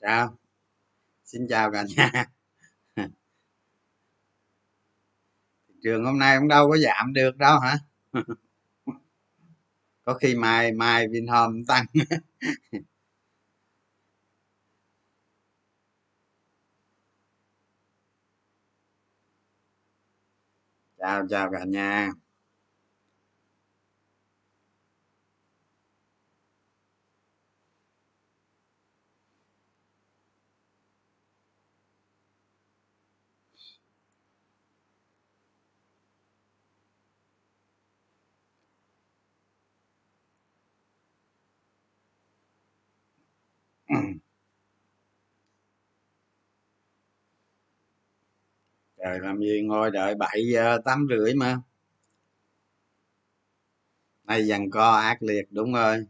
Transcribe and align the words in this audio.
chào. 0.00 0.36
Xin 1.24 1.46
chào 1.48 1.72
cả 1.72 1.84
nhà. 1.96 2.24
Thị 5.68 5.74
trường 5.82 6.04
hôm 6.04 6.18
nay 6.18 6.38
cũng 6.38 6.48
đâu 6.48 6.70
có 6.70 6.76
giảm 6.78 7.12
được 7.12 7.36
đâu 7.36 7.58
hả? 7.58 7.78
Có 10.04 10.14
khi 10.14 10.34
mai 10.34 10.72
mai 10.72 11.08
vinhome 11.08 11.62
tăng. 11.68 11.84
Chào 20.98 21.26
chào 21.30 21.50
cả 21.52 21.64
nhà. 21.64 22.12
Ừ. 43.88 43.94
trời, 48.98 49.18
làm 49.20 49.38
gì 49.40 49.62
ngồi 49.64 49.90
đợi 49.90 50.14
bảy 50.14 50.42
giờ 50.52 50.78
tám 50.84 51.06
rưỡi 51.10 51.34
mà? 51.34 51.58
Nay 54.24 54.46
dằn 54.46 54.70
co 54.70 54.90
ác 54.96 55.22
liệt, 55.22 55.42
đúng 55.50 55.72
rồi. 55.72 56.06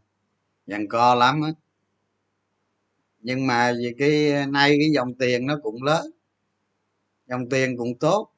Dằn 0.67 0.87
co 0.89 1.15
lắm 1.15 1.41
á. 1.43 1.51
Nhưng 3.19 3.47
mà 3.47 3.73
vì 3.79 3.93
cái, 3.97 4.31
nay 4.47 4.69
cái 4.79 4.89
dòng 4.95 5.13
tiền 5.19 5.45
nó 5.47 5.57
cũng 5.63 5.83
lớn. 5.83 6.05
Dòng 7.27 7.49
tiền 7.49 7.77
cũng 7.77 7.97
tốt. 7.99 8.29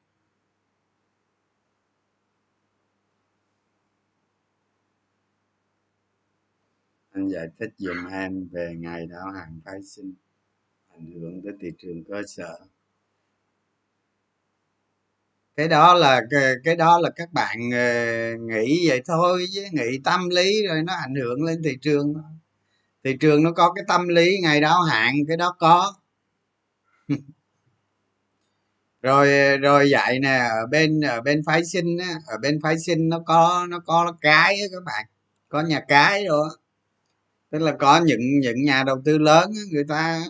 Anh 7.12 7.28
giải 7.28 7.48
thích 7.58 7.70
dùm 7.78 8.06
em 8.12 8.48
về 8.52 8.74
ngày 8.78 9.06
đáo 9.06 9.30
hạn 9.30 9.60
phái 9.64 9.82
sinh 9.82 10.14
ảnh 10.88 11.12
hưởng 11.12 11.42
tới 11.44 11.52
thị 11.60 11.68
trường 11.78 12.04
cơ 12.04 12.22
sở. 12.28 12.58
Cái 15.56 15.68
đó 15.68 15.94
là 15.94 16.20
cái, 16.30 16.54
cái 16.64 16.76
đó 16.76 16.98
là 16.98 17.10
các 17.16 17.32
bạn 17.32 17.58
ờ, 17.72 17.78
nghĩ 18.40 18.88
vậy 18.88 19.02
thôi 19.06 19.46
chứ 19.54 19.64
nghĩ 19.72 19.98
tâm 20.04 20.28
lý 20.28 20.66
rồi 20.66 20.82
nó 20.82 20.94
ảnh 20.94 21.14
hưởng 21.14 21.42
lên 21.44 21.62
thị 21.64 21.76
trường. 21.82 22.14
Thị 23.04 23.16
trường 23.20 23.42
nó 23.42 23.52
có 23.52 23.72
cái 23.72 23.84
tâm 23.88 24.08
lý 24.08 24.38
ngày 24.42 24.60
đáo 24.60 24.82
hạn 24.82 25.14
cái 25.28 25.36
đó 25.36 25.56
có. 25.58 25.94
Rồi 29.02 29.58
rồi 29.58 29.88
vậy 29.90 30.18
nè 30.18 30.38
ở 30.50 30.66
bên 30.70 31.00
ở 31.00 31.20
bên 31.20 31.42
phái 31.46 31.64
sinh 31.64 31.98
á 31.98 32.14
ở 32.26 32.38
bên 32.42 32.58
phái 32.62 32.78
sinh 32.78 33.08
nó 33.08 33.18
có 33.26 33.66
nó 33.70 33.78
có 33.86 34.12
cái 34.20 34.60
á 34.60 34.66
các 34.72 34.82
bạn 34.84 35.06
có 35.48 35.60
nhà 35.62 35.80
cái 35.88 36.24
rồi 36.26 36.48
tức 37.52 37.58
là 37.58 37.72
có 37.78 38.00
những 38.04 38.40
những 38.40 38.62
nhà 38.62 38.84
đầu 38.84 39.02
tư 39.04 39.18
lớn 39.18 39.52
người 39.72 39.84
ta 39.88 40.22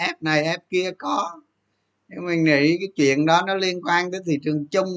ép 0.00 0.22
này, 0.22 0.42
ép 0.44 0.60
kia, 0.70 0.90
có. 0.98 1.40
Nhưng 2.08 2.26
mình 2.26 2.44
nghĩ 2.44 2.78
cái 2.78 2.88
chuyện 2.96 3.26
đó 3.26 3.42
nó 3.46 3.54
liên 3.54 3.80
quan 3.82 4.10
tới 4.12 4.20
thị 4.26 4.38
trường 4.42 4.66
chung. 4.66 4.88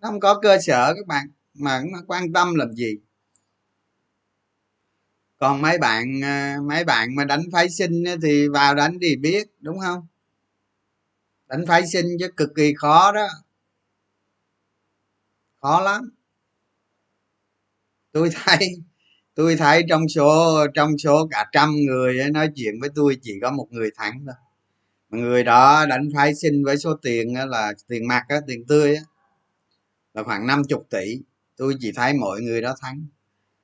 Nó 0.00 0.08
không 0.08 0.20
có 0.20 0.40
cơ 0.42 0.58
sở 0.58 0.94
các 0.94 1.06
bạn, 1.06 1.28
mà 1.54 1.82
nó 1.92 1.98
quan 2.06 2.32
tâm 2.32 2.54
làm 2.54 2.72
gì. 2.72 2.96
Còn 5.38 5.62
mấy 5.62 5.78
bạn 5.78 6.24
à, 6.24 6.58
mấy 6.62 6.84
bạn 6.84 7.14
mà 7.14 7.24
đánh 7.24 7.42
phái 7.52 7.70
sinh 7.70 8.04
thì 8.22 8.48
vào 8.48 8.74
đánh 8.74 8.98
thì 9.02 9.16
biết, 9.16 9.46
đúng 9.60 9.78
không? 9.80 10.06
Đánh 11.46 11.64
phái 11.66 11.86
sinh 11.86 12.06
chứ 12.20 12.28
cực 12.36 12.48
kỳ 12.56 12.74
khó 12.74 13.12
đó. 13.12 13.28
Khó 15.60 15.80
lắm. 15.80 16.10
Tôi 18.12 18.30
thấy 18.44 18.58
tôi 19.38 19.56
thấy 19.56 19.84
trong 19.88 20.08
số 20.08 20.56
trong 20.74 20.98
số 20.98 21.28
cả 21.30 21.46
trăm 21.52 21.70
người 21.86 22.18
ấy 22.18 22.30
nói 22.30 22.50
chuyện 22.54 22.80
với 22.80 22.90
tôi 22.94 23.18
chỉ 23.22 23.32
có 23.42 23.50
một 23.50 23.66
người 23.70 23.90
thắng 23.96 24.24
thôi. 24.26 24.34
Người 25.10 25.44
đó 25.44 25.86
đánh 25.86 26.08
phái 26.14 26.34
sinh 26.34 26.64
với 26.64 26.78
số 26.78 26.94
tiền 27.02 27.34
là, 27.48 27.72
tiền 27.88 28.08
mặt 28.08 28.24
á, 28.28 28.36
tiền 28.46 28.64
tươi 28.68 28.96
á, 28.96 29.02
là 30.14 30.22
khoảng 30.22 30.46
50 30.46 30.78
tỷ. 30.90 31.20
Tôi 31.56 31.74
chỉ 31.80 31.92
thấy 31.92 32.14
mọi 32.14 32.40
người 32.40 32.62
đó 32.62 32.74
thắng. 32.80 33.06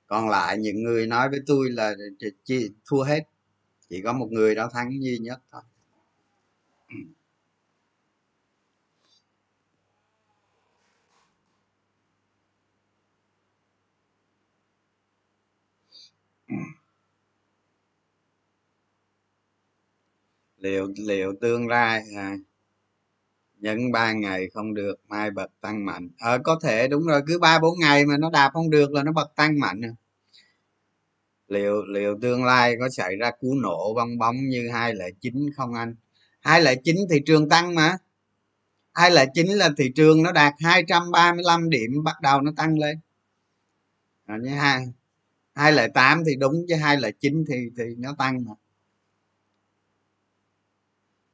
Còn 0.07 0.29
lại 0.29 0.59
những 0.59 0.83
người 0.83 1.07
nói 1.07 1.29
với 1.29 1.41
tôi 1.47 1.71
là 1.71 1.95
thua 2.91 3.03
hết. 3.03 3.21
Chỉ 3.91 4.03
có 4.03 4.13
một 4.13 4.29
người 4.31 4.55
đó 4.55 4.71
thắng 4.73 5.03
duy 5.03 5.19
nhất 5.19 5.41
thôi. 5.53 5.63
Liệu 20.65 20.93
liệu 20.97 21.35
tương 21.41 21.69
lai 21.69 22.03
à, 22.17 22.37
nhấn 23.59 23.93
ba 23.93 24.13
ngày 24.13 24.49
không 24.55 24.75
được 24.75 24.95
mai 25.09 25.31
bật 25.31 25.51
tăng 25.61 25.87
mạnh. 25.87 26.09
Ờ 26.19 26.39
có 26.45 26.59
thể 26.63 26.89
đúng 26.89 27.07
rồi 27.07 27.23
cứ 27.27 27.39
ba 27.39 27.59
bốn 27.59 27.79
ngày 27.79 28.07
mà 28.07 28.17
nó 28.19 28.31
đạp 28.31 28.51
không 28.53 28.71
được 28.71 28.93
là 28.93 29.03
nó 29.03 29.13
bật 29.13 29.33
tăng 29.37 29.61
mạnh 29.61 29.81
à. 29.85 29.93
liệu 31.49 31.85
liệu 31.85 32.19
tương 32.23 32.45
lai 32.45 32.77
có 32.81 32.89
xảy 32.89 33.17
ra 33.17 33.31
cú 33.41 33.55
nổ 33.55 33.95
bong 33.95 34.19
bóng 34.19 34.37
như 34.37 34.71
hai 34.73 34.95
lẻ 34.95 35.07
chín 35.21 35.51
không 35.57 35.75
anh? 35.75 35.95
Hai 36.41 36.63
lẻ 36.63 36.75
chín 36.85 36.97
thị 37.11 37.21
trường 37.27 37.49
tăng 37.49 37.75
mà. 37.75 37.97
Hai 38.93 39.11
lẻ 39.11 39.27
chín 39.35 39.47
là 39.47 39.71
thị 39.77 39.93
trường 39.95 40.23
nó 40.23 40.33
đạt 40.33 40.55
235 40.61 41.71
điểm 41.71 42.05
bắt 42.05 42.21
đầu 42.23 42.41
nó 42.41 42.53
tăng 42.57 42.79
lên. 42.79 42.99
Rồi 44.27 44.39
như 44.43 44.51
hai 44.51 44.87
hai 45.55 45.73
lẻ 45.73 45.89
tám 45.89 46.23
thì 46.27 46.37
đúng, 46.37 46.65
chứ 46.69 46.75
hai 46.77 46.97
lẻ 47.01 47.11
chín 47.21 47.45
thì 47.49 47.71
thì 47.79 47.85
nó 47.99 48.15
tăng 48.19 48.45
mà. 48.45 48.53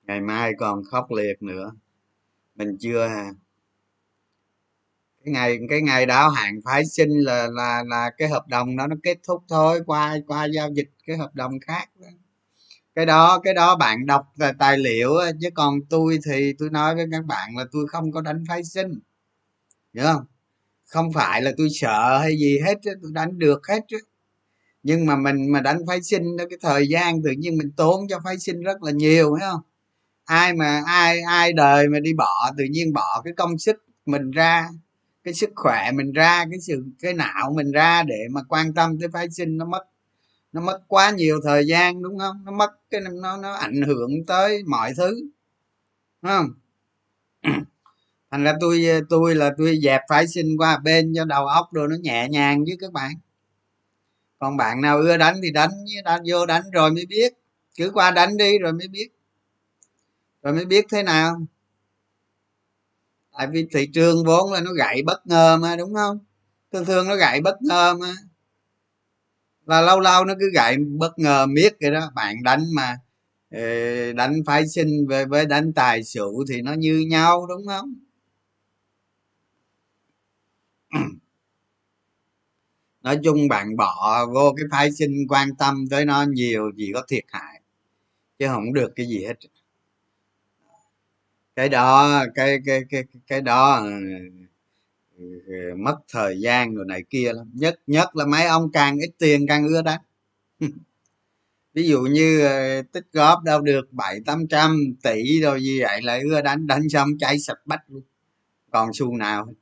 Ngày 0.02 0.20
mai 0.20 0.52
còn 0.58 0.84
khốc 0.84 1.12
liệt 1.12 1.42
nữa. 1.42 1.72
Mình 2.54 2.76
chưa 2.80 3.06
à. 3.06 3.30
Cái 5.24 5.32
ngày 5.32 5.58
cái 5.70 5.82
ngày 5.82 6.06
đáo 6.06 6.30
hạn 6.30 6.60
phái 6.64 6.86
sinh 6.86 7.10
là 7.18 7.48
là 7.52 7.82
là 7.86 8.10
cái 8.18 8.28
hợp 8.28 8.48
đồng 8.48 8.76
đó 8.76 8.86
nó 8.86 8.96
kết 9.02 9.18
thúc 9.22 9.44
thôi, 9.48 9.80
qua 9.86 10.16
qua 10.26 10.44
giao 10.44 10.70
dịch 10.72 10.90
cái 11.06 11.16
hợp 11.16 11.34
đồng 11.34 11.60
khác 11.60 11.88
đó. 12.00 12.08
cái 12.94 13.06
đó 13.06 13.40
cái 13.44 13.54
đó 13.54 13.76
bạn 13.76 14.06
đọc 14.06 14.26
là 14.36 14.52
tài 14.58 14.78
liệu 14.78 15.10
chứ 15.40 15.48
còn 15.54 15.80
tôi 15.90 16.18
thì 16.24 16.52
tôi 16.58 16.70
nói 16.70 16.94
với 16.94 17.06
các 17.12 17.24
bạn 17.24 17.56
là 17.56 17.64
tôi 17.72 17.86
không 17.88 18.12
có 18.12 18.20
đánh 18.20 18.44
phái 18.48 18.64
sinh. 18.64 19.00
Hiểu 19.94 20.04
không? 20.04 20.24
Không 20.86 21.12
phải 21.12 21.42
là 21.42 21.52
tôi 21.58 21.68
sợ 21.70 22.18
hay 22.18 22.38
gì 22.38 22.58
hết 22.58 22.74
tôi 22.84 22.94
đánh 23.12 23.38
được 23.38 23.66
hết 23.68 23.80
chứ 23.88 23.98
nhưng 24.82 25.06
mà 25.06 25.16
mình 25.16 25.52
mà 25.52 25.60
đánh 25.60 25.78
phái 25.88 26.02
sinh 26.02 26.36
đó, 26.36 26.44
cái 26.50 26.58
thời 26.62 26.88
gian 26.88 27.22
tự 27.22 27.30
nhiên 27.30 27.58
mình 27.58 27.72
tốn 27.76 28.08
cho 28.08 28.20
phái 28.24 28.38
sinh 28.38 28.60
rất 28.62 28.82
là 28.82 28.92
nhiều 28.92 29.36
phải 29.38 29.50
không? 29.50 29.60
Ai 30.24 30.54
mà, 30.54 30.82
ai 30.86 31.20
ai 31.22 31.52
đời 31.52 31.88
mà 31.88 32.00
đi 32.00 32.14
bỏ, 32.14 32.50
tự 32.58 32.64
nhiên 32.70 32.92
bỏ 32.92 33.22
cái 33.24 33.32
công 33.36 33.58
sức 33.58 33.76
mình 34.06 34.30
ra, 34.30 34.68
cái 35.24 35.34
sức 35.34 35.50
khỏe 35.56 35.92
mình 35.94 36.12
ra, 36.12 36.44
cái 36.50 36.60
sự, 36.60 36.84
cái 37.02 37.14
não 37.14 37.52
mình 37.56 37.72
ra 37.72 38.02
để 38.02 38.18
mà 38.32 38.42
quan 38.48 38.74
tâm 38.74 39.00
tới 39.00 39.08
phái 39.12 39.30
sinh, 39.30 39.56
nó 39.58 39.64
mất 39.64 39.82
nó 40.52 40.60
mất 40.60 40.80
quá 40.88 41.10
nhiều 41.10 41.40
thời 41.44 41.66
gian, 41.66 42.02
đúng 42.02 42.18
không? 42.18 42.42
Nó 42.44 42.52
mất 42.52 42.70
cái, 42.90 43.00
nó 43.22 43.36
nó 43.36 43.52
ảnh 43.54 43.82
hưởng 43.82 44.10
tới 44.26 44.62
mọi 44.66 44.92
thứ 44.96 45.14
đúng 46.22 46.30
không? 46.32 46.48
Thành 48.30 48.44
ra 48.44 48.54
tôi 48.60 48.86
tôi 49.08 49.34
là 49.34 49.50
tôi 49.58 49.78
dẹp 49.82 50.00
phái 50.08 50.28
sinh 50.28 50.56
qua 50.58 50.78
bên 50.78 51.12
cho 51.16 51.24
đầu 51.24 51.46
óc 51.46 51.68
rồi 51.72 51.88
nó 51.88 51.96
nhẹ 52.02 52.28
nhàng 52.30 52.64
chứ 52.66 52.76
các 52.80 52.92
bạn 52.92 53.12
còn 54.40 54.56
bạn 54.56 54.80
nào 54.80 54.98
ưa 54.98 55.16
đánh 55.16 55.40
thì 55.42 55.50
đánh 55.50 55.70
đã 56.04 56.20
vô 56.26 56.46
đánh 56.46 56.62
rồi 56.72 56.90
mới 56.90 57.06
biết. 57.06 57.32
Cứ 57.76 57.90
qua 57.94 58.10
đánh 58.10 58.36
đi 58.36 58.58
rồi 58.58 58.72
mới 58.72 58.88
biết. 58.88 59.08
Rồi 60.42 60.54
mới 60.54 60.64
biết 60.64 60.86
thế 60.92 61.02
nào. 61.02 61.42
Tại 63.38 63.46
vì 63.52 63.66
thị 63.74 63.86
trường 63.94 64.24
vốn 64.24 64.52
là 64.52 64.60
nó 64.60 64.72
gãy 64.72 65.02
bất 65.06 65.26
ngờ 65.26 65.56
mà, 65.56 65.76
đúng 65.76 65.94
không? 65.94 66.18
Thường 66.72 66.84
thường 66.84 67.08
nó 67.08 67.16
gãy 67.16 67.40
bất 67.40 67.62
ngờ 67.62 67.94
mà. 68.00 68.14
Là 69.66 69.80
lâu 69.80 70.00
lâu 70.00 70.24
nó 70.24 70.34
cứ 70.40 70.50
gãy 70.54 70.76
bất 70.98 71.18
ngờ 71.18 71.46
miết 71.46 71.72
vậy 71.80 71.90
đó. 71.90 72.10
Bạn 72.14 72.42
đánh 72.42 72.64
mà 72.74 72.98
ờ, 73.50 73.60
đánh 74.12 74.42
phái 74.46 74.68
sinh 74.68 75.06
về, 75.08 75.24
với 75.24 75.46
đánh 75.46 75.72
tài 75.72 76.04
xỉu 76.04 76.44
thì 76.48 76.62
nó 76.62 76.72
như 76.72 77.04
nhau, 77.10 77.46
đúng 77.46 77.66
không? 77.66 77.94
Nói 83.02 83.18
chung 83.24 83.48
bạn 83.48 83.76
bỏ 83.76 84.26
vô 84.34 84.54
cái 84.56 84.66
phái 84.70 84.92
sinh 84.92 85.26
quan 85.28 85.48
tâm 85.58 85.84
tới 85.90 86.04
nó 86.04 86.24
nhiều 86.30 86.72
gì 86.76 86.90
có 86.94 87.02
thiệt 87.08 87.24
hại, 87.28 87.60
chứ 88.38 88.46
không 88.48 88.72
được 88.74 88.92
cái 88.96 89.06
gì 89.06 89.24
hết. 89.26 89.34
Cái 91.56 91.68
đó, 91.68 92.24
cái 92.34 92.58
cái 92.66 92.80
cái 92.90 93.04
cái 93.26 93.40
đó 93.40 93.80
ừ, 95.18 95.24
ừ, 95.46 95.54
mất 95.78 95.96
thời 96.08 96.40
gian 96.40 96.74
rồi 96.74 96.84
này 96.88 97.02
kia 97.10 97.32
lắm. 97.32 97.50
Nhất 97.54 97.80
nhất 97.86 98.16
là 98.16 98.26
mấy 98.26 98.44
ông 98.46 98.72
càng 98.72 98.98
ít 98.98 99.10
tiền 99.18 99.46
càng 99.48 99.66
ưa 99.68 99.82
đánh 99.82 100.00
ví 101.74 101.88
dụ 101.88 102.00
như 102.02 102.40
ờ, 102.46 102.82
tích 102.92 103.06
góp 103.12 103.42
đâu 103.44 103.60
được 103.60 103.92
bảy 103.92 104.20
tám 104.26 104.46
trăm 104.48 104.94
tỷ 105.02 105.40
rồi 105.40 105.62
gì 105.62 105.82
vậy, 105.82 106.02
lại 106.02 106.20
ưa 106.30 106.40
đánh 106.42 106.66
đánh 106.66 106.88
xong 106.88 107.08
cháy 107.18 107.38
sạch 107.38 107.58
bách 107.66 107.80
luôn. 107.88 108.02
Còn 108.72 108.90
xu 108.94 109.16
nào 109.16 109.54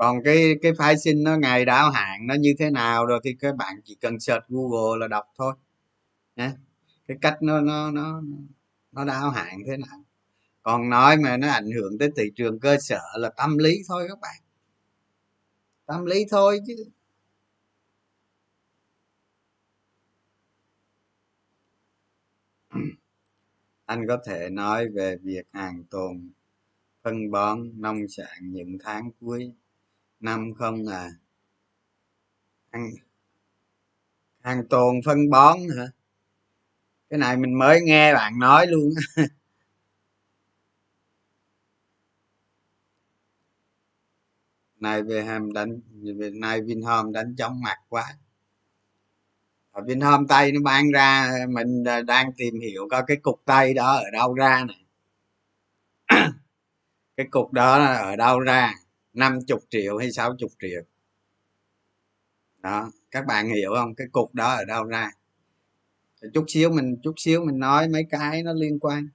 còn 0.00 0.22
cái 0.24 0.54
cái 0.62 0.72
phái 0.78 0.98
sinh 0.98 1.22
nó 1.24 1.36
ngày 1.36 1.64
đáo 1.64 1.90
hạn 1.90 2.26
nó 2.26 2.34
như 2.34 2.54
thế 2.58 2.70
nào 2.70 3.06
rồi 3.06 3.20
thì 3.24 3.36
các 3.40 3.56
bạn 3.56 3.76
chỉ 3.84 3.96
cần 4.00 4.20
search 4.20 4.44
google 4.48 4.98
là 5.00 5.08
đọc 5.08 5.24
thôi. 5.38 5.54
Nhé 6.36 6.52
cái 7.08 7.16
cách 7.22 7.36
nó 7.42 7.60
nó 7.60 7.90
nó 7.90 8.22
nó 8.92 9.04
đáo 9.04 9.30
hạn 9.30 9.58
thế 9.66 9.76
nào. 9.76 10.04
Còn 10.62 10.90
nói 10.90 11.16
mà 11.16 11.36
nó 11.36 11.48
ảnh 11.48 11.70
hưởng 11.70 11.98
tới 11.98 12.10
thị 12.16 12.24
trường 12.36 12.60
cơ 12.60 12.76
sở 12.80 13.00
là 13.18 13.30
tâm 13.36 13.58
lý 13.58 13.74
thôi 13.88 14.06
các 14.08 14.18
bạn. 14.22 14.36
Tâm 15.86 16.04
lý 16.06 16.24
thôi 16.30 16.60
chứ. 16.66 16.74
Anh 23.86 24.06
có 24.08 24.18
thể 24.26 24.50
nói 24.50 24.88
về 24.88 25.16
việc 25.22 25.46
hàng 25.52 25.84
tồn, 25.90 26.30
phân 27.04 27.30
bón, 27.30 27.80
nông 27.80 28.08
sản 28.08 28.38
những 28.42 28.78
tháng 28.84 29.10
cuối 29.20 29.52
năm 30.20 30.54
không 30.58 30.86
à? 30.86 31.10
Hàng, 32.72 32.90
hàng 34.40 34.66
tồn 34.68 34.94
phân 35.04 35.30
bón 35.30 35.58
hả? 35.78 35.84
Cái 37.10 37.18
này 37.18 37.36
mình 37.36 37.58
mới 37.58 37.80
nghe 37.82 38.14
bạn 38.14 38.38
nói 38.38 38.66
luôn 38.66 38.90
này 44.80 45.02
về 45.02 45.24
hàm 45.24 45.52
đánh 45.52 45.80
về 46.18 46.30
nay 46.30 46.60
vinhome 46.60 47.12
đánh 47.12 47.34
chóng 47.38 47.60
mặt 47.62 47.76
quá. 47.88 48.04
Ở 49.72 49.82
vinhome 49.82 50.24
tây 50.28 50.52
nó 50.52 50.60
ban 50.64 50.90
ra 50.90 51.32
mình 51.48 51.84
đang 52.06 52.32
tìm 52.32 52.60
hiểu 52.60 52.88
coi 52.90 53.02
cái 53.06 53.16
cục 53.16 53.42
tây 53.44 53.74
đó 53.74 53.94
ở 53.94 54.10
đâu 54.12 54.34
ra 54.34 54.64
này 54.64 54.84
cái 57.16 57.26
cục 57.30 57.52
đó 57.52 57.84
ở 57.84 58.16
đâu 58.16 58.40
ra? 58.40 58.74
50 59.12 59.60
triệu 59.70 59.96
hay 59.96 60.12
60 60.12 60.50
triệu. 60.60 60.82
Đó 62.58 62.90
các 63.10 63.26
bạn 63.26 63.48
hiểu 63.48 63.70
không? 63.76 63.94
Cái 63.94 64.06
cục 64.12 64.34
đó 64.34 64.54
ở 64.54 64.64
đâu 64.64 64.84
ra? 64.84 65.10
Chút 66.34 66.44
xíu 66.48 66.70
mình 66.70 66.96
chút 67.02 67.14
xíu 67.16 67.44
mình 67.44 67.58
nói 67.58 67.88
mấy 67.88 68.06
cái 68.10 68.42
nó 68.42 68.52
liên 68.52 68.78
quan. 68.78 69.08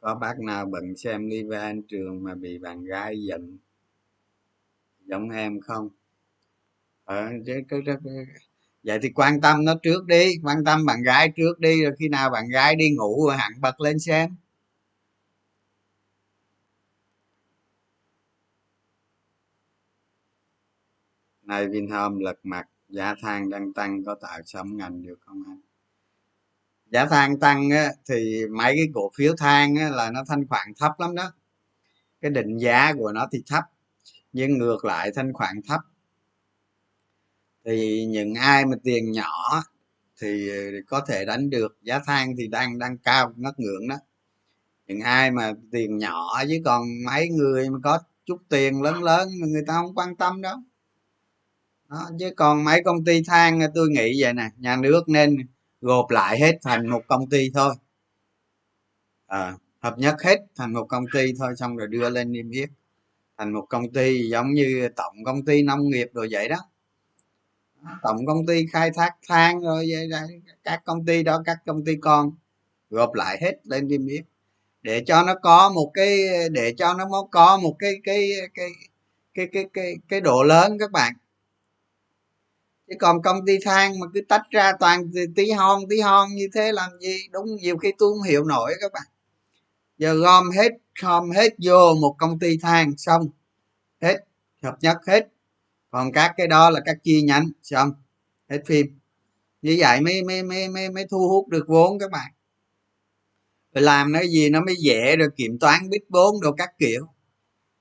Có 0.00 0.14
bác 0.14 0.38
nào 0.40 0.66
bận 0.66 0.96
xem 0.96 1.26
live 1.26 1.58
anh 1.58 1.82
trường 1.82 2.24
mà 2.24 2.34
bị 2.34 2.58
bạn 2.58 2.84
gái 2.84 3.22
giận? 3.22 3.58
Giống 5.06 5.30
em 5.30 5.60
không? 5.60 5.88
Ờ 7.04 7.28
chứ 7.46 7.60
cái, 7.68 7.80
cái, 7.86 7.96
vậy 8.82 8.98
thì 9.02 9.10
quan 9.14 9.40
tâm 9.40 9.64
nó 9.64 9.74
trước 9.82 10.06
đi 10.06 10.32
quan 10.42 10.64
tâm 10.64 10.86
bạn 10.86 11.02
gái 11.02 11.32
trước 11.36 11.60
đi 11.60 11.82
rồi 11.82 11.92
khi 11.98 12.08
nào 12.08 12.30
bạn 12.30 12.48
gái 12.48 12.76
đi 12.76 12.90
ngủ 12.90 13.26
rồi 13.26 13.36
hẳn 13.36 13.52
bật 13.60 13.80
lên 13.80 13.98
xem. 13.98 14.36
Nay 21.50 21.68
vinhome 21.68 22.24
lật 22.24 22.38
mặt 22.42 22.68
giá 22.88 23.14
than 23.22 23.50
đang 23.50 23.72
tăng 23.72 24.04
có 24.04 24.14
tạo 24.14 24.40
sóng 24.46 24.76
ngành 24.76 25.02
được 25.02 25.18
không 25.26 25.42
anh? 25.46 25.60
Giá 26.90 27.06
than 27.06 27.38
tăng 27.40 27.70
á, 27.70 27.90
thì 28.08 28.46
mấy 28.50 28.74
cái 28.76 28.86
cổ 28.94 29.10
phiếu 29.16 29.36
than 29.38 29.76
á, 29.76 29.88
là 29.88 30.10
nó 30.10 30.24
thanh 30.28 30.46
khoản 30.48 30.72
thấp 30.78 30.92
lắm 31.00 31.14
đó. 31.14 31.32
Cái 32.20 32.30
định 32.30 32.58
giá 32.58 32.92
của 32.98 33.12
nó 33.12 33.28
thì 33.32 33.42
thấp 33.46 33.64
nhưng 34.32 34.58
ngược 34.58 34.84
lại 34.84 35.10
thanh 35.14 35.32
khoản 35.32 35.60
thấp. 35.68 35.80
Thì 37.64 38.06
những 38.06 38.34
ai 38.34 38.66
mà 38.66 38.76
tiền 38.84 39.12
nhỏ 39.12 39.62
thì 40.20 40.50
có 40.86 41.00
thể 41.08 41.24
đánh 41.24 41.50
được 41.50 41.78
giá 41.82 42.00
than 42.06 42.36
thì 42.38 42.46
đang 42.48 42.78
đang 42.78 42.98
cao 42.98 43.32
ngất 43.36 43.58
ngưỡng 43.58 43.88
đó. 43.88 43.96
Những 44.86 45.00
ai 45.00 45.30
mà 45.30 45.52
tiền 45.72 45.98
nhỏ 45.98 46.44
chứ 46.48 46.62
còn 46.64 46.82
mấy 47.06 47.28
người 47.28 47.70
mà 47.70 47.78
có 47.84 47.98
chút 48.26 48.38
tiền 48.48 48.82
lớn 48.82 49.02
lớn 49.02 49.28
người 49.48 49.64
ta 49.66 49.74
không 49.74 49.94
quan 49.94 50.16
tâm 50.16 50.42
đâu 50.42 50.56
đó, 51.90 52.10
chứ 52.18 52.30
còn 52.36 52.64
mấy 52.64 52.82
công 52.84 53.04
ty 53.04 53.22
than 53.26 53.60
tôi 53.74 53.88
nghĩ 53.88 54.22
vậy 54.22 54.32
nè 54.32 54.48
nhà 54.58 54.76
nước 54.76 55.08
nên 55.08 55.36
gộp 55.80 56.10
lại 56.10 56.40
hết 56.40 56.58
thành 56.62 56.86
một 56.86 57.02
công 57.06 57.28
ty 57.30 57.50
thôi. 57.54 57.74
À, 59.26 59.54
hợp 59.80 59.98
nhất 59.98 60.22
hết 60.22 60.38
thành 60.56 60.72
một 60.72 60.86
công 60.88 61.04
ty 61.14 61.32
thôi 61.38 61.56
xong 61.56 61.76
rồi 61.76 61.88
đưa 61.88 62.10
lên 62.10 62.32
niêm 62.32 62.50
yết. 62.50 62.70
Thành 63.38 63.52
một 63.52 63.66
công 63.68 63.92
ty 63.92 64.28
giống 64.30 64.52
như 64.52 64.88
tổng 64.96 65.24
công 65.24 65.44
ty 65.44 65.62
nông 65.62 65.90
nghiệp 65.90 66.08
rồi 66.14 66.28
vậy 66.30 66.48
đó. 66.48 66.56
Tổng 68.02 68.26
công 68.26 68.46
ty 68.46 68.66
khai 68.72 68.90
thác 68.94 69.16
than 69.28 69.60
rồi 69.60 69.86
vậy 69.90 70.08
đó. 70.08 70.18
các 70.64 70.82
công 70.84 71.06
ty 71.06 71.22
đó 71.22 71.42
các 71.44 71.58
công 71.66 71.84
ty 71.84 71.96
con 72.00 72.32
gộp 72.90 73.14
lại 73.14 73.38
hết 73.42 73.52
lên 73.64 73.88
niêm 73.88 74.06
yết. 74.06 74.24
Để 74.82 75.02
cho 75.06 75.22
nó 75.22 75.34
có 75.42 75.70
một 75.70 75.90
cái 75.94 76.18
để 76.50 76.74
cho 76.76 76.94
nó 76.94 77.08
có 77.30 77.58
một 77.58 77.76
cái 77.78 77.92
cái 78.04 78.30
cái 78.54 78.68
cái 79.34 79.46
cái 79.52 79.64
cái 79.74 79.94
cái 80.08 80.20
độ 80.20 80.42
lớn 80.42 80.78
các 80.78 80.90
bạn 80.92 81.14
chứ 82.90 82.96
còn 82.98 83.22
công 83.22 83.46
ty 83.46 83.58
than 83.64 84.00
mà 84.00 84.06
cứ 84.14 84.20
tách 84.28 84.42
ra 84.50 84.72
toàn 84.80 85.10
tí 85.36 85.50
hon 85.50 85.82
tí 85.90 86.00
hon 86.00 86.28
như 86.34 86.48
thế 86.54 86.72
làm 86.72 86.90
gì? 87.00 87.18
Đúng 87.32 87.56
nhiều 87.56 87.78
khi 87.78 87.92
tôi 87.98 88.12
không 88.12 88.22
hiểu 88.22 88.44
nổi 88.44 88.74
các 88.80 88.92
bạn. 88.92 89.02
Giờ 89.98 90.14
gom 90.14 90.50
hết 90.50 90.72
gom 91.02 91.30
hết 91.30 91.54
vô 91.64 91.94
một 92.00 92.16
công 92.18 92.38
ty 92.38 92.56
than 92.62 92.96
xong. 92.96 93.28
Hết 94.02 94.16
hợp 94.62 94.76
nhất 94.80 94.96
hết. 95.06 95.28
Còn 95.90 96.12
các 96.12 96.34
cái 96.36 96.46
đó 96.46 96.70
là 96.70 96.80
các 96.84 96.96
chi 97.02 97.22
nhánh 97.22 97.50
xong. 97.62 97.92
Hết 98.48 98.58
phim. 98.66 98.86
Như 99.62 99.76
vậy 99.78 100.00
mới 100.00 100.22
mới 100.22 100.42
mới 100.42 100.68
mới, 100.68 100.90
mới 100.90 101.06
thu 101.10 101.28
hút 101.28 101.48
được 101.48 101.64
vốn 101.68 101.98
các 101.98 102.10
bạn. 102.10 102.32
Làm 103.72 104.12
cái 104.14 104.28
gì 104.28 104.50
nó 104.50 104.60
mới 104.60 104.74
dễ 104.78 105.16
rồi 105.16 105.28
kiểm 105.36 105.58
toán 105.58 105.90
biết 105.90 106.00
vốn 106.08 106.40
đồ 106.40 106.52
các 106.52 106.78
kiểu 106.78 107.06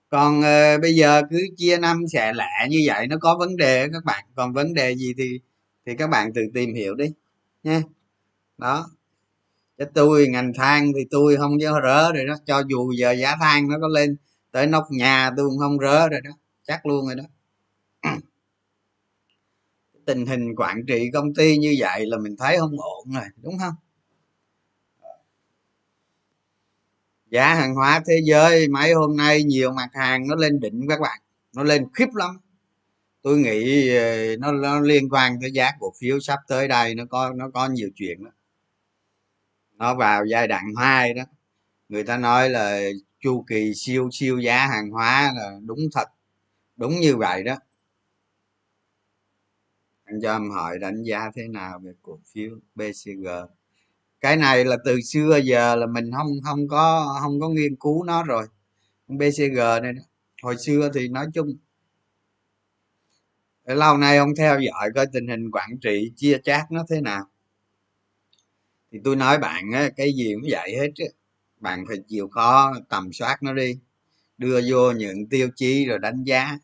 còn 0.10 0.39
uh, 0.39 0.82
bây 0.82 0.96
giờ 0.96 1.22
cứ 1.30 1.38
chia 1.58 1.78
năm 1.78 2.04
sẽ 2.13 2.34
lẻ 2.34 2.68
như 2.70 2.80
vậy 2.86 3.08
nó 3.08 3.18
có 3.22 3.38
vấn 3.38 3.58
đề 3.58 3.88
các 3.94 4.06
bạn. 4.06 4.25
Còn 4.36 4.54
vấn 4.54 4.74
đề 4.74 4.96
gì 4.96 5.13
thì 5.18 5.39
thì 5.86 5.96
các 5.96 6.08
bạn 6.10 6.34
tự 6.34 6.42
tìm 6.54 6.74
hiểu 6.74 6.96
đi 6.96 7.06
nha. 7.63 7.82
Đó. 8.58 8.89
Cho 9.78 9.86
tôi 9.94 10.28
ngành 10.28 10.54
than 10.54 10.92
thì 10.96 11.06
tôi 11.12 11.38
không 11.38 11.58
có 11.62 11.80
rỡ 11.80 12.12
rồi 12.13 12.25
đó. 12.25 12.36
Cho 12.46 12.63
dù 12.70 12.92
giờ 12.92 13.12
giá 13.12 13.36
than 13.42 13.68
nó 13.70 13.75
có 13.82 13.88
lên 13.88 14.16
tới 14.51 14.68
nóc 14.68 14.84
nhà 14.92 15.32
tôi 15.38 15.50
cũng 15.50 15.60
không 15.60 15.78
rỡ 15.78 16.10
rồi 16.10 16.22
đó. 16.24 16.32
Chắc 16.68 16.86
luôn 16.86 17.06
rồi 17.06 17.16
đó. 17.16 17.24
Tình 20.06 20.25
hình 20.25 20.56
quản 20.58 20.86
trị 20.88 21.10
công 21.13 21.34
ty 21.34 21.58
như 21.58 21.75
vậy 21.80 22.06
là 22.06 22.18
mình 22.18 22.36
thấy 22.38 22.58
không 22.58 22.80
ổn 22.80 23.13
rồi 23.13 23.25
đúng 23.44 23.60
không? 23.60 23.74
Giá 27.29 27.55
hàng 27.55 27.75
hóa 27.75 28.01
thế 28.07 28.21
giới 28.24 28.67
mấy 28.67 28.93
hôm 28.93 29.17
nay 29.17 29.43
nhiều 29.43 29.71
mặt 29.74 29.89
hàng 29.93 30.27
nó 30.27 30.36
lên 30.36 30.59
đỉnh 30.59 30.86
các 30.89 31.00
bạn. 31.01 31.19
Nó 31.55 31.63
lên 31.63 31.88
khiếp 31.93 32.07
lắm. 32.13 32.39
Tôi 33.21 33.38
nghĩ 33.38 33.89
ờ, 33.95 34.36
nó, 34.39 34.51
nó 34.51 34.79
liên 34.79 35.09
quan 35.09 35.38
tới 35.41 35.51
giá 35.51 35.71
cổ 35.79 35.93
phiếu 36.00 36.19
sắp 36.19 36.39
tới 36.48 36.67
đây 36.67 36.95
nó 36.95 37.05
có 37.05 37.33
nó 37.36 37.50
có 37.53 37.67
nhiều 37.67 37.89
chuyện 37.95 38.24
đó. 38.24 38.31
Nó 39.77 39.95
vào 39.95 40.25
giai 40.25 40.48
đoạn 40.48 40.65
hai 40.77 41.13
đó. 41.13 41.24
Người 41.89 42.03
ta 42.03 42.17
nói 42.17 42.50
là 42.50 42.79
chu 43.19 43.45
kỳ 43.48 43.74
siêu 43.75 44.09
siêu 44.12 44.39
giá 44.39 44.67
hàng 44.67 44.89
hóa 44.91 45.33
là 45.36 45.59
đúng 45.65 45.79
thật 45.93 46.07
đúng 46.77 47.00
như 47.00 47.15
vậy 47.17 47.43
đó. 47.43 47.55
Anh 50.05 50.19
cho 50.21 50.33
em 50.33 50.51
hỏi 50.51 50.79
đánh 50.79 51.03
giá 51.03 51.31
thế 51.36 51.48
nào 51.48 51.79
về 51.83 51.91
cổ 52.01 52.19
phiếu 52.33 52.51
bcg 52.75 53.27
cái 54.21 54.38
này 54.38 54.65
là 54.65 54.77
từ 54.85 55.01
xưa 55.01 55.39
giờ 55.43 55.75
là 55.75 55.85
mình 55.88 56.11
không 56.17 56.27
không 56.43 56.67
có 56.67 57.17
không 57.21 57.39
có 57.39 57.49
nghiên 57.49 57.75
cứu 57.75 58.03
nó 58.03 58.23
rồi. 58.23 58.47
Bcg 59.07 59.57
này 59.83 59.93
đó. 59.93 60.01
hồi 60.43 60.57
xưa 60.57 60.89
thì 60.93 61.07
nói 61.07 61.27
chung. 61.33 61.57
Lâu 63.65 63.97
nay 63.97 64.17
ông 64.17 64.35
theo 64.38 64.59
dõi 64.59 64.89
coi 64.95 65.05
tình 65.13 65.27
hình 65.27 65.51
quản 65.51 65.69
trị 65.81 66.11
chia 66.15 66.38
chác 66.43 66.71
nó 66.71 66.85
thế 66.89 67.01
nào. 67.01 67.25
Thì 68.91 68.99
tôi 69.03 69.15
nói 69.15 69.38
bạn 69.38 69.71
á, 69.73 69.89
cái 69.95 70.13
gì 70.13 70.33
cũng 70.33 70.49
vậy 70.51 70.75
hết 70.77 70.89
á. 70.99 71.05
Bạn 71.59 71.85
phải 71.88 71.97
chịu 72.07 72.27
khó 72.27 72.73
tầm 72.89 73.13
soát 73.13 73.43
nó 73.43 73.53
đi. 73.53 73.79
Đưa 74.38 74.61
vô 74.69 74.91
những 74.91 75.29
tiêu 75.29 75.49
chí 75.55 75.85
rồi 75.85 75.99
đánh 75.99 76.23
giá. 76.23 76.57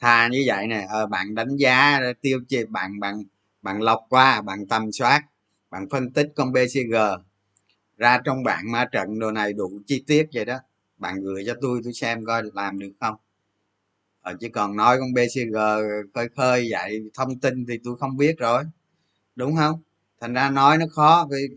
Thà 0.00 0.28
như 0.28 0.44
vậy 0.46 0.66
nè 0.66 0.86
ờ, 0.90 1.06
bạn 1.06 1.34
đánh 1.34 1.56
giá 1.56 2.00
tiêu 2.20 2.40
chí 2.48 2.64
bạn 2.68 3.00
bạn 3.00 3.24
bạn 3.62 3.82
lọc 3.82 4.00
qua 4.08 4.42
bạn 4.42 4.66
tầm 4.68 4.92
soát 4.92 5.22
bạn 5.70 5.88
phân 5.90 6.12
tích 6.12 6.28
con 6.36 6.52
bcg 6.52 6.94
ra 7.96 8.20
trong 8.24 8.42
bảng 8.44 8.72
ma 8.72 8.84
trận 8.92 9.18
đồ 9.18 9.30
này 9.30 9.52
đủ 9.52 9.80
chi 9.86 10.04
tiết 10.06 10.26
vậy 10.34 10.44
đó. 10.44 10.58
Bạn 10.96 11.20
gửi 11.22 11.44
cho 11.46 11.54
tôi 11.60 11.80
tôi 11.84 11.92
xem 11.92 12.24
coi 12.24 12.42
làm 12.54 12.78
được 12.78 12.92
không. 13.00 13.14
Ờ, 14.20 14.36
chứ 14.40 14.48
còn 14.52 14.76
nói 14.76 14.98
con 15.00 15.12
bcg 15.14 15.56
khơi 16.14 16.28
khơi 16.36 16.68
vậy 16.70 17.10
thông 17.14 17.38
tin 17.40 17.66
thì 17.66 17.78
tôi 17.84 17.96
không 17.98 18.16
biết 18.16 18.38
rồi. 18.38 18.64
Đúng 19.36 19.56
không? 19.56 19.82
Thành 20.20 20.34
ra 20.34 20.50
nói 20.50 20.78
nó 20.78 20.86
khó 20.90 21.28
vì 21.30 21.48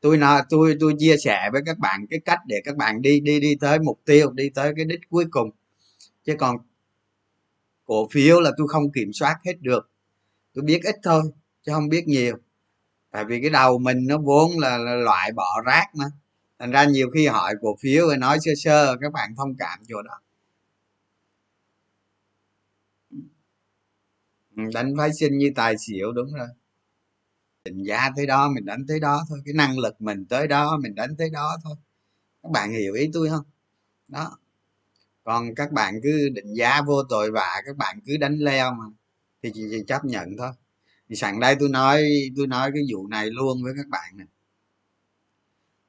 tôi 0.00 0.16
nói 0.16 0.42
tôi 0.50 0.76
tôi 0.80 0.94
chia 0.98 1.16
sẻ 1.16 1.50
với 1.52 1.62
các 1.66 1.78
bạn 1.78 2.06
cái 2.10 2.20
cách 2.24 2.40
để 2.46 2.56
các 2.64 2.76
bạn 2.76 3.02
đi 3.02 3.20
đi 3.20 3.40
đi 3.40 3.54
tới 3.60 3.78
mục 3.78 4.00
tiêu 4.04 4.30
đi 4.32 4.50
tới 4.50 4.72
cái 4.76 4.84
đích 4.84 5.00
cuối 5.10 5.24
cùng. 5.30 5.50
Chứ 6.24 6.34
còn 6.38 6.56
cổ 7.84 8.08
phiếu 8.12 8.40
là 8.40 8.50
tôi 8.58 8.68
không 8.68 8.92
kiểm 8.92 9.12
soát 9.12 9.36
hết 9.44 9.54
được. 9.60 9.90
Tôi 10.54 10.64
biết 10.64 10.80
ít 10.84 10.96
thôi 11.02 11.22
chứ 11.66 11.72
không 11.72 11.88
biết 11.88 12.08
nhiều 12.08 12.36
tại 13.12 13.24
vì 13.24 13.40
cái 13.40 13.50
đầu 13.50 13.78
mình 13.78 14.06
nó 14.08 14.18
vốn 14.18 14.58
là, 14.58 14.78
là 14.78 14.94
loại 14.94 15.32
bỏ 15.32 15.62
rác 15.66 15.86
mà. 15.94 16.06
Thành 16.58 16.70
ra 16.70 16.84
nhiều 16.84 17.10
khi 17.14 17.26
hỏi 17.26 17.54
cổ 17.62 17.76
phiếu 17.82 18.06
rồi 18.06 18.16
nói 18.18 18.38
sơ 18.40 18.52
sơ 18.56 18.96
các 19.00 19.12
bạn 19.12 19.34
thông 19.36 19.56
cảm 19.58 19.80
chỗ 19.88 20.02
đó. 20.02 20.20
Ừ, 24.56 24.62
đánh 24.74 24.94
phái 24.98 25.10
sinh 25.20 25.38
như 25.38 25.52
tài 25.56 25.74
xỉu 25.78 26.12
đúng 26.12 26.32
rồi. 26.34 26.48
Định 27.64 27.84
giá 27.86 28.10
tới 28.16 28.26
đó 28.26 28.48
mình 28.48 28.64
đánh 28.64 28.84
tới 28.88 29.00
đó 29.00 29.24
thôi. 29.28 29.40
Cái 29.44 29.54
năng 29.54 29.78
lực 29.78 30.00
mình 30.00 30.26
tới 30.26 30.48
đó 30.48 30.76
mình 30.82 30.94
đánh 30.94 31.16
tới 31.18 31.30
đó 31.30 31.56
thôi. 31.64 31.76
Các 32.42 32.52
bạn 32.52 32.72
hiểu 32.72 32.94
ý 32.94 33.10
tôi 33.12 33.28
không? 33.30 33.44
Đó. 34.08 34.38
Còn 35.24 35.54
các 35.54 35.72
bạn 35.72 35.94
cứ 36.02 36.28
định 36.34 36.54
giá 36.54 36.82
vô 36.82 37.02
tội 37.10 37.30
vạ 37.30 37.62
các 37.66 37.76
bạn 37.76 38.00
cứ 38.06 38.16
đánh 38.16 38.38
leo 38.38 38.72
mà. 38.74 38.84
Thì 39.42 39.50
chỉ 39.54 39.84
chấp 39.88 40.04
nhận 40.04 40.28
thôi 40.38 40.50
thì 41.12 41.16
sẵn 41.16 41.40
đây 41.40 41.56
tôi 41.60 41.68
nói 41.68 42.02
tôi 42.36 42.46
nói 42.46 42.70
cái 42.74 42.82
vụ 42.92 43.06
này 43.06 43.30
luôn 43.30 43.62
với 43.62 43.72
các 43.76 43.88
bạn 43.88 44.16
này 44.16 44.26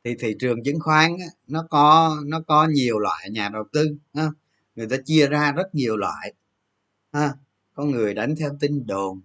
thì 0.03 0.15
thị 0.19 0.35
trường 0.39 0.63
chứng 0.63 0.79
khoán 0.79 1.17
á, 1.19 1.25
nó 1.47 1.67
có 1.69 2.15
nó 2.25 2.41
có 2.47 2.67
nhiều 2.67 2.99
loại 2.99 3.29
nhà 3.31 3.49
đầu 3.49 3.63
tư 3.73 3.97
ha. 4.13 4.29
người 4.75 4.87
ta 4.87 4.97
chia 5.05 5.27
ra 5.27 5.51
rất 5.51 5.75
nhiều 5.75 5.97
loại 5.97 6.33
ha. 7.13 7.33
có 7.73 7.83
người 7.83 8.13
đánh 8.13 8.35
theo 8.35 8.57
tin 8.59 8.85
đồn 8.85 9.21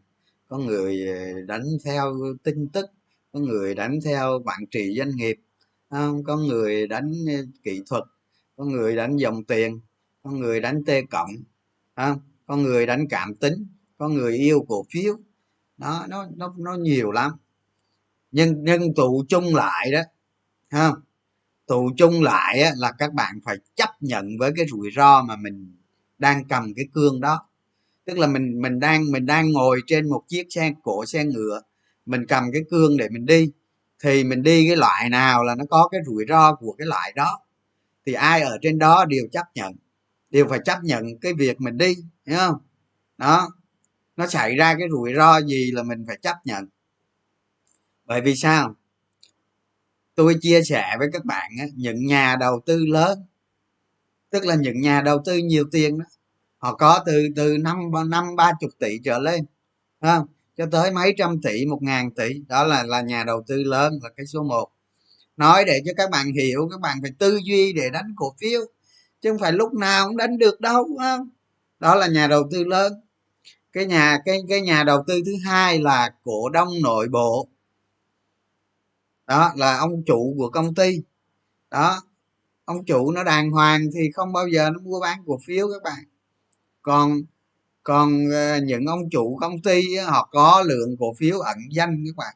có 0.49 0.59
người 0.59 1.09
ờ, 1.09 1.41
đánh 1.47 1.65
theo 1.85 2.17
tin 2.43 2.69
tức 2.69 2.87
có 3.33 3.41
người 3.41 3.75
đánh 3.75 3.99
theo 4.05 4.43
quản 4.45 4.67
trị 4.71 4.95
doanh 4.99 5.17
nghiệp 5.17 5.37
có 6.25 6.37
người 6.37 6.87
đánh 6.87 7.13
ờ, 7.29 7.45
kỹ 7.63 7.83
thuật 7.87 8.05
có 8.57 8.65
người 8.65 8.97
đánh 8.97 9.17
dòng 9.17 9.45
tiền 9.45 9.81
có 10.23 10.31
người 10.31 10.61
đánh 10.61 10.85
t 10.85 10.91
cộng 11.11 11.31
có 12.47 12.57
người 12.57 12.87
đánh 12.87 13.07
cảm 13.11 13.35
tính 13.35 13.67
có 13.99 14.09
người 14.09 14.37
yêu 14.37 14.65
cổ 14.69 14.87
phiếu 14.91 15.19
đó 15.79 16.07
nó 16.09 16.27
nó 16.37 16.55
nó 16.59 16.75
nhiều 16.75 17.11
lắm. 17.13 17.33
Nhưng 18.31 18.65
nhưng 18.65 18.95
tụ 18.95 19.25
chung 19.29 19.55
lại 19.55 19.93
đó 19.93 20.03
không 20.71 20.95
tụ 21.67 21.91
chung 21.97 22.23
lại 22.23 22.63
á, 22.63 22.73
là 22.77 22.93
các 22.99 23.15
bạn 23.15 23.41
phải 23.45 23.57
chấp 23.77 23.91
nhận 24.01 24.39
với 24.39 24.53
cái 24.57 24.67
rủi 24.71 24.91
ro 24.97 25.23
mà 25.23 25.37
mình 25.37 25.77
đang 26.19 26.45
cầm 26.49 26.75
cái 26.77 26.87
cương 26.95 27.21
đó. 27.21 27.49
Tức 28.05 28.19
là 28.19 28.27
mình 28.27 28.63
mình 28.63 28.81
đang 28.81 29.13
mình 29.13 29.27
đang 29.27 29.53
ngồi 29.53 29.81
trên 29.87 30.09
một 30.11 30.23
chiếc 30.29 30.47
xe 30.51 30.73
cổ 30.83 31.07
xe 31.07 31.25
ngựa 31.25 31.63
mình 32.07 32.27
cầm 32.27 32.45
cái 32.53 32.63
cương 32.71 32.97
để 32.97 33.09
mình 33.11 33.27
đi. 33.27 33.53
Thì 34.03 34.25
mình 34.25 34.43
đi 34.43 34.67
cái 34.69 34.77
loại 34.77 35.11
nào 35.11 35.45
là 35.45 35.55
nó 35.55 35.65
có 35.71 35.89
cái 35.93 36.01
rủi 36.07 36.25
ro 36.29 36.55
của 36.55 36.73
cái 36.79 36.87
loại 36.87 37.13
đó. 37.17 37.41
Thì 38.07 38.13
ai 38.13 38.41
ở 38.43 38.59
trên 38.63 38.79
đó 38.79 39.05
đều 39.05 39.25
chấp 39.33 39.47
nhận 39.55 39.73
đều 40.31 40.49
phải 40.49 40.59
chấp 40.65 40.79
nhận 40.85 41.05
cái 41.21 41.33
việc 41.35 41.61
mình 41.61 41.79
đi 41.79 41.97
hiểu 42.27 42.39
không? 42.39 42.57
Đó 43.19 43.49
nó 44.19 44.27
xảy 44.27 44.57
ra 44.57 44.75
cái 44.79 44.89
rủi 44.91 45.15
ro 45.17 45.41
gì 45.41 45.71
là 45.73 45.83
mình 45.83 46.05
phải 46.07 46.19
chấp 46.23 46.37
nhận. 46.45 46.69
Bởi 48.05 48.21
vì 48.21 48.37
sao? 48.37 48.75
Tôi 50.15 50.37
chia 50.41 50.63
sẻ 50.63 50.97
với 50.99 51.09
các 51.13 51.25
bạn 51.25 51.51
á, 51.59 51.67
những 51.75 52.07
nhà 52.07 52.37
đầu 52.41 52.61
tư 52.67 52.87
lớn 52.87 53.19
tức 54.31 54.45
là 54.45 54.55
những 54.55 54.81
nhà 54.81 55.01
đầu 55.01 55.23
tư 55.25 55.37
nhiều 55.37 55.65
tiền 55.73 55.99
đó 55.99 56.05
họ 56.59 56.75
có 56.75 57.03
từ 57.07 57.29
từ 57.37 57.57
năm 57.59 57.77
năm 58.09 58.37
ba 58.37 58.53
chục 58.61 58.71
tỷ 58.79 58.99
trở 59.05 59.19
lên 59.19 59.45
không? 60.01 60.27
Cho 60.57 60.67
tới 60.73 60.91
mấy 60.91 61.15
trăm 61.19 61.41
tỷ 61.43 61.67
một 61.67 61.83
ngàn 61.83 62.11
tỷ 62.11 62.43
đó 62.49 62.65
là 62.65 62.83
là 62.83 63.01
nhà 63.01 63.25
đầu 63.25 63.45
tư 63.47 63.63
lớn 63.63 63.99
là 64.03 64.11
cái 64.17 64.27
số 64.27 64.43
1 64.43 64.69
nói 65.37 65.65
để 65.65 65.81
cho 65.87 65.93
các 65.97 66.11
bạn 66.11 66.33
hiểu 66.33 66.69
các 66.71 66.81
bạn 66.81 66.99
phải 67.03 67.11
tư 67.19 67.41
duy 67.45 67.73
để 67.73 67.91
đánh 67.91 68.15
cổ 68.17 68.35
phiếu 68.41 68.61
chứ 69.21 69.31
không 69.31 69.39
phải 69.39 69.53
lúc 69.53 69.75
nào 69.75 70.07
cũng 70.07 70.17
đánh 70.17 70.39
được 70.39 70.61
đâu 70.61 70.89
không? 70.99 71.29
đó 71.79 71.95
là 71.95 72.07
nhà 72.07 72.27
đầu 72.27 72.49
tư 72.53 72.65
lớn 72.65 72.93
cái 73.73 73.87
nhà, 73.87 74.19
cái 74.25 74.39
cái 74.49 74.61
nhà 74.61 74.85
đầu 74.85 75.05
tư 75.07 75.23
thứ 75.27 75.33
hai 75.45 75.79
là 75.79 76.15
cổ 76.25 76.49
đông 76.49 76.69
nội 76.83 77.09
bộ. 77.09 77.49
Đó, 79.27 79.53
là 79.57 79.77
ông 79.79 80.03
chủ 80.07 80.35
của 80.39 80.51
công 80.51 80.75
ty. 80.75 81.03
Đó, 81.71 82.03
ông 82.65 82.85
chủ 82.85 83.11
nó 83.11 83.25
đàng 83.25 83.51
hoàng 83.51 83.81
thì 83.95 84.11
không 84.15 84.33
bao 84.33 84.49
giờ 84.49 84.71
nó 84.71 84.79
mua 84.81 85.01
bán 85.01 85.23
cổ 85.27 85.39
phiếu 85.47 85.69
các 85.73 85.83
bạn. 85.83 86.05
Còn 86.83 87.23
còn 87.83 88.31
ờ, 88.33 88.61
những 88.61 88.87
ông 88.87 89.11
chủ 89.11 89.39
công 89.41 89.63
ty 89.63 89.97
họ 89.97 90.29
có 90.33 90.65
lượng 90.67 90.97
cổ 90.99 91.15
phiếu 91.15 91.39
ẩn 91.41 91.59
danh 91.71 92.05
các 92.07 92.17
bạn. 92.17 92.35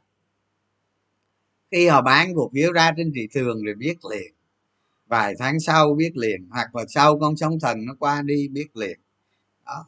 Khi 1.70 1.88
họ 1.88 2.02
bán 2.02 2.34
cổ 2.34 2.50
phiếu 2.54 2.72
ra 2.72 2.92
trên 2.96 3.12
thị 3.14 3.28
trường 3.34 3.62
rồi 3.64 3.74
biết 3.74 4.04
liền. 4.10 4.34
Vài 5.06 5.34
tháng 5.38 5.60
sau 5.60 5.94
biết 5.94 6.16
liền, 6.16 6.48
hoặc 6.50 6.76
là 6.76 6.84
sau 6.88 7.18
con 7.18 7.36
sóng 7.36 7.60
thần 7.60 7.86
nó 7.86 7.94
qua 7.98 8.22
đi 8.22 8.48
biết 8.48 8.76
liền. 8.76 9.00
Đó 9.66 9.86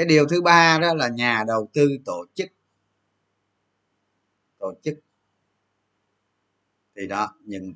cái 0.00 0.06
điều 0.06 0.26
thứ 0.26 0.42
ba 0.42 0.78
đó 0.78 0.94
là 0.94 1.08
nhà 1.08 1.44
đầu 1.46 1.70
tư 1.72 1.88
tổ 2.04 2.26
chức. 2.34 2.48
Tổ 4.58 4.74
chức. 4.82 4.94
Thì 6.96 7.06
đó, 7.06 7.34
những 7.44 7.74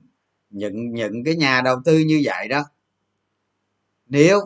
những 0.50 0.92
những 0.94 1.24
cái 1.24 1.36
nhà 1.36 1.60
đầu 1.64 1.76
tư 1.84 1.98
như 1.98 2.22
vậy 2.24 2.48
đó, 2.48 2.64
nếu 4.06 4.40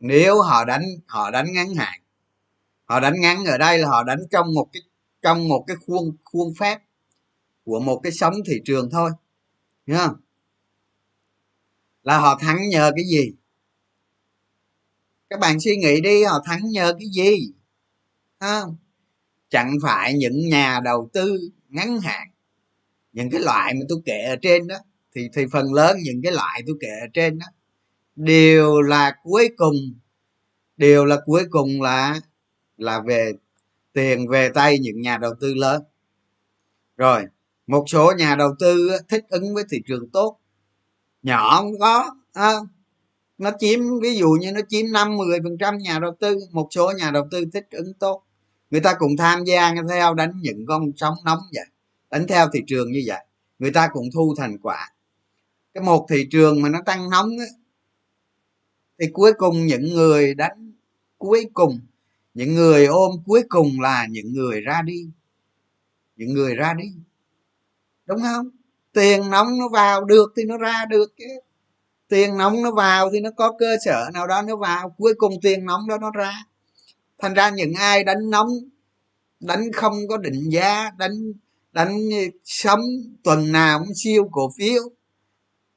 nếu 0.00 0.42
họ 0.42 0.64
đánh 0.64 0.82
họ 1.06 1.30
đánh 1.30 1.52
ngắn 1.52 1.74
hạn, 1.74 2.00
họ 2.84 3.00
đánh 3.00 3.20
ngắn 3.20 3.44
ở 3.44 3.58
đây 3.58 3.78
là 3.78 3.88
họ 3.88 4.02
đánh 4.02 4.20
trong 4.30 4.54
một 4.54 4.68
cái, 4.72 4.82
trong 5.22 5.48
một 5.48 5.64
cái 5.66 5.76
khuôn 5.86 6.16
khuôn 6.24 6.54
phép 6.58 6.78
của 7.64 7.80
một 7.80 8.00
cái 8.02 8.12
sóng 8.12 8.34
thị 8.46 8.60
trường 8.64 8.90
thôi 8.90 9.10
nhá 9.86 10.08
là 12.02 12.18
họ 12.18 12.38
thắng 12.40 12.68
nhờ 12.68 12.92
cái 12.96 13.04
gì? 13.04 13.32
Các 15.36 15.40
bạn 15.40 15.60
suy 15.60 15.76
nghĩ 15.76 16.00
đi, 16.00 16.24
họ 16.24 16.42
thắng 16.46 16.70
nhờ 16.70 16.92
cái 16.98 17.08
gì? 17.12 17.52
Không? 18.40 18.76
Chẳng 19.50 19.76
phải 19.82 20.14
những 20.14 20.48
nhà 20.48 20.80
đầu 20.84 21.10
tư 21.12 21.50
ngắn 21.68 22.00
hạn, 22.00 22.28
những 23.12 23.30
cái 23.30 23.40
loại 23.40 23.74
mà 23.74 23.80
tôi 23.88 23.98
kể 24.04 24.22
ở 24.28 24.36
trên 24.42 24.66
đó, 24.66 24.76
thì 25.14 25.28
thì 25.34 25.46
phần 25.52 25.72
lớn 25.72 25.96
những 26.02 26.22
cái 26.22 26.32
loại 26.32 26.62
tôi 26.66 26.76
kể 26.80 26.88
ở 27.00 27.06
trên 27.14 27.38
đó, 27.38 27.46
đều 28.16 28.80
là 28.80 29.14
cuối 29.22 29.48
cùng, 29.56 29.74
đều 30.76 31.04
là 31.04 31.16
cuối 31.26 31.44
cùng 31.50 31.82
là 31.82 32.20
là 32.76 33.00
về 33.00 33.32
tiền 33.92 34.28
về 34.28 34.50
tay 34.54 34.78
những 34.78 35.00
nhà 35.00 35.18
đầu 35.18 35.34
tư 35.40 35.54
lớn. 35.54 35.82
Rồi, 36.96 37.24
một 37.66 37.84
số 37.86 38.12
nhà 38.18 38.34
đầu 38.34 38.54
tư 38.58 38.90
thích 39.08 39.24
ứng 39.28 39.54
với 39.54 39.64
thị 39.70 39.78
trường 39.86 40.10
tốt, 40.10 40.38
nhỏ 41.22 41.60
không 41.60 41.78
có 41.80 42.16
không? 42.34 42.66
Nó 43.38 43.50
chiếm 43.58 43.80
ví 44.02 44.16
dụ 44.16 44.28
như 44.40 44.52
nó 44.52 44.60
chiếm 44.68 44.92
năm 44.92 45.16
mười 45.16 45.40
phần 45.42 45.58
trăm 45.58 45.78
nhà 45.78 45.98
đầu 45.98 46.14
tư 46.20 46.38
một 46.52 46.68
số 46.70 46.92
nhà 46.98 47.10
đầu 47.10 47.28
tư 47.30 47.44
thích 47.52 47.66
ứng 47.70 47.94
tốt. 47.94 48.22
Người 48.70 48.80
ta 48.80 48.94
cùng 48.98 49.16
tham 49.16 49.44
gia 49.44 49.74
theo 49.88 50.14
đánh 50.14 50.32
những 50.40 50.66
con 50.66 50.92
sóng 50.96 51.14
nóng 51.24 51.38
vậy. 51.54 51.64
Đánh 52.10 52.26
theo 52.26 52.48
thị 52.52 52.60
trường 52.66 52.92
như 52.92 53.02
vậy. 53.06 53.24
Người 53.58 53.70
ta 53.70 53.88
cũng 53.92 54.08
thu 54.14 54.34
thành 54.38 54.58
quả. 54.58 54.92
Cái 55.74 55.84
một 55.84 56.06
thị 56.10 56.28
trường 56.30 56.62
mà 56.62 56.68
nó 56.68 56.82
tăng 56.86 57.10
nóng 57.10 57.30
á, 57.38 57.46
thì 58.98 59.06
cuối 59.12 59.32
cùng 59.38 59.66
những 59.66 59.94
người 59.94 60.34
đánh 60.34 60.72
cuối 61.18 61.46
cùng 61.54 61.80
những 62.34 62.54
người 62.54 62.86
ôm 62.86 63.10
cuối 63.26 63.42
cùng 63.48 63.80
là 63.80 64.06
những 64.10 64.32
người 64.32 64.60
ra 64.60 64.82
đi. 64.82 65.10
Những 66.16 66.34
người 66.34 66.54
ra 66.54 66.74
đi. 66.74 66.92
Đúng 68.06 68.20
không? 68.22 68.50
Tiền 68.92 69.30
nóng 69.30 69.58
nó 69.58 69.68
vào 69.68 70.04
được 70.04 70.32
thì 70.36 70.44
nó 70.44 70.58
ra 70.58 70.84
được 70.84 71.16
chứ 71.18 71.24
tiền 72.08 72.36
nóng 72.36 72.62
nó 72.62 72.70
vào 72.70 73.10
thì 73.10 73.20
nó 73.20 73.30
có 73.30 73.52
cơ 73.58 73.76
sở 73.84 74.10
nào 74.14 74.26
đó 74.26 74.42
nó 74.42 74.56
vào. 74.56 74.94
Cuối 74.98 75.14
cùng 75.18 75.32
tiền 75.42 75.64
nóng 75.64 75.88
đó 75.88 75.98
nó 75.98 76.10
ra. 76.10 76.32
Thành 77.18 77.34
ra 77.34 77.50
những 77.50 77.72
ai 77.74 78.04
đánh 78.04 78.30
nóng 78.30 78.48
đánh 79.40 79.72
không 79.72 79.94
có 80.08 80.16
định 80.16 80.48
giá 80.50 80.90
đánh 80.98 81.32
đánh 81.72 82.08
sống 82.44 82.80
tuần 83.24 83.52
nào 83.52 83.78
cũng 83.78 83.94
siêu 83.94 84.28
cổ 84.32 84.52
phiếu. 84.58 84.82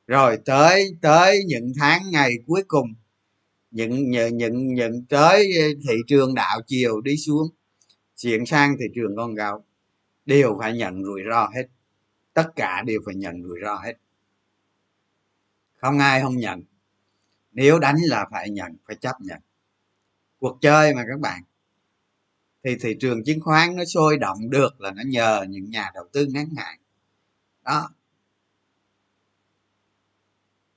Rồi 0.08 0.38
tới 0.46 0.96
tới 1.02 1.44
những 1.48 1.72
tháng 1.80 2.02
ngày 2.12 2.32
cuối 2.48 2.64
cùng 2.68 2.94
những 3.72 4.10
những 4.10 4.38
những, 4.38 4.74
những 4.74 5.06
tới 5.10 5.52
thị 5.88 5.96
trường 6.08 6.34
đạo 6.36 6.62
chiều 6.68 7.02
đi 7.02 7.18
xuống 7.18 7.48
chuyển 8.18 8.46
sang 8.46 8.76
thị 8.80 8.86
trường 8.96 9.16
con 9.18 9.36
gạo 9.36 9.66
đều 10.26 10.58
phải 10.60 10.74
nhận 10.74 11.04
rủi 11.04 11.22
ro 11.30 11.50
hết. 11.56 11.64
Tất 12.34 12.48
cả 12.56 12.84
đều 12.86 13.00
phải 13.06 13.16
nhận 13.16 13.44
rủi 13.44 13.60
ro 13.64 13.76
hết 13.76 13.94
không 15.82 16.00
ai 16.00 16.22
không 16.22 16.38
nhận. 16.38 16.64
Nếu 17.52 17.80
đánh 17.80 17.98
là 18.02 18.26
phải 18.32 18.50
nhận, 18.50 18.76
phải 18.88 18.96
chấp 18.96 19.22
nhận. 19.22 19.40
Cuộc 20.40 20.58
chơi 20.62 20.94
mà 20.94 21.04
các 21.10 21.20
bạn, 21.20 21.42
thì 22.64 22.76
thị 22.82 22.96
trường 23.00 23.24
chứng 23.24 23.42
khoán 23.42 23.76
nó 23.76 23.86
sôi 23.86 24.18
động 24.18 24.50
được 24.50 24.82
là 24.82 24.92
nó 24.92 25.02
nhờ 25.06 25.46
những 25.50 25.70
nhà 25.70 25.92
đầu 25.94 26.08
tư 26.14 26.26
ngắn 26.30 26.50
hạn. 26.58 26.80
Đó. 27.66 27.90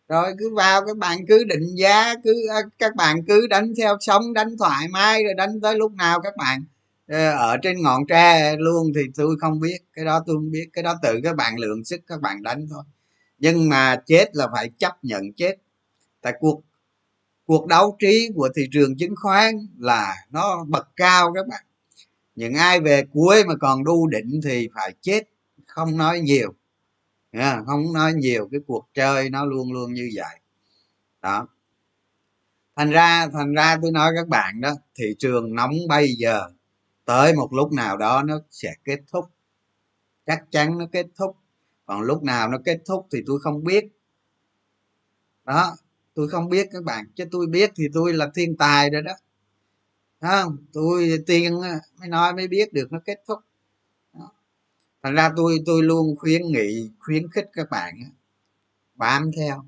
Rồi 0.08 0.34
cứ 0.38 0.54
vào 0.54 0.86
các 0.86 0.96
bạn 0.96 1.18
cứ 1.28 1.44
định 1.44 1.74
giá, 1.76 2.14
cứ 2.24 2.48
à, 2.50 2.60
các 2.78 2.94
bạn 2.96 3.16
cứ 3.28 3.46
đánh 3.46 3.72
theo 3.78 3.96
sóng, 4.00 4.32
đánh 4.32 4.56
thoải 4.58 4.88
mái 4.88 5.24
rồi 5.24 5.34
đánh 5.34 5.60
tới 5.60 5.74
lúc 5.76 5.92
nào 5.92 6.20
các 6.20 6.36
bạn 6.36 6.64
ờ, 7.08 7.30
ở 7.30 7.56
trên 7.62 7.82
ngọn 7.82 8.06
tre 8.06 8.56
luôn 8.58 8.92
thì 8.94 9.02
tôi 9.14 9.36
không 9.40 9.60
biết, 9.60 9.78
cái 9.92 10.04
đó 10.04 10.22
tôi 10.26 10.36
không 10.36 10.50
biết, 10.50 10.68
cái 10.72 10.82
đó 10.82 10.94
tự 11.02 11.20
các 11.24 11.36
bạn 11.36 11.58
lượng 11.58 11.84
sức 11.84 12.00
các 12.06 12.20
bạn 12.20 12.42
đánh 12.42 12.66
thôi 12.70 12.84
nhưng 13.42 13.68
mà 13.68 14.02
chết 14.06 14.36
là 14.36 14.48
phải 14.52 14.70
chấp 14.78 15.04
nhận 15.04 15.32
chết. 15.32 15.56
Tại 16.20 16.32
cuộc 16.40 16.62
cuộc 17.46 17.66
đấu 17.66 17.96
trí 17.98 18.28
của 18.34 18.48
thị 18.56 18.68
trường 18.72 18.96
chứng 18.96 19.14
khoán 19.22 19.54
là 19.78 20.14
nó 20.30 20.64
bậc 20.64 20.88
cao 20.96 21.32
các 21.34 21.46
bạn. 21.48 21.64
Những 22.34 22.54
ai 22.54 22.80
về 22.80 23.02
cuối 23.12 23.44
mà 23.44 23.54
còn 23.60 23.84
đu 23.84 24.06
đỉnh 24.06 24.40
thì 24.44 24.68
phải 24.74 24.94
chết, 25.00 25.22
không 25.66 25.96
nói 25.96 26.20
nhiều. 26.20 26.54
Không 27.66 27.92
nói 27.92 28.12
nhiều, 28.12 28.48
cái 28.52 28.60
cuộc 28.66 28.88
chơi 28.94 29.30
nó 29.30 29.44
luôn 29.44 29.72
luôn 29.72 29.94
như 29.94 30.10
vậy. 30.14 30.40
Đó. 31.22 31.46
Thành 32.76 32.90
ra 32.90 33.28
thành 33.32 33.54
ra 33.54 33.78
tôi 33.82 33.90
nói 33.90 34.12
các 34.16 34.28
bạn 34.28 34.60
đó, 34.60 34.72
thị 34.94 35.14
trường 35.18 35.54
nóng 35.54 35.72
bây 35.88 36.12
giờ, 36.12 36.50
tới 37.04 37.34
một 37.34 37.52
lúc 37.52 37.72
nào 37.72 37.96
đó 37.96 38.22
nó 38.22 38.40
sẽ 38.50 38.74
kết 38.84 38.98
thúc. 39.12 39.24
Chắc 40.26 40.44
chắn 40.50 40.78
nó 40.78 40.86
kết 40.92 41.06
thúc 41.16 41.36
còn 41.92 42.00
lúc 42.00 42.22
nào 42.22 42.48
nó 42.48 42.58
kết 42.64 42.78
thúc 42.86 43.06
thì 43.12 43.18
tôi 43.26 43.40
không 43.40 43.64
biết. 43.64 43.84
Đó, 45.44 45.76
tôi 46.14 46.28
không 46.28 46.48
biết 46.48 46.68
các 46.72 46.84
bạn. 46.84 47.06
Chứ 47.14 47.24
tôi 47.30 47.46
biết 47.46 47.70
thì 47.76 47.84
tôi 47.92 48.12
là 48.12 48.30
thiên 48.34 48.56
tài 48.56 48.90
rồi 48.90 49.02
đó. 49.02 49.12
Không? 50.20 50.56
Tôi 50.72 51.18
tiên 51.26 51.60
mới 51.98 52.08
nói 52.08 52.34
mới 52.34 52.48
biết 52.48 52.72
được 52.72 52.92
nó 52.92 53.00
kết 53.04 53.22
thúc. 53.26 53.38
Đó. 54.14 54.32
thành 55.02 55.14
ra 55.14 55.30
tôi 55.36 55.62
tôi 55.66 55.82
luôn 55.82 56.16
khuyến 56.16 56.42
nghị, 56.46 56.90
khuyến 56.98 57.30
khích 57.30 57.46
các 57.52 57.70
bạn 57.70 57.94
bám 58.94 59.30
theo 59.36 59.64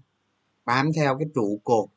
bám 0.64 0.92
theo 0.92 1.18
cái 1.18 1.28
trụ 1.34 1.60
cột. 1.64 1.88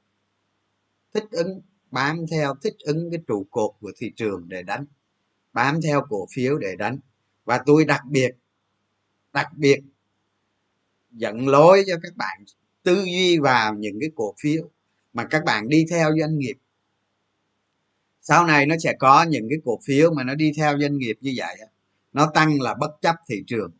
Thích 1.13 1.25
ứng, 1.31 1.61
bám 1.91 2.25
theo, 2.31 2.55
thích 2.63 2.75
ứng 2.79 3.11
cái 3.11 3.19
trụ 3.27 3.45
cột 3.51 3.71
của 3.81 3.91
thị 3.97 4.11
trường 4.15 4.49
để 4.49 4.63
đánh, 4.63 4.85
bám 5.53 5.81
theo 5.81 6.05
cổ 6.09 6.27
phiếu 6.31 6.57
để 6.57 6.75
đánh. 6.75 6.99
Và 7.45 7.63
tôi 7.65 7.85
đặc 7.85 8.01
biệt 8.05 8.31
đặc 9.33 9.47
biệt 9.55 9.79
dẫn 11.17 11.47
lối 11.47 11.83
cho 11.87 11.95
các 12.03 12.15
bạn 12.15 12.43
tư 12.83 13.03
duy 13.05 13.39
vào 13.39 13.73
những 13.73 13.97
cái 14.01 14.09
cổ 14.15 14.35
phiếu 14.41 14.69
mà 15.13 15.25
các 15.29 15.43
bạn 15.45 15.69
đi 15.69 15.85
theo 15.89 16.11
doanh 16.19 16.37
nghiệp. 16.37 16.55
Sau 18.21 18.45
này 18.45 18.65
nó 18.65 18.75
sẽ 18.83 18.93
có 18.99 19.23
những 19.23 19.49
cái 19.49 19.57
cổ 19.65 19.79
phiếu 19.85 20.13
mà 20.13 20.23
nó 20.23 20.35
đi 20.35 20.51
theo 20.57 20.79
doanh 20.79 20.97
nghiệp 20.97 21.17
như 21.21 21.33
vậy 21.37 21.57
nó 22.13 22.31
tăng 22.33 22.61
là 22.61 22.73
bất 22.73 22.91
chấp 23.01 23.15
thị 23.29 23.43
trường. 23.47 23.71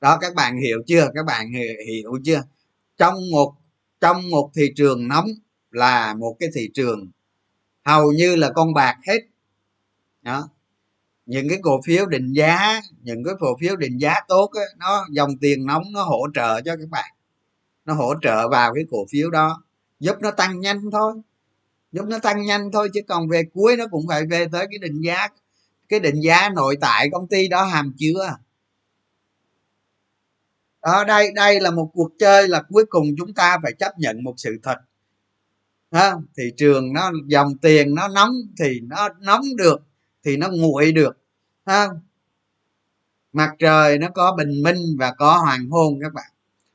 Đó, 0.00 0.18
các 0.20 0.34
bạn 0.34 0.58
hiểu 0.58 0.82
chưa? 0.86 1.10
Các 1.14 1.26
bạn 1.26 1.52
hiểu 1.86 2.18
chưa? 2.24 2.42
Trong 2.96 3.14
một 3.32 3.54
trong 4.00 4.30
một 4.30 4.50
thị 4.54 4.72
trường 4.76 5.08
nóng 5.08 5.26
là 5.70 6.14
một 6.14 6.36
cái 6.40 6.48
thị 6.54 6.70
trường 6.74 7.10
hầu 7.84 8.12
như 8.12 8.36
là 8.36 8.50
con 8.54 8.74
bạc 8.74 8.96
hết. 9.06 9.20
Đó 10.22 10.48
những 11.26 11.48
cái 11.48 11.58
cổ 11.62 11.80
phiếu 11.86 12.06
định 12.06 12.32
giá 12.32 12.80
những 13.02 13.24
cái 13.24 13.34
cổ 13.40 13.56
phiếu 13.60 13.76
định 13.76 13.98
giá 14.00 14.14
tốt 14.28 14.50
á, 14.52 14.62
nó 14.78 15.06
dòng 15.10 15.30
tiền 15.40 15.66
nóng 15.66 15.82
nó 15.92 16.02
hỗ 16.02 16.26
trợ 16.34 16.60
cho 16.60 16.76
các 16.76 16.88
bạn. 16.90 17.10
Nó 17.84 17.94
hỗ 17.94 18.14
trợ 18.22 18.48
vào 18.48 18.74
cái 18.74 18.84
cổ 18.90 19.06
phiếu 19.10 19.30
đó. 19.30 19.62
Giúp 20.00 20.16
nó 20.20 20.30
tăng 20.30 20.60
nhanh 20.60 20.90
thôi. 20.92 21.14
Giúp 21.92 22.04
nó 22.08 22.18
tăng 22.18 22.42
nhanh 22.42 22.72
thôi 22.72 22.88
chứ 22.94 23.00
còn 23.08 23.28
về 23.28 23.42
cuối 23.54 23.76
nó 23.76 23.86
cũng 23.90 24.06
phải 24.08 24.26
về 24.26 24.46
tới 24.52 24.66
cái 24.70 24.78
định 24.78 25.00
giá 25.00 25.28
cái 25.88 26.00
định 26.00 26.20
giá 26.20 26.48
nội 26.48 26.76
tại 26.80 27.08
công 27.12 27.28
ty 27.28 27.48
đó 27.48 27.64
hàm 27.64 27.94
chứa. 27.98 28.36
Đó 30.82 31.04
đây 31.04 31.32
đây 31.34 31.60
là 31.60 31.70
một 31.70 31.90
cuộc 31.94 32.10
chơi 32.18 32.48
là 32.48 32.62
cuối 32.68 32.84
cùng 32.88 33.06
chúng 33.18 33.34
ta 33.34 33.58
phải 33.62 33.72
chấp 33.78 33.98
nhận 33.98 34.24
một 34.24 34.34
sự 34.36 34.56
thật. 34.62 34.76
Ha 35.92 36.14
thị 36.36 36.44
trường 36.56 36.92
nó 36.92 37.12
dòng 37.26 37.58
tiền 37.58 37.94
nó 37.94 38.08
nóng 38.08 38.32
thì 38.58 38.80
nó 38.80 39.08
nóng 39.20 39.44
được 39.56 39.82
thì 40.24 40.36
nó 40.36 40.48
nguội 40.52 40.92
được 40.92 41.18
ha 41.66 41.88
mặt 43.32 43.50
trời 43.58 43.98
nó 43.98 44.08
có 44.08 44.34
bình 44.38 44.62
minh 44.62 44.96
và 44.98 45.14
có 45.18 45.38
hoàng 45.38 45.68
hôn 45.70 45.98
các 46.02 46.12
bạn. 46.14 46.30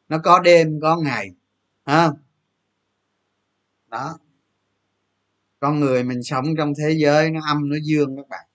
Nó 0.10 0.18
có 0.18 0.40
đêm, 0.40 0.80
có 0.82 0.98
ngày 0.98 1.32
ha 1.86 2.10
đó. 3.88 4.18
Con 5.60 5.80
người 5.80 6.04
mình 6.04 6.24
sống 6.24 6.46
trong 6.58 6.74
thế 6.78 6.96
giới 6.98 7.32
nó 7.32 7.40
âm, 7.48 7.70
nó 7.70 7.76
dương 7.84 8.18
các 8.18 8.30
bạn. 8.30 8.46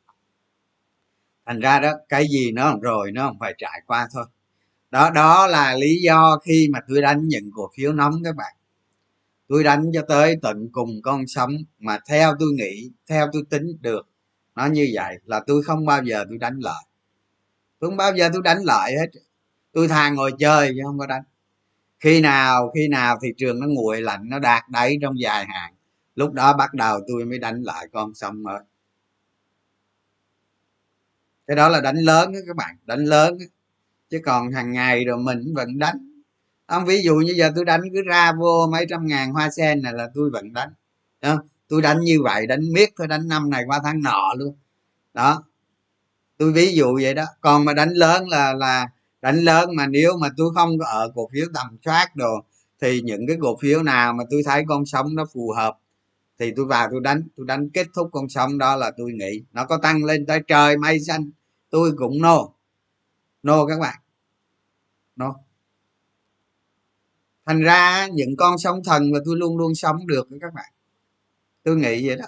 Thành 1.46 1.60
ra 1.60 1.80
đó, 1.80 1.92
cái 2.08 2.26
gì 2.30 2.52
nó 2.52 2.76
rồi 2.82 3.12
nó 3.12 3.26
không 3.26 3.38
phải 3.40 3.54
trải 3.58 3.82
qua 3.86 4.08
thôi. 4.12 4.24
Đó 4.90 5.10
đó 5.10 5.46
là 5.46 5.74
lý 5.74 6.02
do 6.04 6.38
khi 6.44 6.68
mà 6.72 6.80
tôi 6.88 7.00
đánh 7.02 7.28
những 7.28 7.50
cổ 7.54 7.70
phiếu 7.76 7.92
nóng 7.92 8.14
các 8.24 8.36
bạn. 8.36 8.54
Tôi 9.48 9.64
đánh 9.64 9.90
cho 9.94 10.02
tới 10.08 10.36
tận 10.42 10.68
cùng 10.72 11.02
con 11.02 11.26
sống 11.26 11.50
mà 11.78 11.98
theo 12.08 12.34
tôi 12.38 12.48
nghĩ, 12.52 12.90
theo 13.06 13.26
tôi 13.32 13.42
tính 13.50 13.78
được 13.80 14.08
nó 14.54 14.66
như 14.66 14.90
vậy 14.94 15.18
là 15.24 15.40
tôi 15.46 15.62
không 15.62 15.86
bao 15.86 16.02
giờ 16.04 16.24
tôi 16.28 16.38
đánh 16.38 16.58
lợi, 16.58 16.84
tôi 17.78 17.90
không 17.90 17.96
bao 17.96 18.16
giờ 18.16 18.30
tôi 18.32 18.42
đánh 18.44 18.62
lợi 18.64 18.92
hết. 18.98 19.06
Tôi 19.72 19.88
thà 19.88 20.10
ngồi 20.10 20.32
chơi 20.38 20.72
chứ 20.76 20.80
không 20.84 20.98
có 20.98 21.06
đánh. 21.06 21.22
Khi 22.00 22.20
nào 22.20 22.70
khi 22.74 22.88
nào 22.88 23.18
thị 23.22 23.28
trường 23.36 23.60
nó 23.60 23.66
nguội 23.66 24.00
lạnh 24.02 24.28
nó 24.28 24.38
đạt 24.38 24.64
đáy 24.70 24.98
trong 25.02 25.20
dài 25.20 25.46
hạn 25.46 25.74
lúc 26.14 26.32
đó 26.32 26.56
bắt 26.56 26.74
đầu 26.74 27.00
tôi 27.08 27.24
mới 27.24 27.38
đánh 27.38 27.62
lại 27.62 27.88
con 27.92 28.14
sông 28.14 28.42
mới. 28.42 28.60
Cái 31.46 31.56
đó 31.56 31.68
là 31.68 31.80
đánh 31.80 31.96
lớn 31.96 32.32
đó 32.32 32.38
các 32.46 32.56
bạn 32.56 32.76
đánh 32.86 33.04
lớn 33.04 33.38
đó. 33.38 33.46
chứ 34.10 34.20
còn 34.24 34.52
hàng 34.52 34.72
ngày 34.72 35.04
rồi 35.04 35.18
mình 35.18 35.54
vẫn 35.54 35.78
đánh. 35.78 36.22
Không 36.66 36.84
ví 36.86 37.02
dụ 37.02 37.14
như 37.16 37.32
giờ 37.36 37.52
tôi 37.56 37.64
đánh 37.64 37.82
cứ 37.92 38.02
ra 38.02 38.32
vô 38.32 38.66
mấy 38.72 38.86
trăm 38.90 39.06
ngàn 39.06 39.32
hoa 39.32 39.50
sen 39.50 39.82
này 39.82 39.92
là 39.92 40.10
tôi 40.14 40.30
vẫn 40.30 40.52
đánh. 40.52 40.72
Đó 41.20 41.42
tôi 41.74 41.82
đánh 41.82 42.00
như 42.00 42.22
vậy, 42.22 42.46
đánh 42.46 42.72
miết 42.72 42.90
thôi 42.96 43.06
đánh 43.06 43.28
năm 43.28 43.50
này 43.50 43.62
qua 43.66 43.80
tháng 43.84 44.02
nọ 44.02 44.34
luôn. 44.36 44.56
Đó. 45.14 45.42
Tôi 46.38 46.52
ví 46.52 46.74
dụ 46.74 46.98
vậy 47.02 47.14
đó. 47.14 47.24
Còn 47.40 47.64
mà 47.64 47.74
đánh 47.74 47.92
lớn 47.92 48.28
là 48.28 48.54
là 48.54 48.88
đánh 49.20 49.36
lớn 49.36 49.70
mà 49.76 49.86
nếu 49.86 50.16
mà 50.18 50.28
tôi 50.36 50.50
không 50.54 50.78
có 50.78 50.86
ở 50.86 51.12
cổ 51.14 51.28
phiếu 51.32 51.46
tầm 51.54 51.76
soát 51.84 52.16
đồ, 52.16 52.44
thì 52.80 53.00
những 53.00 53.26
cái 53.28 53.36
cổ 53.40 53.56
phiếu 53.60 53.82
nào 53.82 54.12
mà 54.12 54.24
tôi 54.30 54.42
thấy 54.46 54.64
con 54.68 54.86
sóng 54.86 55.14
nó 55.14 55.24
phù 55.34 55.52
hợp, 55.56 55.78
thì 56.38 56.52
tôi 56.56 56.66
vào 56.66 56.88
tôi 56.90 57.00
đánh. 57.00 57.22
Tôi 57.36 57.46
đánh 57.46 57.70
kết 57.70 57.86
thúc 57.94 58.08
con 58.12 58.28
sóng 58.28 58.58
đó 58.58 58.76
là 58.76 58.90
tôi 58.96 59.12
nghĩ 59.12 59.42
nó 59.52 59.64
có 59.64 59.76
tăng 59.76 60.04
lên 60.04 60.26
tới 60.26 60.40
trời 60.46 60.76
mây 60.76 61.00
xanh. 61.00 61.30
Tôi 61.70 61.92
cũng 61.96 62.22
nô. 62.22 62.54
Nô 63.42 63.66
các 63.66 63.80
bạn. 63.80 63.98
Nô. 65.16 65.34
Thành 67.46 67.60
ra 67.60 68.06
những 68.06 68.36
con 68.36 68.58
sóng 68.58 68.84
thần 68.84 69.12
mà 69.12 69.18
tôi 69.24 69.36
luôn 69.36 69.58
luôn 69.58 69.74
sống 69.74 70.06
được 70.06 70.28
các 70.40 70.54
bạn 70.54 70.73
tôi 71.64 71.76
nghĩ 71.76 72.08
vậy 72.08 72.16
đó. 72.16 72.26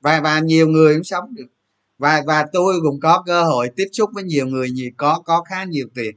Và 0.00 0.20
và 0.20 0.40
nhiều 0.40 0.68
người 0.68 0.94
cũng 0.94 1.04
sống 1.04 1.34
được. 1.34 1.46
Và 1.98 2.22
và 2.26 2.46
tôi 2.52 2.74
cũng 2.82 3.00
có 3.00 3.22
cơ 3.26 3.44
hội 3.44 3.70
tiếp 3.76 3.88
xúc 3.92 4.10
với 4.14 4.24
nhiều 4.24 4.46
người 4.46 4.70
nhiều 4.70 4.90
có 4.96 5.22
có 5.24 5.42
khá 5.42 5.64
nhiều 5.64 5.86
tiền 5.94 6.16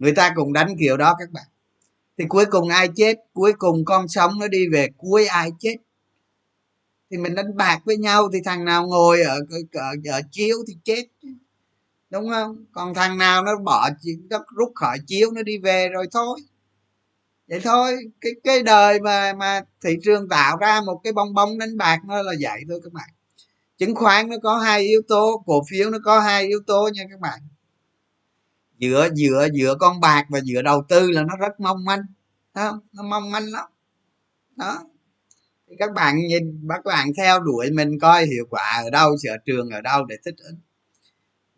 người 0.00 0.12
ta 0.12 0.32
cũng 0.36 0.52
đánh 0.52 0.76
kiểu 0.80 0.96
đó 0.96 1.16
các 1.18 1.30
bạn. 1.30 1.44
Thì 2.18 2.24
cuối 2.28 2.44
cùng 2.50 2.68
ai 2.68 2.88
chết? 2.96 3.14
Cuối 3.32 3.52
cùng 3.58 3.84
con 3.84 4.08
sống 4.08 4.38
nó 4.38 4.48
đi 4.48 4.68
về 4.68 4.88
cuối 4.96 5.26
ai 5.26 5.50
chết? 5.58 5.76
Thì 7.10 7.16
mình 7.18 7.34
đánh 7.34 7.56
bạc 7.56 7.78
với 7.84 7.96
nhau 7.96 8.28
thì 8.32 8.38
thằng 8.44 8.64
nào 8.64 8.86
ngồi 8.86 9.22
ở 9.22 9.38
ở, 9.72 9.94
ở 10.12 10.20
chiếu 10.32 10.56
thì 10.68 10.76
chết 10.84 11.04
đúng 12.10 12.28
không? 12.28 12.64
Còn 12.72 12.94
thằng 12.94 13.18
nào 13.18 13.44
nó 13.44 13.56
bỏ 13.64 13.88
nó 14.30 14.44
rút 14.56 14.72
khỏi 14.74 14.98
chiếu 15.06 15.30
nó 15.32 15.42
đi 15.42 15.58
về 15.58 15.88
rồi 15.88 16.06
thôi 16.12 16.40
vậy 17.50 17.60
thôi, 17.64 17.96
cái 18.20 18.32
cái 18.44 18.62
đời 18.62 19.00
mà 19.00 19.32
mà 19.32 19.60
thị 19.84 19.96
trường 20.02 20.28
tạo 20.28 20.56
ra 20.56 20.80
một 20.80 21.00
cái 21.04 21.12
bong 21.12 21.34
bóng 21.34 21.58
đánh 21.58 21.76
bạc 21.76 21.98
nó 22.06 22.22
là 22.22 22.32
vậy 22.40 22.60
thôi 22.68 22.80
các 22.84 22.92
bạn. 22.92 23.08
Chứng 23.78 23.94
khoán 23.94 24.28
nó 24.28 24.36
có 24.42 24.58
hai 24.58 24.80
yếu 24.82 25.02
tố, 25.08 25.42
cổ 25.46 25.62
phiếu 25.70 25.90
nó 25.90 25.98
có 26.04 26.20
hai 26.20 26.46
yếu 26.46 26.58
tố 26.66 26.88
nha 26.94 27.02
các 27.10 27.20
bạn. 27.20 27.40
Giữa 28.78 29.08
giữa 29.14 29.48
giữa 29.52 29.74
con 29.74 30.00
bạc 30.00 30.24
và 30.28 30.40
giữa 30.44 30.62
đầu 30.62 30.82
tư 30.88 31.10
là 31.10 31.22
nó 31.22 31.36
rất 31.36 31.60
mong 31.60 31.84
manh 31.84 32.02
không? 32.54 32.78
Nó 32.92 33.02
mong 33.02 33.30
manh 33.30 33.44
lắm. 33.44 33.64
Đó. 34.56 34.84
Thì 35.68 35.76
các 35.78 35.92
bạn 35.92 36.16
nhìn, 36.16 36.68
các 36.68 36.84
bạn 36.84 37.08
theo 37.16 37.40
đuổi 37.40 37.70
mình 37.70 37.98
coi 37.98 38.26
hiệu 38.26 38.46
quả 38.50 38.82
ở 38.84 38.90
đâu, 38.90 39.16
sở 39.22 39.36
trường 39.46 39.70
ở 39.70 39.80
đâu 39.80 40.04
để 40.04 40.16
thích 40.24 40.34
ứng. 40.38 40.58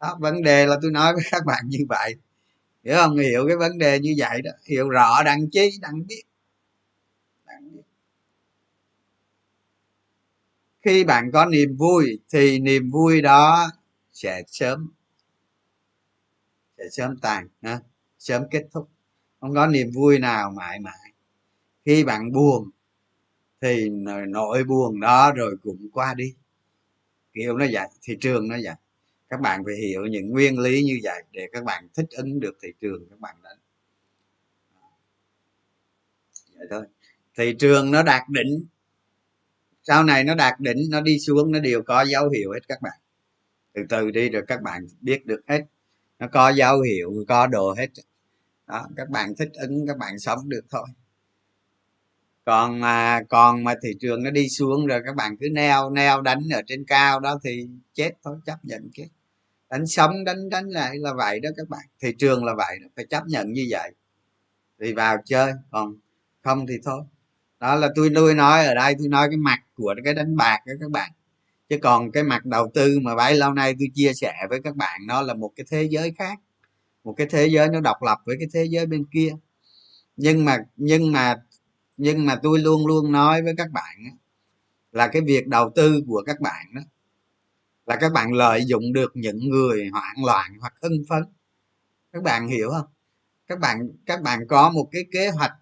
Đó, 0.00 0.16
vấn 0.20 0.42
đề 0.42 0.66
là 0.66 0.76
tôi 0.82 0.90
nói 0.90 1.14
với 1.14 1.24
các 1.30 1.44
bạn 1.46 1.64
như 1.68 1.78
vậy 1.88 2.14
hiểu 2.84 2.96
không? 2.96 3.16
Hiểu 3.16 3.44
cái 3.48 3.56
vấn 3.56 3.78
đề 3.78 3.98
như 3.98 4.14
vậy 4.18 4.42
đó. 4.42 4.50
Hiểu 4.64 4.88
rõ, 4.88 5.22
đặng 5.24 5.50
chi 5.50 5.70
đặng 5.80 6.06
biết. 6.06 6.22
Khi 10.82 11.04
bạn 11.04 11.30
có 11.32 11.46
niềm 11.46 11.76
vui 11.76 12.20
thì 12.32 12.58
niềm 12.58 12.90
vui 12.90 13.22
đó 13.22 13.70
sẽ 14.12 14.42
sớm 14.46 14.92
sẽ 16.78 16.84
sớm 16.90 17.16
tàn 17.16 17.48
ha? 17.62 17.80
sớm 18.18 18.42
kết 18.50 18.62
thúc. 18.72 18.88
Không 19.40 19.54
có 19.54 19.66
niềm 19.66 19.90
vui 19.94 20.18
nào 20.18 20.50
mãi 20.50 20.80
mãi. 20.80 21.12
Khi 21.84 22.04
bạn 22.04 22.32
buồn 22.32 22.70
thì 23.62 23.88
nỗi 24.28 24.64
buồn 24.64 25.00
đó 25.00 25.32
rồi 25.32 25.56
cũng 25.62 25.90
qua 25.92 26.14
đi. 26.14 26.34
Kiểu 27.34 27.56
nó 27.58 27.66
vậy, 27.72 27.88
thị 28.02 28.16
trường 28.20 28.48
nó 28.48 28.56
vậy 28.64 28.74
các 29.32 29.40
bạn 29.40 29.62
phải 29.64 29.74
hiểu 29.74 30.06
những 30.06 30.30
nguyên 30.30 30.58
lý 30.58 30.82
như 30.82 30.98
vậy 31.02 31.22
để 31.32 31.48
các 31.52 31.64
bạn 31.64 31.88
thích 31.94 32.06
ứng 32.10 32.40
được 32.40 32.58
thị 32.62 32.68
trường, 32.80 33.06
các 33.10 33.20
bạn 33.20 33.36
đấy 33.42 33.54
vậy 36.56 36.66
thôi. 36.70 36.82
Thị 37.38 37.54
trường 37.58 37.90
nó 37.90 38.02
đạt 38.02 38.22
đỉnh. 38.28 38.66
Sau 39.82 40.04
này 40.04 40.24
nó 40.24 40.34
đạt 40.34 40.60
đỉnh, 40.60 40.90
nó 40.90 41.00
đi 41.00 41.18
xuống, 41.18 41.52
nó 41.52 41.60
đều 41.60 41.82
có 41.82 42.02
dấu 42.02 42.28
hiệu 42.28 42.52
hết 42.52 42.68
các 42.68 42.82
bạn. 42.82 42.92
Từ 43.72 43.82
từ 43.88 44.10
đi 44.10 44.28
rồi 44.28 44.42
các 44.48 44.62
bạn 44.62 44.86
biết 45.00 45.26
được 45.26 45.40
hết. 45.48 45.60
Nó 46.18 46.28
có 46.32 46.48
dấu 46.50 46.80
hiệu, 46.80 47.24
có 47.28 47.46
đồ 47.46 47.74
hết. 47.74 47.88
Đó, 48.66 48.86
các 48.96 49.08
bạn 49.08 49.34
thích 49.38 49.50
ứng, 49.52 49.86
các 49.86 49.98
bạn 49.98 50.18
sống 50.18 50.48
được 50.48 50.64
thôi. 50.70 50.86
Còn 52.44 52.80
mà 52.80 53.22
còn 53.28 53.64
mà 53.64 53.74
thị 53.82 53.90
trường 54.00 54.22
nó 54.22 54.30
đi 54.30 54.48
xuống 54.48 54.86
rồi 54.86 55.00
các 55.06 55.16
bạn 55.16 55.36
cứ 55.40 55.48
neo 55.52 55.90
neo 55.90 56.20
đánh 56.20 56.48
ở 56.52 56.62
trên 56.66 56.84
cao 56.84 57.20
đó 57.20 57.40
thì 57.44 57.68
chết 57.94 58.10
thôi, 58.22 58.36
chấp 58.46 58.64
nhận 58.64 58.90
chết 58.94 59.08
đánh 59.72 59.86
sống 59.86 60.24
đánh 60.24 60.48
đánh 60.48 60.68
lại 60.68 60.98
là 60.98 61.12
vậy 61.14 61.40
đó 61.40 61.50
các 61.56 61.68
bạn. 61.68 61.86
Thị 62.00 62.14
trường 62.18 62.44
là 62.44 62.54
vậy 62.54 62.78
phải 62.96 63.06
chấp 63.10 63.26
nhận 63.26 63.52
như 63.52 63.66
vậy. 63.70 63.92
Thì 64.80 64.92
vào 64.92 65.16
chơi, 65.24 65.52
còn 65.70 65.94
không 66.42 66.66
thì 66.66 66.74
thôi. 66.84 67.02
Đó 67.60 67.74
là 67.74 67.88
tôi 67.94 68.10
tôi 68.14 68.34
nói 68.34 68.66
ở 68.66 68.74
đây, 68.74 68.94
tôi 68.98 69.08
nói 69.08 69.28
cái 69.28 69.36
mặt 69.36 69.58
của 69.74 69.94
cái 70.04 70.14
đánh 70.14 70.36
bạc 70.36 70.58
đó 70.66 70.72
các 70.80 70.90
bạn. 70.90 71.10
Chứ 71.68 71.78
còn 71.82 72.12
cái 72.12 72.22
mặt 72.22 72.44
đầu 72.44 72.70
tư 72.74 72.98
mà 73.02 73.14
bấy 73.14 73.34
lâu 73.34 73.52
nay 73.54 73.74
tôi 73.78 73.88
chia 73.94 74.12
sẻ 74.14 74.34
với 74.50 74.60
các 74.64 74.76
bạn, 74.76 75.00
nó 75.06 75.22
là 75.22 75.34
một 75.34 75.52
cái 75.56 75.66
thế 75.70 75.88
giới 75.90 76.12
khác. 76.18 76.38
Một 77.04 77.14
cái 77.16 77.26
thế 77.30 77.46
giới 77.46 77.68
nó 77.68 77.80
độc 77.80 78.02
lập 78.02 78.18
với 78.24 78.36
cái 78.38 78.48
thế 78.52 78.64
giới 78.64 78.86
bên 78.86 79.04
kia. 79.04 79.34
Nhưng 80.16 80.44
mà 80.44 80.58
nhưng 80.76 81.12
mà 81.12 81.36
nhưng 81.96 82.26
mà 82.26 82.36
tôi 82.42 82.58
luôn 82.58 82.86
luôn 82.86 83.12
nói 83.12 83.42
với 83.42 83.54
các 83.56 83.70
bạn 83.70 83.96
là 84.92 85.08
cái 85.08 85.22
việc 85.22 85.48
đầu 85.48 85.70
tư 85.74 86.02
của 86.06 86.22
các 86.26 86.40
bạn 86.40 86.66
đó 86.74 86.82
là 87.92 87.98
các 88.00 88.12
bạn 88.12 88.32
lợi 88.32 88.64
dụng 88.64 88.92
được 88.92 89.12
những 89.14 89.38
người 89.48 89.88
hoảng 89.92 90.24
loạn 90.24 90.50
hoặc 90.60 90.74
hưng 90.82 91.04
phấn 91.08 91.22
các 92.12 92.22
bạn 92.22 92.48
hiểu 92.48 92.70
không 92.70 92.86
các 93.46 93.58
bạn 93.60 93.88
các 94.06 94.22
bạn 94.22 94.40
có 94.48 94.70
một 94.70 94.88
cái 94.92 95.02
kế 95.12 95.28
hoạch, 95.30 95.52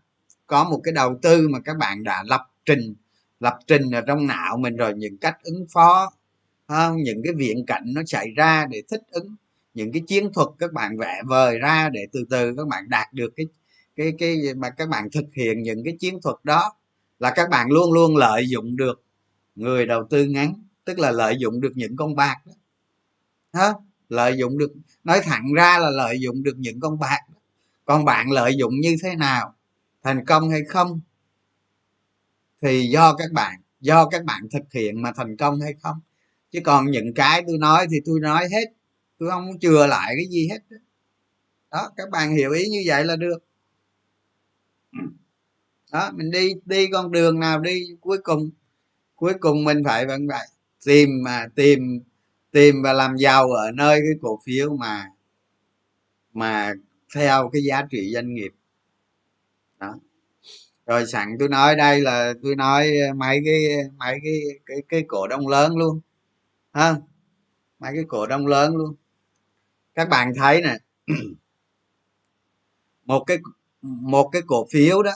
có 0.47 0.65
một 0.65 0.81
cái 0.85 0.93
đầu 0.93 1.19
tư 1.23 1.49
mà 1.49 1.61
các 1.61 1.77
bạn 1.77 2.05
đã 2.05 2.25
lập 2.27 2.47
trình 2.65 2.95
lập 3.41 3.59
trình 3.67 3.91
ở 3.91 4.01
trong 4.01 4.27
não 4.27 4.57
mình 4.57 4.77
rồi, 4.77 4.95
những 4.97 5.19
cách 5.19 5.37
ứng 5.43 5.67
phó 5.75 6.13
không? 6.69 7.03
những 7.03 7.23
cái 7.25 7.35
viễn 7.37 7.67
cảnh 7.67 7.83
nó 7.87 8.03
xảy 8.07 8.31
ra 8.37 8.67
để 8.71 8.83
thích 8.91 9.03
ứng, 9.11 9.37
những 9.75 9.93
cái 9.93 10.03
chiến 10.07 10.33
thuật 10.33 10.49
các 10.59 10.73
bạn 10.73 10.99
vẽ 10.99 11.23
vời 11.27 11.59
ra 11.59 11.89
để 11.93 12.07
từ 12.13 12.25
từ 12.31 12.55
các 12.57 12.67
bạn 12.69 12.89
đạt 12.89 13.13
được 13.13 13.33
cái 13.37 13.47
cái 13.97 14.13
cái 14.19 14.37
mà 14.57 14.71
các 14.71 14.89
bạn 14.89 15.11
thực 15.13 15.27
hiện 15.37 15.63
những 15.63 15.85
cái 15.85 15.97
chiến 16.01 16.21
thuật 16.23 16.37
đó, 16.45 16.73
là 17.19 17.33
các 17.37 17.51
bạn 17.51 17.71
luôn 17.71 17.93
luôn 17.93 18.17
lợi 18.17 18.49
dụng 18.49 18.77
được 18.77 19.03
người 19.55 19.87
đầu 19.87 20.07
tư 20.11 20.25
ngắn 20.25 20.55
tức 20.91 20.99
là 20.99 21.11
lợi 21.11 21.37
dụng 21.39 21.61
được 21.61 21.73
những 21.75 21.97
con 21.97 22.15
bạc 22.15 22.37
đó. 22.47 22.53
Hả? 23.53 23.73
lợi 24.09 24.37
dụng 24.39 24.59
được, 24.59 24.73
nói 25.05 25.21
thẳng 25.25 25.53
ra 25.57 25.79
là 25.79 25.91
lợi 25.91 26.21
dụng 26.21 26.43
được 26.43 26.55
những 26.59 26.81
con 26.81 26.99
bạc 26.99 27.19
đó. 27.29 27.41
còn 27.85 28.05
bạn 28.05 28.31
lợi 28.31 28.57
dụng 28.57 28.81
như 28.81 28.97
thế 29.03 29.15
nào? 29.17 29.55
Thành 30.03 30.25
công 30.25 30.51
hay 30.51 30.61
không? 30.69 31.01
Thì 32.63 32.89
do 32.89 33.15
các 33.15 33.33
bạn, 33.33 33.61
do 33.81 34.09
các 34.09 34.25
bạn 34.25 34.43
thực 34.53 34.73
hiện 34.73 35.03
mà 35.03 35.13
thành 35.17 35.37
công 35.37 35.61
hay 35.61 35.75
không? 35.83 36.01
Chứ 36.51 36.61
còn 36.65 36.91
những 36.91 37.15
cái 37.15 37.43
tôi 37.47 37.59
nói 37.59 37.87
thì 37.91 37.97
tôi 38.05 38.21
nói 38.21 38.49
hết, 38.53 38.73
tôi 39.19 39.31
không 39.31 39.59
chừa 39.59 39.87
lại 39.87 40.15
cái 40.17 40.27
gì 40.31 40.49
hết 40.49 40.59
đó. 41.71 41.91
Các 41.97 42.11
bạn 42.11 42.37
hiểu 42.37 42.53
ý 42.53 42.69
như 42.69 42.83
vậy 42.87 43.05
là 43.05 43.17
được. 43.17 43.39
Đó, 45.93 46.11
mình 46.15 46.31
đi 46.31 46.53
đi 46.65 46.87
con 46.93 47.13
đường 47.13 47.41
nào 47.41 47.61
đi, 47.61 47.87
cuối 48.01 48.19
cùng 48.23 48.51
cuối 49.17 49.33
cùng 49.41 49.65
mình 49.65 49.83
phải 49.85 50.07
vẫn 50.07 50.27
vậy 50.27 50.47
tìm 50.85 51.09
mà 51.25 51.47
tìm 51.55 52.01
tìm 52.51 52.83
và 52.83 52.93
làm 52.93 53.17
giàu 53.17 53.51
ở 53.51 53.71
nơi 53.73 54.01
cái 54.01 54.13
cổ 54.23 54.41
phiếu 54.47 54.77
mà 54.77 55.07
mà 56.33 56.75
theo 57.15 57.51
cái 57.53 57.63
giá 57.63 57.83
trị 57.91 58.11
doanh 58.15 58.35
nghiệp. 58.35 58.51
Đó. 59.79 59.95
Rồi 60.87 61.07
sẵn 61.07 61.37
tôi 61.39 61.49
nói 61.49 61.77
đây 61.77 62.01
là 62.01 62.35
tôi 62.43 62.57
nói 62.57 62.91
mấy 63.17 63.41
cái 63.45 63.63
mấy 63.97 64.19
cái 64.25 64.41
cái 64.67 64.83
cái 64.89 65.05
cổ 65.09 65.27
đông 65.29 65.49
lớn 65.49 65.77
luôn, 65.77 66.01
ha? 66.73 66.97
Mấy 67.79 67.93
cái 67.95 68.05
cổ 68.09 68.27
đông 68.27 68.47
lớn 68.47 68.77
luôn. 68.77 68.95
Các 69.95 70.09
bạn 70.09 70.33
thấy 70.37 70.63
nè, 70.63 70.77
một 73.05 73.25
cái 73.27 73.39
một 73.83 74.29
cái 74.33 74.43
cổ 74.47 74.67
phiếu 74.73 75.03
đó, 75.03 75.13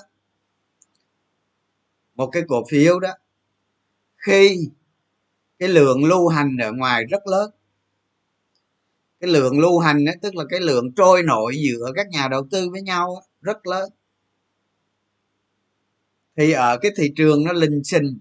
một 2.15 2.27
cái 2.33 2.43
cổ 2.49 2.65
phiếu 2.71 3.01
đó, 3.01 3.11
khi 4.17 4.69
cái 5.59 5.69
lượng 5.69 6.05
lưu 6.05 6.29
hành 6.29 6.57
ở 6.63 6.73
ngoài 6.73 7.05
rất 7.05 7.27
lớn. 7.27 7.51
Cái 9.21 9.31
lượng 9.31 9.59
lưu 9.59 9.79
hành 9.79 10.05
ấy, 10.05 10.17
tức 10.23 10.37
là 10.37 10.45
cái 10.51 10.61
lượng 10.61 10.93
trôi 10.97 11.23
nổi 11.23 11.57
giữa 11.57 11.93
các 11.95 12.09
nhà 12.09 12.29
đầu 12.29 12.47
tư 12.51 12.71
với 12.71 12.83
nhau 12.83 13.23
rất 13.41 13.67
lớn. 13.67 13.91
Thì 16.37 16.53
ở 16.53 16.79
cái 16.79 16.93
thị 16.97 17.13
trường 17.17 17.45
nó 17.45 17.53
lình 17.53 17.85
xình. 17.85 18.19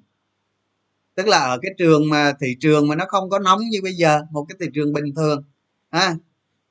Tức 1.15 1.27
là 1.27 1.37
ở 1.37 1.59
cái 1.61 1.71
trường 1.77 2.09
mà 2.09 2.33
thị 2.41 2.47
trường 2.59 2.87
mà 2.87 2.95
nó 2.95 3.05
không 3.07 3.29
có 3.29 3.39
nóng 3.39 3.59
như 3.69 3.79
bây 3.83 3.93
giờ 3.93 4.21
một 4.31 4.45
cái 4.49 4.57
thị 4.59 4.67
trường 4.73 4.93
bình 4.93 5.13
thường 5.15 5.43
ha. 5.91 6.15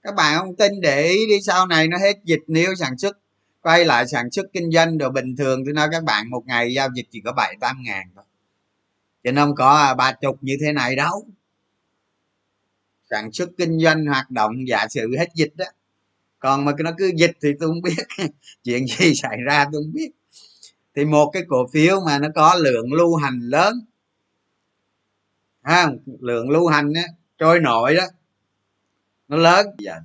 Các 0.02 0.14
bạn 0.14 0.38
không 0.38 0.56
tin 0.56 0.80
để 0.80 1.02
ý 1.02 1.26
đi 1.26 1.40
sau 1.42 1.66
này 1.66 1.88
nó 1.88 1.98
hết 1.98 2.16
dịch 2.24 2.40
nếu 2.46 2.74
sản 2.74 2.98
xuất 2.98 3.18
quay 3.62 3.84
lại 3.84 4.08
sản 4.08 4.30
xuất 4.30 4.46
kinh 4.52 4.70
doanh 4.72 4.98
đồ 4.98 5.10
bình 5.10 5.36
thường 5.36 5.64
tôi 5.64 5.74
nói 5.74 5.88
các 5.92 6.04
bạn 6.04 6.30
một 6.30 6.42
ngày 6.46 6.74
giao 6.74 6.88
dịch 6.96 7.06
chỉ 7.10 7.20
có 7.24 7.32
bảy 7.32 7.56
tám 7.60 7.76
ngàn 7.82 8.06
thôi 8.14 8.24
chứ 9.24 9.30
không 9.36 9.54
có 9.54 9.76
à, 9.76 9.94
ba 9.94 10.12
chục 10.12 10.38
như 10.40 10.56
thế 10.60 10.72
này 10.72 10.96
đâu. 10.96 11.26
Sản 13.10 13.32
xuất 13.32 13.48
kinh 13.58 13.78
doanh, 13.78 14.06
hoạt 14.06 14.30
động, 14.30 14.68
giả 14.68 14.86
sử 14.90 15.16
hết 15.18 15.28
dịch 15.34 15.56
đó. 15.56 15.64
Còn 16.38 16.64
mà 16.64 16.72
nó 16.78 16.90
cứ 16.98 17.12
dịch 17.16 17.32
thì 17.42 17.48
tôi 17.60 17.68
không 17.68 17.82
biết. 17.82 18.26
Chuyện 18.64 18.86
gì 18.86 19.14
xảy 19.14 19.36
ra 19.46 19.64
tôi 19.72 19.82
không 19.82 19.92
biết. 19.92 20.10
Thì 20.94 21.04
một 21.04 21.30
cái 21.32 21.42
cổ 21.48 21.66
phiếu 21.72 22.00
mà 22.06 22.18
nó 22.18 22.28
có 22.34 22.54
lượng 22.54 22.92
lưu 22.92 23.16
hành 23.16 23.40
lớn. 23.42 23.74
Ha, 25.62 25.86
lượng 26.20 26.50
lưu 26.50 26.66
hành 26.66 26.92
á, 26.94 27.02
trôi 27.38 27.60
nổi 27.60 27.94
đó. 27.94 28.04
Nó 29.28 29.36
lớn. 29.36 29.66
Dạ. 29.78 30.00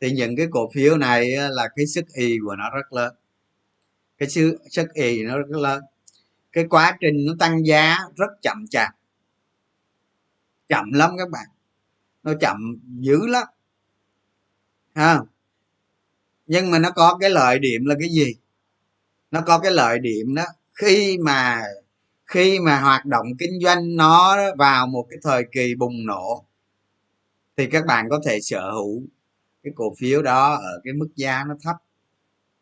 Thì 0.00 0.10
những 0.10 0.36
cái 0.36 0.46
cổ 0.50 0.70
phiếu 0.74 0.96
này 0.96 1.30
là 1.30 1.68
cái 1.76 1.86
sức 1.86 2.04
y 2.14 2.38
của 2.44 2.56
nó 2.56 2.70
rất 2.70 2.92
lớn. 2.92 3.14
Cái 4.18 4.28
sức 4.28 4.56
sức 4.70 4.94
y 4.94 5.22
nó 5.22 5.38
rất 5.38 5.58
lớn 5.60 5.82
cái 6.56 6.64
quá 6.70 6.96
trình 7.00 7.26
nó 7.26 7.32
tăng 7.38 7.66
giá 7.66 7.98
rất 8.16 8.42
chậm 8.42 8.66
chạp. 8.70 8.88
Chậm 10.68 10.92
lắm 10.92 11.10
các 11.18 11.30
bạn. 11.30 11.46
Nó 12.22 12.32
chậm 12.40 12.76
dữ 12.98 13.26
lắm. 13.26 13.46
Ha. 14.94 15.20
Nhưng 16.46 16.70
mà 16.70 16.78
nó 16.78 16.90
có 16.90 17.18
cái 17.20 17.30
lợi 17.30 17.58
điểm 17.58 17.84
là 17.84 17.94
cái 18.00 18.08
gì? 18.08 18.34
Nó 19.30 19.40
có 19.40 19.58
cái 19.58 19.72
lợi 19.72 19.98
điểm 19.98 20.34
đó, 20.34 20.44
khi 20.74 21.18
mà 21.18 21.62
khi 22.26 22.60
mà 22.60 22.80
hoạt 22.80 23.06
động 23.06 23.26
kinh 23.38 23.60
doanh 23.60 23.96
nó 23.96 24.36
vào 24.58 24.86
một 24.86 25.06
cái 25.10 25.18
thời 25.22 25.44
kỳ 25.52 25.74
bùng 25.74 26.06
nổ, 26.06 26.44
thì 27.56 27.66
các 27.66 27.86
bạn 27.86 28.06
có 28.10 28.20
thể 28.26 28.38
sở 28.42 28.70
hữu 28.70 29.02
cái 29.62 29.72
cổ 29.76 29.94
phiếu 29.98 30.22
đó 30.22 30.54
ở 30.54 30.80
cái 30.84 30.92
mức 30.92 31.08
giá 31.16 31.44
nó 31.48 31.54
thấp. 31.62 31.76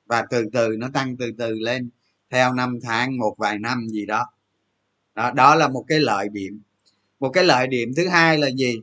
Và 0.07 0.27
từ 0.31 0.45
từ 0.53 0.77
nó 0.79 0.89
tăng 0.95 1.17
từ 1.17 1.33
từ 1.39 1.55
lên 1.55 1.91
theo 2.35 2.55
năm 2.55 2.79
tháng 2.83 3.19
một 3.19 3.35
vài 3.39 3.59
năm 3.59 3.89
gì 3.89 4.07
đó. 4.07 4.27
Đó, 5.15 5.31
đó 5.31 5.55
là 5.55 5.69
một 5.69 5.85
cái 5.89 6.01
lợi 6.01 6.29
điểm. 6.33 6.61
Một 7.21 7.29
cái 7.29 7.45
lợi 7.45 7.67
điểm 7.67 7.93
thứ 7.97 8.09
hai 8.09 8.39
là 8.39 8.51
gì? 8.51 8.83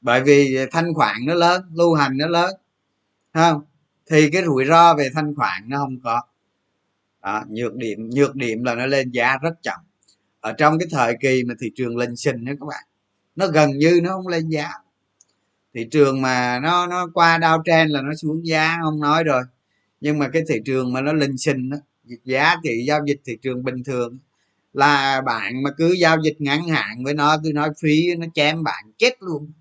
Bởi 0.00 0.22
vì 0.22 0.56
thanh 0.70 0.94
khoản 0.94 1.16
nó 1.26 1.34
lớn 1.34 1.62
lưu 1.74 1.94
hành 1.94 2.16
nó 2.16 2.26
lớn 2.26 2.54
không? 3.34 3.62
Thì 4.10 4.30
cái 4.30 4.44
rủi 4.44 4.64
ro 4.64 4.94
về 4.94 5.10
thanh 5.14 5.34
khoản 5.34 5.62
nó 5.66 5.78
không 5.78 6.00
có. 6.04 6.22
Đó, 7.22 7.44
nhược 7.48 7.74
điểm 7.74 8.10
nhược 8.10 8.36
điểm 8.36 8.64
là 8.64 8.74
nó 8.74 8.86
lên 8.86 9.10
giá 9.10 9.38
rất 9.42 9.62
chậm. 9.62 9.80
Ở 10.40 10.52
trong 10.52 10.78
cái 10.78 10.88
thời 10.90 11.16
kỳ 11.20 11.44
mà 11.44 11.54
thị 11.60 11.72
trường 11.74 11.96
lên 11.96 12.16
sinh 12.16 12.44
đó 12.44 12.52
các 12.60 12.66
bạn 12.66 12.84
nó 13.36 13.46
gần 13.46 13.78
như 13.78 14.00
nó 14.02 14.10
không 14.10 14.28
lên 14.28 14.48
giá. 14.48 14.70
Thị 15.74 15.88
trường 15.90 16.22
mà 16.22 16.60
nó 16.62 16.86
nó 16.86 17.08
qua 17.14 17.38
đau 17.38 17.62
trend 17.64 17.92
là 17.92 18.02
nó 18.02 18.14
xuống 18.14 18.46
giá 18.46 18.78
không 18.82 19.00
nói 19.00 19.24
rồi. 19.24 19.42
Nhưng 20.00 20.18
mà 20.18 20.28
cái 20.28 20.42
thị 20.48 20.54
trường 20.64 20.92
mà 20.92 21.00
nó 21.00 21.12
linh 21.12 21.38
sinh 21.38 21.70
đó 21.70 21.76
giá 22.24 22.56
trị 22.62 22.84
giao 22.86 23.00
dịch 23.06 23.20
thị 23.24 23.38
trường 23.42 23.64
bình 23.64 23.84
thường 23.84 24.18
là 24.72 25.20
bạn 25.20 25.62
mà 25.62 25.70
cứ 25.76 25.92
giao 25.92 26.16
dịch 26.22 26.40
ngắn 26.40 26.68
hạn 26.68 27.04
với 27.04 27.14
nó 27.14 27.36
tôi 27.44 27.52
nói 27.52 27.70
phí 27.82 28.14
nó 28.18 28.26
chém 28.34 28.62
bạn 28.62 28.84
chết 28.98 29.22
luôn. 29.22 29.52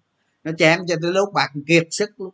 Nó 0.44 0.52
chém 0.58 0.80
cho 0.88 0.96
tới 1.02 1.12
lúc 1.12 1.34
bạn 1.34 1.50
kiệt 1.68 1.88
sức 1.92 2.10
luôn. 2.18 2.34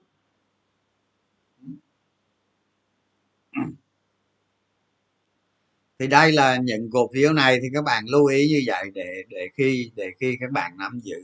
Thì 5.99 6.07
đây 6.07 6.31
là 6.31 6.57
những 6.57 6.89
cổ 6.91 7.09
phiếu 7.13 7.33
này 7.33 7.59
thì 7.61 7.67
các 7.73 7.83
bạn 7.83 8.05
lưu 8.07 8.25
ý 8.25 8.47
như 8.49 8.63
vậy 8.67 8.91
để 8.93 9.23
để 9.29 9.49
khi 9.53 9.91
để 9.95 10.11
khi 10.19 10.37
các 10.39 10.51
bạn 10.51 10.77
nắm 10.77 10.99
giữ. 11.03 11.15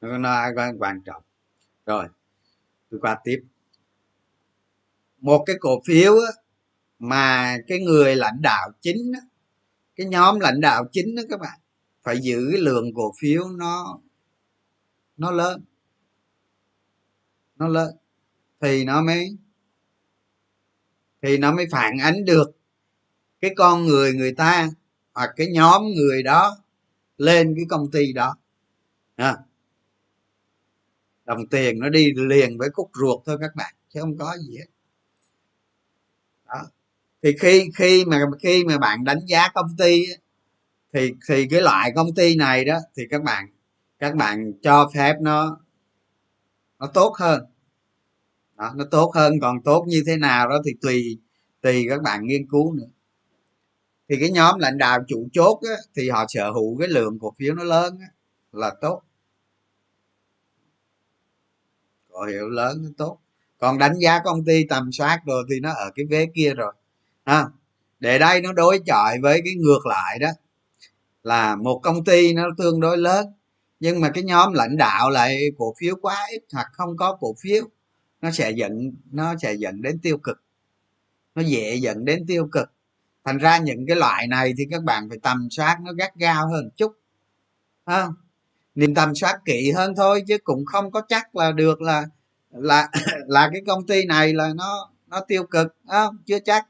Nó, 0.00 0.18
nó 0.18 0.50
quan 0.78 1.00
trọng. 1.04 1.22
Rồi 1.86 2.06
tôi 2.90 3.00
qua 3.00 3.18
tiếp. 3.24 3.42
Một 5.18 5.44
cái 5.46 5.56
cổ 5.60 5.82
phiếu 5.86 6.12
á, 6.12 6.41
mà 7.02 7.56
cái 7.68 7.78
người 7.78 8.16
lãnh 8.16 8.42
đạo 8.42 8.70
chính 8.80 9.12
cái 9.96 10.06
nhóm 10.06 10.40
lãnh 10.40 10.60
đạo 10.60 10.84
chính 10.92 11.14
đó 11.14 11.22
các 11.30 11.40
bạn 11.40 11.60
phải 12.02 12.18
giữ 12.22 12.48
cái 12.52 12.60
lượng 12.60 12.94
cổ 12.94 13.12
phiếu 13.20 13.48
nó 13.48 13.98
nó 15.16 15.30
lớn. 15.30 15.64
Nó 17.56 17.68
lớn. 17.68 17.96
Thì 18.60 18.84
nó 18.84 19.02
mới 19.02 19.36
thì 21.22 21.38
nó 21.38 21.52
mới 21.52 21.66
phản 21.70 21.98
ánh 21.98 22.24
được 22.24 22.50
cái 23.40 23.50
con 23.56 23.86
người 23.86 24.12
người 24.12 24.32
ta 24.32 24.68
hoặc 25.14 25.30
cái 25.36 25.46
nhóm 25.52 25.82
người 25.96 26.22
đó 26.22 26.58
lên 27.18 27.54
cái 27.56 27.64
công 27.68 27.90
ty 27.90 28.12
đó. 28.12 28.36
À, 29.16 29.36
đồng 31.24 31.46
tiền 31.46 31.78
nó 31.78 31.88
đi 31.88 32.12
liền 32.16 32.58
với 32.58 32.70
cúc 32.70 32.90
ruột 32.94 33.22
thôi 33.26 33.38
các 33.40 33.54
bạn 33.54 33.74
chứ 33.94 34.00
không 34.00 34.18
có 34.18 34.36
gì 34.38 34.58
hết 34.58 34.66
thì 37.22 37.36
khi 37.40 37.70
khi 37.76 38.04
mà 38.04 38.20
khi 38.40 38.64
mà 38.64 38.78
bạn 38.78 39.04
đánh 39.04 39.20
giá 39.26 39.48
công 39.54 39.76
ty 39.78 40.04
thì 40.92 41.12
thì 41.28 41.46
cái 41.50 41.60
loại 41.60 41.92
công 41.94 42.14
ty 42.14 42.36
này 42.36 42.64
đó 42.64 42.78
thì 42.96 43.02
các 43.10 43.22
bạn 43.22 43.48
các 43.98 44.14
bạn 44.14 44.52
cho 44.62 44.90
phép 44.94 45.16
nó 45.20 45.58
nó 46.78 46.86
tốt 46.86 47.14
hơn. 47.18 47.44
Đó, 48.56 48.72
nó 48.76 48.84
tốt 48.90 49.12
hơn 49.14 49.40
còn 49.40 49.62
tốt 49.62 49.84
như 49.88 50.02
thế 50.06 50.16
nào 50.16 50.48
đó 50.48 50.58
thì 50.64 50.72
tùy 50.82 51.18
tùy 51.60 51.86
các 51.88 52.02
bạn 52.02 52.26
nghiên 52.26 52.46
cứu 52.46 52.72
nữa. 52.72 52.88
Thì 54.08 54.16
cái 54.20 54.30
nhóm 54.30 54.58
lãnh 54.58 54.78
đạo 54.78 54.98
chủ 55.08 55.28
chốt 55.32 55.60
á, 55.68 55.76
thì 55.96 56.10
họ 56.10 56.24
sở 56.28 56.50
hữu 56.50 56.78
cái 56.78 56.88
lượng 56.88 57.18
cổ 57.18 57.34
phiếu 57.38 57.54
nó 57.54 57.64
lớn 57.64 57.98
á, 58.00 58.08
là 58.52 58.72
tốt. 58.80 59.02
Cổ 62.08 62.24
hiệu 62.24 62.48
lớn 62.48 62.82
nó 62.82 62.88
tốt. 62.96 63.18
Còn 63.58 63.78
đánh 63.78 63.94
giá 63.98 64.20
công 64.24 64.44
ty 64.44 64.64
tầm 64.68 64.92
soát 64.92 65.20
rồi 65.26 65.44
thì 65.50 65.60
nó 65.60 65.70
ở 65.70 65.90
cái 65.94 66.06
vế 66.10 66.26
kia 66.34 66.54
rồi 66.54 66.72
à, 67.24 67.44
để 68.00 68.18
đây 68.18 68.40
nó 68.40 68.52
đối 68.52 68.80
chọi 68.86 69.18
với 69.22 69.40
cái 69.44 69.54
ngược 69.54 69.86
lại 69.86 70.18
đó 70.18 70.28
là 71.22 71.56
một 71.56 71.80
công 71.82 72.04
ty 72.04 72.32
nó 72.32 72.48
tương 72.58 72.80
đối 72.80 72.98
lớn 72.98 73.26
nhưng 73.80 74.00
mà 74.00 74.10
cái 74.14 74.24
nhóm 74.24 74.52
lãnh 74.52 74.76
đạo 74.76 75.10
lại 75.10 75.38
cổ 75.58 75.74
phiếu 75.78 75.96
quá 76.02 76.26
ít 76.30 76.42
hoặc 76.52 76.68
không 76.72 76.96
có 76.96 77.16
cổ 77.20 77.34
phiếu 77.40 77.64
nó 78.22 78.30
sẽ 78.30 78.50
dẫn 78.50 78.92
nó 79.10 79.34
sẽ 79.42 79.54
dẫn 79.54 79.82
đến 79.82 79.98
tiêu 80.02 80.18
cực. 80.18 80.42
Nó 81.34 81.42
dễ 81.42 81.76
dẫn 81.76 82.04
đến 82.04 82.24
tiêu 82.26 82.48
cực. 82.52 82.72
Thành 83.24 83.38
ra 83.38 83.58
những 83.58 83.86
cái 83.86 83.96
loại 83.96 84.26
này 84.26 84.54
thì 84.58 84.64
các 84.70 84.82
bạn 84.82 85.08
phải 85.08 85.18
tầm 85.22 85.48
soát 85.50 85.78
nó 85.82 85.92
gắt 85.92 86.14
gao 86.14 86.48
hơn 86.48 86.70
chút 86.76 86.92
à, 87.84 88.08
nên 88.74 88.94
tầm 88.94 89.14
soát 89.14 89.38
kỹ 89.44 89.72
hơn 89.72 89.94
thôi 89.96 90.22
chứ 90.28 90.38
cũng 90.44 90.64
không 90.66 90.90
có 90.90 91.02
chắc 91.08 91.36
là 91.36 91.52
được 91.52 91.82
là 91.82 92.04
là 92.50 92.88
là 93.26 93.50
cái 93.52 93.62
công 93.66 93.86
ty 93.86 94.04
này 94.04 94.34
là 94.34 94.52
nó 94.54 94.90
nó 95.06 95.20
tiêu 95.28 95.44
cực 95.46 95.76
à, 95.86 96.04
chưa 96.26 96.38
chắc 96.38 96.66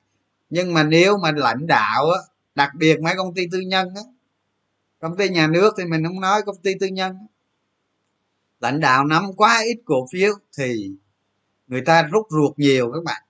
nhưng 0.52 0.74
mà 0.74 0.82
nếu 0.82 1.18
mà 1.18 1.32
lãnh 1.36 1.66
đạo 1.66 2.10
á, 2.10 2.20
đặc 2.54 2.70
biệt 2.74 3.00
mấy 3.00 3.14
công 3.16 3.34
ty 3.34 3.46
tư 3.52 3.60
nhân 3.60 3.88
á, 3.96 4.02
công 5.00 5.16
ty 5.16 5.28
nhà 5.28 5.46
nước 5.46 5.74
thì 5.78 5.84
mình 5.84 6.04
không 6.04 6.20
nói 6.20 6.42
công 6.46 6.56
ty 6.62 6.74
tư 6.80 6.86
nhân. 6.86 7.16
Lãnh 8.60 8.80
đạo 8.80 9.04
nắm 9.04 9.32
quá 9.36 9.62
ít 9.64 9.76
cổ 9.84 10.06
phiếu 10.12 10.32
thì 10.58 10.90
người 11.66 11.82
ta 11.86 12.02
rút 12.02 12.26
ruột 12.30 12.58
nhiều 12.58 12.92
các 12.92 13.04
bạn. 13.04 13.22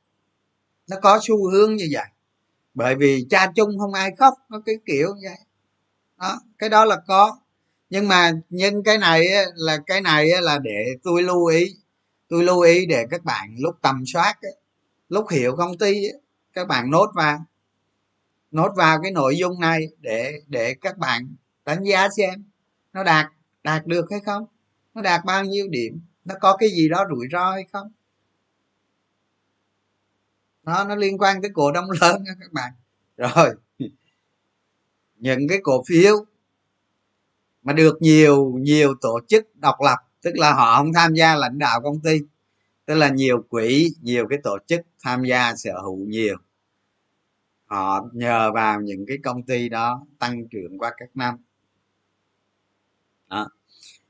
Nó 0.90 0.96
có 1.02 1.18
xu 1.22 1.50
hướng 1.50 1.76
như 1.76 1.88
vậy. 1.92 2.06
Bởi 2.74 2.94
vì 2.94 3.26
cha 3.30 3.52
chung 3.56 3.78
không 3.78 3.92
ai 3.92 4.10
khóc 4.18 4.34
nó 4.48 4.62
cái 4.66 4.74
kiểu 4.86 5.08
như 5.14 5.28
vậy. 5.28 5.38
Đó, 6.18 6.40
cái 6.58 6.70
đó 6.70 6.84
là 6.84 6.96
có. 7.06 7.38
Nhưng 7.90 8.08
mà 8.08 8.32
nhưng 8.50 8.82
cái 8.82 8.98
này 8.98 9.26
là 9.54 9.78
cái 9.86 10.00
này 10.00 10.28
là 10.40 10.58
để 10.58 10.84
tôi 11.02 11.22
lưu 11.22 11.46
ý. 11.46 11.74
Tôi 12.28 12.42
lưu 12.42 12.60
ý 12.60 12.86
để 12.86 13.06
các 13.10 13.24
bạn 13.24 13.56
lúc 13.58 13.74
tầm 13.82 14.04
soát 14.12 14.34
lúc 15.08 15.30
hiểu 15.30 15.56
công 15.56 15.78
ty 15.78 16.02
các 16.54 16.68
bạn 16.68 16.90
nốt 16.90 17.10
vào. 17.14 17.44
Nốt 18.50 18.72
vào 18.76 18.98
cái 19.02 19.10
nội 19.10 19.36
dung 19.36 19.60
này 19.60 19.86
để 20.00 20.32
để 20.46 20.74
các 20.80 20.98
bạn 20.98 21.34
đánh 21.64 21.82
giá 21.84 22.08
xem 22.16 22.44
nó 22.92 23.04
đạt 23.04 23.26
đạt 23.62 23.86
được 23.86 24.06
hay 24.10 24.20
không, 24.20 24.46
nó 24.94 25.02
đạt 25.02 25.24
bao 25.24 25.44
nhiêu 25.44 25.68
điểm, 25.70 26.00
nó 26.24 26.34
có 26.40 26.56
cái 26.56 26.68
gì 26.70 26.88
đó 26.88 27.04
rủi 27.10 27.26
ro 27.32 27.52
hay 27.52 27.64
không. 27.72 27.92
Nó 30.62 30.84
nó 30.84 30.94
liên 30.94 31.18
quan 31.18 31.42
tới 31.42 31.50
cổ 31.54 31.72
đông 31.72 31.90
lớn 32.00 32.24
nha 32.24 32.32
các 32.40 32.52
bạn. 32.52 32.72
Rồi. 33.16 33.54
Những 35.16 35.48
cái 35.48 35.58
cổ 35.62 35.82
phiếu 35.88 36.24
mà 37.62 37.72
được 37.72 38.02
nhiều 38.02 38.52
nhiều 38.60 38.94
tổ 39.00 39.20
chức 39.28 39.56
độc 39.56 39.80
lập, 39.80 39.98
tức 40.22 40.30
là 40.34 40.54
họ 40.54 40.76
không 40.78 40.92
tham 40.92 41.14
gia 41.14 41.36
lãnh 41.36 41.58
đạo 41.58 41.80
công 41.80 42.00
ty 42.00 42.18
tức 42.86 42.94
là 42.94 43.08
nhiều 43.08 43.42
quỹ, 43.48 43.94
nhiều 44.00 44.26
cái 44.28 44.38
tổ 44.44 44.58
chức 44.66 44.80
tham 45.02 45.24
gia 45.24 45.54
sở 45.56 45.80
hữu 45.82 45.96
nhiều. 45.96 46.36
Họ 47.66 48.08
nhờ 48.12 48.52
vào 48.52 48.80
những 48.80 49.04
cái 49.08 49.18
công 49.24 49.42
ty 49.42 49.68
đó 49.68 50.06
tăng 50.18 50.48
trưởng 50.48 50.78
qua 50.78 50.92
các 50.96 51.10
năm. 51.14 51.36
Đó. 53.28 53.48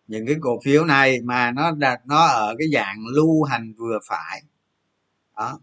những 0.06 0.26
cái 0.26 0.36
cổ 0.40 0.60
phiếu 0.64 0.84
này 0.84 1.20
mà 1.20 1.50
nó 1.50 1.70
đạt, 1.70 2.00
nó 2.06 2.26
ở 2.26 2.54
cái 2.58 2.68
dạng 2.72 3.06
lưu 3.14 3.42
hành 3.42 3.74
vừa 3.78 3.98
phải. 4.08 4.42
Đó. 5.36 5.60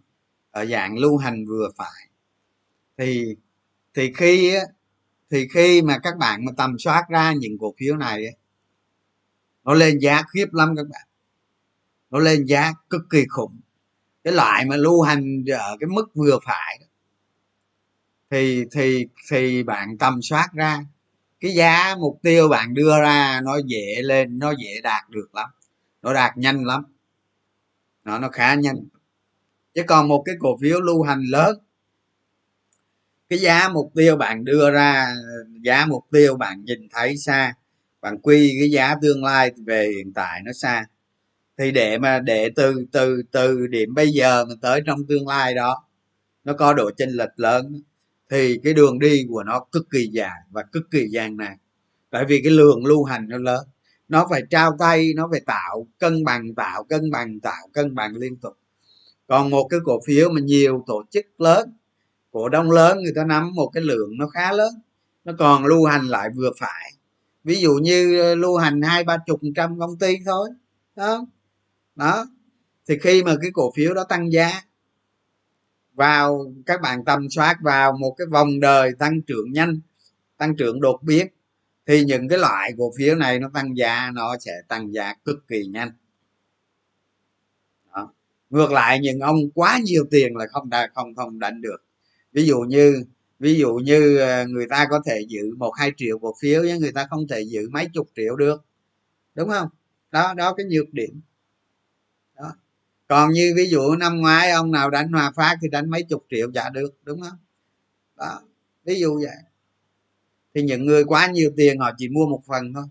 Ở 0.52 0.66
dạng 0.66 0.98
lưu 0.98 1.18
hành 1.18 1.46
vừa 1.46 1.70
phải. 1.78 2.10
Thì 2.98 3.36
thì 3.94 4.14
khi 4.14 4.56
thì 5.32 5.48
khi 5.54 5.82
mà 5.82 6.00
các 6.04 6.18
bạn 6.18 6.46
mà 6.46 6.52
tầm 6.58 6.80
soát 6.80 7.06
ra 7.10 7.34
những 7.34 7.58
cổ 7.60 7.74
phiếu 7.80 7.96
này 7.98 8.26
nó 9.64 9.74
lên 9.74 10.00
giá 10.00 10.24
khiếp 10.34 10.48
lắm 10.52 10.74
các 10.78 10.86
bạn 10.90 11.09
nó 12.12 12.20
lên 12.20 12.46
giá 12.46 12.74
cực 12.90 13.02
kỳ 13.10 13.26
khủng. 13.30 13.60
Cái 14.24 14.34
loại 14.34 14.66
mà 14.66 14.76
lưu 14.76 15.02
hành 15.02 15.44
ở 15.54 15.78
cái 15.80 15.88
mức 15.88 16.06
vừa 16.16 16.40
phải 16.46 16.80
thì 18.30 18.66
thì 18.72 19.08
thì 19.32 19.64
bạn 19.64 19.98
tầm 19.98 20.22
soát 20.22 20.50
ra. 20.54 20.86
Cái 21.40 21.54
giá 21.54 21.96
mục 22.00 22.20
tiêu 22.24 22.48
bạn 22.50 22.74
đưa 22.74 23.02
ra 23.02 23.42
nó 23.44 23.58
dễ 23.66 24.02
lên, 24.02 24.40
nó 24.40 24.52
dễ 24.52 24.82
đạt 24.84 25.10
được 25.10 25.36
lắm. 25.36 25.50
Nó 26.02 26.14
đạt 26.14 26.38
nhanh 26.38 26.66
lắm. 26.66 26.84
Nó 28.06 28.20
nó 28.20 28.30
khá 28.30 28.56
nhanh. 28.56 28.76
Chứ 29.74 29.84
còn 29.88 30.08
một 30.08 30.24
cái 30.26 30.36
cổ 30.40 30.58
phiếu 30.62 30.82
lưu 30.82 31.04
hành 31.04 31.24
lớn, 31.30 31.60
cái 33.30 33.40
giá 33.40 33.70
mục 33.70 33.92
tiêu 33.96 34.16
bạn 34.16 34.46
đưa 34.46 34.72
ra, 34.72 35.16
giá 35.62 35.86
mục 35.86 36.06
tiêu 36.12 36.36
bạn 36.38 36.66
nhìn 36.66 36.88
thấy 36.92 37.18
xa, 37.18 37.54
bạn 38.02 38.18
quy 38.22 38.56
cái 38.60 38.72
giá 38.72 38.96
tương 39.02 39.24
lai 39.24 39.52
về 39.66 39.92
hiện 39.96 40.14
tại 40.14 40.42
nó 40.46 40.52
xa 40.54 40.86
thì 41.60 41.72
để 41.72 41.98
mà 41.98 42.20
để 42.20 42.50
từ 42.56 42.86
từ 42.92 43.22
từ 43.32 43.68
điểm 43.68 43.94
bây 43.94 44.10
giờ 44.10 44.46
mà 44.46 44.54
tới 44.62 44.82
trong 44.86 45.00
tương 45.08 45.28
lai 45.28 45.56
đó, 45.56 45.84
nó 46.44 46.54
có 46.54 46.74
độ 46.74 46.92
chênh 46.98 47.10
lệch 47.10 47.40
lớn, 47.40 47.82
thì 48.30 48.60
cái 48.64 48.74
đường 48.74 49.00
đi 49.00 49.26
của 49.30 49.44
nó 49.44 49.66
cực 49.72 49.90
kỳ 49.92 50.08
dài 50.08 50.40
và 50.50 50.64
cực 50.64 50.84
kỳ 50.92 51.08
gian 51.12 51.38
nan. 51.38 51.58
Tại 52.10 52.26
vì 52.26 52.42
cái 52.44 52.52
lượng 52.52 52.86
lưu 52.86 53.04
hành 53.04 53.30
nó 53.30 53.38
lớn, 53.38 53.68
nó 54.10 54.28
phải 54.30 54.44
trao 54.50 54.76
tay, 54.80 55.14
nó 55.16 55.28
phải 55.32 55.40
tạo 55.40 55.88
cân 56.00 56.24
bằng, 56.24 56.56
tạo 56.56 56.84
cân 56.84 57.12
bằng, 57.12 57.40
tạo 57.40 57.68
cân 57.74 57.96
bằng 57.96 58.16
liên 58.16 58.38
tục. 58.38 58.58
Còn 59.28 59.50
một 59.50 59.68
cái 59.70 59.80
cổ 59.86 60.00
phiếu 60.08 60.30
mà 60.30 60.42
nhiều 60.42 60.84
tổ 60.88 61.04
chức 61.12 61.26
lớn, 61.42 61.74
cổ 62.32 62.50
đông 62.50 62.72
lớn 62.72 62.98
người 63.04 63.14
ta 63.16 63.24
nắm 63.26 63.56
một 63.56 63.72
cái 63.74 63.84
lượng 63.84 64.18
nó 64.18 64.28
khá 64.28 64.52
lớn, 64.52 64.74
nó 65.26 65.34
còn 65.40 65.66
lưu 65.66 65.86
hành 65.86 66.08
lại 66.08 66.30
vừa 66.36 66.52
phải. 66.60 66.94
Ví 67.44 67.56
dụ 67.62 67.74
như 67.74 68.22
ờ, 68.22 68.36
lưu 68.36 68.58
hành 68.58 68.82
hai 68.82 69.04
ba 69.04 69.18
chục 69.26 69.40
trăm 69.56 69.80
công 69.80 69.98
ty 69.98 70.16
thôi 70.26 70.50
đó 70.96 71.26
đó. 72.00 72.26
Thì 72.88 72.98
khi 73.02 73.24
mà 73.24 73.36
cái 73.42 73.52
cổ 73.54 73.72
phiếu 73.76 73.94
đó 73.94 74.04
tăng 74.04 74.32
giá, 74.32 74.62
vào 75.94 76.54
các 76.66 76.82
bạn 76.82 77.06
tầm 77.06 77.30
soát 77.30 77.58
vào 77.62 77.94
một 77.94 78.16
cái 78.18 78.28
vòng 78.28 78.60
đời 78.60 78.92
tăng 79.00 79.22
trưởng 79.22 79.52
nhanh, 79.52 79.80
tăng 80.38 80.56
trưởng 80.56 80.82
đột 80.82 81.00
biến, 81.04 81.28
thì 81.88 82.04
những 82.04 82.28
cái 82.28 82.40
loại 82.40 82.74
cổ 82.78 82.92
phiếu 82.98 83.16
này 83.16 83.40
nó 83.40 83.50
tăng 83.54 83.78
giá, 83.78 84.12
nó 84.14 84.38
sẽ 84.40 84.52
tăng 84.68 84.94
giá 84.94 85.14
cực 85.26 85.48
kỳ 85.48 85.66
nhanh. 85.66 85.92
Đó. 87.96 88.14
ngược 88.50 88.72
lại, 88.72 89.00
những 89.00 89.20
ông 89.20 89.38
quá 89.56 89.80
nhiều 89.84 90.06
tiền 90.12 90.36
là 90.36 90.48
không 90.52 90.70
đã 90.70 90.90
không 90.96 91.16
không 91.16 91.40
đánh 91.40 91.62
được. 91.62 91.78
Ví 92.34 92.46
dụ 92.46 92.60
như, 92.60 93.04
ví 93.40 93.56
dụ 93.60 93.74
như 93.76 94.18
ờ, 94.18 94.46
người 94.48 94.68
ta 94.70 94.88
có 94.90 95.02
thể 95.06 95.26
giữ 95.30 95.56
một 95.58 95.72
hai 95.78 95.92
triệu 95.98 96.20
cổ 96.20 96.36
phiếu 96.42 96.64
nhưng 96.64 96.80
người 96.80 96.92
ta 96.92 97.08
không 97.10 97.28
thể 97.28 97.42
giữ 97.42 97.70
mấy 97.72 97.88
chục 97.94 98.10
triệu 98.16 98.36
được. 98.36 98.66
Đúng 99.36 99.50
không? 99.50 99.68
Đó 100.12 100.34
đó 100.34 100.54
cái 100.54 100.66
nhược 100.66 100.94
điểm 100.94 101.22
còn 103.10 103.32
như 103.32 103.54
ví 103.56 103.70
dụ 103.70 103.96
năm 103.96 104.18
ngoái 104.22 104.52
ông 104.52 104.72
nào 104.72 104.90
đánh 104.90 105.12
hòa 105.12 105.32
phát 105.36 105.58
thì 105.62 105.68
đánh 105.70 105.90
mấy 105.90 106.04
chục 106.04 106.26
triệu 106.30 106.52
trả 106.52 106.70
được, 106.70 106.98
đúng 107.04 107.22
không? 107.22 107.38
Đó, 108.18 108.42
ví 108.86 109.00
dụ 109.00 109.16
vậy. 109.16 109.36
Thì 110.54 110.62
những 110.62 110.86
người 110.86 111.04
quá 111.04 111.28
nhiều 111.28 111.52
tiền 111.58 111.80
họ 111.80 111.92
chỉ 111.98 112.10
mua 112.10 112.26
một 112.28 112.42
phần 112.48 112.74
thôi, 112.74 112.86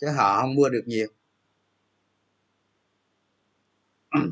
chứ 0.00 0.06
họ 0.16 0.40
không 0.40 0.54
mua 0.54 0.68
được 0.68 0.82
nhiều. 0.86 1.08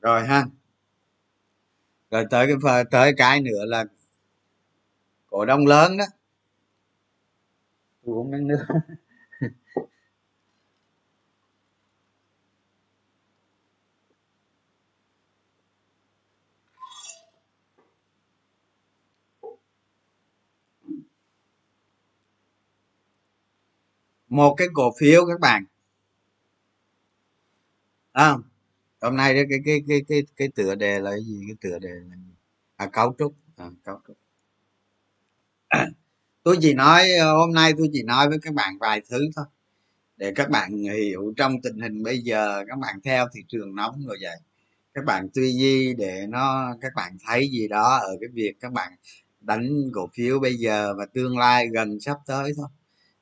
Rồi 0.00 0.26
ha. 0.26 0.46
Rồi 2.10 2.26
tới 2.30 2.46
cái 2.46 2.84
tới 2.90 3.12
cái 3.16 3.40
nữa 3.40 3.64
là 3.64 3.84
cổ 5.26 5.44
đông 5.44 5.66
lớn 5.66 5.96
đó. 5.96 6.04
Uống 8.02 8.48
nước 8.48 8.64
một 24.30 24.54
cái 24.54 24.68
cổ 24.74 24.92
phiếu 25.00 25.26
các 25.26 25.40
bạn. 25.40 25.64
À, 28.12 28.36
hôm 29.00 29.16
nay 29.16 29.34
cái 29.34 29.44
cái 29.64 29.82
cái 29.88 30.02
cái 30.08 30.22
cái 30.36 30.48
tựa 30.54 30.74
đề 30.74 31.00
là 31.00 31.10
cái 31.10 31.20
gì? 31.24 31.44
Cái 31.46 31.56
tựa 31.60 31.78
đề 31.78 31.90
là 31.90 32.16
à, 32.76 32.86
cấu 32.86 33.14
trúc. 33.18 33.34
À, 33.56 33.70
cấu 33.84 34.00
trúc. 34.08 34.16
Tôi 36.42 36.58
chỉ 36.60 36.74
nói 36.74 37.10
ờ, 37.20 37.36
hôm 37.36 37.52
nay 37.52 37.72
tôi 37.78 37.90
chỉ 37.92 38.02
nói 38.02 38.28
với 38.28 38.38
các 38.42 38.54
bạn 38.54 38.78
vài 38.80 39.02
thứ 39.10 39.30
thôi 39.36 39.44
để 40.16 40.32
các 40.36 40.50
bạn 40.50 40.72
hiểu 40.78 41.34
trong 41.36 41.62
tình 41.62 41.80
hình 41.80 42.02
bây 42.02 42.18
giờ 42.18 42.64
các 42.68 42.78
bạn 42.78 43.00
theo 43.04 43.28
thị 43.34 43.40
trường 43.48 43.76
nóng 43.76 44.06
rồi 44.06 44.18
vậy. 44.22 44.36
Các 44.94 45.04
bạn 45.04 45.28
tư 45.34 45.42
duy 45.42 45.94
để 45.94 46.26
nó 46.28 46.76
các 46.80 46.92
bạn 46.96 47.18
thấy 47.26 47.50
gì 47.50 47.68
đó 47.68 47.98
ở 48.02 48.16
cái 48.20 48.28
việc 48.34 48.54
các 48.60 48.72
bạn 48.72 48.92
đánh 49.40 49.90
cổ 49.94 50.08
phiếu 50.14 50.40
bây 50.40 50.54
giờ 50.56 50.94
và 50.98 51.06
tương 51.14 51.38
lai 51.38 51.68
gần 51.68 52.00
sắp 52.00 52.18
tới 52.26 52.52
thôi 52.56 52.68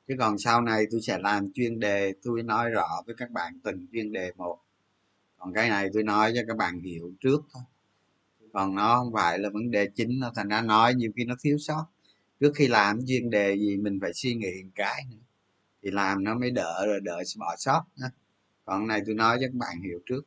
chứ 0.09 0.15
còn 0.19 0.37
sau 0.37 0.61
này 0.61 0.85
tôi 0.91 1.01
sẽ 1.01 1.17
làm 1.17 1.51
chuyên 1.53 1.79
đề, 1.79 2.13
tôi 2.23 2.43
nói 2.43 2.69
rõ 2.69 3.01
với 3.05 3.15
các 3.15 3.31
bạn 3.31 3.59
từng 3.63 3.87
chuyên 3.91 4.11
đề 4.11 4.31
một. 4.37 4.59
Còn 5.37 5.53
cái 5.53 5.69
này 5.69 5.89
tôi 5.93 6.03
nói 6.03 6.31
cho 6.35 6.41
các 6.47 6.57
bạn 6.57 6.79
hiểu 6.79 7.11
trước 7.19 7.41
thôi. 7.53 7.63
Còn 8.53 8.75
nó 8.75 8.95
không 8.97 9.13
phải 9.13 9.39
là 9.39 9.49
vấn 9.49 9.71
đề 9.71 9.87
chính 9.95 10.19
nó 10.19 10.31
thành 10.35 10.47
ra 10.47 10.61
nói 10.61 10.93
nhiều 10.93 11.11
khi 11.15 11.25
nó 11.25 11.35
thiếu 11.41 11.57
sót. 11.57 11.85
Trước 12.39 12.51
khi 12.55 12.67
làm 12.67 12.99
chuyên 13.07 13.29
đề 13.29 13.57
gì 13.57 13.77
mình 13.77 13.99
phải 14.01 14.13
suy 14.13 14.35
nghĩ 14.35 14.63
một 14.63 14.71
cái 14.75 15.05
nữa. 15.11 15.17
Thì 15.83 15.91
làm 15.91 16.23
nó 16.23 16.35
mới 16.35 16.51
đỡ, 16.51 16.85
rồi 16.87 16.99
đỡ 17.03 17.23
bỏ 17.37 17.55
sót 17.57 17.83
nữa. 17.97 18.09
còn 18.65 18.87
này 18.87 19.01
tôi 19.05 19.15
nói 19.15 19.37
cho 19.41 19.47
các 19.47 19.55
bạn 19.55 19.81
hiểu 19.81 19.99
trước. 20.05 20.21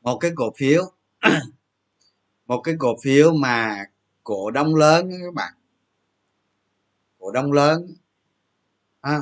Một 0.00 0.18
cái 0.18 0.30
cổ 0.34 0.52
phiếu, 0.56 0.82
một 2.46 2.60
cái 2.60 2.74
cổ 2.78 2.96
phiếu 3.02 3.32
mà 3.34 3.84
cổ 4.24 4.50
đông 4.50 4.74
lớn 4.74 5.10
các 5.10 5.34
bạn. 5.34 5.54
Cổ 7.18 7.32
đông 7.32 7.52
lớn 7.52 7.94
à, 9.02 9.20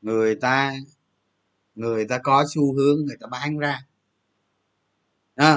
người 0.00 0.34
ta 0.34 0.74
người 1.74 2.06
ta 2.08 2.18
có 2.18 2.44
xu 2.54 2.74
hướng 2.74 3.06
người 3.06 3.16
ta 3.20 3.26
bán 3.26 3.58
ra. 3.58 3.86
À, 5.34 5.56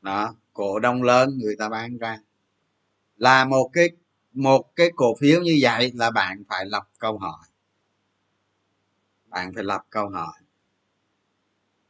đó 0.00 0.34
cổ 0.52 0.78
đông 0.78 1.02
lớn 1.02 1.38
người 1.38 1.56
ta 1.58 1.68
bán 1.68 1.98
ra. 1.98 2.18
Là 3.16 3.44
một 3.44 3.70
cái 3.72 3.88
một 4.32 4.76
cái 4.76 4.90
cổ 4.96 5.14
phiếu 5.20 5.42
như 5.42 5.58
vậy 5.60 5.92
là 5.94 6.10
bạn 6.10 6.42
phải 6.48 6.66
lập 6.66 6.88
câu 6.98 7.18
hỏi. 7.18 7.46
Bạn 9.26 9.52
phải 9.54 9.64
lập 9.64 9.86
câu 9.90 10.08
hỏi. 10.08 10.40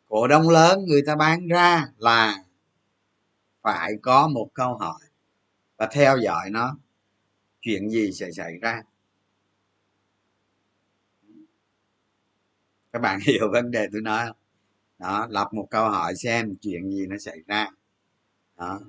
Cổ 0.08 0.26
đông 0.26 0.48
lớn 0.48 0.84
người 0.84 1.02
ta 1.06 1.16
bán 1.16 1.48
ra 1.48 1.88
là 1.98 2.44
phải 3.62 3.92
có 4.02 4.28
một 4.28 4.48
câu 4.54 4.76
hỏi 4.76 5.00
và 5.76 5.88
theo 5.92 6.18
dõi 6.18 6.50
nó 6.50 6.76
chuyện 7.60 7.90
gì 7.90 8.12
sẽ 8.12 8.30
xảy 8.32 8.58
ra. 8.62 8.82
Các 12.96 13.02
bạn 13.02 13.20
hiểu 13.26 13.48
vấn 13.52 13.70
đề 13.70 13.86
tôi 13.92 14.00
nói 14.00 14.26
không? 14.26 14.36
Đó 14.98 15.26
lập 15.30 15.48
một 15.52 15.66
câu 15.70 15.90
hỏi 15.90 16.14
xem 16.16 16.54
chuyện 16.62 16.90
gì 16.90 17.06
nó 17.06 17.16
xảy 17.18 17.38
ra. 17.46 17.68
Đó. 18.58 18.80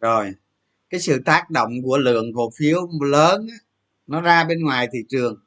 Rồi, 0.00 0.32
cái 0.90 1.00
sự 1.00 1.22
tác 1.24 1.50
động 1.50 1.72
của 1.84 1.98
lượng 1.98 2.32
cổ 2.34 2.50
phiếu 2.58 2.88
lớn 3.00 3.46
nó 4.06 4.20
ra 4.20 4.44
bên 4.44 4.62
ngoài 4.62 4.88
thị 4.92 4.98
trường. 5.08 5.40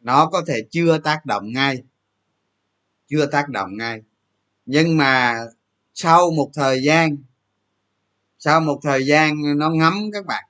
Nó 0.00 0.26
có 0.26 0.42
thể 0.46 0.66
chưa 0.70 0.98
tác 0.98 1.26
động 1.26 1.52
ngay, 1.52 1.82
chưa 3.06 3.26
tác 3.26 3.48
động 3.48 3.76
ngay. 3.76 4.02
Nhưng 4.66 4.96
mà 4.96 5.38
sau 5.94 6.30
một 6.30 6.50
thời 6.54 6.82
gian, 6.82 7.16
sau 8.38 8.60
một 8.60 8.80
thời 8.82 9.06
gian 9.06 9.58
nó 9.58 9.70
ngấm 9.70 9.94
các 10.12 10.26
bạn. 10.26 10.44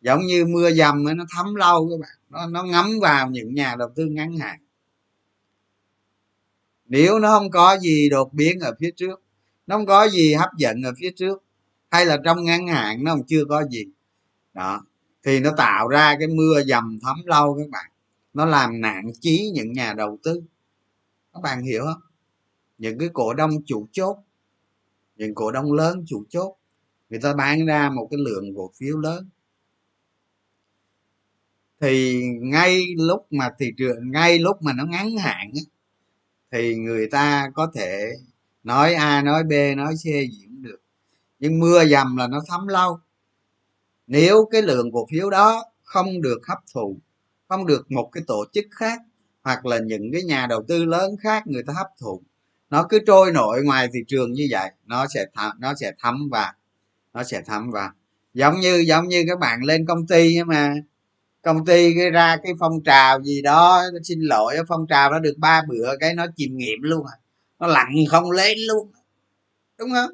Giống 0.00 0.20
như 0.26 0.44
mưa 0.44 0.70
dầm 0.70 1.04
nó 1.16 1.24
thấm 1.36 1.54
lâu 1.54 1.88
các 1.90 2.00
bạn 2.00 2.21
nó, 2.32 2.46
nó 2.46 2.64
ngấm 2.64 3.00
vào 3.00 3.30
những 3.30 3.54
nhà 3.54 3.76
đầu 3.78 3.88
tư 3.96 4.06
ngắn 4.06 4.36
hạn. 4.36 4.58
Nếu 6.84 7.18
nó 7.18 7.38
không 7.38 7.50
có 7.50 7.78
gì 7.78 8.08
đột 8.10 8.32
biến 8.32 8.60
ở 8.60 8.74
phía 8.80 8.90
trước 8.96 9.22
nó 9.66 9.76
không 9.76 9.86
có 9.86 10.08
gì 10.08 10.34
hấp 10.34 10.50
dẫn 10.58 10.82
ở 10.82 10.92
phía 11.00 11.10
trước 11.16 11.42
hay 11.90 12.06
là 12.06 12.18
trong 12.24 12.44
ngắn 12.44 12.66
hạn 12.66 13.04
nó 13.04 13.14
còn 13.14 13.26
chưa 13.26 13.44
có 13.44 13.64
gì 13.70 13.84
đó 14.54 14.84
thì 15.22 15.40
nó 15.40 15.50
tạo 15.56 15.88
ra 15.88 16.16
cái 16.18 16.28
mưa 16.28 16.62
dầm 16.62 16.98
thấm 17.02 17.16
lâu 17.24 17.56
các 17.58 17.70
bạn. 17.70 17.90
Nó 18.34 18.44
làm 18.44 18.80
nạn 18.80 19.12
chí 19.20 19.50
những 19.54 19.72
nhà 19.72 19.94
đầu 19.94 20.18
tư. 20.22 20.42
Các 21.32 21.40
bạn 21.42 21.62
hiểu 21.62 21.84
không? 21.84 22.02
Những 22.78 22.98
cái 22.98 23.08
cổ 23.12 23.34
đông 23.34 23.50
chủ 23.64 23.88
chốt 23.92 24.16
những 25.16 25.34
cổ 25.34 25.50
đông 25.50 25.72
lớn 25.72 26.04
chủ 26.06 26.24
chốt 26.28 26.56
người 27.10 27.20
ta 27.20 27.34
bán 27.34 27.66
ra 27.66 27.90
một 27.90 28.08
cái 28.10 28.18
lượng 28.24 28.44
cổ 28.56 28.70
phiếu 28.76 28.98
lớn 28.98 29.28
thì 31.82 32.22
ngay 32.40 32.82
lúc 32.96 33.26
mà 33.30 33.50
thị 33.58 33.72
trường 33.76 34.10
ngay 34.10 34.38
lúc 34.38 34.62
mà 34.62 34.72
nó 34.72 34.84
ngắn 34.84 35.16
hạn 35.16 35.52
thì 36.52 36.74
người 36.74 37.08
ta 37.10 37.50
có 37.54 37.70
thể 37.74 38.12
nói 38.64 38.94
a 38.94 39.22
nói 39.22 39.44
b 39.44 39.52
nói 39.76 39.94
c 39.94 40.04
gì 40.04 40.44
cũng 40.46 40.62
được. 40.62 40.80
Nhưng 41.38 41.58
mưa 41.58 41.84
dầm 41.84 42.16
là 42.16 42.26
nó 42.26 42.40
thấm 42.48 42.66
lâu. 42.68 42.98
Nếu 44.06 44.48
cái 44.50 44.62
lượng 44.62 44.92
cổ 44.92 45.06
phiếu 45.10 45.30
đó 45.30 45.64
không 45.82 46.22
được 46.22 46.38
hấp 46.48 46.58
thụ 46.74 46.96
không 47.48 47.66
được 47.66 47.90
một 47.90 48.08
cái 48.12 48.22
tổ 48.26 48.44
chức 48.52 48.64
khác 48.70 49.00
hoặc 49.42 49.66
là 49.66 49.78
những 49.78 50.10
cái 50.12 50.22
nhà 50.22 50.46
đầu 50.46 50.62
tư 50.68 50.84
lớn 50.84 51.16
khác 51.22 51.46
người 51.46 51.62
ta 51.62 51.72
hấp 51.72 51.86
thụ 52.00 52.22
nó 52.70 52.86
cứ 52.88 52.98
trôi 53.06 53.32
nổi 53.32 53.62
ngoài 53.64 53.88
thị 53.92 54.00
trường 54.08 54.32
như 54.32 54.48
vậy 54.50 54.70
nó 54.86 55.06
sẽ 55.14 55.26
thấm, 55.34 55.52
nó 55.60 55.74
sẽ 55.80 55.92
thấm 55.98 56.28
vào 56.30 56.52
nó 57.12 57.22
sẽ 57.22 57.42
thấm 57.46 57.70
vào. 57.70 57.90
Giống 58.34 58.60
như 58.60 58.84
giống 58.86 59.08
như 59.08 59.24
các 59.28 59.38
bạn 59.38 59.62
lên 59.62 59.86
công 59.86 60.06
ty 60.06 60.42
mà 60.42 60.74
công 61.42 61.64
ty 61.64 61.94
cái 61.98 62.10
ra 62.10 62.36
cái 62.42 62.52
phong 62.60 62.82
trào 62.84 63.22
gì 63.22 63.42
đó 63.42 63.82
xin 64.04 64.20
lỗi 64.20 64.56
phong 64.68 64.86
trào 64.86 65.10
nó 65.10 65.18
được 65.18 65.34
ba 65.38 65.62
bữa 65.68 65.96
cái 66.00 66.14
nó 66.14 66.26
chìm 66.36 66.56
nghiệm 66.56 66.82
luôn 66.82 67.06
à. 67.06 67.16
Nó 67.58 67.66
lặng 67.66 67.94
không 68.10 68.30
lên 68.30 68.58
luôn. 68.58 68.90
Đúng 69.78 69.90
không? 69.90 70.10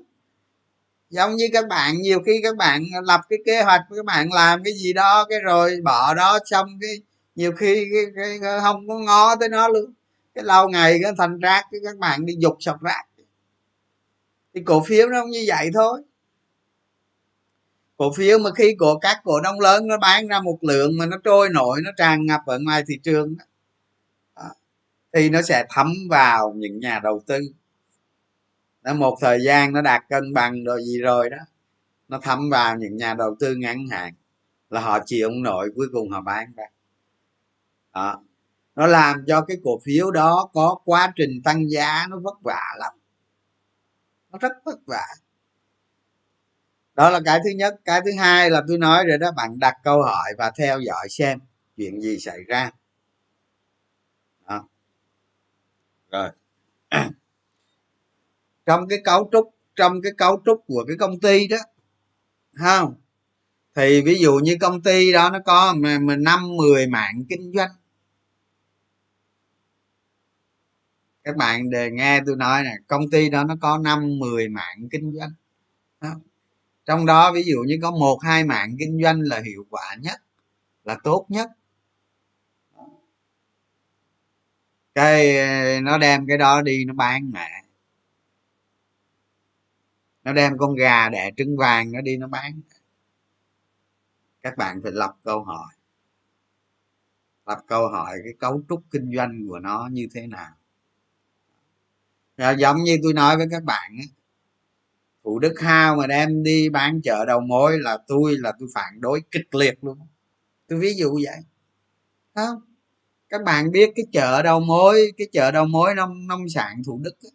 Giống 1.11 1.37
như 1.37 1.49
các 1.53 1.69
bạn 1.69 1.97
nhiều 2.03 2.21
khi 2.27 2.41
các 2.43 2.57
bạn 2.57 2.83
lập 3.03 3.21
cái 3.29 3.39
kế 3.47 3.63
hoạch 3.63 3.81
các 3.97 4.05
bạn 4.05 4.33
làm 4.33 4.65
cái 4.65 4.73
gì 4.75 4.93
đó 4.93 5.27
cái 5.29 5.41
rồi 5.41 5.81
bỏ 5.85 6.15
đó 6.15 6.39
xong 6.45 6.69
cái 6.81 6.91
nhiều 7.35 7.53
khi 7.53 7.89
cái, 7.93 8.05
cái, 8.17 8.39
cái 8.43 8.61
không 8.61 8.89
có 8.89 8.99
ngó 8.99 9.37
tới 9.37 9.49
nó 9.49 9.69
luôn. 9.69 9.93
Cái 10.35 10.45
lâu 10.45 10.69
ngày 10.69 10.99
cái 11.03 11.13
thành 11.19 11.39
rác 11.39 11.65
cái 11.73 11.81
các 11.85 11.99
bạn 11.99 12.27
đi 12.27 12.35
dục 12.39 12.57
sọc 12.61 12.83
rác. 12.83 13.05
Thì 14.55 14.63
cổ 14.65 14.83
phiếu 14.87 15.09
nó 15.09 15.23
cũng 15.23 15.31
như 15.31 15.45
vậy 15.49 15.71
thôi 15.75 16.01
cổ 17.99 18.13
phiếu 18.17 18.39
mà 18.39 18.51
khi 18.57 18.75
của 18.79 18.99
các 18.99 19.21
cổ 19.25 19.41
đông 19.41 19.61
lớn 19.61 19.87
nó 19.87 19.99
bán 19.99 20.29
ra 20.29 20.41
một 20.41 20.59
lượng 20.63 20.99
mà 20.99 21.07
nó 21.07 21.17
trôi 21.25 21.49
nổi 21.49 21.81
nó 21.85 21.91
tràn 21.97 22.27
ngập 22.27 22.41
ở 22.47 22.59
ngoài 22.59 22.83
thị 22.89 22.95
trường 23.03 23.37
đó, 24.37 24.43
thì 25.13 25.31
nó 25.31 25.43
sẽ 25.43 25.67
thấm 25.71 25.93
vào 26.11 26.53
những 26.57 26.81
nhà 26.81 27.01
đầu 27.03 27.23
tư. 27.27 27.41
Nó 28.83 28.95
một 28.95 29.19
thời 29.21 29.39
gian 29.45 29.73
nó 29.73 29.83
đạt 29.83 30.03
cân 30.09 30.35
bằng 30.35 30.65
rồi 30.65 30.85
gì 30.85 30.99
rồi 30.99 31.31
đó 31.31 31.39
nó 32.09 32.19
thấm 32.23 32.51
vào 32.51 32.77
những 32.77 32.97
nhà 32.97 33.15
đầu 33.15 33.37
tư 33.41 33.55
ngắn 33.55 33.87
hạn 33.91 34.15
là 34.71 34.81
họ 34.81 34.99
chịu 35.07 35.29
ông 35.29 35.43
nội 35.43 35.71
cuối 35.75 35.87
cùng 35.93 36.11
họ 36.11 36.21
bán 36.21 36.53
ra. 36.57 36.65
Đó 37.95 38.23
nó 38.77 38.87
làm 38.87 39.25
cho 39.27 39.41
cái 39.41 39.57
cổ 39.65 39.81
phiếu 39.85 40.11
đó 40.11 40.51
có 40.53 40.79
quá 40.85 41.13
trình 41.17 41.43
tăng 41.45 41.71
giá 41.71 42.07
nó 42.11 42.19
vất 42.19 42.43
vả 42.43 42.63
lắm. 42.79 42.93
Nó 44.33 44.39
rất 44.39 44.53
vất 44.65 44.79
vả 44.87 45.07
đó 46.99 47.11
là 47.11 47.21
cái 47.25 47.41
thứ 47.45 47.51
nhất. 47.51 47.75
Cái 47.85 48.01
thứ 48.05 48.11
hai 48.19 48.51
là 48.51 48.63
tôi 48.69 48.79
nói 48.79 49.05
rồi 49.07 49.19
đó, 49.19 49.33
bạn 49.37 49.59
đặt 49.59 49.75
câu 49.85 50.03
hỏi 50.03 50.33
và 50.39 50.51
theo 50.59 50.81
dõi 50.81 51.07
xem 51.11 51.39
chuyện 51.77 52.01
gì 52.01 52.19
xảy 52.19 52.39
ra. 52.49 52.71
Đó. 54.49 54.69
rồi. 56.11 56.31
Trong 58.67 58.89
cái 58.89 58.99
cấu 59.05 59.29
trúc, 59.33 59.55
trong 59.77 60.03
cái 60.03 60.13
cấu 60.19 60.43
trúc 60.47 60.65
của 60.67 60.85
cái 60.89 60.97
công 60.97 61.21
ty 61.21 61.49
đó 61.49 61.57
không 62.53 62.95
thì 63.75 64.03
ví 64.03 64.19
dụ 64.19 64.35
như 64.43 64.57
công 64.61 64.83
ty 64.83 65.13
đó 65.13 65.31
nó 65.31 65.39
có 65.45 65.75
năm, 66.19 66.57
mười 66.57 66.87
mạng 66.87 67.25
kinh 67.29 67.53
doanh. 67.57 67.71
Các 71.25 71.37
bạn 71.37 71.71
đề 71.71 71.91
nghe 71.91 72.21
tôi 72.27 72.37
nói 72.37 72.63
nè, 72.63 72.77
công 72.87 73.11
ty 73.11 73.31
đó 73.31 73.45
nó 73.45 73.57
có 73.61 73.79
năm, 73.79 74.19
mười 74.19 74.49
mạng 74.49 74.89
kinh 74.91 75.13
doanh. 75.19 75.31
Đó 76.01 76.11
trong 76.89 77.07
đó 77.07 77.33
ví 77.33 77.43
dụ 77.43 77.59
như 77.67 77.79
có 77.83 77.91
một 77.91 78.19
hai 78.23 78.45
mạng 78.45 78.77
kinh 78.79 79.01
doanh 79.03 79.21
là 79.21 79.41
hiệu 79.41 79.67
quả 79.71 79.97
nhất 80.01 80.21
là 80.85 80.99
tốt 81.05 81.27
nhất. 81.29 81.51
Cái 84.95 85.37
nó 85.81 85.99
đem 85.99 86.27
cái 86.27 86.39
đó 86.39 86.63
đi 86.63 86.85
nó 86.85 86.95
bán 86.95 87.31
mẹ. 87.31 87.65
Nó 90.25 90.33
đem 90.33 90.59
con 90.59 90.75
gà 90.75 91.09
đẻ 91.09 91.31
trứng 91.37 91.57
vàng 91.57 91.93
nó 91.93 92.01
đi 92.01 92.17
nó 92.17 92.27
bán 92.27 92.61
các 94.43 94.57
bạn 94.57 94.81
phải 94.83 94.93
lập 94.93 95.17
câu 95.25 95.45
hỏi. 95.45 95.75
Lập 97.47 97.63
câu 97.67 97.89
hỏi 97.89 98.19
cái 98.25 98.33
cấu 98.39 98.63
trúc 98.69 98.83
kinh 98.91 99.13
doanh 99.17 99.47
của 99.49 99.59
nó 99.59 99.89
như 99.93 100.09
thế 100.15 100.27
nào. 100.27 100.53
Rồi 102.37 102.57
giống 102.59 102.77
như 102.77 102.99
tôi 103.03 103.13
nói 103.13 103.37
với 103.37 103.47
các 103.51 103.65
bạn 103.65 103.97
ấy, 103.99 104.09
thủ 105.29 105.39
đức 105.39 105.61
hao 105.61 105.97
mà 105.97 106.07
đem 106.07 106.43
đi 106.43 106.69
bán 106.69 107.01
chợ 107.03 107.25
đầu 107.25 107.41
mối 107.41 107.79
là 107.79 107.99
tôi 108.07 108.37
là 108.39 108.53
tôi 108.59 108.69
phản 108.75 109.01
đối 109.01 109.23
kịch 109.31 109.55
liệt 109.55 109.85
luôn. 109.85 109.99
Tôi 110.69 110.79
ví 110.79 110.95
dụ 110.95 111.15
vậy. 111.25 111.37
Không? 112.35 112.61
Các 113.29 113.43
bạn 113.43 113.71
biết 113.71 113.91
cái 113.97 114.05
chợ 114.13 114.43
đầu 114.43 114.61
mối, 114.61 115.13
cái 115.17 115.27
chợ 115.33 115.51
đầu 115.51 115.65
mối 115.65 115.95
nông 115.95 116.27
nông 116.27 116.49
sản 116.49 116.83
thủ 116.87 117.01
đức 117.03 117.15
ấy. 117.23 117.31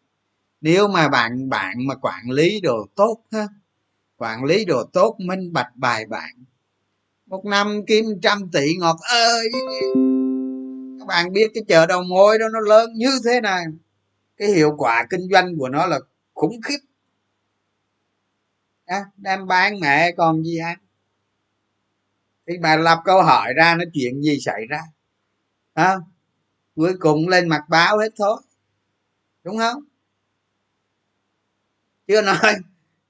nếu 0.62 0.88
mà 0.88 1.10
bạn 1.10 1.50
bạn 1.50 1.88
mà 1.88 1.96
quản 1.96 2.30
lý 2.30 2.62
đồ 2.62 2.88
tốt 2.96 3.18
ha, 3.32 3.48
quản 4.18 4.44
lý 4.44 4.66
đồ 4.66 4.84
tốt, 4.94 5.16
minh 5.20 5.54
bạch, 5.54 5.76
bài 5.76 6.06
bản, 6.06 6.44
một 7.26 7.46
năm 7.46 7.82
kiếm 7.88 8.06
trăm 8.22 8.50
tỷ 8.54 8.76
ngọt 8.76 8.98
ơi! 9.02 9.50
Các 11.00 11.08
bạn 11.08 11.34
biết 11.34 11.52
cái 11.54 11.64
chợ 11.68 11.86
đầu 11.86 12.04
mối 12.04 12.40
đó 12.40 12.46
nó 12.54 12.60
lớn 12.60 12.90
như 12.96 13.20
thế 13.26 13.42
này. 13.42 13.64
Cái 14.38 14.48
hiệu 14.48 14.76
quả 14.78 15.06
kinh 15.10 15.30
doanh 15.32 15.58
của 15.58 15.70
nó 15.70 15.86
là 15.86 16.00
khủng 16.34 16.62
khiếp 16.62 16.80
à, 18.86 19.06
đem 19.18 19.48
bán 19.48 19.80
mẹ 19.80 20.12
còn 20.18 20.44
gì 20.44 20.58
ăn 20.58 20.78
thì 22.48 22.58
bà 22.58 22.76
lập 22.76 23.00
câu 23.06 23.24
hỏi 23.24 23.54
ra 23.54 23.76
nó 23.76 23.84
chuyện 23.94 24.22
gì 24.22 24.40
xảy 24.40 24.66
ra? 24.70 24.82
À, 25.74 25.96
cuối 26.76 26.94
cùng 27.00 27.28
lên 27.28 27.50
mặt 27.50 27.62
báo 27.70 27.98
hết 27.98 28.10
thôi 28.18 28.42
đúng 29.44 29.58
không? 29.58 29.84
Chưa 32.08 32.22
nói 32.22 32.56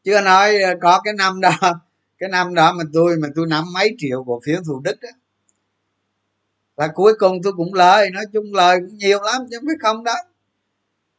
chưa 0.03 0.21
nói 0.21 0.53
có 0.81 1.01
cái 1.03 1.13
năm 1.13 1.41
đó 1.41 1.51
cái 2.17 2.29
năm 2.29 2.53
đó 2.53 2.73
mà 2.73 2.83
tôi 2.93 3.17
mà 3.17 3.27
tôi 3.35 3.47
nắm 3.47 3.73
mấy 3.73 3.95
triệu 3.97 4.23
cổ 4.27 4.41
phiếu 4.45 4.61
thủ 4.65 4.79
đức 4.79 5.01
á. 5.01 5.09
Và 6.75 6.87
cuối 6.87 7.13
cùng 7.19 7.37
tôi 7.43 7.53
cũng 7.57 7.73
lời 7.73 8.09
nói 8.09 8.25
chung 8.33 8.53
lời 8.53 8.79
cũng 8.79 8.97
nhiều 8.97 9.21
lắm 9.21 9.41
chứ 9.51 9.57
không 9.59 9.67
phải 9.67 9.75
không 9.81 10.03
đó. 10.03 10.15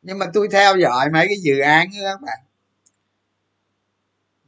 Nhưng 0.02 0.18
mà 0.18 0.26
tôi 0.34 0.48
theo 0.52 0.76
dõi 0.76 1.10
mấy 1.10 1.26
cái 1.26 1.36
dự 1.42 1.58
án 1.58 1.88
đó 1.88 1.98
các 2.04 2.20
bạn 2.22 2.38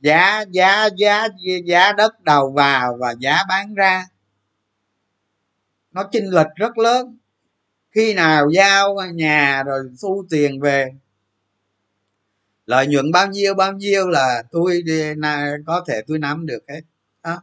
giá 0.06 0.44
giá 0.52 0.88
giá 0.96 1.28
giá 1.64 1.92
đất 1.92 2.20
đầu 2.20 2.52
vào 2.52 2.96
và 3.00 3.14
giá 3.20 3.38
bán 3.48 3.74
ra. 3.74 4.06
Nó 5.92 6.08
chênh 6.12 6.30
lệch 6.30 6.46
rất 6.56 6.78
lớn. 6.78 7.18
Khi 7.90 8.14
nào 8.14 8.50
giao 8.50 8.96
nhà 9.14 9.62
rồi 9.66 9.80
thu 10.02 10.26
tiền 10.30 10.60
về, 10.60 10.92
lợi 12.66 12.86
nhuận 12.86 13.12
bao 13.12 13.26
nhiêu 13.26 13.54
bao 13.54 13.72
nhiêu 13.72 14.08
là 14.08 14.42
tôi 14.50 14.82
có 15.66 15.84
thể 15.88 16.02
tôi 16.06 16.18
nắm 16.18 16.46
được 16.46 16.64
hết. 16.68 16.80
Đó. 17.22 17.42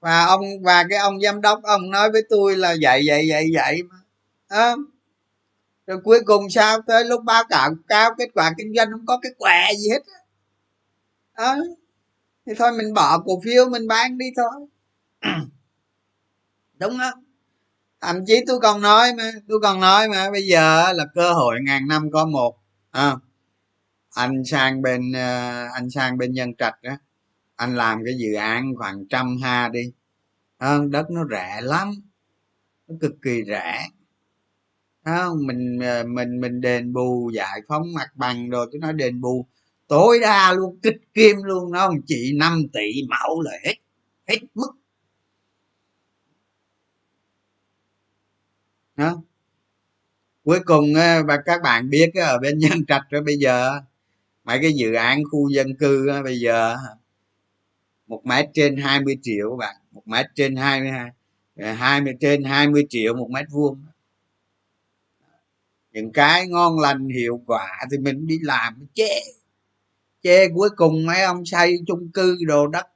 Và 0.00 0.24
ông, 0.24 0.62
và 0.62 0.84
cái 0.90 0.98
ông 0.98 1.20
giám 1.20 1.40
đốc, 1.40 1.62
ông 1.62 1.90
nói 1.90 2.10
với 2.10 2.22
tôi 2.30 2.56
là 2.56 2.74
vậy 2.82 3.02
vậy 3.06 3.26
vậy 3.30 3.46
vậy 3.54 3.82
mà. 3.82 3.96
Đó. 4.50 4.76
rồi 5.86 5.98
cuối 6.04 6.20
cùng 6.26 6.50
sao? 6.50 6.82
Tới 6.86 7.04
lúc 7.04 7.24
báo 7.24 7.44
cáo 7.48 7.74
cao 7.88 8.10
kết 8.18 8.28
quả 8.34 8.52
kinh 8.58 8.72
doanh 8.76 8.90
không 8.92 9.06
có 9.06 9.18
cái 9.22 9.32
què 9.38 9.68
gì 9.78 9.90
hết 9.90 10.02
đó 11.36 11.56
thì 12.46 12.52
thôi 12.58 12.72
mình 12.78 12.94
bỏ 12.94 13.18
cổ 13.18 13.40
phiếu 13.44 13.68
mình 13.70 13.86
bán 13.88 14.18
đi 14.18 14.26
thôi. 14.36 14.66
Đúng 16.78 16.98
không 16.98 17.24
thậm 18.00 18.16
chí 18.26 18.34
tôi 18.46 18.60
còn 18.60 18.80
nói 18.80 19.14
mà 19.14 19.30
tôi 19.48 19.60
còn 19.62 19.80
nói 19.80 20.08
mà 20.08 20.30
bây 20.30 20.42
giờ 20.46 20.92
là 20.92 21.06
cơ 21.14 21.32
hội 21.32 21.56
ngàn 21.62 21.88
năm 21.88 22.10
có 22.12 22.26
một 22.26 22.58
à, 22.90 23.16
anh 24.14 24.44
sang 24.44 24.82
bên 24.82 25.12
ờ, 25.12 25.66
anh 25.74 25.90
sang 25.90 26.18
bên 26.18 26.32
nhân 26.32 26.54
trạch 26.56 26.78
á 26.82 26.98
anh 27.56 27.76
làm 27.76 28.04
cái 28.04 28.14
dự 28.18 28.34
án 28.34 28.74
khoảng 28.78 29.08
trăm 29.08 29.36
ha 29.42 29.68
đi. 29.68 29.92
Không 30.58 30.90
đất 30.90 31.10
nó 31.10 31.24
rẻ 31.30 31.60
lắm 31.62 31.94
nó 32.88 32.94
cực 33.00 33.12
kỳ 33.22 33.42
rẻ. 33.46 33.88
Không? 35.04 35.46
Mình 35.46 35.78
mình 36.14 36.40
mình 36.40 36.60
đền 36.60 36.92
bù 36.92 37.30
giải 37.34 37.60
phóng 37.68 37.94
mặt 37.94 38.08
bằng 38.14 38.50
rồi 38.50 38.68
tôi 38.72 38.80
nói 38.80 38.92
đền 38.92 39.20
bù 39.20 39.46
tối 39.92 40.18
đa 40.20 40.52
luôn, 40.52 40.78
kích 40.82 40.96
kim 41.14 41.36
luôn, 41.42 41.72
nó 41.72 41.90
chị 42.06 42.32
5 42.36 42.62
tỷ 42.72 43.02
mẫu 43.08 43.40
là 43.40 43.50
hết 43.64 43.74
hết 44.28 44.38
mức. 44.54 44.70
Đó. 48.96 49.22
Cuối 50.44 50.60
cùng 50.64 50.94
ờ, 50.94 51.22
và 51.28 51.36
các 51.46 51.60
bạn 51.62 51.90
biết 51.90 52.10
ở 52.14 52.38
bên 52.38 52.58
nhân 52.58 52.86
trạch 52.88 53.02
rồi 53.10 53.22
bây 53.22 53.36
giờ, 53.36 53.80
mấy 54.44 54.58
cái 54.62 54.72
dự 54.72 54.94
án 54.94 55.22
khu 55.30 55.48
dân 55.48 55.76
cư 55.76 56.10
bây 56.24 56.40
giờ, 56.40 56.76
một 58.06 58.26
mét 58.26 58.46
trên 58.54 58.76
20 58.76 59.16
triệu 59.22 59.50
các 59.50 59.56
bạn, 59.56 59.76
một 59.92 60.02
mét 60.08 60.26
trên 60.34 60.56
22 60.56 61.10
20 61.76 62.12
ờ, 62.12 62.18
trên 62.20 62.44
20 62.44 62.86
triệu 62.88 63.14
một 63.16 63.30
mét 63.30 63.46
vuông. 63.50 63.84
Những 65.92 66.12
cái 66.12 66.48
ngon 66.48 66.78
lành, 66.78 67.08
hiệu 67.08 67.42
quả 67.46 67.68
thì 67.90 67.98
mình 67.98 68.26
đi 68.26 68.38
làm 68.42 68.86
chê 68.94 69.41
chê 70.22 70.48
cuối 70.54 70.70
cùng 70.76 71.06
mấy 71.06 71.22
ông 71.22 71.44
xây 71.46 71.78
chung 71.86 72.10
cư 72.14 72.36
đồ 72.46 72.66
đất 72.66 72.86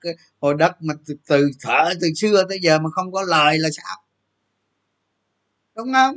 hồi 0.41 0.55
đất 0.55 0.83
mà 0.83 0.95
từ, 1.07 1.15
từ 1.29 1.51
thở 1.61 1.95
từ 2.01 2.09
xưa 2.17 2.45
tới 2.49 2.59
giờ 2.63 2.79
mà 2.79 2.91
không 2.91 3.13
có 3.13 3.23
lời 3.23 3.59
là 3.59 3.69
sao? 3.73 4.03
Đúng 5.77 5.93
không? 5.93 6.17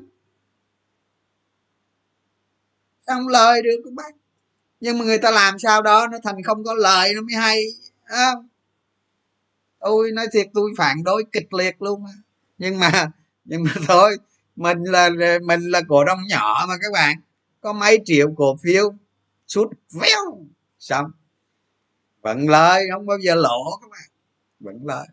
Sao 3.08 3.18
không 3.18 3.28
lời 3.28 3.62
được 3.62 3.82
các 3.86 3.94
bác. 3.94 4.16
Nhưng 4.80 5.00
mà 5.00 5.06
người 5.06 5.18
ta 5.18 5.32
làm 5.32 5.60
sao 5.60 5.82
đó 5.82 6.08
nó 6.12 6.18
thành 6.24 6.44
không 6.44 6.64
có 6.64 6.74
lời 6.74 7.14
nó 7.16 7.22
mới 7.22 7.36
hay 7.36 7.64
không? 8.06 8.48
Tôi 9.80 10.12
nói 10.12 10.28
thiệt 10.34 10.48
tôi 10.54 10.72
phản 10.78 11.04
đối 11.04 11.24
kịch 11.32 11.54
liệt 11.54 11.82
luôn 11.82 12.06
nhưng 12.58 12.80
mà 12.80 13.12
nhưng 13.46 13.64
mà 13.64 13.72
thôi 13.88 14.18
mình 14.56 14.84
là 14.84 15.10
mình 15.44 15.62
là 15.62 15.82
cổ 15.88 16.06
đông 16.06 16.20
nhỏ 16.28 16.66
mà 16.70 16.76
các 16.82 16.92
bạn. 16.94 17.18
Có 17.62 17.74
mấy 17.74 18.00
triệu 18.06 18.34
cổ 18.38 18.58
phiếu 18.64 18.94
sút 19.48 19.68
véo 19.92 20.46
xong. 20.80 21.12
Vẫn 22.22 22.50
lời, 22.50 22.86
không 22.94 23.06
bao 23.06 23.18
giờ 23.18 23.36
lỗ 23.36 23.80
các 23.82 23.90
bạn. 23.92 24.10
Vẫn 24.60 24.86
lời. 24.86 25.08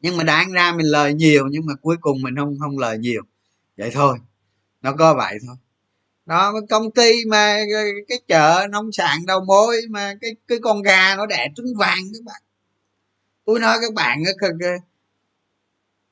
Nhưng 0.00 0.16
mà 0.16 0.24
đáng 0.24 0.52
ra 0.52 0.72
mình 0.72 0.86
lời 0.86 1.14
nhiều, 1.14 1.46
nhưng 1.50 1.66
mà 1.66 1.74
cuối 1.82 1.96
cùng 2.00 2.22
mình 2.22 2.36
không 2.36 2.56
không 2.60 2.78
lời 2.78 2.98
nhiều. 2.98 3.22
Vậy 3.76 3.90
thôi. 3.94 4.18
Nó 4.82 4.92
có 4.92 5.14
vậy 5.14 5.38
thôi. 5.46 5.56
Đó 6.26 6.54
công 6.70 6.90
ty 6.90 7.12
mà, 7.28 7.56
cái 8.08 8.18
chợ 8.28 8.66
nông 8.70 8.92
sản 8.92 9.26
đầu 9.26 9.44
mối 9.44 9.76
mà, 9.90 10.14
cái 10.20 10.36
cái 10.48 10.58
con 10.62 10.82
gà 10.82 11.16
nó 11.16 11.26
đẻ 11.26 11.48
trứng 11.56 11.76
vàng 11.78 11.98
các 12.12 12.24
bạn. 12.24 12.42
Tôi 13.44 13.60
nói 13.60 13.78
các 13.80 13.94
bạn 13.94 14.22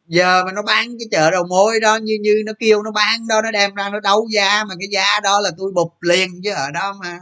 giờ 0.07 0.45
mà 0.45 0.53
nó 0.53 0.63
bán 0.63 0.89
cái 0.99 1.09
chợ 1.11 1.31
đầu 1.31 1.45
mối 1.51 1.81
đó, 1.81 1.97
như 1.97 2.19
như 2.21 2.43
nó 2.47 2.53
kêu 2.59 2.83
nó 2.83 2.91
bán 2.91 3.27
đó, 3.27 3.43
nó 3.43 3.51
đem 3.51 3.75
ra 3.75 3.91
nó 3.91 4.01
đấu 4.01 4.29
giá, 4.31 4.65
mà 4.65 4.75
cái 4.79 4.89
giá 4.93 5.21
đó 5.23 5.41
là 5.41 5.51
tôi 5.59 5.73
bụp 5.73 5.93
liền 6.01 6.43
chứ 6.45 6.51
ở 6.51 6.71
đó 6.71 6.97
mà. 7.01 7.19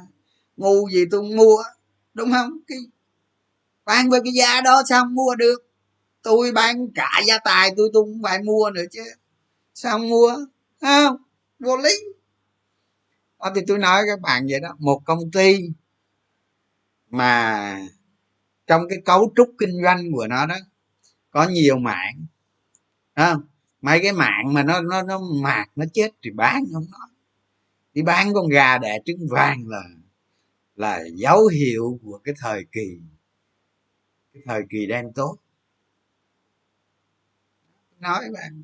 Ngu 0.57 0.89
gì 0.89 1.05
tôi 1.11 1.23
mua, 1.23 1.63
đúng 2.15 2.33
không? 2.33 2.51
Cái, 2.67 2.79
bán 3.85 4.11
với 4.11 4.21
cái 4.25 4.33
giá 4.33 4.61
đó 4.61 4.83
sao 4.89 5.03
không 5.03 5.15
mua 5.15 5.35
được? 5.35 5.59
Tôi 6.23 6.53
bán 6.53 6.89
cả 6.95 7.21
gia 7.27 7.39
tài 7.39 7.71
tôi 7.77 7.91
tôi 7.93 8.03
cũng 8.03 8.23
phải 8.23 8.39
mua 8.43 8.71
nữa 8.71 8.85
chứ. 8.91 9.03
Sao 9.75 9.93
không 9.93 10.09
mua? 10.09 10.37
Không? 10.81 11.17
Vô 11.59 11.77
lý. 11.77 11.95
Đó, 13.41 13.53
thì 13.55 13.61
tôi 13.67 13.79
nói 13.79 14.03
các 14.07 14.21
bạn 14.21 14.47
vậy 14.51 14.61
đó, 14.61 14.77
một 14.79 15.03
công 15.05 15.31
ty 15.31 15.59
mà 17.11 17.79
trong 18.67 18.89
cái 18.89 18.99
cấu 19.05 19.33
trúc 19.37 19.51
kinh 19.59 19.83
doanh 19.83 20.13
của 20.13 20.27
nó 20.27 20.47
đó, 20.47 20.57
có 21.31 21.49
nhiều 21.49 21.79
mạng 23.17 23.33
không? 23.33 23.43
Mấy 23.81 24.01
cái 24.03 24.13
mạng 24.13 24.53
mà 24.53 24.63
nó 24.63 24.81
nó 24.81 25.03
nó 25.03 25.21
mạc 25.43 25.67
nó 25.77 25.85
chết 25.93 26.11
thì 26.23 26.31
bán 26.31 26.65
không 26.73 26.85
nói 26.91 27.09
đi 27.95 28.03
bán 28.03 28.35
con 28.35 28.49
gà 28.49 28.79
đẻ 28.79 28.99
trứng 29.05 29.29
vàng 29.31 29.69
là 29.69 29.83
là 30.75 31.01
dấu 31.15 31.47
hiệu 31.47 32.01
của 32.03 32.19
cái 32.25 32.35
thời 32.39 32.65
kỳ, 32.73 33.01
cái 34.33 34.43
thời 34.47 34.63
kỳ 34.71 34.87
đen 34.87 35.13
tốt. 35.15 35.37
Nói 37.99 38.25
bạn 38.35 38.63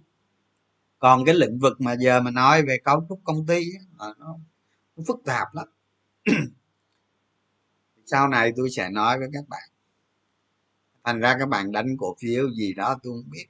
còn 0.99 1.24
cái 1.24 1.34
lĩnh 1.34 1.59
vực 1.59 1.80
mà 1.80 1.96
giờ 1.99 2.20
mà 2.20 2.30
nói 2.30 2.62
về 2.62 2.78
cấu 2.84 3.07
trúc 3.09 3.20
công 3.24 3.46
ty 3.46 3.64
nó 3.99 4.14
nó 4.18 4.38
phức 5.07 5.20
tạp 5.24 5.49
lắm. 5.55 5.68
Sau 8.07 8.28
này 8.28 8.53
tôi 8.57 8.70
sẽ 8.70 8.90
nói 8.90 9.18
với 9.18 9.28
các 9.32 9.49
bạn. 9.49 9.68
Thành 11.05 11.20
ra 11.20 11.36
các 11.38 11.49
bạn 11.49 11.72
đánh 11.72 11.96
cổ 11.99 12.16
phiếu 12.20 12.51
gì 12.51 12.72
đó 12.74 12.99
tôi 13.03 13.12
không 13.22 13.30
biết 13.30 13.46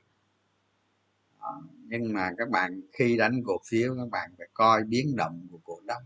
nhưng 1.89 2.13
mà 2.13 2.31
các 2.39 2.49
bạn 2.51 2.81
khi 2.93 3.17
đánh 3.17 3.43
cổ 3.47 3.61
phiếu 3.69 3.97
các 3.97 4.09
bạn 4.11 4.31
phải 4.39 4.49
coi 4.55 4.85
biến 4.85 5.17
động 5.17 5.47
của 5.51 5.59
cổ 5.65 5.81
đông 5.85 6.03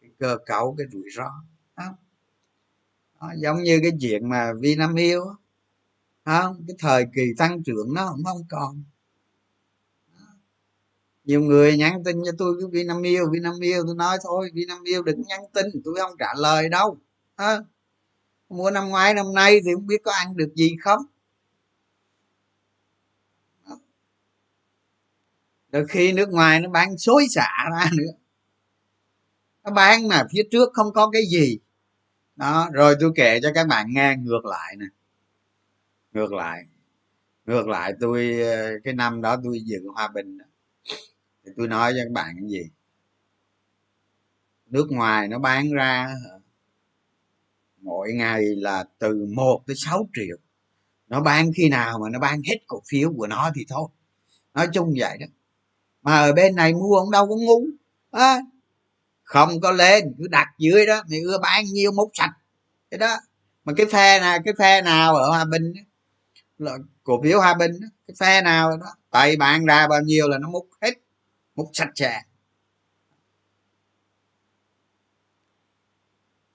cái 0.00 0.10
cơ 0.18 0.38
cấu 0.46 0.74
cái 0.78 0.86
rủi 0.92 1.04
ro. 1.16 1.30
Không? 1.76 1.94
Đó, 3.20 3.32
giống 3.36 3.62
như 3.62 3.78
cái 3.82 3.92
chuyện 4.00 4.28
mà 4.28 4.52
vinamilk 4.60 5.22
không 6.24 6.64
cái 6.68 6.76
thời 6.78 7.06
kỳ 7.14 7.22
tăng 7.38 7.62
trưởng 7.62 7.94
nó 7.94 8.06
không 8.06 8.24
không 8.24 8.42
còn. 8.48 8.84
Nhiều 11.24 11.40
người 11.40 11.76
nhắn 11.76 12.04
tin 12.04 12.16
cho 12.24 12.32
tôi 12.38 12.56
cái 12.60 12.70
vinamilk 12.72 13.30
vinamilk. 13.32 13.86
Tôi 13.86 13.94
nói 13.94 14.18
thôi 14.24 14.50
vinamilk 14.54 15.04
đừng 15.04 15.22
nhắn 15.22 15.40
tin 15.54 15.66
tôi 15.84 15.94
không 15.98 16.16
trả 16.18 16.34
lời 16.36 16.68
đâu. 16.68 16.98
À, 17.36 17.58
mua 18.48 18.70
năm 18.70 18.88
ngoái 18.88 19.14
năm 19.14 19.34
nay 19.34 19.60
thì 19.64 19.70
không 19.74 19.86
biết 19.86 20.02
có 20.04 20.12
ăn 20.12 20.36
được 20.36 20.52
gì 20.54 20.76
không? 20.80 21.00
Rồi 25.72 25.86
khi 25.88 26.12
nước 26.12 26.28
ngoài 26.28 26.60
nó 26.60 26.70
bán 26.70 26.98
xối 26.98 27.26
xả 27.30 27.50
ra 27.70 27.90
nữa. 27.96 28.12
Nó 29.64 29.70
bán 29.70 30.08
mà 30.08 30.24
phía 30.32 30.42
trước 30.50 30.68
không 30.72 30.92
có 30.92 31.10
cái 31.10 31.22
gì. 31.30 31.58
Đó, 32.36 32.68
rồi 32.72 32.96
tôi 33.00 33.12
kể 33.16 33.40
cho 33.42 33.50
các 33.54 33.66
bạn 33.68 33.86
nghe 33.90 34.16
ngược 34.16 34.44
lại 34.44 34.76
nè. 34.78 34.86
Ngược 36.12 36.32
lại. 36.32 36.64
Ngược 37.46 37.68
lại 37.68 37.92
tôi 38.00 38.40
ờ, 38.40 38.70
cái 38.84 38.94
năm 38.94 39.22
đó 39.22 39.36
tôi 39.44 39.60
dựng 39.64 39.84
hòa 39.94 40.08
bình 40.08 40.38
đó. 40.38 40.44
Thì 41.44 41.52
tôi 41.56 41.68
nói 41.68 41.92
cho 41.92 41.98
các 42.04 42.12
bạn 42.12 42.36
cái 42.40 42.50
gì? 42.50 42.70
Nước 44.66 44.86
ngoài 44.90 45.28
nó 45.28 45.38
bán 45.38 45.70
ra 45.72 46.14
ờ, 46.30 46.40
mỗi 47.80 48.12
ngày 48.12 48.42
là 48.42 48.84
từ 48.98 49.26
1 49.34 49.62
tới 49.66 49.76
6 49.76 50.08
triệu. 50.14 50.36
Nó 51.08 51.22
bán 51.22 51.50
khi 51.56 51.68
nào 51.68 51.98
mà 51.98 52.10
nó 52.10 52.18
bán 52.18 52.42
hết 52.50 52.58
cổ 52.66 52.82
phiếu 52.88 53.12
của 53.16 53.26
nó 53.26 53.50
thì 53.54 53.66
thôi. 53.68 53.88
Nói 54.54 54.68
chung 54.72 54.94
vậy 54.98 55.18
đó 55.20 55.26
mà 56.02 56.18
ở 56.18 56.32
bên 56.32 56.56
này 56.56 56.72
mua 56.74 57.00
không 57.00 57.10
đâu 57.10 57.28
có 57.28 57.34
ngu. 57.36 57.64
À, 58.10 58.40
không 59.22 59.60
có 59.60 59.70
lên 59.70 60.14
cứ 60.18 60.28
đặt 60.28 60.48
dưới 60.58 60.86
đó 60.86 61.02
mày 61.10 61.20
ưa 61.20 61.38
bán 61.38 61.64
nhiêu 61.64 61.92
mốt 61.92 62.08
sạch. 62.14 62.32
Cái 62.90 62.98
đó. 62.98 63.16
Mà 63.64 63.72
cái 63.76 63.86
phe 63.86 64.20
nào 64.20 64.38
cái 64.44 64.54
phe 64.58 64.82
nào 64.82 65.16
ở 65.16 65.28
hòa 65.28 65.44
bình 65.44 65.72
là 66.58 66.78
cổ 67.04 67.22
phiếu 67.22 67.38
hòa 67.40 67.54
bình 67.54 67.72
cái 68.06 68.14
phe 68.20 68.42
nào 68.42 68.76
đó 68.76 68.86
tại 69.10 69.36
bạn 69.36 69.64
ra 69.64 69.88
bao 69.88 70.00
nhiêu 70.00 70.28
là 70.28 70.38
nó 70.38 70.48
múc 70.48 70.68
hết 70.82 70.94
múc 71.54 71.70
sạch 71.72 71.90
sẽ. 71.94 72.22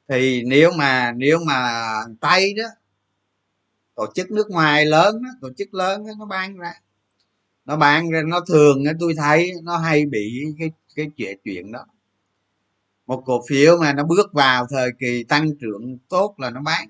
Thì 0.07 0.43
nếu 0.43 0.71
mà 0.71 1.11
nếu 1.11 1.39
mà 1.45 1.81
tây 2.21 2.53
đó 2.57 2.63
tổ 3.95 4.05
chức 4.15 4.31
nước 4.31 4.49
ngoài 4.49 4.85
lớn 4.85 5.23
đó, 5.23 5.29
tổ 5.41 5.49
chức 5.57 5.73
lớn 5.73 6.07
đó, 6.07 6.13
nó 6.19 6.25
bán 6.25 6.57
ra 6.57 6.73
nó 7.67 7.77
bán 7.77 8.09
ra 8.09 8.21
nó 8.27 8.39
thường 8.47 8.83
tôi 8.99 9.13
thấy 9.17 9.51
nó 9.63 9.77
hay 9.77 10.05
bị 10.05 10.43
cái 10.59 10.71
cái 10.95 11.09
chuyện 11.17 11.37
chuyện 11.43 11.71
đó. 11.71 11.85
Một 13.07 13.23
cổ 13.25 13.41
phiếu 13.49 13.77
mà 13.77 13.93
nó 13.93 14.03
bước 14.03 14.33
vào 14.33 14.67
thời 14.69 14.91
kỳ 14.99 15.23
tăng 15.23 15.57
trưởng 15.59 15.97
tốt 16.09 16.35
là 16.37 16.49
nó 16.49 16.61
bán. 16.61 16.89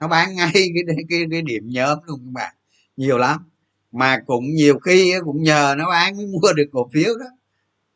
Nó 0.00 0.08
bán 0.08 0.34
ngay 0.34 0.52
cái 0.54 0.84
cái, 1.08 1.24
cái 1.30 1.42
điểm 1.42 1.62
nhóm 1.66 1.98
luôn 2.06 2.20
các 2.24 2.32
bạn 2.32 2.54
nhiều 2.96 3.18
lắm. 3.18 3.50
Mà 3.92 4.18
cũng 4.26 4.44
nhiều 4.54 4.78
khi 4.78 5.14
cũng 5.24 5.42
nhờ 5.42 5.74
nó 5.78 5.88
bán 5.88 6.16
mới 6.16 6.26
mua 6.26 6.52
được 6.56 6.66
cổ 6.72 6.90
phiếu 6.92 7.18
đó. 7.18 7.26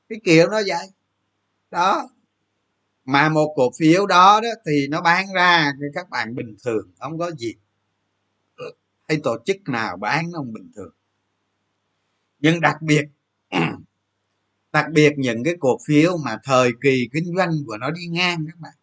Cái 0.09 0.21
kiểu 0.25 0.47
nó 0.47 0.61
vậy. 0.67 0.87
Đó. 1.71 2.09
Mà 3.05 3.29
một 3.29 3.53
cổ 3.57 3.71
phiếu 3.79 4.07
đó 4.07 4.41
đó 4.43 4.49
thì 4.67 4.89
nó 4.91 5.01
bán 5.01 5.27
ra 5.35 5.73
cho 5.81 5.87
các 5.95 6.11
bạn 6.11 6.35
bình 6.35 6.57
thường 6.65 6.91
không 6.99 7.19
có 7.19 7.31
gì. 7.31 7.55
Hay 9.09 9.21
tổ 9.25 9.37
chức 9.45 9.57
nào 9.69 9.97
bán 9.97 10.31
nó 10.31 10.39
không 10.39 10.53
bình 10.53 10.73
thường 10.77 10.98
nhưng 12.41 12.61
đặc 12.61 12.83
biệt 12.83 13.05
đặc 14.73 14.87
biệt 14.93 15.13
những 15.19 15.45
cái 15.45 15.55
cổ 15.61 15.79
phiếu 15.87 16.17
mà 16.17 16.39
thời 16.45 16.73
kỳ 16.83 17.09
kinh 17.13 17.37
doanh 17.37 17.53
của 17.67 17.77
nó 17.77 17.91
đi 17.91 18.07
ngang 18.07 18.45
các 18.47 18.59
bạn. 18.59 18.75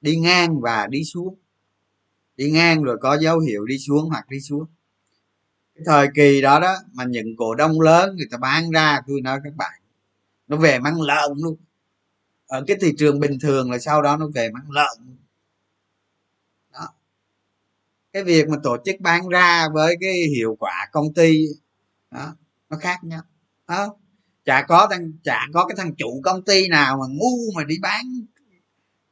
Đi 0.00 0.16
ngang 0.16 0.60
và 0.60 0.86
đi 0.86 1.04
xuống. 1.04 1.38
Đi 2.36 2.50
ngang 2.50 2.82
rồi 2.82 2.98
có 3.00 3.18
dấu 3.18 3.40
hiệu 3.40 3.64
đi 3.66 3.78
xuống 3.78 4.10
hoặc 4.10 4.28
đi 4.28 4.40
xuống. 4.40 4.64
Cái 5.74 5.82
thời 5.86 6.08
kỳ 6.14 6.40
đó 6.40 6.60
đó 6.60 6.76
mà 6.92 7.04
những 7.04 7.36
cổ 7.36 7.54
đông 7.54 7.80
lớn 7.80 8.16
người 8.16 8.26
ta 8.30 8.38
bán 8.38 8.70
ra, 8.70 9.00
tôi 9.06 9.20
nói 9.20 9.40
các 9.44 9.56
bạn, 9.56 9.80
nó 10.48 10.56
về 10.56 10.78
mang 10.78 11.00
lợn 11.00 11.32
luôn. 11.36 11.56
Ở 12.46 12.64
cái 12.66 12.76
thị 12.80 12.94
trường 12.98 13.20
bình 13.20 13.38
thường 13.40 13.70
là 13.70 13.78
sau 13.78 14.02
đó 14.02 14.16
nó 14.16 14.28
về 14.34 14.50
mang 14.50 14.70
lợn 14.70 15.16
đó. 16.72 16.88
Cái 18.12 18.24
việc 18.24 18.48
mà 18.48 18.56
tổ 18.62 18.76
chức 18.84 18.96
bán 19.00 19.28
ra 19.28 19.68
với 19.74 19.96
cái 20.00 20.14
hiệu 20.36 20.56
quả 20.60 20.88
công 20.92 21.14
ty, 21.14 21.46
đó 22.10 22.36
nó 22.70 22.76
khác 22.76 22.98
nhau 23.02 23.22
đó 23.68 23.96
chả 24.44 24.64
có 24.68 24.88
thằng 24.90 25.12
chả 25.24 25.40
có 25.52 25.66
cái 25.66 25.76
thằng 25.76 25.94
chủ 25.94 26.20
công 26.24 26.42
ty 26.42 26.68
nào 26.68 26.96
mà 26.96 27.06
ngu 27.08 27.52
mà 27.56 27.64
đi 27.64 27.74
bán 27.82 28.04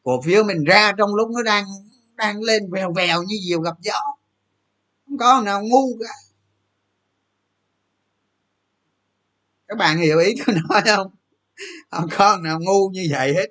cổ 0.03 0.23
phiếu 0.23 0.45
mình 0.45 0.65
ra 0.65 0.93
trong 0.99 1.15
lúc 1.15 1.31
nó 1.31 1.43
đang 1.43 1.65
đang 2.15 2.43
lên 2.43 2.71
vèo 2.73 2.93
vèo 2.93 3.23
như 3.23 3.37
diều 3.49 3.61
gặp 3.61 3.75
gió. 3.81 4.01
Không 5.07 5.19
có 5.19 5.43
nào 5.45 5.63
ngu 5.63 5.99
cả. 6.01 6.15
Các 9.69 9.79
bạn 9.79 9.99
hiểu 9.99 10.19
ý 10.19 10.35
tôi 10.47 10.57
nói 10.69 10.83
không? 10.97 11.15
Không 11.91 12.09
có 12.19 12.39
nào 12.43 12.61
ngu 12.61 12.89
như 12.89 13.09
vậy 13.11 13.35
hết. 13.35 13.51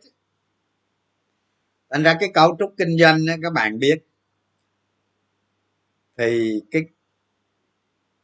Thành 1.89 2.03
ra 2.03 2.17
cái 2.19 2.29
cấu 2.33 2.55
trúc 2.59 2.73
kinh 2.77 2.97
doanh 2.99 3.25
đó, 3.25 3.33
các 3.41 3.53
bạn 3.53 3.79
biết 3.79 3.95
thì 6.17 6.61
cái 6.71 6.81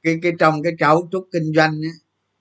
cái 0.04 0.20
cái 0.24 0.32
trong 0.40 0.64
cái 0.64 0.74
cấu 0.80 1.08
trúc 1.12 1.28
kinh 1.32 1.54
doanh 1.56 1.82
á, 1.84 1.90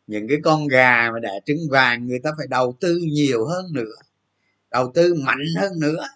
những 0.07 0.29
cái 0.29 0.39
con 0.45 0.69
gà 0.69 1.11
mà 1.13 1.19
đẻ 1.21 1.41
trứng 1.47 1.59
vàng 1.71 2.07
người 2.07 2.21
ta 2.23 2.31
phải 2.39 2.47
đầu 2.47 2.77
tư 2.81 2.99
nhiều 3.03 3.47
hơn 3.47 3.73
nữa 3.73 3.95
đầu 4.71 4.93
tư 4.95 5.15
mạnh 5.15 5.45
hơn 5.61 5.81
nữa 5.81 6.09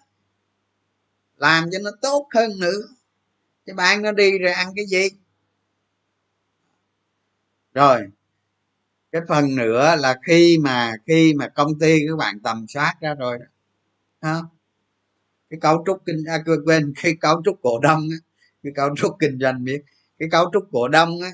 làm 1.37 1.69
cho 1.71 1.79
nó 1.83 1.91
tốt 2.01 2.27
hơn 2.35 2.59
nữa. 2.59 2.81
Cái 3.65 3.75
bán 3.75 4.01
nó 4.01 4.11
đi 4.11 4.37
rồi 4.39 4.51
ăn 4.51 4.67
cái 4.75 4.85
gì? 4.85 5.09
Rồi 7.73 8.07
cái 9.11 9.21
phần 9.27 9.55
nữa 9.55 9.95
là 9.99 10.19
khi 10.27 10.57
mà 10.57 10.93
khi 11.07 11.33
mà 11.33 11.47
công 11.47 11.79
ty 11.79 11.99
các 12.07 12.15
bạn 12.17 12.39
tầm 12.39 12.65
soát 12.69 12.93
ra 13.01 13.13
rồi 13.13 13.37
đó 13.39 13.45
không? 14.21 14.45
cái 15.49 15.59
cấu 15.59 15.83
trúc 15.85 16.05
kinh 16.05 16.23
à, 16.27 16.43
quên 16.65 16.93
cái 17.03 17.13
cấu 17.21 17.41
trúc 17.45 17.59
cổ 17.61 17.79
đông 17.79 18.09
á, 18.11 18.17
cái 18.63 18.73
cấu 18.75 18.95
trúc 18.95 19.15
kinh 19.19 19.39
doanh 19.39 19.63
biết 19.63 19.83
cái 20.23 20.29
cấu 20.29 20.49
trúc 20.53 20.63
cổ 20.71 20.87
đông 20.87 21.21
á 21.21 21.29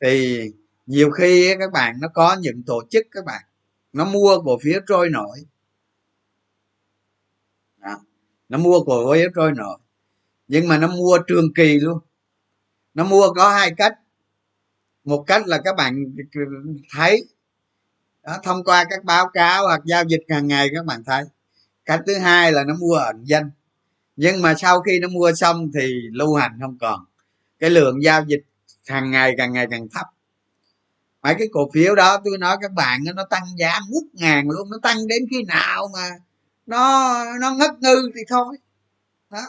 thì 0.00 0.42
nhiều 0.86 1.10
khi 1.10 1.54
các 1.58 1.72
bạn 1.72 1.96
nó 2.00 2.08
có 2.08 2.36
những 2.40 2.62
tổ 2.66 2.82
chức 2.90 3.06
các 3.10 3.24
bạn 3.24 3.42
nó 3.92 4.04
mua 4.04 4.40
cổ 4.44 4.58
phiếu 4.62 4.80
trôi 4.88 5.10
nổi. 5.10 5.38
Đó. 7.76 8.00
nó 8.48 8.58
mua 8.58 8.84
cổ 8.84 9.14
phiếu 9.14 9.28
trôi 9.34 9.52
nổi 9.52 9.78
nhưng 10.48 10.68
mà 10.68 10.78
nó 10.78 10.88
mua 10.88 11.18
trường 11.26 11.54
kỳ 11.54 11.80
luôn. 11.80 11.98
Nó 12.94 13.04
mua 13.04 13.32
có 13.36 13.50
hai 13.50 13.74
cách. 13.76 13.98
Một 15.04 15.24
cách 15.26 15.46
là 15.46 15.60
các 15.64 15.76
bạn 15.76 16.04
thấy 16.90 17.24
đó, 18.22 18.38
thông 18.42 18.64
qua 18.64 18.84
các 18.90 19.04
báo 19.04 19.28
cáo 19.32 19.66
hoặc 19.66 19.80
giao 19.84 20.04
dịch 20.04 20.22
hàng 20.28 20.48
ngày 20.48 20.68
các 20.74 20.84
bạn 20.84 21.04
thấy. 21.04 21.24
Cách 21.84 22.00
thứ 22.06 22.18
hai 22.18 22.52
là 22.52 22.64
nó 22.64 22.74
mua 22.74 22.94
ẩn 22.94 23.24
danh 23.24 23.50
nhưng 24.16 24.42
mà 24.42 24.54
sau 24.54 24.80
khi 24.80 24.98
nó 25.00 25.08
mua 25.08 25.32
xong 25.32 25.70
thì 25.74 26.02
lưu 26.12 26.34
hành 26.34 26.58
không 26.60 26.78
còn 26.78 27.04
cái 27.64 27.70
lượng 27.70 28.02
giao 28.02 28.24
dịch 28.26 28.42
hàng 28.86 29.10
ngày 29.10 29.34
càng 29.38 29.52
ngày 29.52 29.66
càng 29.70 29.88
thấp. 29.88 30.06
Mấy 31.22 31.34
cái 31.38 31.48
cổ 31.52 31.70
phiếu 31.74 31.94
đó, 31.94 32.20
tôi 32.24 32.38
nói 32.38 32.56
các 32.62 32.72
bạn 32.72 33.00
nó 33.14 33.24
tăng 33.30 33.42
giá 33.58 33.80
ngút 33.88 34.04
ngàn 34.12 34.50
luôn, 34.50 34.70
nó 34.70 34.78
tăng 34.82 35.06
đến 35.06 35.26
khi 35.30 35.42
nào 35.44 35.88
mà 35.94 36.10
nó 36.66 37.24
nó 37.40 37.54
ngất 37.54 37.70
ngư 37.80 38.10
thì 38.14 38.20
thôi. 38.28 38.56
Đó. 39.30 39.42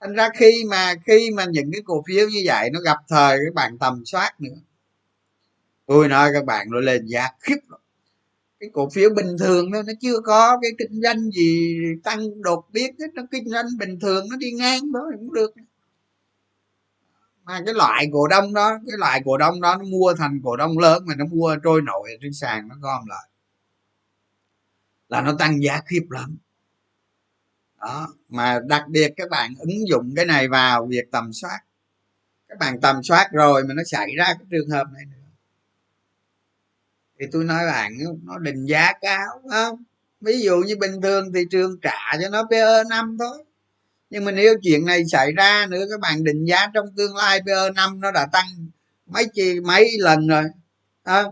Thành 0.00 0.14
ra 0.14 0.28
khi 0.34 0.64
mà 0.70 0.94
khi 1.06 1.30
mà 1.30 1.44
những 1.44 1.72
cái 1.72 1.80
cổ 1.84 2.02
phiếu 2.06 2.28
như 2.28 2.42
vậy 2.44 2.70
nó 2.72 2.80
gặp 2.80 2.96
thời 3.08 3.38
các 3.46 3.54
bạn 3.54 3.78
tầm 3.78 4.02
soát 4.06 4.40
nữa, 4.40 4.56
tôi 5.86 6.08
nói 6.08 6.30
các 6.34 6.44
bạn 6.44 6.66
nó 6.70 6.80
lên 6.80 7.06
giá 7.06 7.28
khiếp 7.40 7.58
rồi 7.68 7.80
cái 8.60 8.70
cổ 8.72 8.88
phiếu 8.90 9.10
bình 9.16 9.36
thường 9.38 9.70
nó 9.70 9.82
nó 9.82 9.92
chưa 10.00 10.20
có 10.20 10.58
cái 10.62 10.70
kinh 10.78 11.02
doanh 11.02 11.30
gì 11.30 11.78
tăng 12.04 12.42
đột 12.42 12.64
biến 12.72 12.94
nó 13.14 13.22
kinh 13.30 13.48
doanh 13.48 13.66
bình 13.78 14.00
thường, 14.00 14.26
nó 14.30 14.36
đi 14.36 14.52
ngang 14.52 14.80
thôi 14.94 15.12
cũng 15.18 15.34
được 15.34 15.54
mà 17.44 17.60
cái 17.66 17.74
loại 17.74 18.06
cổ 18.12 18.26
đông 18.28 18.54
đó, 18.54 18.78
cái 18.86 18.98
loại 18.98 19.22
cổ 19.24 19.36
đông 19.36 19.60
đó 19.60 19.76
nó 19.76 19.84
mua 19.84 20.14
thành 20.18 20.40
cổ 20.44 20.56
đông 20.56 20.78
lớn 20.78 21.02
mà 21.06 21.14
nó 21.14 21.24
mua 21.24 21.56
trôi 21.64 21.82
nổi 21.82 22.18
trên 22.20 22.32
sàn 22.32 22.68
nó 22.68 22.74
gom 22.80 23.06
lại. 23.06 23.28
Là 25.08 25.20
nó 25.20 25.36
tăng 25.38 25.62
giá 25.62 25.80
khiếp 25.86 26.06
lắm. 26.10 26.36
Đó, 27.80 28.08
mà 28.28 28.60
đặc 28.66 28.84
biệt 28.88 29.12
các 29.16 29.30
bạn 29.30 29.54
ứng 29.58 29.88
dụng 29.88 30.12
cái 30.16 30.24
này 30.24 30.48
vào 30.48 30.86
việc 30.86 31.04
tầm 31.12 31.32
soát. 31.32 31.60
Các 32.48 32.58
bạn 32.58 32.80
tầm 32.80 33.02
soát 33.02 33.28
rồi 33.32 33.64
mà 33.64 33.74
nó 33.74 33.82
xảy 33.86 34.14
ra 34.16 34.24
cái 34.24 34.46
trường 34.50 34.70
hợp 34.70 34.84
này 34.92 35.04
nữa. 35.04 35.16
Thì 37.20 37.26
tôi 37.32 37.44
nói 37.44 37.66
bạn, 37.66 37.92
nó 38.22 38.38
định 38.38 38.64
giá 38.66 38.92
cao 39.00 39.42
không? 39.50 39.82
Ví 40.20 40.40
dụ 40.40 40.56
như 40.56 40.76
bình 40.76 41.00
thường 41.02 41.32
thị 41.32 41.40
trường 41.50 41.80
trả 41.82 42.18
cho 42.22 42.28
nó 42.28 42.46
PE 42.50 42.84
5 42.90 43.16
thôi 43.18 43.44
nhưng 44.14 44.24
mà 44.24 44.32
nếu 44.32 44.54
chuyện 44.62 44.86
này 44.86 45.02
xảy 45.12 45.32
ra 45.32 45.66
nữa 45.70 45.84
các 45.90 46.00
bạn 46.00 46.24
định 46.24 46.44
giá 46.44 46.66
trong 46.74 46.86
tương 46.96 47.16
lai 47.16 47.40
PE 47.46 47.70
năm 47.74 48.00
nó 48.00 48.10
đã 48.10 48.26
tăng 48.32 48.46
mấy 49.06 49.26
chi 49.34 49.60
mấy 49.60 49.90
lần 49.98 50.28
rồi. 50.28 50.44
À, 51.02 51.24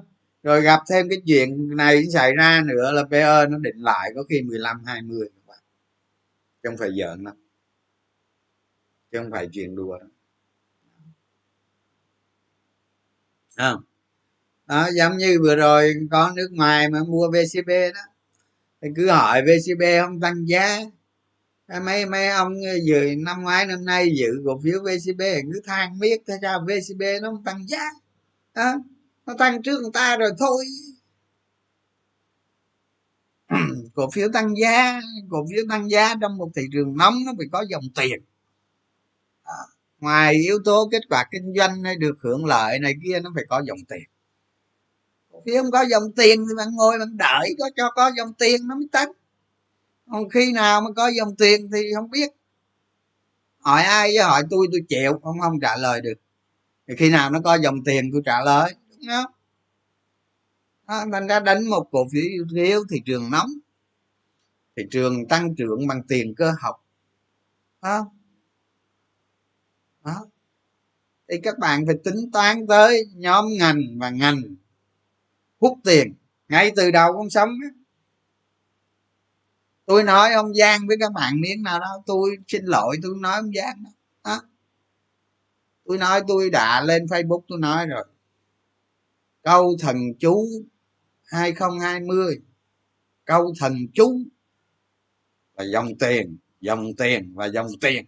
rồi 0.43 0.63
gặp 0.63 0.81
thêm 0.91 1.09
cái 1.09 1.19
chuyện 1.27 1.77
này 1.77 2.05
xảy 2.13 2.33
ra 2.33 2.63
nữa 2.67 2.93
là 2.93 3.05
PE 3.11 3.47
nó 3.51 3.59
định 3.59 3.77
lại 3.79 4.11
có 4.15 4.23
khi 4.29 4.43
15 4.43 4.85
20 4.87 5.29
các 5.35 5.47
bạn 5.47 5.59
chứ 6.63 6.69
không 6.69 6.77
phải 6.77 6.91
giỡn 6.99 7.25
đâu. 7.25 7.35
Chứ 9.13 9.19
không 9.19 9.31
phải 9.31 9.49
chuyện 9.53 9.77
đùa 9.77 9.99
đâu. 9.99 10.09
À. 13.57 13.75
đó, 14.67 14.89
giống 14.95 15.17
như 15.17 15.39
vừa 15.43 15.57
rồi 15.57 15.95
có 16.11 16.33
nước 16.37 16.49
ngoài 16.53 16.89
mà 16.91 16.99
mua 17.09 17.31
vcb 17.31 17.69
đó. 17.69 18.01
Thì 18.83 18.89
cứ 18.97 19.11
hỏi 19.11 19.43
vcb 19.43 19.83
không 20.01 20.21
tăng 20.21 20.49
giá 20.49 20.79
mấy 21.81 22.07
mấy 22.07 22.29
ông 22.29 22.53
ờ, 22.67 22.79
dự 22.85 23.15
năm 23.19 23.43
ngoái 23.43 23.67
năm 23.67 23.85
nay 23.85 24.13
dự 24.19 24.27
cổ 24.45 24.61
phiếu 24.65 24.81
vcb 24.83 25.21
cứ 25.53 25.61
than 25.65 25.99
biết 25.99 26.23
thế 26.27 26.35
sao 26.43 26.61
vcb 26.61 27.03
nó 27.23 27.31
không 27.31 27.45
tăng 27.45 27.67
giá. 27.69 27.83
À, 28.53 28.75
nó 29.27 29.35
tăng 29.39 29.63
trước 29.63 29.81
người 29.83 29.91
ta 29.95 30.17
rồi 30.17 30.31
thôi. 30.39 30.65
Cổ 33.95 34.11
phiếu 34.11 34.29
tăng 34.33 34.55
giá 34.57 35.01
cổ 35.31 35.47
phiếu 35.51 35.65
tăng 35.69 35.91
giá 35.91 36.15
trong 36.21 36.37
một 36.37 36.49
thị 36.57 36.63
trường 36.73 36.97
nóng 36.97 37.15
nó 37.27 37.33
phải 37.39 37.47
có 37.53 37.65
dòng 37.71 37.85
tiền. 37.95 38.21
À, 39.43 39.55
ngoài 40.01 40.35
yếu 40.35 40.59
tố 40.65 40.89
kết 40.93 41.03
quả 41.09 41.27
kinh 41.31 41.55
doanh 41.57 41.83
hay 41.85 41.97
được 41.97 42.17
hưởng 42.21 42.45
lợi 42.45 42.79
này 42.79 42.95
kia 43.05 43.21
nó 43.21 43.31
phải 43.35 43.45
có 43.49 43.63
dòng 43.67 43.79
tiền. 43.89 44.03
Cổ 45.33 45.43
phiếu 45.47 45.63
không 45.63 45.71
có 45.71 45.83
dòng 45.83 46.13
tiền 46.17 46.45
thì 46.49 46.55
bạn 46.57 46.69
ngồi 46.75 46.99
bạn 46.99 47.17
đợi 47.17 47.55
có 47.59 47.71
cho 47.77 47.91
có 47.91 48.11
dòng 48.17 48.35
tiền 48.35 48.69
nó 48.69 48.75
mới 48.75 48.89
tăng 48.93 49.13
còn 50.11 50.29
khi 50.29 50.53
nào 50.53 50.81
mà 50.81 50.91
có 50.97 51.09
dòng 51.09 51.37
tiền 51.37 51.71
thì 51.73 51.83
không 51.95 52.11
biết. 52.11 52.31
Hỏi 53.59 53.83
ai 53.83 54.09
với 54.15 54.25
hỏi 54.25 54.43
tôi 54.51 54.67
tôi 54.73 54.81
chịu 54.89 55.21
không 55.23 55.41
không 55.41 55.61
trả 55.61 55.77
lời 55.77 56.01
được. 56.01 56.21
Thì 56.89 56.95
khi 56.99 57.11
nào 57.11 57.31
nó 57.31 57.41
có 57.41 57.55
dòng 57.55 57.85
tiền 57.85 58.11
tôi 58.13 58.23
trả 58.25 58.41
lời 58.45 58.75
đúng 58.91 59.09
không? 59.09 59.33
À, 60.87 61.05
thành 61.13 61.27
ra 61.27 61.41
đánh 61.41 61.67
một 61.67 61.89
cổ 61.91 62.09
phiếu 62.13 62.85
thị 62.91 63.03
trường 63.07 63.31
nóng 63.31 63.49
thị 64.77 64.83
trường 64.91 65.29
tăng 65.29 65.55
trưởng 65.55 65.87
bằng 65.87 66.03
tiền 66.09 66.35
cơ 66.35 66.53
học. 66.61 66.85
Đó. 67.83 68.11
đó. 70.05 70.27
Thì 71.29 71.37
các 71.43 71.59
bạn 71.59 71.87
phải 71.87 71.95
tính 72.05 72.31
toán 72.33 72.67
tới 72.67 73.05
nhóm 73.15 73.45
ngành 73.59 73.83
và 73.99 74.11
ngành 74.11 74.43
hút 75.61 75.79
tiền 75.85 76.15
ngay 76.49 76.73
từ 76.77 76.91
đầu 76.91 77.13
con 77.13 77.31
sống 77.31 77.51
tôi 79.87 80.03
nói 80.03 80.33
ông 80.33 80.55
giang 80.55 80.87
với 80.87 80.97
các 81.01 81.13
bạn 81.13 81.41
miếng 81.41 81.63
nào 81.63 81.81
đó, 81.81 82.03
tôi 82.07 82.37
xin 82.49 82.65
lỗi, 82.65 82.97
tôi 83.03 83.15
nói 83.21 83.35
ông 83.37 83.53
giang 83.55 83.83
đó. 84.25 84.41
Tôi 85.85 85.99
nói, 85.99 86.21
tôi 86.29 86.51
đã 86.51 86.81
lên 86.81 87.05
facebook, 87.05 87.41
tôi 87.49 87.59
nói 87.59 87.87
rồi. 87.87 88.05
Câu 89.43 89.77
thần 89.81 89.97
chú 90.19 90.49
2020 91.25 92.43
câu 93.25 93.55
thần 93.61 93.87
chú 93.95 94.21
là 95.57 95.65
dòng 95.65 95.89
tiền 96.01 96.37
dòng 96.61 96.95
tiền 96.99 97.33
và 97.35 97.47
dòng 97.47 97.67
tiền. 97.81 98.07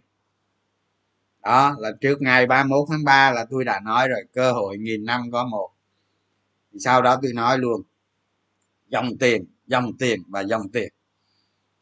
Đó, 1.43 1.75
là 1.79 1.91
trước 2.01 2.21
ngày 2.21 2.45
31 2.45 2.87
tháng 2.89 3.03
3 3.03 3.31
là 3.31 3.45
tôi 3.49 3.65
đã 3.65 3.79
nói 3.79 4.07
rồi, 4.07 4.23
cơ 4.33 4.51
hội 4.51 4.77
nghìn 4.77 5.05
năm 5.05 5.31
có 5.31 5.45
một. 5.45 5.69
Sau 6.79 7.01
đó 7.01 7.19
tôi 7.21 7.33
nói 7.33 7.57
luôn, 7.57 7.81
dòng 8.87 9.17
tiền 9.19 9.45
dòng 9.67 9.97
tiền 9.97 10.23
và 10.27 10.41
dòng 10.41 10.69
tiền 10.69 10.93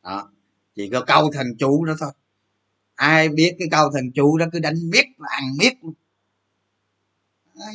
đó. 0.03 0.29
Chỉ 0.75 0.89
có 0.89 1.01
câu 1.07 1.31
thần 1.33 1.47
chú 1.59 1.85
đó 1.85 1.93
thôi. 1.99 2.11
Ai 2.95 3.29
biết 3.29 3.55
cái 3.59 3.67
câu 3.71 3.91
thần 3.93 4.11
chú 4.15 4.37
đó 4.37 4.45
cứ 4.51 4.59
đánh 4.59 4.89
biết 4.91 5.05
là 5.17 5.27
ăn 5.31 5.43
biết 5.59 5.73
luôn. 5.81 5.93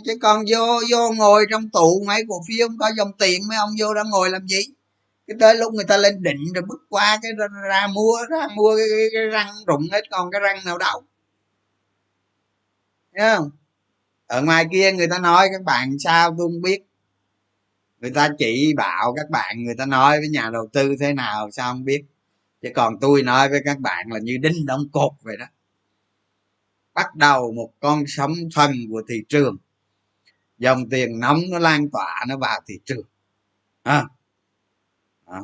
Chứ 0.04 0.12
còn 0.20 0.44
vô 0.50 0.80
vô 0.90 1.12
ngồi 1.12 1.46
trong 1.50 1.68
tụ 1.70 2.04
mấy 2.06 2.22
cổ 2.28 2.40
phiếu 2.48 2.68
không 2.68 2.78
có 2.78 2.90
dòng 2.96 3.12
tiền 3.18 3.42
mấy 3.48 3.58
ông 3.58 3.70
vô 3.80 3.94
đó 3.94 4.02
ngồi 4.10 4.30
làm 4.30 4.46
gì? 4.46 4.60
Cái 5.26 5.36
tới 5.40 5.54
lúc 5.54 5.74
người 5.74 5.84
ta 5.84 5.96
lên 5.96 6.22
định 6.22 6.52
rồi 6.54 6.64
bước 6.68 6.86
qua 6.88 7.18
cái 7.22 7.32
ra, 7.38 7.46
ra 7.68 7.86
mua 7.86 8.16
ra 8.30 8.48
mua 8.56 8.76
cái, 8.76 8.86
cái, 8.90 9.08
cái 9.12 9.26
răng 9.26 9.54
rụng 9.66 9.88
hết 9.92 10.04
còn 10.10 10.30
cái 10.30 10.40
răng 10.40 10.64
nào 10.64 10.78
đâu. 10.78 11.02
Thấy 13.16 13.36
không? 13.36 13.50
Ở 14.26 14.42
ngoài 14.42 14.66
kia 14.72 14.92
người 14.92 15.08
ta 15.08 15.18
nói 15.18 15.48
các 15.52 15.62
bạn 15.62 15.96
sao 15.98 16.34
tôi 16.38 16.48
không 16.48 16.62
biết. 16.62 16.82
Người 18.00 18.10
ta 18.10 18.28
chỉ 18.38 18.74
bảo 18.76 19.14
các 19.16 19.30
bạn 19.30 19.64
người 19.64 19.74
ta 19.74 19.86
nói 19.86 20.18
với 20.18 20.28
nhà 20.28 20.50
đầu 20.52 20.68
tư 20.72 20.96
thế 21.00 21.12
nào 21.12 21.50
sao 21.50 21.72
không 21.72 21.84
biết 21.84 22.04
chứ 22.62 22.68
còn 22.74 22.94
tôi 23.00 23.22
nói 23.22 23.48
với 23.48 23.60
các 23.64 23.78
bạn 23.80 24.06
là 24.10 24.18
như 24.22 24.38
đinh 24.42 24.66
đóng 24.66 24.82
cột 24.92 25.12
vậy 25.22 25.36
đó. 25.36 25.46
Bắt 26.94 27.14
đầu 27.14 27.52
một 27.52 27.72
con 27.80 28.04
sóng 28.06 28.32
thần 28.54 28.72
của 28.90 29.02
thị 29.08 29.24
trường. 29.28 29.56
Dòng 30.58 30.88
tiền 30.90 31.20
nóng 31.20 31.40
nó 31.50 31.58
lan 31.58 31.90
tỏa 31.90 32.24
nó 32.28 32.36
vào 32.38 32.60
thị 32.66 32.80
trường. 32.84 33.06
À, 33.82 34.08
À. 35.24 35.40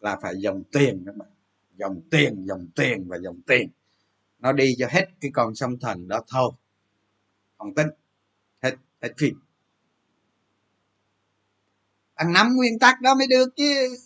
là 0.00 0.18
phải 0.22 0.34
dòng 0.38 0.62
tiền 0.72 1.02
các 1.06 1.16
bạn. 1.16 1.28
Dòng 1.76 2.00
tiền 2.10 2.44
dòng 2.46 2.68
tiền 2.76 3.08
và 3.08 3.18
dòng 3.18 3.40
tiền. 3.46 3.70
Nó 4.38 4.52
đi 4.52 4.74
cho 4.78 4.86
hết 4.90 5.08
cái 5.20 5.30
con 5.34 5.54
sông 5.54 5.78
thần 5.80 6.08
đó 6.08 6.20
thôi. 6.28 6.52
Không 7.58 7.74
tính. 7.74 7.86
Hết 8.62 8.74
hết 9.02 9.12
phim. 9.18 9.34
Ăn 12.14 12.32
nắm 12.32 12.56
nguyên 12.56 12.78
tắc 12.78 13.00
đó 13.00 13.14
mới 13.14 13.26
được 13.26 13.48
chứ. 13.56 13.96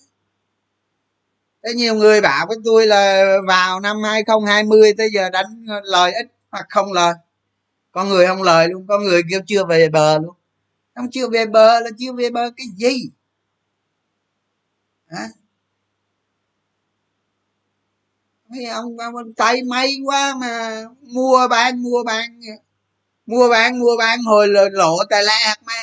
Thế 1.65 1.75
nhiều 1.75 1.95
người 1.95 2.21
bảo 2.21 2.47
với 2.49 2.57
tôi 2.65 2.87
là 2.87 3.37
vào 3.49 3.81
năm 3.81 4.03
2020 4.03 4.95
tới 4.99 5.11
giờ 5.15 5.31
đánh 5.31 5.65
lời 5.85 6.13
ít 6.13 6.27
hoặc 6.51 6.67
không 6.69 6.93
lời. 6.93 7.15
Con 7.93 8.09
người 8.09 8.27
không 8.27 8.43
lời 8.43 8.69
luôn 8.69 8.87
con 8.89 9.05
người 9.05 9.23
kêu 9.31 9.41
chưa 9.47 9.65
về 9.65 9.89
bờ 9.89 10.19
luôn. 10.19 10.35
Không 10.95 11.11
chưa 11.11 11.29
về 11.29 11.47
bờ 11.47 11.81
là 11.81 11.91
chưa 11.99 12.13
về 12.13 12.31
bờ 12.31 12.51
cái 12.57 12.67
gì? 12.77 13.11
Hả? 15.07 15.29
Mấy 18.49 18.65
ông, 18.65 18.99
ông 18.99 19.35
tay 19.37 19.63
may 19.63 19.97
quá 20.05 20.35
mà 20.41 20.83
mua 21.01 21.49
bán 21.49 21.83
mua 21.83 22.03
bán. 22.07 22.41
Mua 23.27 23.49
bán 23.49 23.79
mua 23.79 23.97
bán 23.99 24.23
hồi 24.23 24.49
lộ 24.73 24.97
tài 25.11 25.23
lạc 25.23 25.57
mà. 25.67 25.75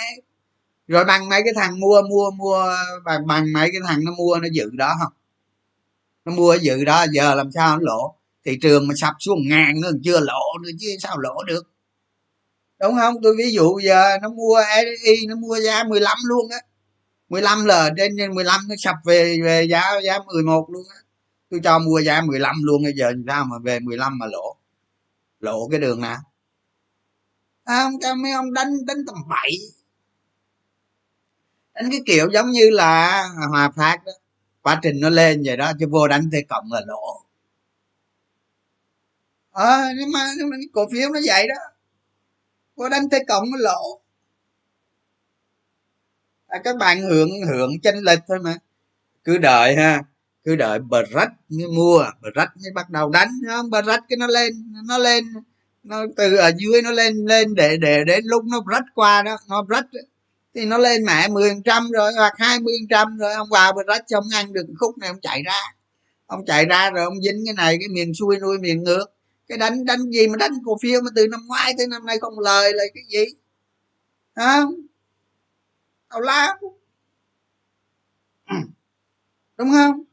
Rồi 0.88 1.06
bằng 1.06 1.30
mấy 1.30 1.42
cái 1.44 1.54
thằng 1.56 1.80
mua 1.80 2.02
mua 2.02 2.32
mua 2.32 2.76
bằng 3.06 3.28
bằng 3.28 3.54
mấy 3.54 3.70
cái 3.72 3.82
thằng 3.88 4.00
nó 4.04 4.12
mua 4.12 4.40
nó 4.42 4.48
giữ 4.52 4.70
đó 4.74 4.94
không? 5.00 5.14
Nó 6.26 6.32
mua 6.34 6.56
dự 6.62 6.84
đó 6.86 7.06
giờ 7.12 7.36
làm 7.36 7.52
sao 7.52 7.78
nó 7.78 7.84
lỗ 7.84 8.16
thị 8.46 8.58
trường 8.62 8.88
mà 8.88 8.94
sập 8.98 9.14
xuống 9.20 9.40
ngàn 9.50 9.82
nữa 9.82 9.92
chưa 10.04 10.20
lỗ 10.20 10.58
nữa 10.64 10.70
chứ 10.80 10.88
sao 11.00 11.18
lỗ 11.20 11.44
được? 11.44 11.68
Đúng 12.80 12.96
không? 12.96 13.16
Tôi 13.24 13.36
ví 13.38 13.52
dụ 13.52 13.80
giờ 13.80 14.18
nó 14.22 14.30
mua 14.30 14.62
SI 15.04 15.26
nó 15.28 15.36
mua 15.36 15.60
giá 15.60 15.84
15 15.84 16.18
luôn 16.24 16.50
á. 16.52 16.58
15 17.30 17.66
là 17.66 17.90
trên 17.98 18.16
15 18.36 18.62
nó 18.70 18.76
sập 18.78 18.96
về 19.06 19.38
về 19.44 19.68
giá 19.70 19.84
giá 20.06 20.20
11 20.34 20.70
luôn 20.70 20.84
á. 20.90 20.98
Tôi 21.50 21.60
cho 21.64 21.80
mua 21.80 22.00
giá 22.00 22.22
15 22.22 22.56
luôn 22.64 22.84
bây 22.84 22.94
giờ 22.94 23.14
sao 23.28 23.46
mà 23.46 23.58
về 23.64 23.80
15 23.80 24.18
mà 24.20 24.26
lỗ 24.26 24.56
lỗ 25.40 25.68
cái 25.72 25.80
đường 25.80 26.02
nào? 26.02 26.18
À, 27.64 27.84
ông 27.84 27.94
cho 28.02 28.16
mấy 28.16 28.32
ông 28.32 28.54
đánh 28.54 28.86
đánh 28.86 28.98
tầm 29.08 29.16
bậy. 29.30 29.52
Đánh 31.74 31.92
cái 31.92 32.02
kiểu 32.06 32.30
giống 32.34 32.52
như 32.52 32.70
là 32.70 33.24
hòa 33.50 33.72
phát 33.76 33.98
đó 34.06 34.12
quá 34.62 34.80
trình 34.84 35.00
nó 35.00 35.10
lên 35.10 35.42
vậy 35.46 35.58
đó 35.58 35.72
chứ 35.80 35.88
vô 35.90 36.08
đánh 36.08 36.30
t 36.32 36.36
cộng 36.50 36.72
là 36.72 36.82
lỗ. 36.88 37.22
Ờ 39.52 39.66
à, 39.66 39.92
nhưng 39.98 40.12
mà, 40.12 40.32
nhưng 40.38 40.50
mà 40.50 40.58
cổ 40.74 40.88
phiếu 40.92 41.10
nó 41.10 41.20
vậy 41.26 41.48
đó. 41.48 41.56
Vô 42.76 42.90
đánh 42.90 43.10
t 43.10 43.14
cộng 43.28 43.52
nó 43.52 43.58
lỗ. 43.60 44.02
À, 46.48 46.60
các 46.64 46.78
bạn 46.78 47.02
hưởng 47.02 47.30
hưởng 47.50 47.80
chênh 47.80 47.96
lệch 47.98 48.20
thôi 48.28 48.40
mà. 48.44 48.56
Cứ 49.24 49.38
đợi 49.38 49.76
ha 49.76 50.04
cứ 50.44 50.56
đợi 50.56 50.80
bờ 50.80 51.04
rách 51.04 51.32
mới 51.50 51.68
mua 51.68 52.06
bờ 52.22 52.30
rách 52.36 52.50
mới 52.64 52.72
bắt 52.76 52.90
đầu 52.90 53.10
đánh. 53.10 53.30
Không 53.48 53.70
bờ 53.70 53.82
rách 53.82 54.04
cái 54.10 54.18
nó 54.18 54.28
lên 54.28 54.74
nó 54.88 54.98
lên 54.98 55.26
nó 55.84 56.06
từ 56.18 56.36
ở 56.36 56.52
dưới 56.58 56.82
nó 56.82 56.92
lên 56.92 57.26
lên 57.26 57.56
để 57.56 57.78
để 57.78 58.04
đến 58.04 58.24
lúc 58.26 58.46
nó 58.46 58.64
rách 58.68 58.86
qua 58.96 59.22
đó. 59.22 59.38
Nó 59.50 59.66
rách 59.70 59.86
thì 60.56 60.66
nó 60.66 60.78
lên 60.78 61.06
mẹ 61.06 61.28
10 61.28 61.52
trăm 61.66 61.92
rồi 61.92 62.12
hoặc 62.18 62.34
20 62.38 62.74
trăm 62.90 63.18
rồi 63.18 63.34
ông 63.34 63.50
vào 63.52 63.74
bờ 63.74 63.82
rách 63.88 64.04
ông 64.14 64.24
ăn 64.34 64.54
được 64.54 64.66
khúc 64.80 64.98
này 64.98 65.10
ông 65.10 65.20
chạy 65.22 65.44
ra. 65.44 65.62
Ông 66.26 66.46
chạy 66.46 66.66
ra 66.66 66.90
rồi 66.90 67.04
ông 67.06 67.22
dính 67.22 67.44
cái 67.46 67.54
này 67.54 67.78
cái 67.80 67.88
miền 67.90 68.14
xuôi 68.14 68.40
nuôi 68.40 68.60
miền 68.60 68.84
ngược. 68.84 69.06
Cái 69.48 69.58
đánh 69.58 69.86
đánh 69.86 70.12
gì 70.12 70.28
mà 70.28 70.38
đánh 70.38 70.52
cổ 70.66 70.78
phiếu 70.82 71.02
mà 71.02 71.10
từ 71.16 71.28
năm 71.28 71.40
ngoái 71.48 71.74
tới 71.78 71.88
năm 71.88 72.06
nay 72.06 72.18
không 72.22 72.40
lời 72.40 72.74
là 72.74 72.84
cái 72.94 73.04
gì? 73.10 73.26
Hả? 74.36 74.62
Tào 76.10 76.22
lao. 76.22 76.54
Đúng 79.58 79.72
không? 79.72 80.04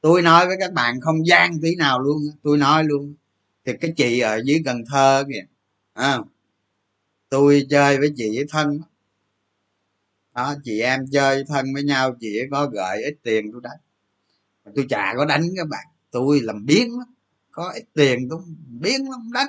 Tôi 0.00 0.22
nói 0.22 0.46
với 0.46 0.56
các 0.60 0.72
bạn 0.72 1.00
không 1.00 1.26
gian 1.26 1.60
tí 1.62 1.76
nào 1.76 2.00
luôn 2.00 2.22
tôi 2.42 2.58
nói 2.58 2.84
luôn. 2.84 3.14
Thì 3.64 3.72
cái 3.80 3.92
chị 3.96 4.20
ở 4.20 4.40
dưới 4.44 4.62
cần 4.64 4.84
thơ 4.90 5.24
kìa 5.32 5.46
à, 5.92 6.18
tôi 7.28 7.66
chơi 7.70 7.98
với 7.98 8.12
chị 8.16 8.30
với 8.36 8.46
thân. 8.48 8.80
Đó, 10.34 10.54
chị 10.64 10.80
em 10.80 11.06
chơi 11.12 11.44
thân 11.48 11.74
với 11.74 11.82
nhau, 11.82 12.16
chị 12.20 12.38
có 12.50 12.66
gợi 12.66 13.02
ít 13.04 13.14
tiền 13.22 13.52
tôi 13.52 13.60
đánh. 13.64 13.78
Tôi 14.74 14.86
chả 14.88 15.14
có 15.16 15.24
đánh 15.24 15.42
các 15.56 15.68
bạn, 15.68 15.86
tôi 16.10 16.40
làm 16.42 16.66
biến 16.66 16.98
lắm, 16.98 17.14
có 17.50 17.72
ít 17.74 17.84
tiền 17.94 18.28
tôi 18.30 18.40
biến 18.80 19.10
lắm 19.10 19.30
đánh. 19.32 19.48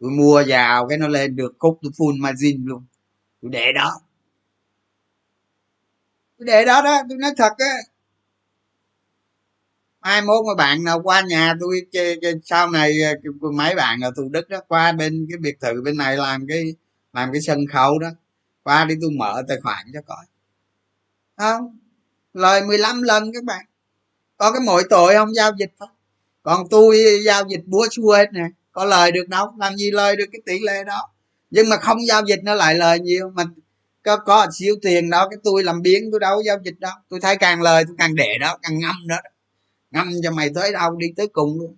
Tôi 0.00 0.10
mua 0.10 0.42
vào 0.46 0.88
cái 0.88 0.98
nó 0.98 1.08
lên 1.08 1.36
được 1.36 1.54
khúc 1.58 1.78
tôi 1.82 1.92
full 1.96 2.20
margin 2.20 2.64
luôn. 2.64 2.84
Tôi 3.42 3.50
để 3.50 3.72
đó. 3.72 4.00
Tôi 6.38 6.46
để 6.46 6.64
đó 6.64 6.82
đó, 6.82 7.02
tôi 7.08 7.18
nói 7.18 7.30
thật 7.36 7.52
á 7.58 7.74
mai 10.00 10.22
mốt 10.22 10.44
mấy 10.46 10.54
bạn 10.54 10.84
nào 10.84 11.00
qua 11.02 11.20
nhà 11.20 11.54
tôi 11.60 11.86
sau 12.44 12.70
này 12.70 12.92
ờ, 13.02 13.50
mấy 13.52 13.74
bạn 13.74 14.00
ở 14.00 14.10
thủ 14.16 14.28
đức 14.28 14.48
đó, 14.48 14.60
qua 14.68 14.92
bên 14.92 15.26
cái 15.30 15.38
biệt 15.38 15.60
thự 15.60 15.82
bên 15.84 15.96
này 15.96 16.16
làm 16.16 16.46
cái 16.48 16.74
làm 17.12 17.32
cái 17.32 17.42
sân 17.42 17.66
khấu 17.72 17.98
đó, 17.98 18.08
qua 18.62 18.84
đi 18.84 18.94
tôi 19.00 19.10
mở 19.10 19.42
tài 19.48 19.60
khoản 19.62 19.86
cho 19.94 20.00
coi. 20.06 20.24
Không, 21.36 21.78
lời 22.34 22.64
15 22.66 23.02
lần 23.02 23.32
các 23.34 23.44
bạn. 23.44 23.64
Có 24.36 24.52
cái 24.52 24.60
mỗi 24.66 24.82
tội 24.90 25.14
không? 25.14 25.34
Giao 25.34 25.52
dịch 25.58 25.72
thôi. 25.78 25.88
Còn 26.42 26.68
tôi 26.70 26.98
giao 27.26 27.44
dịch 27.48 27.62
búa 27.66 27.86
xua 27.90 28.16
hết 28.16 28.32
nè, 28.32 28.44
có 28.72 28.84
lời 28.84 29.12
được 29.12 29.28
đâu, 29.28 29.54
làm 29.58 29.76
gì 29.76 29.90
lời 29.90 30.16
được 30.16 30.24
cái 30.32 30.40
tỷ 30.46 30.58
lệ 30.58 30.84
đó. 30.84 31.10
Nhưng 31.50 31.68
mà 31.68 31.76
không 31.76 32.06
giao 32.06 32.22
dịch 32.26 32.40
nó 32.42 32.54
lại 32.54 32.74
lời 32.74 33.00
nhiều, 33.00 33.30
mà 33.34 33.44
có 34.02 34.16
có 34.16 34.46
xíu 34.52 34.74
tiền 34.82 35.10
đó, 35.10 35.28
cái 35.30 35.38
tôi 35.44 35.64
làm 35.64 35.82
biến 35.82 36.08
tôi 36.10 36.20
đâu 36.20 36.42
giao 36.46 36.56
dịch 36.64 36.80
đâu. 36.80 36.92
Tôi 37.08 37.20
thấy 37.20 37.36
càng 37.36 37.62
lời 37.62 37.84
tôi 37.86 37.96
càng 37.98 38.14
để 38.14 38.38
đó, 38.40 38.58
càng 38.62 38.78
ngâm 38.78 38.96
đó 39.08 39.16
ngâm 39.90 40.10
cho 40.22 40.30
mày 40.30 40.50
tới 40.54 40.72
đâu 40.72 40.96
đi 40.96 41.06
tới 41.16 41.28
cùng 41.28 41.60
luôn. 41.60 41.76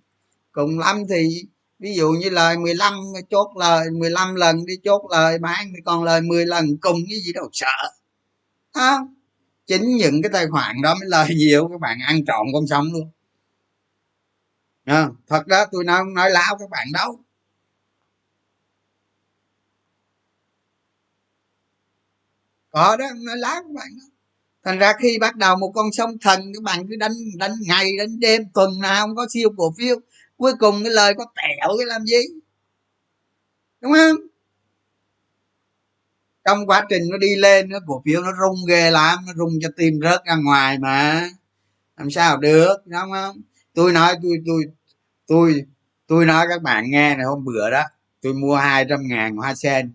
Cùng 0.51 0.79
lắm 0.79 1.03
thì 1.09 1.43
ví 1.79 1.93
dụ 1.95 2.11
như 2.11 2.29
lời 2.29 2.57
15 2.57 2.93
chốt 3.29 3.51
lời 3.59 3.89
15 3.91 4.35
lần 4.35 4.65
đi 4.65 4.73
chốt 4.83 5.01
lời 5.11 5.37
bán 5.39 5.67
thì 5.75 5.81
còn 5.85 6.03
lời 6.03 6.21
10 6.21 6.45
lần 6.45 6.77
cùng 6.77 6.97
cái 7.09 7.19
gì 7.19 7.33
đâu 7.33 7.49
sợ. 7.53 7.91
À, 8.73 8.97
chính 9.67 9.95
những 9.97 10.21
cái 10.21 10.29
tài 10.33 10.47
khoản 10.47 10.81
đó 10.83 10.95
mới 10.99 11.09
lời 11.09 11.27
nhiều 11.35 11.67
các 11.71 11.79
bạn 11.79 11.97
ăn 12.07 12.25
trọn 12.25 12.47
con 12.53 12.67
sống 12.67 12.85
luôn. 12.93 13.11
À, 14.85 15.09
thật 15.27 15.47
đó 15.47 15.65
tôi 15.71 15.83
nói 15.83 16.03
nói 16.15 16.29
láo 16.29 16.57
các 16.59 16.69
bạn 16.69 16.87
đâu. 16.93 17.19
Có 22.69 22.97
đó 22.97 23.05
nói 23.25 23.37
láo 23.37 23.55
các 23.55 23.71
bạn 23.75 23.87
đó 23.99 24.12
thành 24.63 24.79
ra 24.79 24.93
khi 24.99 25.17
bắt 25.21 25.35
đầu 25.35 25.55
một 25.55 25.71
con 25.75 25.91
sông 25.91 26.17
thần, 26.21 26.39
các 26.53 26.63
bạn 26.63 26.87
cứ 26.89 26.95
đánh 26.95 27.11
đánh 27.37 27.51
ngày, 27.61 27.97
đánh 27.97 28.19
đêm, 28.19 28.43
tuần 28.53 28.79
nào 28.81 29.07
không 29.07 29.15
có 29.15 29.27
siêu 29.33 29.49
cổ 29.57 29.73
phiếu. 29.77 29.95
Cuối 30.37 30.53
cùng 30.59 30.83
cái 30.83 30.93
lời 30.93 31.13
có 31.17 31.25
tẹo, 31.35 31.77
cái 31.77 31.85
làm 31.85 32.05
gì? 32.05 32.21
Đúng 33.81 33.93
không? 33.93 34.15
Trong 36.45 36.67
quá 36.67 36.85
trình 36.89 37.03
nó 37.11 37.17
đi 37.17 37.35
lên 37.35 37.71
cái 37.71 37.79
cổ 37.87 38.01
phiếu 38.05 38.21
nó 38.21 38.31
rung 38.41 38.65
ghê 38.67 38.91
lắm, 38.91 39.19
nó 39.27 39.33
rung 39.33 39.59
cho 39.61 39.69
tim 39.77 39.99
rớt 40.03 40.25
ra 40.25 40.35
ngoài 40.35 40.79
mà. 40.79 41.29
Làm 41.97 42.11
sao 42.11 42.37
được, 42.37 42.75
đúng 42.85 43.11
không? 43.11 43.41
Tôi 43.73 43.91
nói, 43.91 44.15
tôi 44.23 44.31
tôi 44.45 44.65
tôi 45.27 45.65
tôi 46.07 46.25
nói 46.25 46.45
các 46.49 46.61
bạn 46.61 46.91
nghe 46.91 47.15
này, 47.15 47.25
hôm 47.25 47.45
bữa 47.45 47.69
đó, 47.71 47.83
tôi 48.21 48.33
mua 48.33 48.55
200 48.55 49.07
ngàn 49.07 49.35
hoa 49.37 49.55
sen 49.55 49.93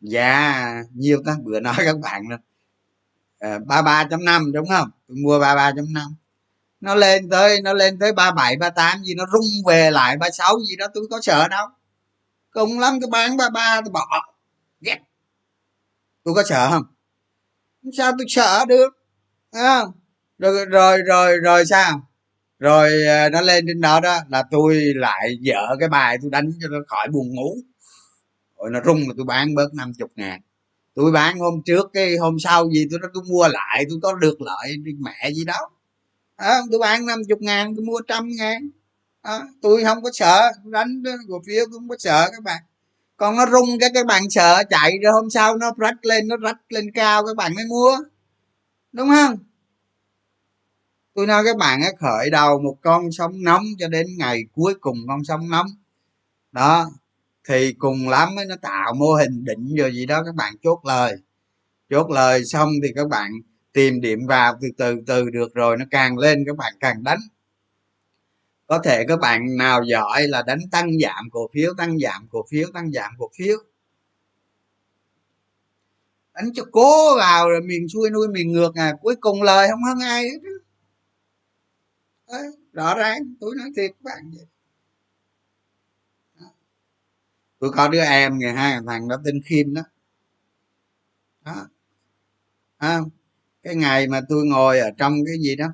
dạ 0.00 0.82
nhiêu 0.94 1.22
ta, 1.26 1.36
bữa 1.44 1.60
nói 1.60 1.74
các 1.78 1.98
bạn 1.98 2.28
rồi. 2.28 2.38
Ờ, 3.38 3.58
33.5 3.58 4.52
đúng 4.52 4.68
không? 4.68 4.90
Tôi 5.08 5.16
mua 5.16 5.38
33.5 5.38 6.14
nó 6.80 6.94
lên 6.94 7.28
tới 7.30 7.60
nó 7.62 7.72
lên 7.72 7.98
tới 7.98 8.12
37 8.12 8.56
38 8.56 9.04
gì 9.04 9.14
nó 9.14 9.24
rung 9.32 9.66
về 9.66 9.90
lại 9.90 10.16
36 10.16 10.60
gì 10.68 10.76
đó 10.76 10.86
tôi 10.94 11.04
có 11.10 11.20
sợ 11.22 11.48
đâu. 11.48 11.66
Cùng 12.50 12.80
lắm 12.80 12.98
tôi 13.00 13.10
bán 13.10 13.36
33 13.36 13.80
tôi 13.84 13.92
bỏ. 13.92 14.06
Ghét. 14.80 14.98
Tôi 16.24 16.34
có 16.34 16.42
sợ 16.48 16.70
không? 16.70 16.82
Sao 17.98 18.12
tôi 18.18 18.26
sợ 18.28 18.64
được. 18.68 18.88
À, 19.52 19.80
rồi 20.38 20.66
rồi 20.66 20.98
rồi 21.06 21.38
rồi 21.38 21.66
sao? 21.66 22.02
Rồi 22.58 22.90
ờ, 23.08 23.30
nó 23.30 23.40
lên 23.40 23.64
trên 23.68 23.80
đó 23.80 24.00
đó 24.00 24.18
là 24.28 24.44
tôi 24.50 24.76
lại 24.96 25.38
dở 25.40 25.76
cái 25.80 25.88
bài 25.88 26.18
tôi 26.22 26.30
đánh 26.30 26.50
cho 26.62 26.68
nó 26.68 26.78
khỏi 26.88 27.08
buồn 27.12 27.34
ngủ. 27.34 27.56
Rồi 28.58 28.70
nó 28.70 28.80
rung 28.84 28.98
là 29.08 29.14
tôi 29.16 29.26
bán 29.26 29.54
bớt 29.54 29.74
50 29.74 30.08
ngàn 30.16 30.40
tôi 30.98 31.12
bán 31.12 31.38
hôm 31.38 31.62
trước 31.62 31.90
cái 31.92 32.16
hôm 32.16 32.38
sau 32.38 32.70
gì 32.70 32.86
tôi 32.90 33.00
tôi 33.14 33.22
mua 33.28 33.48
lại 33.48 33.84
tôi 33.88 33.98
có 34.02 34.14
được 34.14 34.40
lợi 34.40 34.76
đi 34.76 34.92
mẹ 34.98 35.30
gì 35.32 35.44
đó. 35.44 35.70
À, 36.36 36.60
tôi 36.70 36.80
bán 36.80 37.06
năm 37.06 37.22
chục 37.28 37.42
ngàn 37.42 37.76
tôi 37.76 37.84
mua 37.84 38.00
trăm 38.08 38.28
ngàn. 38.28 38.70
À, 39.22 39.40
tôi 39.62 39.84
không 39.84 40.02
có 40.02 40.10
sợ 40.12 40.52
đánh 40.64 41.02
cổ 41.28 41.42
phiếu 41.46 41.64
cũng 41.64 41.72
không 41.72 41.88
có 41.88 41.96
sợ 41.98 42.28
các 42.32 42.42
bạn. 42.42 42.62
Còn 43.16 43.36
nó 43.36 43.46
rung 43.46 43.78
cái 43.80 43.90
các 43.94 44.06
bạn 44.06 44.30
sợ 44.30 44.62
chạy 44.70 44.98
rồi 45.02 45.12
hôm 45.12 45.30
sau 45.30 45.56
nó 45.56 45.72
rách 45.76 46.04
lên 46.04 46.28
nó 46.28 46.36
rách 46.36 46.58
lên 46.68 46.92
cao 46.94 47.26
các 47.26 47.36
bạn 47.36 47.54
mới 47.54 47.64
mua. 47.64 47.98
Đúng 48.92 49.08
không? 49.08 49.38
Tôi 51.14 51.26
nói 51.26 51.42
các 51.44 51.56
bạn 51.56 51.80
khởi 52.00 52.30
đầu 52.30 52.60
một 52.60 52.76
con 52.82 53.12
sóng 53.12 53.42
nóng 53.42 53.64
cho 53.78 53.88
đến 53.88 54.06
ngày 54.18 54.44
cuối 54.52 54.74
cùng 54.80 54.98
con 55.08 55.24
sóng 55.24 55.50
nóng. 55.50 55.66
Đó 56.52 56.90
thì 57.48 57.72
cùng 57.72 58.08
lắm 58.08 58.28
nó 58.48 58.54
tạo 58.62 58.94
mô 58.94 59.14
hình 59.14 59.44
định 59.44 59.74
rồi 59.76 59.92
gì 59.92 60.06
đó 60.06 60.22
các 60.26 60.34
bạn 60.34 60.54
chốt 60.62 60.80
lời. 60.84 61.16
Chốt 61.90 62.10
lời 62.10 62.44
xong 62.44 62.68
thì 62.82 62.88
các 62.96 63.08
bạn 63.08 63.32
tìm 63.72 64.00
điểm 64.00 64.26
vào 64.26 64.58
từ 64.62 64.68
từ 64.78 64.96
từ 65.06 65.30
được 65.30 65.54
rồi 65.54 65.76
nó 65.76 65.84
càng 65.90 66.18
lên 66.18 66.44
các 66.46 66.56
bạn 66.56 66.72
càng 66.80 67.04
đánh. 67.04 67.18
Có 68.66 68.78
thể 68.84 69.04
các 69.08 69.20
bạn 69.20 69.56
nào 69.56 69.82
giỏi 69.84 70.22
là 70.28 70.42
đánh 70.42 70.60
tăng 70.70 70.90
giảm 71.02 71.30
cổ 71.32 71.48
phiếu 71.54 71.74
tăng 71.78 71.98
giảm 71.98 72.28
cổ 72.30 72.46
phiếu 72.50 72.68
tăng 72.74 72.92
giảm 72.92 73.12
cổ 73.18 73.30
phiếu. 73.38 73.58
Đánh 76.34 76.52
cho 76.54 76.64
cố 76.72 77.16
vào 77.16 77.50
rồi 77.50 77.60
miền 77.60 77.88
xuôi 77.88 78.10
nuôi 78.10 78.28
miền 78.28 78.52
ngược 78.52 78.74
à 78.74 78.94
cuối 79.02 79.16
cùng 79.20 79.42
lời 79.42 79.68
không 79.70 79.82
hơn 79.84 79.98
ai 80.00 80.22
hết 80.22 80.38
Đấy, 82.28 82.46
rõ 82.72 82.94
ràng 82.94 83.18
tôi 83.40 83.54
nói 83.58 83.68
thiệt 83.76 83.90
các 83.90 84.02
bạn 84.02 84.30
vậy 84.36 84.46
tôi 87.58 87.70
có 87.70 87.88
đứa 87.88 88.00
em 88.00 88.38
ngày 88.38 88.52
hai 88.52 88.78
thằng 88.86 89.08
đó 89.08 89.16
tên 89.24 89.40
khiêm 89.44 89.74
đó. 89.74 89.82
Đó. 91.44 91.68
À, 92.78 93.00
cái 93.62 93.74
ngày 93.74 94.06
mà 94.06 94.20
tôi 94.28 94.44
ngồi 94.46 94.78
ở 94.78 94.90
trong 94.98 95.14
cái 95.26 95.38
gì 95.38 95.56
đó 95.56 95.66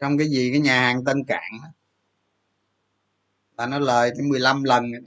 trong 0.00 0.18
cái 0.18 0.28
gì 0.28 0.50
cái 0.52 0.60
nhà 0.60 0.80
hàng 0.80 1.04
tân 1.04 1.24
cảng 1.24 1.52
đó 1.62 1.68
là 3.56 3.66
nó 3.66 3.78
lời 3.78 4.10
tới 4.16 4.26
15 4.26 4.64
lần 4.64 4.92
đó. 4.92 4.98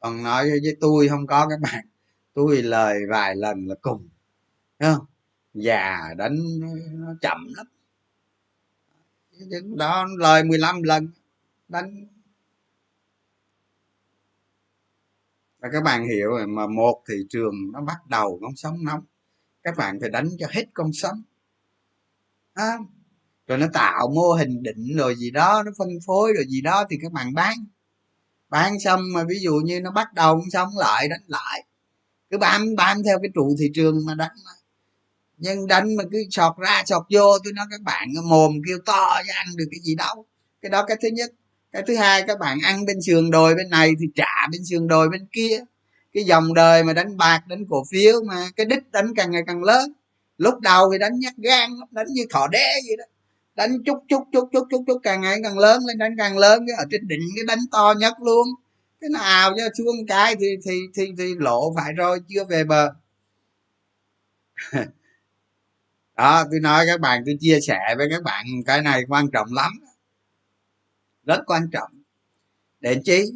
còn 0.00 0.22
nói 0.22 0.50
với 0.50 0.76
tôi 0.80 1.08
không 1.08 1.26
có 1.26 1.48
các 1.48 1.60
bạn 1.60 1.86
tôi 2.34 2.62
lời 2.62 3.00
vài 3.10 3.36
lần 3.36 3.66
là 3.66 3.74
cùng. 3.82 4.08
Thấy 4.78 4.94
không? 4.94 5.06
Già 5.54 6.14
đánh 6.16 6.36
nó 6.92 7.14
chậm 7.20 7.52
lắm. 7.56 7.66
Đó 9.76 10.06
lời 10.18 10.44
15 10.44 10.82
lần 10.82 11.08
đánh 11.68 12.06
và 15.60 15.68
các 15.72 15.82
bạn 15.82 16.08
hiểu 16.08 16.28
rồi 16.28 16.46
mà 16.46 16.66
một 16.66 17.02
thị 17.08 17.14
trường 17.30 17.54
nó 17.72 17.80
bắt 17.80 18.06
đầu 18.08 18.38
con 18.42 18.56
sóng 18.56 18.84
nóng. 18.84 19.00
Các 19.62 19.76
bạn 19.76 20.00
phải 20.00 20.10
đánh 20.10 20.28
cho 20.38 20.46
hết 20.50 20.64
con 20.74 20.90
sóng. 20.92 21.22
À, 22.54 22.78
rồi 23.46 23.58
nó 23.58 23.66
tạo 23.72 24.08
mô 24.14 24.32
hình 24.32 24.62
định 24.62 24.96
rồi 24.96 25.16
gì 25.16 25.30
đó 25.30 25.62
nó 25.66 25.72
phân 25.78 25.88
phối 26.06 26.32
rồi 26.34 26.44
gì 26.48 26.60
đó 26.60 26.84
thì 26.90 26.96
các 27.02 27.12
bạn 27.12 27.34
bán. 27.34 27.56
Bán 28.48 28.80
xong 28.80 29.00
mà 29.14 29.24
ví 29.24 29.38
dụ 29.40 29.54
như 29.64 29.80
nó 29.80 29.90
bắt 29.90 30.14
đầu 30.14 30.42
xong 30.52 30.68
lại 30.78 31.08
đánh 31.08 31.24
lại. 31.26 31.64
Cứ 32.30 32.38
bám 32.38 32.74
bám 32.76 33.02
theo 33.02 33.18
cái 33.22 33.30
trụ 33.34 33.56
thị 33.58 33.70
trường 33.74 34.06
mà 34.06 34.14
đánh 34.14 34.36
mà. 34.44 34.52
Nhưng 35.38 35.66
đánh 35.66 35.96
mà 35.96 36.04
cứ 36.12 36.18
sọt 36.30 36.56
ra 36.56 36.82
sọt 36.86 37.02
vô 37.10 37.38
tôi 37.44 37.52
nói 37.52 37.66
các 37.70 37.80
bạn 37.82 38.08
mồm 38.24 38.52
kêu 38.66 38.78
to 38.86 39.20
chứ 39.26 39.32
ăn 39.34 39.46
được 39.56 39.64
cái 39.70 39.80
gì 39.80 39.94
đâu. 39.94 40.26
Cái 40.62 40.70
đó 40.70 40.84
cái 40.86 40.96
thứ 41.02 41.08
nhất 41.08 41.30
cái 41.72 41.82
thứ 41.86 41.96
hai, 41.96 42.22
các 42.22 42.38
bạn 42.38 42.58
ăn 42.64 42.84
bên 42.86 43.02
sườn 43.02 43.30
đồi 43.30 43.54
bên 43.54 43.70
này 43.70 43.92
thì 44.00 44.06
trả 44.14 44.48
bên 44.52 44.64
sườn 44.64 44.88
đồi 44.88 45.08
bên 45.08 45.26
kia. 45.32 45.60
Cái 46.12 46.24
dòng 46.24 46.54
đời 46.54 46.84
mà 46.84 46.92
đánh 46.92 47.16
bạc, 47.16 47.40
đánh 47.48 47.64
cổ 47.70 47.84
phiếu 47.90 48.22
mà, 48.24 48.46
cái 48.56 48.66
đích 48.66 48.90
đánh 48.92 49.14
càng 49.16 49.30
ngày 49.30 49.42
càng 49.46 49.62
lớn. 49.62 49.92
Lúc 50.38 50.60
đầu 50.60 50.92
thì 50.92 50.98
đánh 50.98 51.20
nhát 51.20 51.36
gan 51.36 51.70
đánh 51.90 52.06
như 52.10 52.22
thỏ 52.30 52.48
đế 52.48 52.66
vậy 52.88 52.96
đó. 52.98 53.04
Đánh 53.54 53.84
chút 53.86 53.98
chút 54.08 54.22
chút 54.32 54.48
chút 54.52 54.66
chút 54.70 54.84
chút 54.86 55.00
càng 55.02 55.20
ngày 55.20 55.38
càng 55.42 55.58
lớn, 55.58 55.82
lên 55.86 55.98
đánh 55.98 56.16
càng 56.18 56.38
lớn, 56.38 56.64
cái 56.66 56.76
ở 56.78 56.84
trên 56.90 57.08
đỉnh 57.08 57.28
cái 57.36 57.44
đánh 57.46 57.58
to 57.72 57.94
nhất 57.98 58.14
luôn. 58.20 58.48
Cái 59.00 59.10
nào 59.10 59.54
cho 59.56 59.62
xuống 59.78 60.06
cái 60.08 60.36
thì 60.40 60.46
thì 60.64 60.78
thì 60.94 61.02
thì 61.18 61.34
lộ 61.38 61.74
phải 61.76 61.92
rồi, 61.92 62.20
chưa 62.28 62.44
về 62.44 62.64
bờ. 62.64 62.92
Đó, 66.16 66.44
tôi 66.50 66.60
nói 66.60 66.84
các 66.86 67.00
bạn, 67.00 67.22
tôi 67.26 67.36
chia 67.40 67.58
sẻ 67.60 67.78
với 67.96 68.08
các 68.10 68.22
bạn 68.22 68.44
cái 68.66 68.82
này 68.82 69.02
quan 69.08 69.30
trọng 69.32 69.52
lắm 69.52 69.72
rất 71.30 71.42
quan 71.46 71.70
trọng. 71.72 71.90
Để 72.80 73.00
chi? 73.04 73.32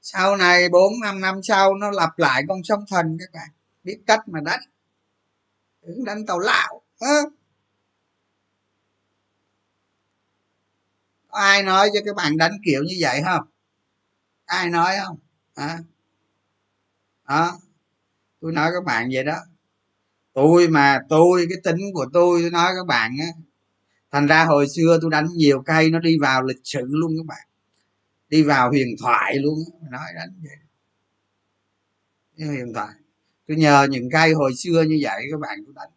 Sau 0.00 0.36
này 0.36 0.68
bốn, 0.68 0.92
năm 1.02 1.20
năm 1.20 1.42
sau 1.42 1.74
nó 1.74 1.90
lặp 1.90 2.18
lại 2.18 2.42
con 2.48 2.62
sông 2.64 2.84
thần 2.88 3.16
các 3.20 3.28
bạn. 3.32 3.48
Biết 3.84 3.98
cách 4.06 4.20
mà 4.28 4.40
đánh. 4.40 4.60
Đừng 5.82 6.04
đánh 6.04 6.26
tàu 6.26 6.38
lão 6.38 6.82
à. 7.00 7.22
có 11.28 11.38
ai 11.38 11.62
nói 11.62 11.90
cho 11.94 12.00
các 12.04 12.16
bạn 12.16 12.36
đánh 12.36 12.52
kiểu 12.64 12.82
như 12.82 12.94
vậy 13.00 13.22
không? 13.24 13.44
Ai 14.44 14.68
nói 14.70 14.96
không? 15.04 15.18
À. 15.54 15.78
đó 17.28 17.58
tôi 18.40 18.52
nói 18.52 18.70
các 18.74 18.84
bạn 18.84 19.08
vậy 19.12 19.24
đó. 19.24 19.36
Tôi 20.32 20.68
mà, 20.68 21.00
tôi, 21.08 21.46
cái 21.50 21.58
tính 21.64 21.86
của 21.94 22.06
tôi 22.12 22.40
tôi 22.42 22.50
nói 22.50 22.72
các 22.76 22.86
bạn 22.86 23.16
á 23.20 23.47
thành 24.18 24.26
ra 24.26 24.44
hồi 24.44 24.68
xưa 24.68 24.98
tôi 25.02 25.10
đánh 25.10 25.28
nhiều 25.34 25.62
cây, 25.66 25.90
nó 25.90 25.98
đi 25.98 26.18
vào 26.18 26.42
lịch 26.42 26.60
sử 26.64 26.80
luôn 26.88 27.12
các 27.18 27.26
bạn. 27.26 27.48
Đi 28.28 28.42
vào 28.42 28.70
huyền 28.70 28.88
thoại 29.00 29.34
luôn 29.38 29.58
nói 29.90 30.06
đánh 30.14 30.42
vậy. 30.42 30.56
Huyền 32.48 32.72
thoại. 32.74 32.94
Tôi 33.48 33.56
nhờ 33.56 33.86
những 33.90 34.10
cây 34.12 34.32
hồi 34.32 34.54
xưa 34.56 34.82
như 34.82 34.98
vậy 35.02 35.22
các 35.30 35.40
bạn 35.40 35.58
tôi 35.64 35.74
đánh. 35.76 35.90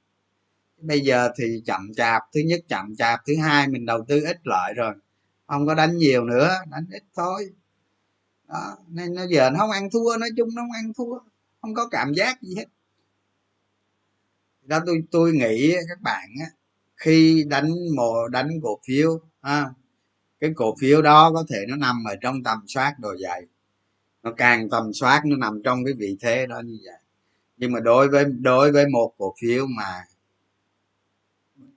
Bây 0.77 0.99
giờ 0.99 1.29
thì 1.37 1.61
chậm 1.65 1.93
chạp, 1.93 2.21
thứ 2.33 2.41
nhất 2.45 2.59
chậm 2.67 2.95
chạp, 2.95 3.19
thứ 3.27 3.33
hai 3.41 3.67
mình 3.67 3.85
đầu 3.85 4.05
tư 4.07 4.21
ít 4.25 4.37
lợi 4.43 4.73
rồi. 4.73 4.93
Không 5.47 5.67
có 5.67 5.75
đánh 5.75 5.97
nhiều 5.97 6.25
nữa, 6.25 6.49
đánh 6.71 6.85
ít 6.91 7.03
thôi. 7.15 7.49
Đó, 8.47 8.77
nên 8.87 9.13
nó 9.13 9.23
giờ 9.29 9.49
nó 9.49 9.59
không 9.59 9.71
ăn 9.71 9.89
thua, 9.89 10.17
nói 10.17 10.29
chung 10.37 10.49
nó 10.55 10.61
không 10.61 10.71
ăn 10.71 10.93
thua, 10.97 11.19
không 11.61 11.73
có 11.73 11.87
cảm 11.87 12.13
giác 12.13 12.41
gì 12.41 12.55
hết. 12.55 12.65
Đó, 14.61 14.79
tôi 14.85 15.03
tôi 15.11 15.33
nghĩ 15.33 15.75
các 15.89 16.01
bạn 16.01 16.29
á 16.39 16.47
khi 17.01 17.45
đánh 17.47 17.71
mồ 17.95 18.27
đánh 18.27 18.49
cổ 18.63 18.79
phiếu 18.87 19.19
ha, 19.41 19.69
cái 20.39 20.51
cổ 20.55 20.75
phiếu 20.79 21.01
đó 21.01 21.31
có 21.33 21.43
thể 21.49 21.57
nó 21.67 21.75
nằm 21.75 22.03
ở 22.07 22.15
trong 22.21 22.43
tầm 22.43 22.59
soát 22.67 22.95
đồ 22.99 23.09
dày. 23.17 23.41
Nó 24.23 24.31
càng 24.37 24.69
tầm 24.69 24.93
soát 24.93 25.21
nó 25.25 25.37
nằm 25.37 25.61
trong 25.63 25.85
cái 25.85 25.93
vị 25.93 26.17
thế 26.21 26.45
đó 26.45 26.61
như 26.65 26.77
vậy. 26.85 26.99
Nhưng 27.57 27.71
mà 27.71 27.79
đối 27.79 28.09
với 28.09 28.25
đối 28.25 28.71
với 28.71 28.87
một 28.87 29.13
cổ 29.17 29.33
phiếu 29.41 29.65
mà 29.67 30.03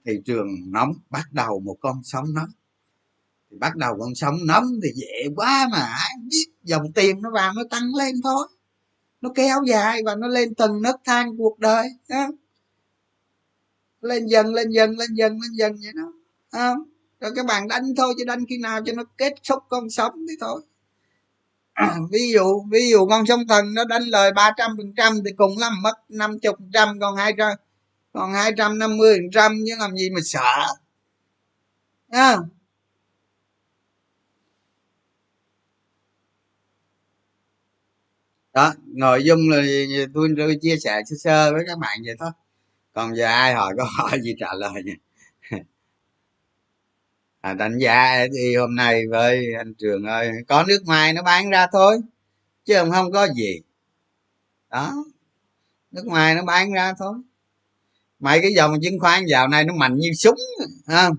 thị 0.05 0.21
trường 0.25 0.47
nóng 0.67 0.93
bắt 1.09 1.25
đầu 1.31 1.59
một 1.59 1.77
con 1.79 2.01
sóng 2.03 2.33
nóng 2.33 2.49
thì 3.51 3.57
bắt 3.57 3.75
đầu 3.75 3.97
con 3.99 4.15
sóng 4.15 4.37
nóng 4.45 4.65
thì 4.83 4.89
dễ 4.95 5.29
quá 5.35 5.67
mà 5.71 5.79
ai 5.79 6.11
biết 6.29 6.45
dòng 6.63 6.93
tiền 6.93 7.21
nó 7.21 7.31
vào 7.31 7.53
nó 7.55 7.63
tăng 7.69 7.95
lên 7.95 8.15
thôi. 8.23 8.47
Nó 9.21 9.29
kéo 9.35 9.63
dài 9.67 10.01
và 10.05 10.15
nó 10.15 10.27
lên 10.27 10.55
từng 10.55 10.81
nấc 10.81 10.95
thang 11.05 11.37
cuộc 11.37 11.59
đời 11.59 11.87
đó 12.09 12.27
lên 14.01 14.25
dần 14.25 14.53
lên 14.53 14.69
dần 14.69 14.97
lên 14.97 15.13
dần 15.13 15.31
lên 15.31 15.51
dần 15.57 15.75
vậy 15.83 15.91
đó. 15.95 16.13
Không? 16.51 16.77
Rồi 17.19 17.31
các 17.35 17.45
bạn 17.45 17.67
đánh 17.67 17.83
thôi 17.97 18.13
chứ 18.17 18.25
đánh 18.25 18.45
khi 18.49 18.57
nào 18.57 18.81
cho 18.85 18.93
nó 18.93 19.03
kết 19.17 19.33
thúc 19.49 19.63
con 19.69 19.89
sống 19.89 20.13
thì 20.29 20.35
thôi. 20.41 20.61
Ví 22.11 22.31
dụ 22.33 22.63
ví 22.71 22.89
dụ 22.89 23.07
con 23.07 23.25
sông 23.25 23.47
thần 23.47 23.73
nó 23.73 23.83
đánh 23.85 24.03
lời 24.03 24.31
ba 24.31 24.51
trăm 24.57 24.71
phần 24.77 24.93
trăm 24.97 25.13
thì 25.25 25.31
cùng 25.37 25.57
lắm 25.57 25.73
mất 25.81 25.93
năm 26.09 26.39
chục 26.39 26.55
trăm 26.73 26.99
còn 26.99 27.15
hai 27.15 27.33
trăm 27.37 27.53
còn 28.13 28.33
hai 28.33 28.51
trăm 28.57 28.79
năm 28.79 28.97
mươi 28.97 29.15
phần 29.17 29.31
trăm 29.31 29.57
chứ 29.67 29.73
làm 29.79 29.95
gì 29.97 30.09
mà 30.09 30.21
sợ. 30.23 30.65
À. 32.09 32.37
đó 38.55 38.73
nội 38.85 39.23
dung 39.23 39.49
là 39.49 39.61
tôi, 40.13 40.29
tôi 40.37 40.57
chia 40.61 40.75
sẻ 40.83 41.01
sơ 41.05 41.15
sơ 41.23 41.53
với 41.53 41.63
các 41.67 41.77
bạn 41.79 41.99
vậy 42.05 42.15
thôi 42.19 42.29
còn 42.95 43.15
giờ 43.15 43.25
ai 43.25 43.53
hỏi 43.53 43.73
có 43.77 43.83
hỏi 43.97 44.19
gì 44.23 44.35
trả 44.39 44.53
lời 44.53 44.83
nhỉ? 44.85 44.93
À, 47.41 47.53
đánh 47.53 47.77
giá 47.77 48.27
đi 48.31 48.55
hôm 48.55 48.75
nay 48.75 49.03
với 49.09 49.53
anh 49.57 49.73
trường 49.73 50.03
ơi 50.03 50.31
có 50.47 50.63
nước 50.67 50.79
ngoài 50.85 51.13
nó 51.13 51.21
bán 51.21 51.49
ra 51.49 51.67
thôi 51.71 51.97
chứ 52.65 52.75
không 52.91 53.11
có 53.11 53.27
gì. 53.27 53.61
Đó 54.69 54.93
nước 55.91 56.05
ngoài 56.05 56.35
nó 56.35 56.43
bán 56.43 56.73
ra 56.73 56.93
thôi. 56.99 57.13
Mấy 58.19 58.39
cái 58.41 58.53
dòng 58.53 58.73
chứng 58.81 58.99
khoán 58.99 59.25
dạo 59.25 59.47
này 59.47 59.63
nó 59.63 59.73
mạnh 59.73 59.95
như 59.97 60.13
súng 60.13 60.39
không? 60.87 61.15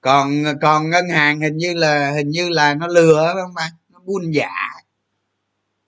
Còn 0.00 0.44
còn 0.62 0.90
ngân 0.90 1.08
hàng 1.08 1.40
hình 1.40 1.56
như 1.56 1.74
là 1.74 2.10
hình 2.10 2.30
như 2.30 2.48
là 2.48 2.74
nó 2.74 2.86
lừa 2.86 3.34
không 3.42 3.54
bạn 3.54 3.72
nó 3.88 4.00
buôn 4.04 4.30
giả. 4.34 4.50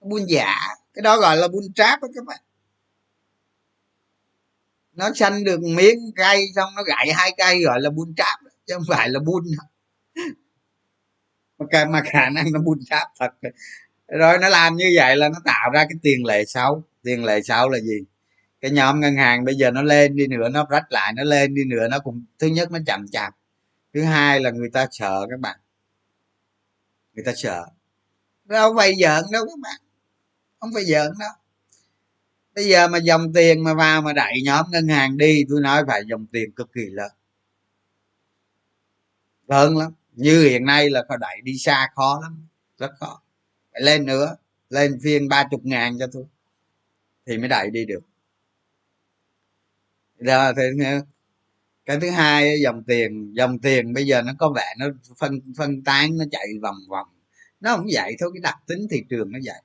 Nó 0.01 0.09
buôn 0.09 0.27
giả. 0.29 0.55
Cái 0.95 1.03
đó 1.03 1.19
gọi 1.19 1.37
là 1.37 1.49
buôn 1.49 1.73
tráp 1.75 2.03
đó 2.03 2.09
các 2.15 2.25
bạn 2.25 2.41
nó 4.93 5.11
xanh 5.15 5.45
được 5.45 5.61
miếng 5.61 6.13
cây 6.17 6.45
xong 6.55 6.75
nó 6.77 6.83
gãy 6.83 7.13
hai 7.15 7.35
cây 7.37 7.63
gọi 7.63 7.81
là 7.81 7.91
buôn 7.91 8.15
tráp 8.17 8.41
chứ 8.67 8.75
không 8.75 8.85
phải 8.89 9.09
là 9.09 9.21
buôn. 9.21 9.45
Mà, 11.59 11.85
mà 11.85 12.03
khả 12.05 12.31
năng 12.31 12.53
nó 12.53 12.61
buôn 12.61 12.79
tráp 12.85 13.09
thật. 13.21 13.31
Rồi 14.09 14.39
nó 14.39 14.49
làm 14.49 14.77
như 14.77 14.93
vậy 14.97 15.17
là 15.17 15.29
nó 15.29 15.39
tạo 15.45 15.71
ra 15.71 15.85
cái 15.85 15.99
tiền 16.03 16.25
lệ 16.25 16.45
xấu. 16.45 16.83
Tiền 17.03 17.25
lệ 17.25 17.43
xấu 17.43 17.69
là 17.69 17.79
gì? 17.79 18.05
Cái 18.61 18.71
nhóm 18.71 19.01
ngân 19.01 19.17
hàng 19.17 19.45
bây 19.45 19.55
giờ 19.55 19.71
nó 19.71 19.83
lên 19.83 20.17
đi 20.17 20.27
nữa 20.27 20.49
nó 20.49 20.67
rách 20.71 20.93
lại 20.93 21.13
nó 21.17 21.25
lên 21.25 21.55
đi 21.55 21.65
nữa 21.65 21.89
nó 21.91 21.99
cũng 21.99 22.25
thứ 22.39 22.47
nhất 22.47 22.71
nó 22.71 22.79
chậm 22.87 23.09
chạp. 23.09 23.35
Thứ 23.95 24.03
hai 24.03 24.41
là 24.41 24.51
người 24.51 24.71
ta 24.73 24.87
sợ 24.91 25.27
các 25.31 25.41
bạn. 25.41 25.59
Người 27.15 27.25
ta 27.25 27.33
sợ. 27.37 27.67
Đâu 28.45 28.75
phải 28.77 28.93
giỡn 29.01 29.25
đâu 29.33 29.45
các 29.47 29.59
bạn. 29.63 29.81
Không 30.61 30.71
phải 30.75 30.85
giỡn 30.85 31.13
đâu 31.19 31.31
bây 32.55 32.65
giờ 32.65 32.89
mà 32.89 32.99
dòng 32.99 33.33
tiền 33.33 33.65
mà 33.65 33.75
vào 33.75 34.03
mà 34.03 34.13
đẩy 34.13 34.33
nhóm 34.45 34.67
ngân 34.71 34.89
hàng 34.89 35.17
đi, 35.17 35.45
tôi 35.49 35.61
nói 35.61 35.85
phải 35.87 36.03
dòng 36.07 36.27
tiền 36.27 36.53
cực 36.53 36.73
kỳ 36.73 36.87
lớn. 36.87 37.11
Lớn 39.49 39.77
lắm. 39.77 39.93
Như 40.13 40.43
hiện 40.49 40.65
nay 40.65 40.91
là 40.91 41.05
phải 41.09 41.19
đẩy 41.21 41.41
đi 41.43 41.59
xa 41.59 41.89
khó 41.95 42.21
lắm. 42.23 42.47
Rất 42.79 42.91
khó. 43.01 43.23
Phải 43.73 43.83
lên 43.83 44.07
nữa. 44.07 44.37
Lên 44.71 44.99
phiên 45.03 45.29
ba 45.29 45.45
chục 45.51 45.65
ngàn 45.65 45.99
cho 45.99 46.07
tôi. 46.13 46.25
Thì 47.27 47.39
mới 47.39 47.49
đẩy 47.49 47.71
đi 47.71 47.85
được. 47.85 48.03
Rồi 50.19 50.53
thì 50.57 50.63
cái 51.85 52.01
thứ 52.01 52.11
hai 52.11 52.61
dòng 52.61 52.85
tiền. 52.85 53.33
Dòng 53.35 53.59
tiền 53.59 53.93
bây 53.93 54.07
giờ 54.07 54.23
nó 54.23 54.33
có 54.39 54.53
vẻ 54.57 54.75
nó 54.79 54.87
phân 55.19 55.41
phân 55.57 55.85
tán, 55.85 56.17
nó 56.19 56.25
chạy 56.31 56.47
vòng 56.63 56.77
vòng. 56.89 57.09
Nó 57.61 57.77
không 57.77 57.87
vậy 57.93 58.17
thôi, 58.19 58.31
cái 58.35 58.41
đặc 58.41 58.59
tính 58.67 58.87
thị 58.91 59.05
trường 59.11 59.33
nó 59.33 59.39
vậy 59.45 59.63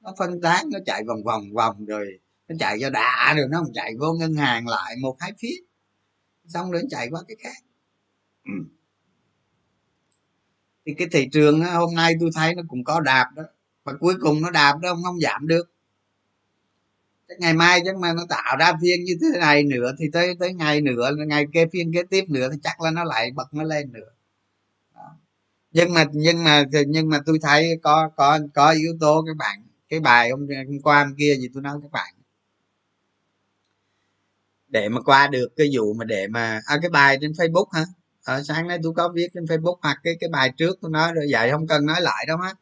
nó 0.00 0.14
phân 0.18 0.40
tán 0.40 0.66
nó 0.72 0.78
chạy 0.86 1.04
vòng 1.04 1.22
vòng 1.24 1.52
vòng 1.52 1.86
rồi 1.86 2.18
nó 2.48 2.56
chạy 2.58 2.78
cho 2.80 2.90
đã 2.90 3.34
rồi 3.36 3.46
nó 3.50 3.58
không 3.58 3.72
chạy 3.74 3.94
vô 3.98 4.12
ngân 4.12 4.34
hàng 4.34 4.68
lại 4.68 4.96
một 5.00 5.16
hai 5.20 5.32
phía 5.38 5.56
xong 6.46 6.70
rồi 6.70 6.82
nó 6.82 6.88
chạy 6.90 7.08
qua 7.10 7.22
cái 7.28 7.36
khác 7.40 7.56
ừ. 8.44 8.52
thì 10.86 10.94
cái 10.98 11.08
thị 11.12 11.28
trường 11.32 11.64
hôm 11.64 11.94
nay 11.94 12.14
tôi 12.20 12.30
thấy 12.34 12.54
nó 12.54 12.62
cũng 12.68 12.84
có 12.84 13.00
đạp 13.00 13.30
đó 13.36 13.42
và 13.84 13.92
cuối 14.00 14.14
cùng 14.20 14.40
nó 14.42 14.50
đạp 14.50 14.78
đó 14.82 14.88
không 14.88 15.02
không 15.02 15.20
giảm 15.20 15.46
được 15.46 15.70
ngày 17.38 17.54
mai 17.54 17.80
chắc 17.84 17.96
mà 17.96 18.12
nó 18.12 18.26
tạo 18.28 18.56
ra 18.56 18.72
phiên 18.82 19.04
như 19.04 19.18
thế 19.20 19.38
này 19.40 19.62
nữa 19.62 19.92
thì 19.98 20.04
tới 20.12 20.34
tới 20.40 20.54
ngày 20.54 20.80
nữa 20.80 21.10
ngày 21.26 21.46
kế 21.52 21.66
phiên 21.72 21.92
kế 21.94 22.02
tiếp 22.02 22.24
nữa 22.28 22.48
thì 22.52 22.58
chắc 22.62 22.80
là 22.80 22.90
nó 22.90 23.04
lại 23.04 23.30
bật 23.30 23.54
nó 23.54 23.62
lên 23.62 23.92
nữa 23.92 24.08
Đó. 24.94 25.16
nhưng 25.72 25.94
mà 25.94 26.04
nhưng 26.12 26.44
mà 26.44 26.64
nhưng 26.86 27.08
mà 27.08 27.20
tôi 27.26 27.38
thấy 27.42 27.78
có 27.82 28.10
có 28.16 28.38
có 28.54 28.70
yếu 28.70 28.96
tố 29.00 29.24
các 29.26 29.36
bạn 29.36 29.62
cái 29.90 30.00
bài 30.00 30.30
hôm, 30.30 30.46
hôm 30.66 30.80
qua 30.82 31.04
hôm 31.04 31.14
kia 31.18 31.36
gì 31.36 31.48
tôi 31.54 31.62
nói 31.62 31.78
các 31.82 31.90
bạn. 31.90 32.14
Để 34.68 34.88
mà 34.88 35.00
qua 35.00 35.26
được 35.26 35.48
cái 35.56 35.70
vụ 35.72 35.94
mà 35.94 36.04
để 36.04 36.26
mà 36.28 36.60
à, 36.66 36.78
cái 36.82 36.90
bài 36.90 37.18
trên 37.20 37.32
facebook 37.32 37.66
hả? 37.72 37.84
Ở 38.24 38.42
sáng 38.42 38.68
nay 38.68 38.78
tôi 38.82 38.92
có 38.96 39.08
viết 39.14 39.28
trên 39.34 39.44
facebook 39.44 39.76
hoặc 39.82 39.98
cái 40.04 40.14
cái 40.20 40.30
bài 40.30 40.52
trước 40.56 40.78
tôi 40.80 40.90
nói 40.90 41.12
rồi 41.12 41.26
vậy 41.30 41.50
không 41.50 41.66
cần 41.66 41.86
nói 41.86 42.00
lại 42.00 42.24
đâu 42.28 42.36
hết 42.36 42.54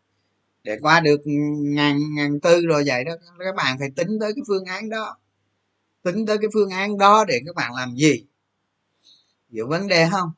để 0.68 0.79
qua 0.83 1.01
được 1.01 1.20
ngàn 1.57 1.99
ngàn 2.14 2.41
tư 2.41 2.66
rồi 2.66 2.83
vậy 2.87 3.05
đó 3.05 3.12
các 3.39 3.55
bạn 3.55 3.79
phải 3.79 3.91
tính 3.97 4.18
tới 4.20 4.33
cái 4.37 4.43
phương 4.49 4.64
án 4.64 4.91
đó. 4.91 5.18
Tính 6.03 6.26
tới 6.26 6.39
cái 6.39 6.49
phương 6.55 6.70
án 6.70 6.99
đó 6.99 7.24
để 7.29 7.41
các 7.47 7.55
bạn 7.55 7.74
làm 7.74 7.95
gì? 7.97 8.24
Hiểu 9.51 9.68
vấn 9.68 9.89
đề 9.89 10.09
không? 10.11 10.31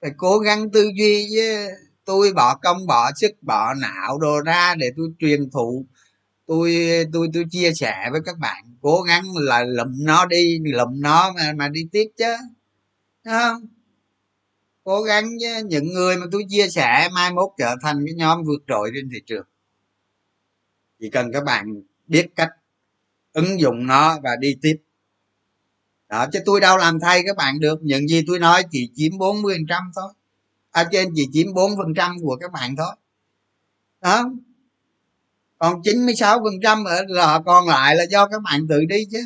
Phải 0.00 0.10
cố 0.16 0.38
gắng 0.38 0.70
tư 0.70 0.90
duy 0.98 1.28
với 1.36 1.68
tôi 2.04 2.32
bỏ 2.32 2.54
công, 2.62 2.86
bỏ 2.86 3.10
sức, 3.16 3.32
bỏ 3.42 3.74
não 3.74 4.18
đồ 4.18 4.40
ra 4.40 4.74
để 4.74 4.92
tôi 4.96 5.08
truyền 5.18 5.50
thụ. 5.50 5.86
Tôi 6.46 6.76
tôi 7.12 7.28
tôi 7.34 7.44
chia 7.50 7.72
sẻ 7.74 8.08
với 8.12 8.20
các 8.24 8.38
bạn. 8.38 8.64
Cố 8.80 9.02
gắng 9.02 9.24
là 9.34 9.64
lụm 9.64 9.88
nó 9.98 10.26
đi, 10.26 10.58
lụm 10.64 11.00
nó 11.00 11.32
mà 11.32 11.52
mà 11.56 11.68
đi 11.68 11.80
tiếp 11.92 12.04
chứ. 12.18 12.36
Đúng 13.24 13.34
không? 13.34 13.66
Cố 14.84 15.02
gắng 15.02 15.24
với 15.40 15.62
những 15.62 15.86
người 15.92 16.16
mà 16.16 16.26
tôi 16.32 16.44
chia 16.48 16.68
sẻ 16.68 17.08
mai 17.14 17.32
mốt 17.32 17.50
trở 17.58 17.76
thành 17.82 18.04
cái 18.06 18.14
nhóm 18.14 18.44
vượt 18.44 18.62
trội 18.68 18.90
trên 18.94 19.10
thị 19.12 19.18
trường. 19.26 19.46
Chỉ 21.00 21.10
cần 21.10 21.32
các 21.32 21.44
bạn 21.44 21.66
biết 22.06 22.26
cách 22.36 22.50
ứng 23.32 23.60
dụng 23.60 23.86
nó 23.86 24.18
và 24.22 24.30
đi 24.40 24.56
tiếp. 24.62 24.76
Đó, 26.08 26.26
chứ 26.32 26.38
tôi 26.44 26.60
đâu 26.60 26.76
làm 26.76 27.00
thay 27.00 27.22
các 27.26 27.36
bạn 27.36 27.60
được. 27.60 27.82
Những 27.82 28.08
gì 28.08 28.22
tôi 28.26 28.38
nói 28.38 28.62
chỉ 28.70 28.90
chiếm 28.94 29.18
40 29.18 29.54
phần 29.54 29.66
trăm 29.68 29.82
thôi 29.96 30.12
à, 30.72 30.84
trên 30.92 31.08
chỉ 31.14 31.28
chiếm 31.32 31.54
4 31.54 31.76
phần 31.76 31.94
trăm 31.96 32.16
của 32.22 32.36
các 32.40 32.52
bạn 32.52 32.76
thôi. 32.76 32.96
Đó. 34.00 34.30
Còn 35.58 35.82
96 35.84 36.38
phần 36.44 36.54
trăm 36.62 36.84
là 37.08 37.40
còn 37.46 37.68
lại 37.68 37.96
là 37.96 38.04
do 38.10 38.26
các 38.26 38.42
bạn 38.42 38.66
tự 38.68 38.84
đi 38.88 39.04
chứ. 39.12 39.22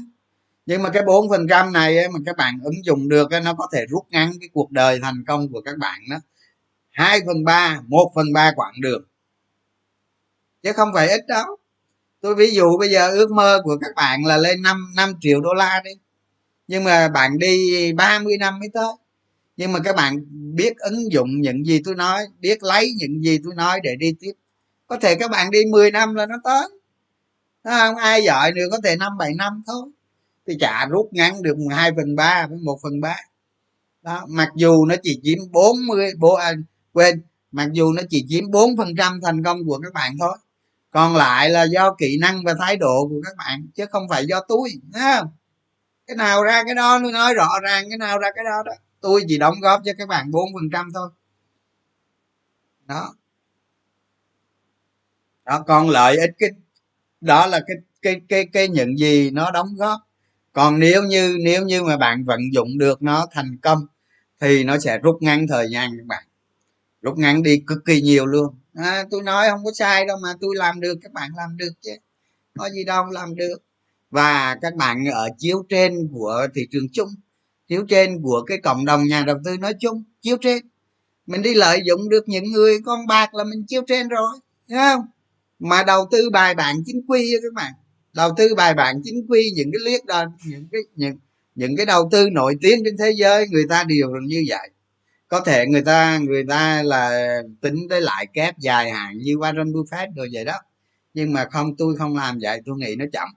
Nhưng 0.66 0.82
mà 0.82 0.90
cái 0.90 1.02
4 1.06 1.30
phần 1.30 1.46
trăm 1.50 1.72
này 1.72 2.08
mà 2.08 2.18
các 2.26 2.36
bạn 2.36 2.58
ứng 2.64 2.84
dụng 2.84 3.08
được 3.08 3.28
nó 3.44 3.54
có 3.54 3.68
thể 3.72 3.86
rút 3.88 4.06
ngắn 4.10 4.32
cái 4.40 4.48
cuộc 4.52 4.70
đời 4.70 5.00
thành 5.02 5.24
công 5.26 5.52
của 5.52 5.60
các 5.64 5.78
bạn 5.78 6.00
đó. 6.10 6.16
2 6.90 7.20
phần 7.26 7.44
ba 7.44 7.80
một 7.86 8.12
phần 8.14 8.32
3 8.32 8.52
quãng 8.56 8.74
đường 8.80 9.02
chứ 10.66 10.72
không 10.72 10.90
phải 10.94 11.08
ít 11.08 11.26
đâu. 11.26 11.44
Tôi 12.20 12.34
ví 12.34 12.50
dụ 12.50 12.78
bây 12.78 12.90
giờ 12.90 13.10
ước 13.10 13.30
mơ 13.30 13.60
của 13.64 13.76
các 13.80 13.90
bạn 13.96 14.24
là 14.24 14.36
lên 14.36 14.62
năm 14.62 14.92
năm 14.96 15.12
triệu 15.20 15.40
đô 15.40 15.54
la 15.54 15.82
đi. 15.84 15.90
Nhưng 16.68 16.84
mà 16.84 17.08
bạn 17.08 17.38
đi 17.38 17.92
30 17.92 18.36
năm 18.38 18.58
mới 18.58 18.68
tới 18.74 18.92
nhưng 19.56 19.72
mà 19.72 19.78
các 19.84 19.96
bạn 19.96 20.16
biết 20.54 20.76
ứng 20.76 21.12
dụng 21.12 21.40
những 21.40 21.66
gì 21.66 21.80
tôi 21.84 21.94
nói 21.94 22.22
biết 22.40 22.62
lấy 22.62 22.92
những 22.96 23.22
gì 23.24 23.38
tôi 23.44 23.54
nói 23.54 23.80
để 23.82 23.96
đi 23.98 24.14
tiếp. 24.20 24.32
Có 24.86 24.98
thể 24.98 25.14
các 25.14 25.30
bạn 25.30 25.50
đi 25.50 25.58
10 25.70 25.90
năm 25.90 26.14
là 26.14 26.26
nó 26.26 26.36
tới. 26.44 26.68
Không? 27.64 27.96
Ai 27.96 28.24
giỏi 28.24 28.52
nữa 28.52 28.66
có 28.70 28.78
thể 28.84 28.96
năm 28.96 29.12
bảy 29.18 29.34
năm 29.34 29.62
thôi. 29.66 29.90
Thì 30.46 30.54
chả 30.60 30.86
rút 30.90 31.08
ngắn 31.12 31.42
được 31.42 31.56
hai 31.70 31.90
phần 31.96 32.16
ba 32.16 32.46
với 32.46 32.58
một 32.58 32.78
phần 32.82 33.00
ba. 33.00 33.16
Đó 34.02 34.26
mặc 34.28 34.48
dù 34.56 34.84
nó 34.86 34.94
chỉ 35.02 35.20
chiếm 35.22 35.38
40 35.52 36.12
bộ 36.18 36.34
à, 36.34 36.52
quên 36.92 37.22
mặc 37.52 37.68
dù 37.72 37.92
nó 37.92 38.02
chỉ 38.10 38.24
chiếm 38.28 38.50
bốn 38.50 38.76
phần 38.76 38.88
trăm 38.98 39.20
thành 39.22 39.44
công 39.44 39.66
của 39.66 39.78
các 39.82 39.92
bạn 39.92 40.12
thôi. 40.20 40.38
Còn 40.90 41.16
lại 41.16 41.50
là 41.50 41.64
do 41.64 41.94
kỹ 41.98 42.18
năng 42.20 42.44
và 42.44 42.54
thái 42.58 42.76
độ 42.76 43.08
của 43.08 43.20
các 43.24 43.36
bạn 43.36 43.66
chứ 43.74 43.84
không 43.90 44.08
phải 44.10 44.26
do 44.26 44.40
tôi 44.48 44.70
không? 44.92 45.28
cái 46.06 46.16
nào 46.16 46.42
ra 46.42 46.62
cái 46.64 46.74
đó 46.74 46.98
tôi 47.02 47.12
nói 47.12 47.34
rõ 47.34 47.48
ràng 47.62 47.84
cái 47.88 47.98
nào 47.98 48.18
ra 48.18 48.28
cái 48.34 48.44
đó 48.44 48.62
đó 48.66 48.72
tôi 49.06 49.24
chỉ 49.28 49.38
đóng 49.38 49.60
góp 49.60 49.80
cho 49.84 49.92
các 49.98 50.08
bạn 50.08 50.30
bốn 50.30 50.48
phần 50.54 50.70
trăm 50.72 50.88
thôi. 50.94 51.10
Đó. 52.86 53.14
Đó 55.44 55.64
còn 55.66 55.90
lợi 55.90 56.16
ích 56.16 56.30
cái 56.38 56.50
đó 57.20 57.46
là 57.46 57.60
cái 57.66 57.76
cái 58.02 58.20
cái 58.28 58.46
cái 58.52 58.68
những 58.68 58.98
gì 58.98 59.30
nó 59.30 59.50
đóng 59.50 59.74
góp. 59.76 60.00
Còn 60.52 60.78
nếu 60.78 61.02
như 61.02 61.36
nếu 61.44 61.64
như 61.64 61.82
mà 61.82 61.96
bạn 61.96 62.24
vận 62.24 62.40
dụng 62.52 62.78
được 62.78 63.02
nó 63.02 63.26
thành 63.32 63.56
công 63.62 63.86
thì 64.40 64.64
nó 64.64 64.78
sẽ 64.78 64.98
rút 64.98 65.22
ngắn 65.22 65.46
thời 65.48 65.66
gian 65.70 65.90
các 65.98 66.06
bạn. 66.06 66.24
Rút 67.02 67.18
ngắn 67.18 67.42
đi 67.42 67.62
cực 67.66 67.78
kỳ 67.84 68.00
nhiều 68.00 68.26
luôn. 68.26 68.54
À, 68.74 69.04
tôi 69.10 69.22
nói 69.22 69.48
không 69.50 69.64
có 69.64 69.70
sai 69.74 70.06
đâu 70.06 70.16
mà 70.22 70.34
tôi 70.40 70.56
làm 70.56 70.80
được 70.80 70.98
các 71.02 71.12
bạn 71.12 71.30
làm 71.36 71.56
được 71.56 71.72
chứ. 71.80 71.92
Có 72.58 72.68
gì 72.70 72.84
đâu 72.84 73.06
làm 73.10 73.34
được. 73.34 73.56
Và 74.10 74.58
các 74.60 74.74
bạn 74.74 75.04
ở 75.12 75.28
chiếu 75.38 75.64
trên 75.68 76.08
của 76.12 76.46
thị 76.54 76.68
trường 76.70 76.88
chung 76.92 77.08
chiếu 77.68 77.84
trên 77.88 78.22
của 78.22 78.42
cái 78.46 78.58
cộng 78.58 78.84
đồng 78.84 79.04
nhà 79.06 79.24
đầu 79.26 79.36
tư 79.44 79.56
nói 79.58 79.72
chung, 79.80 80.04
chiếu 80.22 80.36
trên. 80.40 80.62
Mình 81.26 81.42
đi 81.42 81.54
lợi 81.54 81.80
dụng 81.84 82.08
được 82.08 82.28
những 82.28 82.44
người 82.44 82.78
con 82.84 83.06
bạc 83.06 83.34
là 83.34 83.44
mình 83.44 83.64
chiếu 83.68 83.82
trên 83.86 84.08
rồi, 84.08 84.30
thấy 84.68 84.78
không? 84.78 85.06
Mà 85.58 85.82
đầu 85.82 86.08
tư 86.10 86.30
bài 86.30 86.54
bản 86.54 86.76
chính 86.86 87.02
quy 87.08 87.34
các 87.42 87.52
bạn. 87.52 87.72
Đầu 88.12 88.30
tư 88.36 88.54
bài 88.54 88.74
bản 88.74 89.00
chính 89.04 89.26
quy, 89.28 89.50
những 89.56 89.70
cái 89.72 89.92
liếc 89.92 90.04
đó, 90.04 90.24
những 90.44 90.68
cái, 90.72 90.80
những 90.94 91.16
những 91.54 91.76
cái 91.76 91.86
đầu 91.86 92.08
tư 92.12 92.28
nổi 92.30 92.56
tiếng 92.60 92.84
trên 92.84 92.96
thế 92.96 93.10
giới, 93.16 93.48
người 93.48 93.64
ta 93.68 93.84
đều 93.84 94.10
như 94.22 94.44
vậy. 94.48 94.70
Có 95.28 95.40
thể 95.40 95.66
người 95.66 95.82
ta 95.82 96.18
người 96.18 96.44
ta 96.48 96.82
là 96.82 97.38
tính 97.60 97.86
tới 97.90 98.00
lại 98.00 98.26
kép 98.32 98.58
dài 98.58 98.90
hạn 98.90 99.18
như 99.18 99.32
Warren 99.32 99.72
Buffett 99.72 100.14
rồi 100.16 100.28
vậy 100.32 100.44
đó. 100.44 100.54
Nhưng 101.14 101.32
mà 101.32 101.44
không, 101.50 101.76
tôi 101.76 101.96
không 101.96 102.16
làm 102.16 102.38
vậy, 102.42 102.60
tôi 102.66 102.76
nghĩ 102.78 102.96
nó 102.98 103.04
chậm. 103.12 103.28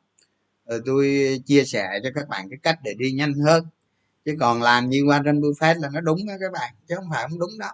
Rồi 0.70 0.82
tôi 0.86 1.30
chia 1.46 1.64
sẻ 1.64 1.90
cho 2.04 2.10
các 2.16 2.30
bạn 2.30 2.50
cái 2.50 2.60
cách 2.64 2.80
để 2.84 2.92
đi 2.98 3.12
nhanh 3.12 3.34
hơn 3.34 3.64
chứ 4.30 4.36
còn 4.40 4.62
làm 4.62 4.90
như 4.90 4.98
Warren 4.98 5.40
Buffett 5.42 5.80
là 5.80 5.90
nó 5.94 6.02
đúng 6.02 6.28
đó 6.28 6.34
các 6.40 6.52
bạn 6.52 6.74
chứ 6.88 6.96
không 6.96 7.06
phải 7.12 7.28
không 7.30 7.40
đúng 7.40 7.58
đó. 7.60 7.72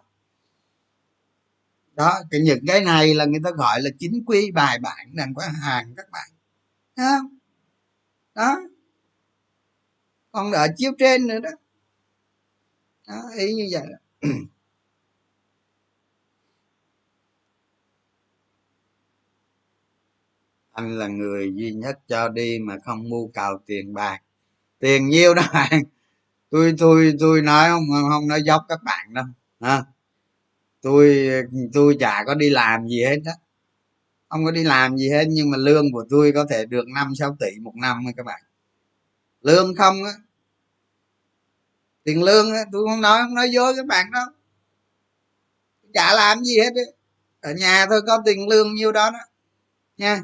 Đó 1.93 2.19
cái 2.31 2.41
những 2.41 2.65
cái 2.67 2.81
này 2.81 3.13
là 3.13 3.25
người 3.25 3.39
ta 3.43 3.49
gọi 3.51 3.81
là 3.81 3.89
chính 3.99 4.23
quy 4.25 4.51
bài 4.51 4.79
bản 4.79 5.07
đàng 5.13 5.33
có 5.33 5.43
hàng 5.61 5.93
các 5.97 6.05
bạn. 6.11 6.29
Thấy 6.95 7.05
không? 7.19 7.37
Đó. 8.35 8.59
Còn 10.31 10.51
ở 10.51 10.67
chiếu 10.77 10.91
trên 10.99 11.27
nữa 11.27 11.39
đó, 11.39 11.49
đó 13.07 13.23
ý 13.37 13.53
như 13.53 13.67
vậy 13.71 13.83
đó. 13.91 14.29
anh 20.71 20.99
là 20.99 21.07
người 21.07 21.51
duy 21.55 21.71
nhất 21.73 21.99
cho 22.07 22.29
đi 22.29 22.59
mà 22.59 22.77
không 22.85 23.09
mưu 23.09 23.31
cầu 23.33 23.57
tiền 23.65 23.93
bạc. 23.93 24.19
Tiền 24.79 25.09
nhiêu 25.09 25.33
đó 25.33 25.43
bạn? 25.53 25.83
Tôi 26.55 26.75
tôi 26.77 27.13
tôi 27.19 27.41
nói 27.41 27.69
không 27.69 27.83
không 28.09 28.27
nói 28.27 28.41
dốc 28.43 28.61
các 28.69 28.83
bạn 28.83 29.13
đâu, 29.13 29.25
ha. 29.61 29.83
Tôi 30.81 31.29
tôi 31.73 31.97
chả 31.99 32.23
có 32.27 32.35
đi 32.35 32.49
làm 32.49 32.87
gì 32.87 33.03
hết 33.03 33.17
đó 33.25 33.31
không 34.29 34.45
có 34.45 34.51
đi 34.51 34.63
làm 34.63 34.97
gì 34.97 35.09
hết, 35.09 35.25
nhưng 35.29 35.51
mà 35.51 35.57
lương 35.57 35.91
của 35.91 36.05
tôi 36.09 36.31
có 36.35 36.45
thể 36.49 36.65
được 36.65 36.87
năm, 36.95 37.15
sáu 37.15 37.37
tỷ 37.39 37.59
một 37.61 37.73
năm 37.75 38.01
thôi 38.03 38.13
các 38.17 38.25
bạn. 38.25 38.41
Lương 39.41 39.75
không 39.75 40.03
á. 40.03 40.11
Tiền 42.03 42.23
lương 42.23 42.53
á, 42.53 42.65
tôi 42.71 42.87
không 42.89 43.01
nói 43.01 43.21
không 43.23 43.35
nói 43.35 43.49
dối 43.51 43.73
các 43.77 43.85
bạn 43.85 44.11
đâu. 44.11 44.25
Chả 45.93 46.13
làm 46.13 46.43
gì 46.43 46.59
hết 46.59 46.73
ấy. 46.75 46.93
ở 47.41 47.53
nhà 47.53 47.85
thôi 47.89 48.01
có 48.07 48.21
tiền 48.25 48.47
lương 48.47 48.73
nhiêu 48.73 48.91
đó 48.91 49.11
đó, 49.11 49.19
nha. 49.97 50.23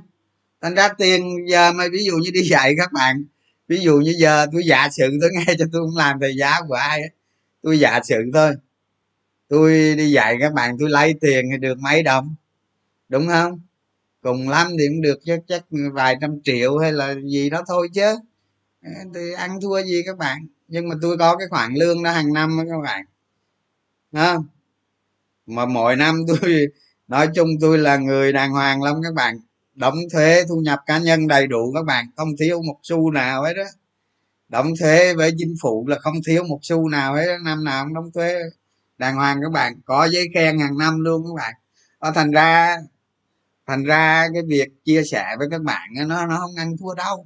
Thành 0.62 0.76
ra 0.76 0.90
tiền 0.98 1.50
giờ 1.50 1.72
mà 1.72 1.88
ví 1.92 2.06
dụ 2.06 2.14
như 2.18 2.32
đi 2.34 2.42
dạy 2.50 2.74
các 2.78 2.92
bạn 2.94 3.26
ví 3.72 3.80
dụ 3.80 3.98
như 3.98 4.16
giờ 4.18 4.48
tôi 4.52 4.62
giả 4.66 4.90
sử 4.90 5.18
tôi 5.22 5.30
nghe 5.34 5.46
cho 5.60 5.66
tôi 5.72 5.82
không 5.82 5.98
làm 5.98 6.20
thầy 6.20 6.36
giáo 6.36 6.62
của 6.68 6.74
ai 6.74 7.02
tôi 7.62 7.80
giả 7.80 8.00
sử 8.04 8.16
thôi. 8.34 8.54
Tôi 9.48 9.96
đi 9.98 10.12
dạy 10.12 10.38
các 10.42 10.54
bạn, 10.54 10.78
tôi 10.80 10.90
lấy 10.90 11.16
tiền 11.22 11.46
thì 11.52 11.58
được 11.58 11.80
mấy 11.80 12.04
đồng, 12.04 12.36
đúng 13.10 13.28
không? 13.28 13.60
Cùng 14.22 14.50
lắm 14.50 14.68
thì 14.80 14.88
cũng 14.88 15.02
được 15.02 15.20
chắc 15.26 15.40
chắc 15.48 15.66
vài 15.94 16.18
trăm 16.22 16.42
triệu 16.44 16.78
hay 16.78 16.94
là 16.94 17.16
gì 17.26 17.50
đó 17.50 17.64
thôi 17.68 17.90
chứ. 17.94 18.16
Ờ, 18.84 18.92
thì 19.16 19.32
ăn 19.32 19.62
thua 19.62 19.82
gì 19.84 20.04
các 20.06 20.18
bạn? 20.18 20.48
Nhưng 20.68 20.90
mà 20.90 20.96
tôi 21.02 21.18
có 21.18 21.38
cái 21.38 21.48
khoản 21.50 21.74
lương 21.74 22.04
đó 22.04 22.12
hàng 22.12 22.34
năm 22.34 22.58
đó 22.58 22.64
các 22.70 22.82
bạn. 22.84 23.06
Đó. 24.12 24.44
mà 25.46 25.66
mỗi 25.66 25.96
năm 25.96 26.16
tôi, 26.28 26.68
nói 27.08 27.30
chung 27.36 27.50
tôi 27.62 27.78
là 27.78 27.98
người 27.98 28.34
đàng 28.34 28.52
hoàng 28.52 28.84
lắm 28.84 28.96
các 29.04 29.14
bạn 29.14 29.40
đóng 29.74 29.96
thuế 30.14 30.44
thu 30.50 30.56
nhập 30.56 30.80
cá 30.86 30.98
nhân 31.00 31.28
đầy 31.28 31.48
đủ 31.48 31.72
các 31.76 31.86
bạn 31.86 32.06
không 32.18 32.30
thiếu 32.40 32.62
một 32.62 32.80
xu 32.84 33.12
nào 33.12 33.44
hết 33.44 33.54
đó 33.54 33.64
đóng 34.52 34.68
thuế 34.80 35.14
với 35.14 35.32
chính 35.38 35.56
phủ 35.62 35.88
là 35.88 36.00
không 36.00 36.16
thiếu 36.28 36.44
một 36.44 36.60
xu 36.62 36.90
nào 36.90 37.16
hết 37.16 37.38
năm 37.44 37.64
nào 37.64 37.86
cũng 37.86 37.94
đóng 37.94 38.12
thuế. 38.14 38.40
Đàng 38.98 39.16
hoàng 39.16 39.40
các 39.44 39.52
bạn 39.52 39.82
có 39.86 40.06
giấy 40.06 40.28
khen 40.34 40.60
hàng 40.60 40.78
năm 40.78 41.00
luôn 41.00 41.24
các 41.24 41.44
bạn. 41.44 41.54
Đó, 42.02 42.12
thành 42.16 42.32
ra 42.32 42.78
thành 43.68 43.84
ra 43.84 44.28
cái 44.34 44.44
việc 44.48 44.70
chia 44.86 45.04
sẻ 45.04 45.36
với 45.40 45.48
các 45.52 45.62
bạn 45.62 45.90
nó 46.08 46.26
nó 46.26 46.38
không 46.38 46.56
ăn 46.56 46.78
thua 46.78 46.94
đâu. 46.94 47.26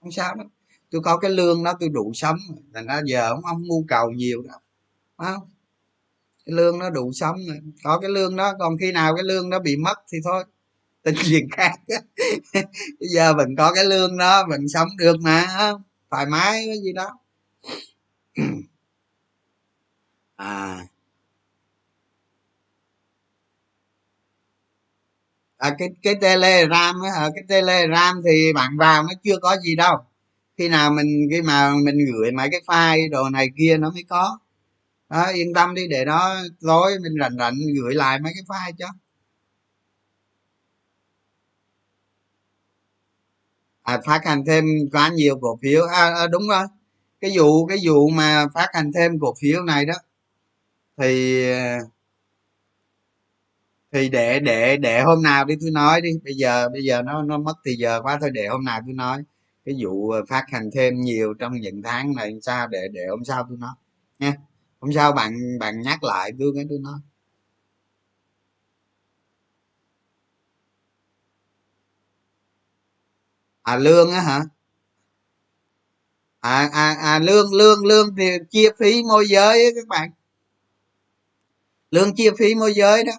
Không 0.00 0.12
sao 0.12 0.34
đâu 0.34 0.46
tôi 0.90 1.02
có 1.04 1.16
cái 1.16 1.30
lương 1.30 1.64
đó 1.64 1.74
tôi 1.80 1.88
đủ 1.88 2.12
sống 2.14 2.36
thành 2.74 2.86
ra 2.86 3.00
giờ 3.04 3.34
không 3.34 3.44
ông 3.44 3.62
nhu 3.62 3.84
cầu 3.88 4.10
nhiều 4.10 4.42
đâu. 4.42 4.58
Không? 5.16 5.48
Cái 6.46 6.54
lương 6.54 6.78
nó 6.78 6.90
đủ 6.90 7.12
sống 7.12 7.36
có 7.84 7.98
cái 7.98 8.10
lương 8.10 8.36
đó 8.36 8.52
còn 8.58 8.78
khi 8.78 8.92
nào 8.92 9.14
cái 9.16 9.24
lương 9.24 9.50
đó 9.50 9.58
bị 9.58 9.76
mất 9.76 9.98
thì 10.12 10.18
thôi 10.24 10.44
tính 11.02 11.14
chuyện 11.28 11.48
khác 11.50 11.72
bây 13.00 13.08
giờ 13.14 13.34
vẫn 13.34 13.56
có 13.58 13.72
cái 13.74 13.84
lương 13.84 14.18
đó 14.18 14.46
vẫn 14.48 14.60
sống 14.68 14.88
được 14.98 15.16
mà 15.20 15.46
thoải 16.10 16.26
mái 16.26 16.64
cái 16.66 16.76
gì 16.84 16.92
đó. 16.92 17.18
À. 20.36 20.82
À, 25.58 25.74
cái 25.78 25.88
cái 26.02 26.14
telegram 26.20 26.96
á 27.02 27.10
hả? 27.20 27.28
Cái 27.34 27.44
telegram 27.48 28.22
thì 28.24 28.52
bạn 28.52 28.76
vào 28.78 29.02
nó 29.02 29.08
chưa 29.24 29.36
có 29.42 29.56
gì 29.64 29.76
đâu. 29.76 29.96
Khi 30.58 30.68
nào 30.68 30.90
mình 30.90 31.28
khi 31.30 31.42
mà 31.42 31.72
mình 31.84 31.96
gửi 32.12 32.32
mấy 32.32 32.48
cái 32.50 32.60
file 32.66 33.10
đồ 33.10 33.28
này 33.30 33.48
kia 33.58 33.76
nó 33.78 33.90
mới 33.90 34.04
có. 34.08 34.38
Đó, 35.08 35.26
yên 35.34 35.54
tâm 35.54 35.74
đi 35.74 35.88
để 35.88 36.04
đó 36.04 36.36
tối 36.60 36.92
mình 37.02 37.12
rảnh 37.20 37.36
rảnh 37.38 37.54
gửi 37.82 37.94
lại 37.94 38.18
mấy 38.20 38.32
cái 38.34 38.42
file 38.48 38.72
cho. 38.78 38.86
À, 43.82 44.00
phát 44.06 44.24
hành 44.24 44.44
thêm 44.46 44.64
quá 44.92 45.08
nhiều 45.08 45.38
cổ 45.42 45.58
phiếu. 45.62 45.82
À, 45.86 46.14
à, 46.14 46.26
đúng 46.26 46.48
rồi. 46.48 46.64
Cái 47.20 47.32
vụ 47.38 47.66
cái 47.66 47.78
vụ 47.84 48.08
mà 48.08 48.46
phát 48.54 48.66
hành 48.74 48.92
thêm 48.94 49.18
cổ 49.20 49.34
phiếu 49.42 49.62
này 49.62 49.84
đó 49.86 49.94
thì 50.96 51.44
thì 53.92 54.08
để 54.08 54.40
để 54.40 54.76
để 54.76 55.02
hôm 55.02 55.22
nào 55.22 55.44
đi 55.44 55.54
tôi 55.60 55.70
nói 55.70 56.00
đi. 56.00 56.10
Bây 56.24 56.34
giờ 56.34 56.68
bây 56.72 56.82
giờ 56.84 57.02
nó 57.02 57.22
nó 57.22 57.38
mất 57.38 57.54
thì 57.66 57.72
giờ 57.74 58.00
quá 58.02 58.18
thôi 58.20 58.30
để 58.32 58.46
hôm 58.48 58.64
nào 58.64 58.80
tôi 58.86 58.94
nói. 58.94 59.22
Cái 59.64 59.74
vụ 59.84 60.12
phát 60.28 60.44
hành 60.48 60.70
thêm 60.74 61.00
nhiều 61.00 61.34
trong 61.38 61.52
những 61.60 61.82
tháng 61.82 62.14
này 62.16 62.32
sao 62.42 62.68
để 62.68 62.88
để 62.92 63.00
hôm 63.10 63.24
sau 63.24 63.46
tôi 63.48 63.58
nói 63.58 63.74
nha. 64.18 64.34
Hôm 64.80 64.92
sau 64.92 65.12
bạn 65.12 65.32
bạn 65.60 65.80
nhắc 65.82 66.04
lại 66.04 66.30
tôi 66.38 66.52
cái 66.56 66.64
tôi 66.70 66.78
nói. 66.82 66.98
À 73.62 73.76
lương 73.76 74.10
á 74.10 74.20
hả? 74.20 74.44
À 76.40 76.68
à 76.72 76.94
à 76.94 77.18
lương 77.18 77.54
lương 77.54 77.86
lương 77.86 78.16
thì 78.16 78.30
chia 78.50 78.68
phí 78.78 79.02
môi 79.02 79.28
giới 79.28 79.64
ấy 79.64 79.72
các 79.74 79.88
bạn. 79.88 80.10
Lương 81.90 82.14
chia 82.14 82.30
phí 82.38 82.54
môi 82.54 82.74
giới 82.74 83.04
đó. 83.04 83.12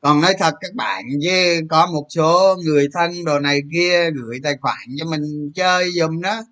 Còn 0.00 0.20
nói 0.20 0.34
thật 0.38 0.54
các 0.60 0.74
bạn, 0.74 1.04
chứ 1.22 1.60
có 1.70 1.86
một 1.86 2.06
số 2.08 2.56
người 2.64 2.88
thân 2.92 3.24
đồ 3.24 3.38
này 3.38 3.60
kia 3.72 4.10
gửi 4.10 4.40
tài 4.42 4.56
khoản 4.60 4.78
cho 4.98 5.04
mình 5.06 5.52
chơi 5.54 5.92
dùm 5.92 6.20
đó. 6.20 6.42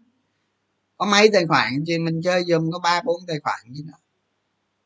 Có 0.97 1.07
mấy 1.07 1.31
tài 1.33 1.47
khoản 1.47 1.85
chứ 1.87 1.99
mình 2.01 2.21
chơi 2.25 2.45
dùm 2.45 2.71
có 2.71 2.79
ba, 2.79 3.03
bốn 3.05 3.27
tài 3.27 3.41
khoản 3.41 3.61
gì 3.73 3.83
đó. 3.83 3.99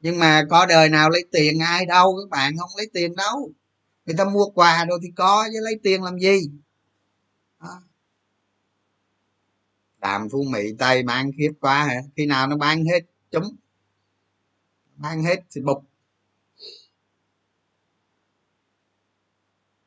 Nhưng 0.00 0.18
mà 0.18 0.44
có 0.50 0.66
đời 0.66 0.88
nào 0.88 1.10
lấy 1.10 1.24
tiền 1.32 1.58
ai 1.58 1.86
đâu 1.86 2.18
các 2.22 2.30
bạn, 2.30 2.56
không 2.58 2.70
lấy 2.76 2.90
tiền 2.92 3.16
đâu. 3.16 3.50
Người 4.06 4.16
ta 4.18 4.24
mua 4.24 4.46
quà 4.46 4.84
rồi 4.84 4.98
thì 5.02 5.08
có, 5.16 5.48
chứ 5.52 5.58
lấy 5.62 5.80
tiền 5.82 6.02
làm 6.02 6.18
gì 6.18 6.50
đó 7.60 7.82
đàm 10.00 10.28
phú 10.28 10.44
mỹ 10.50 10.60
tây 10.78 11.02
bán 11.02 11.30
khiếp 11.38 11.50
quá 11.60 11.84
hả? 11.84 11.94
Khi 12.16 12.26
nào 12.26 12.46
nó 12.46 12.56
bán 12.56 12.84
hết 12.84 13.00
chúng 13.30 13.56
bán 14.96 15.22
hết 15.22 15.36
thì 15.50 15.60
bục. 15.60 15.84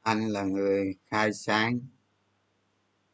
Anh 0.01 0.27
là 0.29 0.43
người 0.43 0.95
khai 1.11 1.33
sáng. 1.33 1.79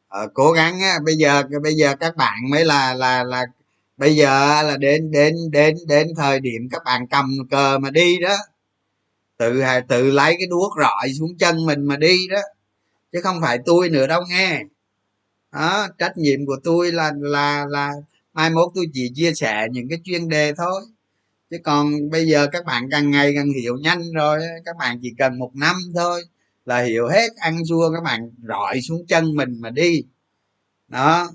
Ờ, 0.07 0.27
cố 0.33 0.51
gắng 0.51 0.79
á 0.81 0.99
bây 1.05 1.15
giờ 1.15 1.43
bây 1.63 1.73
giờ 1.73 1.95
các 1.99 2.15
bạn 2.15 2.49
mới 2.49 2.65
là 2.65 2.93
là 2.93 3.23
là 3.23 3.45
bây 3.97 4.15
giờ 4.15 4.63
là 4.63 4.77
đến 4.77 5.11
đến 5.11 5.35
đến 5.51 5.75
đến 5.87 6.07
thời 6.17 6.39
điểm 6.39 6.67
các 6.71 6.81
bạn 6.85 7.07
cầm 7.07 7.37
cờ 7.51 7.79
mà 7.79 7.89
đi 7.91 8.17
đó. 8.19 8.35
Tự 9.37 9.61
tự 9.89 10.11
lấy 10.11 10.35
cái 10.39 10.47
đuốc 10.47 10.73
rọi 10.79 11.09
xuống 11.19 11.37
chân 11.39 11.65
mình 11.65 11.85
mà 11.85 11.97
đi 11.97 12.27
đó. 12.27 12.39
Chứ 13.11 13.21
không 13.23 13.41
phải 13.41 13.57
tôi 13.65 13.89
nữa 13.89 14.07
đâu 14.07 14.21
nghe 14.29 14.63
đó 15.51 15.87
trách 15.97 16.17
nhiệm 16.17 16.45
của 16.45 16.57
tôi 16.63 16.91
là 16.91 17.11
là 17.17 17.65
là 17.69 17.91
mai 18.33 18.49
mốt 18.49 18.71
tôi 18.75 18.85
chỉ 18.93 19.11
chia 19.15 19.33
sẻ 19.33 19.67
những 19.71 19.89
cái 19.89 19.99
chuyên 20.03 20.29
đề 20.29 20.53
thôi. 20.57 20.81
Chứ 21.51 21.57
còn 21.63 22.09
bây 22.11 22.27
giờ 22.27 22.47
các 22.51 22.65
bạn 22.65 22.89
càng 22.91 23.11
ngày 23.11 23.33
càng 23.35 23.49
hiểu 23.63 23.77
nhanh 23.83 24.13
rồi 24.13 24.39
các 24.65 24.77
bạn 24.79 24.99
chỉ 25.03 25.13
cần 25.19 25.39
một 25.39 25.51
năm 25.55 25.75
thôi 25.95 26.23
là 26.65 26.81
hiểu 26.83 27.07
hết 27.07 27.29
ăn 27.37 27.59
chua 27.69 27.91
các 27.95 28.03
bạn 28.03 28.31
rọi 28.49 28.81
xuống 28.81 29.05
chân 29.07 29.35
mình 29.35 29.57
mà 29.61 29.69
đi. 29.69 30.03
Đó 30.87 31.29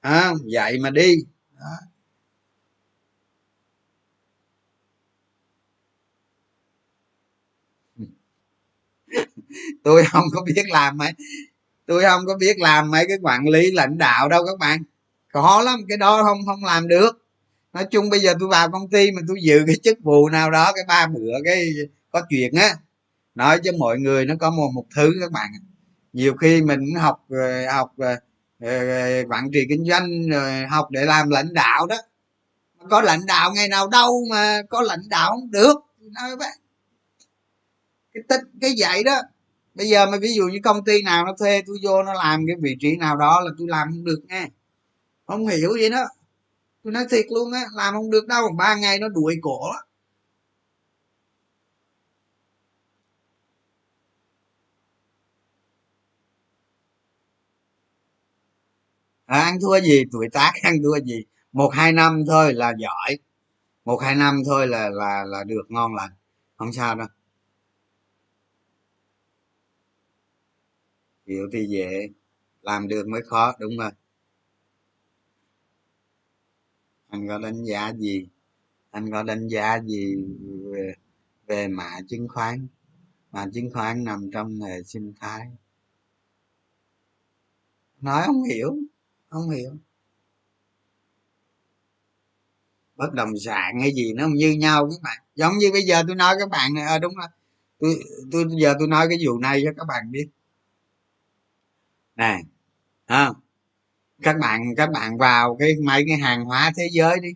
à, 0.00 0.32
vậy 0.52 0.78
mà 0.80 0.90
đi. 0.90 1.16
Đó. 1.60 1.66
tôi 9.84 10.04
không 10.04 10.24
có 10.34 10.42
biết 10.42 10.62
làm 10.68 10.98
ấy 11.02 11.12
tôi 11.88 12.02
không 12.04 12.22
có 12.26 12.36
biết 12.38 12.58
làm 12.60 12.90
mấy 12.90 13.06
cái 13.08 13.18
quản 13.22 13.48
lý 13.48 13.70
lãnh 13.70 13.98
đạo 13.98 14.28
đâu 14.28 14.46
các 14.46 14.58
bạn. 14.58 14.82
Khó 15.32 15.62
lắm, 15.62 15.80
cái 15.88 15.98
đó 15.98 16.22
không 16.22 16.38
không 16.46 16.64
làm 16.64 16.88
được. 16.88 17.24
Nói 17.72 17.86
chung 17.90 18.10
bây 18.10 18.20
giờ 18.20 18.34
tôi 18.40 18.48
vào 18.48 18.70
công 18.70 18.90
ty 18.90 19.10
mà 19.12 19.22
tôi 19.28 19.38
giữ 19.42 19.64
cái 19.66 19.76
chức 19.84 19.98
vụ 20.02 20.28
nào 20.28 20.50
đó, 20.50 20.72
cái 20.76 20.84
ba 20.88 21.06
bữa, 21.06 21.32
cái 21.44 21.70
có 22.10 22.22
chuyện 22.30 22.54
á, 22.54 22.76
nói 23.34 23.60
cho 23.64 23.72
mọi 23.78 23.98
người 23.98 24.26
nó 24.26 24.34
có 24.40 24.50
một 24.50 24.70
một 24.74 24.84
thứ 24.96 25.12
các 25.20 25.32
bạn 25.32 25.50
nhiều 26.12 26.34
khi 26.34 26.62
mình 26.62 26.94
học 26.94 27.24
ờ, 27.30 27.72
học 27.72 27.92
ờ, 27.98 28.16
ờ, 28.60 29.24
quản 29.30 29.50
trị 29.52 29.66
kinh 29.68 29.84
doanh, 29.84 30.28
rồi 30.28 30.66
học 30.66 30.90
để 30.90 31.04
làm 31.04 31.30
lãnh 31.30 31.54
đạo 31.54 31.86
đó. 31.86 31.96
Có 32.90 33.00
lãnh 33.02 33.26
đạo 33.26 33.52
ngày 33.54 33.68
nào 33.68 33.88
đâu 33.88 34.24
mà 34.30 34.62
có 34.70 34.82
lãnh 34.82 35.08
đạo 35.08 35.30
không 35.30 35.50
được, 35.50 35.76
nói 36.00 36.36
với 36.36 36.48
cái 38.14 38.22
tích, 38.28 38.40
cái 38.60 38.72
dạy 38.72 39.02
đó 39.04 39.22
bây 39.78 39.88
giờ 39.88 40.06
mà 40.10 40.18
ví 40.22 40.34
dụ 40.34 40.44
như 40.48 40.58
công 40.64 40.84
ty 40.84 41.02
nào 41.02 41.26
nó 41.26 41.32
thuê 41.38 41.62
tôi 41.66 41.76
vô 41.84 42.02
nó 42.02 42.14
làm 42.14 42.44
cái 42.46 42.56
vị 42.62 42.76
trí 42.80 42.96
nào 42.96 43.16
đó 43.16 43.40
là 43.44 43.50
tôi 43.58 43.68
làm 43.70 43.88
không 43.90 44.04
được 44.04 44.20
nghe. 44.28 44.48
Không 45.26 45.48
hiểu 45.48 45.78
gì 45.78 45.90
đó. 45.90 46.04
Tôi 46.84 46.92
nói 46.92 47.04
thiệt 47.10 47.26
luôn 47.30 47.52
á 47.52 47.64
làm 47.76 47.94
không 47.94 48.10
được 48.10 48.26
đâu 48.28 48.50
ba 48.58 48.76
ngày 48.76 48.98
nó 48.98 49.08
đuổi 49.08 49.36
cổ 49.42 49.60
đó. 49.74 49.82
à, 59.26 59.40
ăn 59.42 59.58
thua 59.60 59.80
gì 59.80 60.04
tuổi 60.12 60.28
tác 60.32 60.52
ăn 60.62 60.74
thua 60.84 61.00
gì? 61.06 61.24
Một 61.52 61.70
hai 61.74 61.92
năm 61.92 62.24
thôi 62.28 62.54
là 62.54 62.72
giỏi. 62.78 63.18
Một 63.84 63.98
hai 64.02 64.14
năm 64.14 64.42
thôi 64.46 64.68
là 64.68 64.90
là 64.90 65.24
là 65.26 65.44
được 65.44 65.64
ngon 65.68 65.94
lành. 65.94 66.10
Không 66.56 66.72
sao 66.72 66.94
đâu. 66.94 67.08
Hiểu 71.28 71.48
thì 71.52 71.66
dễ 71.66 72.08
làm 72.62 72.88
được 72.88 73.08
mới 73.08 73.22
khó 73.22 73.54
đúng 73.60 73.78
rồi 73.78 73.90
anh 77.08 77.28
có 77.28 77.38
đánh 77.38 77.64
giá 77.64 77.92
gì? 77.92 78.28
Anh 78.90 79.10
có 79.10 79.22
đánh 79.22 79.48
giá 79.48 79.80
gì 79.80 80.16
về, 80.64 80.94
về 81.46 81.68
mã 81.68 81.90
chứng 82.08 82.28
khoán? 82.28 82.66
Mã 83.32 83.46
chứng 83.54 83.70
khoán 83.72 84.04
nằm 84.04 84.30
trong 84.32 84.60
hệ 84.60 84.82
sinh 84.82 85.12
thái. 85.20 85.40
Nói 88.00 88.22
không 88.26 88.42
hiểu 88.42 88.78
không 89.28 89.50
hiểu. 89.50 89.76
Bất 92.96 93.12
động 93.12 93.32
sản 93.44 93.80
hay 93.80 93.94
gì 93.94 94.12
nó 94.12 94.28
như 94.28 94.50
nhau 94.50 94.88
các 94.90 95.02
bạn. 95.02 95.18
Giống 95.34 95.58
như 95.58 95.72
bây 95.72 95.82
giờ 95.82 96.02
tôi 96.06 96.16
nói 96.16 96.36
các 96.38 96.48
bạn 96.50 96.74
này 96.74 96.84
à, 96.84 96.98
đúng 96.98 97.14
rồi. 97.14 97.28
Tôi 97.78 97.94
tôi 98.32 98.44
giờ 98.62 98.74
tôi 98.78 98.88
nói 98.88 99.06
cái 99.08 99.18
vụ 99.26 99.38
này 99.38 99.62
cho 99.64 99.70
các 99.76 99.84
bạn 99.84 100.10
biết 100.12 100.28
này, 102.18 102.42
ha 103.06 103.30
các 104.22 104.36
bạn 104.40 104.60
các 104.76 104.90
bạn 104.90 105.18
vào 105.18 105.56
cái 105.60 105.72
mấy 105.84 106.04
cái 106.08 106.16
hàng 106.16 106.44
hóa 106.44 106.72
thế 106.76 106.88
giới 106.92 107.20
đi. 107.20 107.28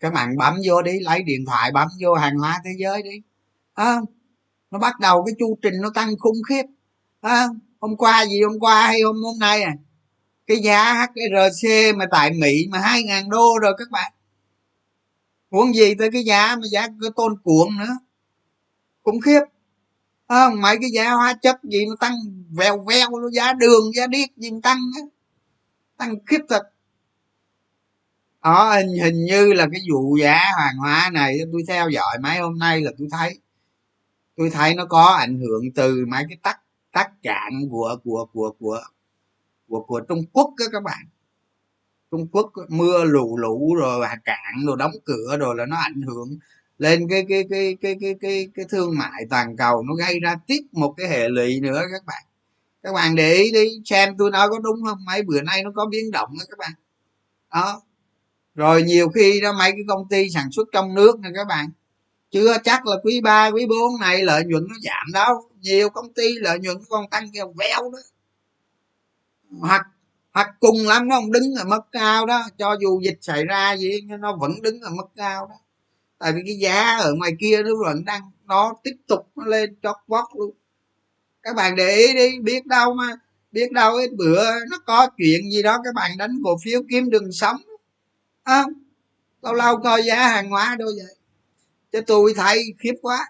Các 0.00 0.12
bạn 0.12 0.36
bấm 0.36 0.54
vô 0.66 0.82
đi 0.82 1.00
lấy 1.00 1.22
điện 1.22 1.44
thoại 1.46 1.72
bấm 1.72 1.88
vô 2.00 2.14
hàng 2.14 2.36
hóa 2.38 2.60
thế 2.64 2.70
giới 2.78 3.02
đi. 3.02 3.22
À, 3.74 3.96
nó 4.70 4.78
bắt 4.78 5.00
đầu 5.00 5.24
cái 5.26 5.34
chu 5.38 5.58
trình 5.62 5.74
nó 5.80 5.90
tăng 5.94 6.18
khủng 6.18 6.42
khiếp. 6.48 6.62
À, 7.20 7.46
hôm 7.80 7.96
qua 7.96 8.26
gì 8.26 8.42
hôm 8.42 8.60
qua 8.60 8.86
hay 8.86 9.00
hôm 9.00 9.16
hôm 9.22 9.38
nay 9.38 9.62
à? 9.62 9.74
Cái 10.46 10.56
giá 10.56 10.94
HRC 10.94 11.96
mà 11.96 12.04
tại 12.10 12.30
Mỹ 12.30 12.66
mà 12.70 12.78
hai 12.78 13.02
ngàn 13.02 13.30
đô 13.30 13.58
rồi 13.62 13.72
các 13.78 13.90
bạn. 13.90 14.12
Huống 15.50 15.74
gì 15.74 15.94
tới 15.94 16.10
cái 16.12 16.24
giá 16.24 16.56
mà 16.56 16.62
giá 16.70 16.86
cái 16.86 17.10
tôn 17.16 17.40
cuộn 17.44 17.68
nữa. 17.78 17.98
Khủng 19.02 19.20
khiếp 19.20 19.40
à, 20.26 20.50
mấy 20.62 20.76
cái 20.80 20.90
giá 20.90 21.12
hóa 21.12 21.34
chất 21.42 21.56
gì 21.62 21.86
nó 21.86 21.94
tăng 22.00 22.14
vèo 22.50 22.84
vèo 22.88 23.10
nó 23.10 23.30
giá 23.32 23.52
đường 23.52 23.92
giá 23.94 24.06
điếc 24.06 24.36
gì 24.36 24.50
nó 24.50 24.58
tăng 24.62 24.78
á. 24.96 25.02
Tăng 25.96 26.14
khiếp 26.26 26.40
thật. 26.48 26.62
Đó 28.44 28.74
hình, 28.74 28.88
hình 29.04 29.24
như 29.24 29.52
là 29.52 29.66
cái 29.72 29.80
vụ 29.92 30.16
giá 30.16 30.38
hàng 30.58 30.76
hóa 30.78 31.10
này 31.12 31.38
tôi 31.52 31.62
theo 31.68 31.88
dõi 31.88 32.18
mấy 32.22 32.38
hôm 32.38 32.58
nay 32.58 32.80
là 32.80 32.90
tôi 32.98 33.08
thấy 33.10 33.38
tôi 34.36 34.50
thấy 34.50 34.74
nó 34.74 34.84
có 34.86 35.04
ảnh 35.04 35.38
hưởng 35.40 35.64
từ 35.74 36.04
mấy 36.08 36.24
cái 36.28 36.38
tắc 36.42 36.60
tắc 36.92 37.22
cạn 37.22 37.52
của 37.70 37.96
của 38.04 38.26
của 38.32 38.52
của 38.58 38.80
của 39.68 39.82
của 39.82 40.00
trung 40.00 40.24
quốc 40.32 40.54
đó 40.58 40.66
các 40.72 40.82
bạn. 40.82 41.06
Trung 42.10 42.28
quốc 42.32 42.52
mưa 42.68 43.04
lũ 43.04 43.36
lũ 43.36 43.74
rồi 43.74 44.06
cạn 44.24 44.66
rồi 44.66 44.76
đóng 44.78 44.92
cửa 45.04 45.36
rồi 45.38 45.54
là 45.58 45.66
nó 45.66 45.76
ảnh 45.76 46.02
hưởng 46.02 46.38
lên 46.78 47.08
cái 47.10 47.26
cái 47.28 47.44
cái 47.50 47.76
cái 47.80 47.96
cái 48.00 48.14
cái 48.20 48.48
cái 48.54 48.66
thương 48.68 48.98
mại 48.98 49.22
toàn 49.30 49.56
cầu 49.56 49.82
nó 49.82 49.94
gây 49.94 50.20
ra 50.20 50.36
tiếp 50.46 50.60
một 50.72 50.94
cái 50.96 51.08
hệ 51.08 51.28
lụy 51.28 51.60
nữa 51.60 51.82
các 51.92 52.04
bạn. 52.06 52.22
Các 52.82 52.92
bạn 52.92 53.14
để 53.14 53.34
ý 53.34 53.52
đi 53.52 53.80
xem 53.84 54.14
tôi 54.18 54.30
nói 54.30 54.48
có 54.50 54.58
đúng 54.58 54.84
không? 54.86 54.98
Mấy 55.06 55.22
bữa 55.22 55.42
nay 55.42 55.62
nó 55.64 55.70
có 55.76 55.86
biến 55.86 56.10
động 56.10 56.30
đó 56.38 56.44
các 56.48 56.58
bạn. 56.58 56.72
Đó. 57.52 57.82
Rồi 58.54 58.82
nhiều 58.82 59.08
khi 59.08 59.40
đó 59.40 59.52
mấy 59.52 59.72
cái 59.72 59.82
công 59.88 60.08
ty 60.08 60.30
sản 60.30 60.50
xuất 60.52 60.68
trong 60.72 60.94
nước 60.94 61.20
này 61.20 61.32
các 61.34 61.46
bạn. 61.48 61.70
Chưa 62.30 62.56
chắc 62.64 62.86
là 62.86 62.96
quý 63.04 63.20
3, 63.20 63.46
quý 63.46 63.66
4 63.66 64.00
này 64.00 64.22
lợi 64.22 64.44
nhuận 64.44 64.66
nó 64.68 64.74
giảm 64.82 65.12
đâu. 65.12 65.50
Nhiều 65.60 65.90
công 65.90 66.12
ty 66.12 66.34
lợi 66.38 66.58
nhuận 66.58 66.76
còn 66.88 67.10
tăng 67.10 67.30
kêu 67.32 67.54
véo 67.58 67.90
đó. 67.92 67.98
Hoặc 69.60 69.82
hoặc 70.32 70.48
cùng 70.60 70.86
lắm 70.86 71.08
nó 71.08 71.16
không 71.20 71.32
đứng 71.32 71.54
ở 71.54 71.64
mức 71.64 71.80
cao 71.92 72.26
đó. 72.26 72.42
Cho 72.58 72.76
dù 72.80 73.00
dịch 73.00 73.18
xảy 73.20 73.44
ra 73.44 73.76
gì 73.76 74.00
nó 74.00 74.36
vẫn 74.36 74.62
đứng 74.62 74.80
ở 74.80 74.90
mức 74.90 75.06
cao 75.16 75.46
đó 75.46 75.54
tại 76.18 76.32
vì 76.32 76.40
cái 76.46 76.56
giá 76.56 76.96
ở 76.96 77.14
ngoài 77.14 77.32
kia 77.40 77.62
nó 77.62 77.70
vẫn 77.84 78.04
đang 78.04 78.30
nó 78.44 78.74
tiếp 78.82 78.96
tục 79.06 79.28
nó 79.36 79.44
lên 79.44 79.76
chót 79.82 79.96
vót 80.06 80.24
luôn. 80.34 80.54
Các 81.42 81.56
bạn 81.56 81.76
để 81.76 81.96
ý 81.96 82.14
đi 82.14 82.38
biết 82.40 82.66
đâu 82.66 82.94
mà 82.94 83.06
biết 83.52 83.72
đâu 83.72 83.96
ít 83.96 84.10
bữa 84.16 84.44
nó 84.70 84.78
có 84.86 85.08
chuyện 85.18 85.50
gì 85.50 85.62
đó 85.62 85.78
các 85.84 85.94
bạn 85.94 86.10
đánh 86.18 86.40
cổ 86.44 86.56
phiếu 86.64 86.82
kiếm 86.90 87.10
đường 87.10 87.32
sống. 87.32 87.56
À, 88.42 88.64
lâu 89.42 89.54
lâu 89.54 89.76
coi 89.76 90.02
giá 90.02 90.28
hàng 90.28 90.50
hóa 90.50 90.76
đâu 90.78 90.88
vậy? 90.96 91.16
Chứ 91.92 92.00
tôi 92.06 92.34
thấy 92.36 92.74
khiếp 92.78 92.94
quá. 93.02 93.26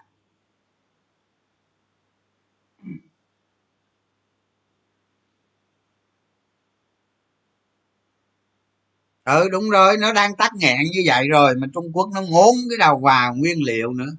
Ừ 9.27 9.49
đúng 9.51 9.69
rồi, 9.69 9.97
nó 9.97 10.13
đang 10.13 10.35
tắc 10.35 10.55
nghẹn 10.55 10.77
như 10.91 11.01
vậy 11.05 11.27
rồi 11.27 11.55
mà 11.55 11.67
trung 11.73 11.91
quốc 11.93 12.09
nó 12.13 12.21
ngốn 12.21 12.55
cái 12.69 12.77
đầu 12.79 12.99
vào 12.99 13.35
nguyên 13.35 13.63
liệu 13.63 13.93
nữa. 13.93 14.15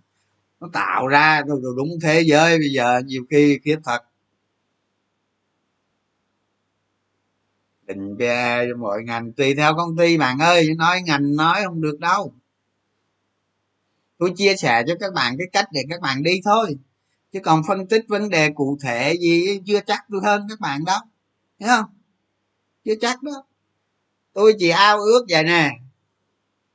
Nó 0.61 0.69
tạo 0.73 1.07
ra 1.07 1.43
rồi 1.47 1.61
đúng 1.77 1.89
thế 2.03 2.23
giới 2.23 2.59
bây 2.59 2.69
giờ, 2.69 3.01
nhiều 3.07 3.25
khi 3.31 3.59
khiếp 3.65 3.77
thật. 3.85 3.99
Định 7.87 8.17
PE 8.19 8.67
cho 8.71 8.77
mọi 8.77 9.03
ngành, 9.05 9.33
tùy 9.33 9.55
theo 9.55 9.75
công 9.77 9.97
ty 9.97 10.19
bạn 10.19 10.39
ơi 10.39 10.75
nói 10.79 11.03
ngành 11.03 11.37
nói 11.37 11.61
không 11.65 11.81
được 11.81 12.01
đâu. 12.01 12.35
Tôi 14.19 14.33
chia 14.37 14.57
sẻ 14.57 14.83
cho 14.87 14.95
các 15.01 15.13
bạn 15.15 15.35
cái 15.39 15.47
cách 15.53 15.69
để 15.73 15.85
các 15.91 16.01
bạn 16.01 16.23
đi 16.23 16.41
thôi, 16.45 16.77
chứ 17.33 17.41
còn 17.45 17.63
phân 17.69 17.87
tích 17.87 18.05
vấn 18.09 18.29
đề 18.31 18.51
cụ 18.51 18.79
thể 18.83 19.15
gì 19.21 19.61
chưa 19.67 19.81
chắc 19.87 20.05
tôi 20.11 20.21
hơn 20.25 20.47
các 20.49 20.61
bạn 20.61 20.85
đâu. 20.85 21.01
Hiểu 21.61 21.69
không? 21.69 21.87
Chưa 22.85 22.95
chắc 23.01 23.23
đó 23.23 23.48
tôi 24.35 24.55
chỉ 24.59 24.69
ao 24.69 24.99
ước 24.99 25.27
vậy 25.29 25.45
nè. 25.45 25.71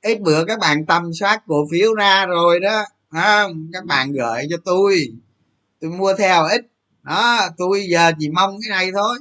Ít 0.01 0.21
bữa 0.21 0.45
các 0.45 0.59
bạn 0.59 0.85
tầm 0.85 1.13
soát 1.13 1.43
cổ 1.47 1.67
phiếu 1.71 1.93
ra 1.93 2.25
rồi 2.25 2.59
đó 2.59 2.85
không? 3.13 3.69
Các 3.73 3.85
bạn 3.85 4.11
gửi 4.11 4.47
cho 4.49 4.57
tôi. 4.65 5.07
Tôi 5.79 5.91
mua 5.91 6.13
theo 6.17 6.45
ít. 6.45 6.61
Đó, 7.03 7.49
tôi 7.57 7.85
giờ 7.89 8.11
chỉ 8.19 8.29
mong 8.29 8.57
cái 8.61 8.69
này 8.69 8.91
thôi. 8.93 9.19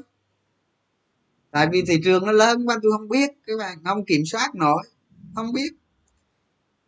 Tại 1.51 1.67
vì 1.73 1.83
thị 1.83 2.01
trường 2.05 2.27
nó 2.27 2.33
lớn 2.33 2.67
quá, 2.67 2.79
tôi 2.83 2.93
không 2.99 3.09
biết. 3.09 3.31
Các 3.47 3.53
bạn 3.59 3.79
không 3.85 4.05
kiểm 4.05 4.23
soát 4.27 4.55
nổi. 4.55 4.83
Không 5.35 5.53
biết. 5.53 5.73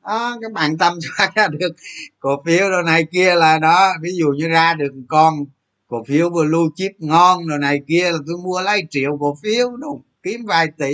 Đó, 0.05 0.39
các 0.43 0.53
bạn 0.53 0.79
tâm 0.79 0.99
soát 1.17 1.31
ra 1.35 1.49
được 1.49 1.73
cổ 2.21 2.43
phiếu 2.47 2.71
đồ 2.71 2.83
này 2.83 3.07
kia 3.13 3.35
là 3.35 3.59
đó. 3.59 3.93
Ví 4.03 4.11
dụ 4.17 4.29
như 4.29 4.49
ra 4.49 4.75
được 4.75 4.93
con 5.09 5.45
cổ 5.87 6.05
phiếu 6.05 6.31
blue 6.31 6.69
chip 6.75 6.93
ngon 6.99 7.47
rồi 7.47 7.59
này 7.59 7.81
kia 7.89 8.13
là 8.13 8.19
tôi 8.27 8.37
mua 8.45 8.61
lấy 8.61 8.83
triệu 8.91 9.17
cổ 9.21 9.39
phiếu, 9.43 9.77
đúng, 9.77 10.03
kiếm 10.23 10.45
vài 10.45 10.67
tỷ 10.79 10.93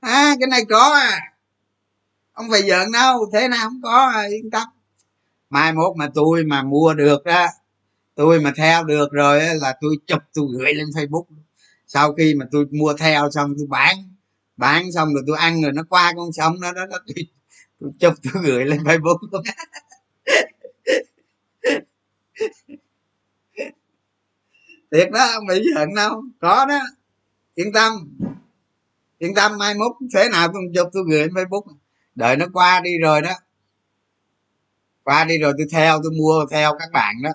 à 0.00 0.34
cái 0.40 0.46
này 0.46 0.60
có 0.68 0.92
à. 0.94 1.20
Không 2.32 2.46
phải 2.50 2.62
giận 2.62 2.92
đâu 2.92 3.30
thế 3.32 3.48
nào 3.48 3.68
không 3.68 3.80
có 3.82 4.10
à, 4.14 4.22
yên 4.30 4.50
tâm. 4.50 4.68
Mai 5.50 5.72
mốt 5.72 5.96
mà 5.96 6.08
tôi 6.14 6.44
mà 6.44 6.62
mua 6.62 6.94
được 6.94 7.24
đó 7.24 7.46
tôi 8.14 8.40
mà 8.40 8.52
theo 8.56 8.84
được 8.84 9.12
rồi 9.12 9.40
là 9.54 9.76
tôi 9.80 9.96
chụp 10.06 10.22
tôi 10.34 10.46
gửi 10.58 10.74
lên 10.74 10.86
facebook. 10.86 11.24
Sau 11.86 12.12
khi 12.12 12.34
mà 12.34 12.46
tôi 12.52 12.66
mua 12.70 12.94
theo 12.94 13.30
xong 13.30 13.54
tôi 13.58 13.66
bán 13.70 13.96
bán 14.56 14.92
xong 14.92 15.14
rồi 15.14 15.22
tôi 15.26 15.36
ăn 15.38 15.62
rồi 15.62 15.72
nó 15.72 15.82
qua 15.88 16.12
con 16.16 16.32
sông 16.32 16.60
đó 16.60 16.72
đó, 16.72 16.86
đó 16.86 16.98
tôi, 17.06 17.14
tôi 17.80 17.90
chụp 18.00 18.14
tôi 18.22 18.42
gửi 18.42 18.64
lên 18.64 18.80
facebook. 18.80 19.18
Luôn 19.32 19.42
thiệt 24.92 25.10
đó 25.10 25.30
không 25.34 25.46
bị 25.46 25.62
giận 25.74 25.94
đâu. 25.94 26.22
Có 26.40 26.66
đó 26.66 26.80
yên 27.54 27.72
tâm 27.72 27.92
yên 29.18 29.34
tâm 29.34 29.58
mai 29.58 29.74
mốt 29.74 29.92
thế 30.14 30.28
nào, 30.32 30.48
tôi 30.52 30.62
chụp, 30.74 30.88
tôi 30.92 31.04
gửi 31.10 31.20
lên 31.20 31.30
facebook 31.30 31.62
đợi 32.14 32.36
nó 32.36 32.46
qua 32.52 32.80
đi 32.80 32.98
rồi 32.98 33.22
đó. 33.22 33.32
Qua 35.04 35.24
đi 35.24 35.38
rồi 35.38 35.52
tôi 35.58 35.66
theo, 35.72 36.00
tôi 36.02 36.12
mua 36.12 36.46
theo 36.50 36.72
các 36.78 36.88
bạn 36.92 37.14
đó. 37.22 37.30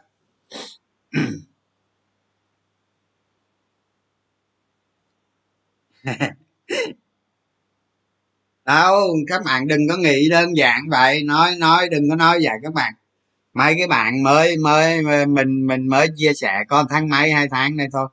Đâu, 8.65 9.15
các 9.27 9.41
bạn 9.45 9.68
đừng 9.68 9.88
có 9.89 9.97
nghĩ 9.97 10.30
đơn 10.30 10.57
giản 10.57 10.81
vậy. 10.91 11.23
Nói 11.23 11.55
nói, 11.55 11.89
đừng 11.89 12.10
có 12.10 12.15
nói 12.15 12.39
vậy 12.43 12.53
các 12.64 12.73
bạn. 12.73 12.93
Mấy 13.53 13.76
cái 13.77 13.88
bạn 13.88 14.23
mới 14.23 14.57
mới 14.57 15.01
mình 15.27 15.68
mình 15.68 15.88
mới 15.88 16.07
chia 16.18 16.34
sẻ 16.34 16.64
con 16.68 16.85
tháng 16.89 17.10
mấy, 17.10 17.31
hai 17.31 17.47
tháng 17.51 17.77
này 17.77 17.88
thôi. 17.93 18.07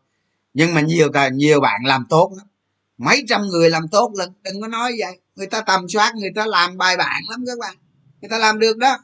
Nhưng 0.54 0.74
mà 0.74 0.80
nhiều 0.80 1.08
nhiều 1.32 1.60
bạn 1.60 1.80
làm 1.84 2.06
tốt 2.08 2.32
lắm 2.36 2.46
mấy 3.00 3.24
trăm 3.28 3.42
người 3.42 3.70
làm 3.70 3.88
tốt 3.88 4.12
lần 4.16 4.32
đừng 4.42 4.60
có 4.60 4.68
nói 4.68 4.92
vậy. 4.98 5.20
Người 5.36 5.46
ta 5.46 5.60
tầm 5.60 5.88
soát 5.88 6.12
người 6.14 6.30
ta 6.34 6.46
làm 6.46 6.76
bài 6.78 6.96
bản 6.96 7.22
lắm 7.30 7.44
các 7.46 7.58
bạn. 7.58 7.76
Người 8.20 8.28
ta 8.28 8.38
làm 8.38 8.58
được 8.58 8.76
đó. 8.76 8.98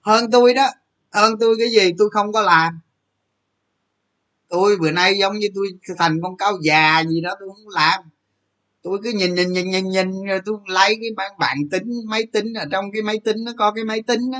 Hơn 0.00 0.30
tôi 0.30 0.54
đó. 0.54 0.68
Hơn 1.12 1.34
tôi 1.40 1.56
cái 1.58 1.68
gì? 1.70 1.92
Tôi 1.98 2.10
không 2.12 2.32
có 2.32 2.42
làm. 2.42 2.80
Tôi 4.48 4.76
bữa 4.76 4.90
nay 4.90 5.18
giống 5.18 5.38
như 5.38 5.48
tôi 5.54 5.66
thành 5.98 6.20
con 6.22 6.36
cáo 6.36 6.52
già 6.62 7.04
gì 7.08 7.20
đó 7.20 7.34
tôi 7.40 7.48
không 7.48 7.68
làm. 7.68 8.00
Tôi 8.82 8.98
cứ 9.04 9.10
nhìn 9.10 9.34
nhìn 9.34 9.52
nhìn 9.52 9.70
nhìn 9.70 9.88
nhìn 9.88 10.24
rồi 10.24 10.40
tôi 10.44 10.56
lấy 10.66 10.96
cái 11.00 11.10
bản 11.16 11.32
bản 11.38 11.58
tính 11.70 11.90
máy 12.06 12.26
tính 12.32 12.54
ở 12.54 12.64
trong 12.72 12.84
cái 12.92 13.02
máy 13.02 13.20
tính 13.24 13.44
nó 13.44 13.52
có 13.58 13.72
cái 13.72 13.84
máy 13.84 14.02
tính 14.02 14.30
đó 14.30 14.38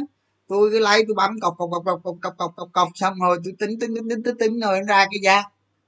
tôi 0.48 0.70
cứ 0.70 0.78
lấy 0.78 1.04
tôi 1.08 1.14
bấm 1.14 1.40
cọc 1.40 1.54
cọc 1.58 1.70
cọc 1.72 1.84
cọc 2.02 2.16
cọc 2.20 2.36
cọc 2.38 2.56
cọc 2.56 2.72
cọc, 2.72 2.88
xong 2.94 3.14
rồi 3.20 3.38
tôi 3.44 3.54
tính 3.58 3.78
tính 3.80 3.94
tính 3.94 4.08
tính 4.08 4.22
tính, 4.22 4.36
tính 4.38 4.60
rồi 4.60 4.80
ra 4.88 5.04
cái 5.04 5.20
giá. 5.22 5.42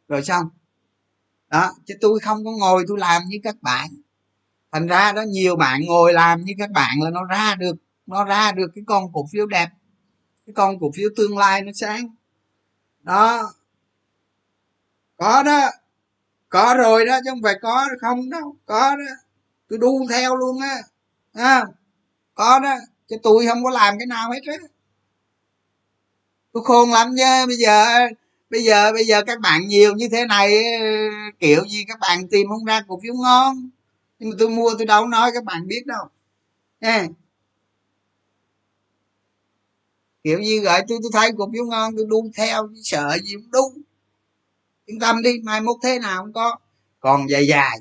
Rồi 0.09 0.23
xong 0.23 0.47
đó 1.51 1.73
chứ 1.87 1.95
tôi 2.01 2.21
không 2.21 2.45
có 2.45 2.51
ngồi 2.51 2.85
tôi 2.89 2.99
làm 2.99 3.23
như 3.27 3.37
các 3.45 3.57
bạn. 3.63 3.91
Thành 4.73 4.87
ra 4.87 5.13
đó 5.13 5.23
nhiều 5.23 5.57
bạn 5.57 5.81
ngồi 5.87 6.13
làm 6.13 6.45
như 6.45 6.53
các 6.59 6.71
bạn 6.71 7.03
là 7.03 7.11
nó 7.11 7.25
ra 7.25 7.55
được 7.55 7.77
nó 8.07 8.25
ra 8.25 8.53
được 8.53 8.71
cái 8.75 8.85
con 8.87 9.13
cổ 9.13 9.27
phiếu 9.33 9.47
đẹp 9.47 9.69
cái 10.47 10.55
con 10.55 10.81
cổ 10.81 10.91
phiếu 10.95 11.09
tương 11.17 11.39
lai 11.39 11.63
nó 11.63 11.73
sáng. 11.75 12.09
Đó. 13.03 13.53
Có 15.17 15.43
đó. 15.43 15.71
Có 16.49 16.75
rồi 16.79 17.07
đó 17.07 17.19
chứ 17.25 17.31
không 17.31 17.43
phải 17.43 17.55
có 17.63 17.89
không 18.01 18.31
đâu. 18.31 18.57
Có 18.67 18.97
đó. 18.97 19.15
Tôi 19.69 19.79
đu 19.79 20.07
theo 20.11 20.37
luôn 20.37 20.61
á. 20.61 20.77
À, 21.33 21.65
có 22.35 22.59
đó. 22.59 22.75
Chứ 23.09 23.17
tôi 23.23 23.47
không 23.47 23.65
có 23.65 23.71
làm 23.71 23.99
cái 23.99 24.07
nào 24.07 24.31
hết 24.33 24.41
á. 24.47 24.67
Tôi 26.53 26.63
khôn 26.65 26.91
lắm 26.93 27.15
chứ 27.17 27.47
bây 27.47 27.57
giờ 27.57 27.85
bây 28.51 28.63
giờ 28.65 28.93
bây 28.93 29.05
giờ 29.05 29.23
các 29.27 29.41
bạn 29.41 29.69
nhiều 29.69 29.95
như 29.95 30.09
thế 30.13 30.27
này 30.27 30.63
kiểu 31.41 31.65
gì 31.69 31.85
các 31.89 31.99
bạn 32.01 32.29
tìm 32.29 32.49
không 32.49 32.65
ra 32.65 32.83
cổ 32.89 33.01
phiếu 33.03 33.15
ngon. 33.15 33.71
Nhưng 34.19 34.31
mà 34.31 34.37
tôi 34.39 34.49
mua, 34.49 34.75
tôi 34.79 34.87
đâu 34.87 35.07
nói 35.07 35.31
các 35.35 35.45
bạn 35.45 35.67
biết 35.67 35.87
đâu. 35.87 36.05
Nha 36.81 37.09
kiểu 40.25 40.39
gì 40.43 40.61
gọi 40.61 40.83
tôi 40.89 40.99
tôi 41.03 41.11
thấy 41.15 41.31
cổ 41.39 41.51
phiếu 41.53 41.65
ngon, 41.65 41.97
tôi 41.97 42.07
đu 42.09 42.31
theo 42.37 42.69
sợ 42.83 43.19
gì 43.25 43.35
cũng 43.35 43.51
đúng 43.51 43.83
yên 44.91 44.99
tâm 44.99 45.23
đi, 45.23 45.31
mai 45.43 45.61
mốt 45.61 45.77
thế 45.83 45.99
nào 45.99 46.23
không 46.23 46.33
có. 46.33 46.57
Còn 47.01 47.31
dài 47.31 47.47
dài. 47.47 47.79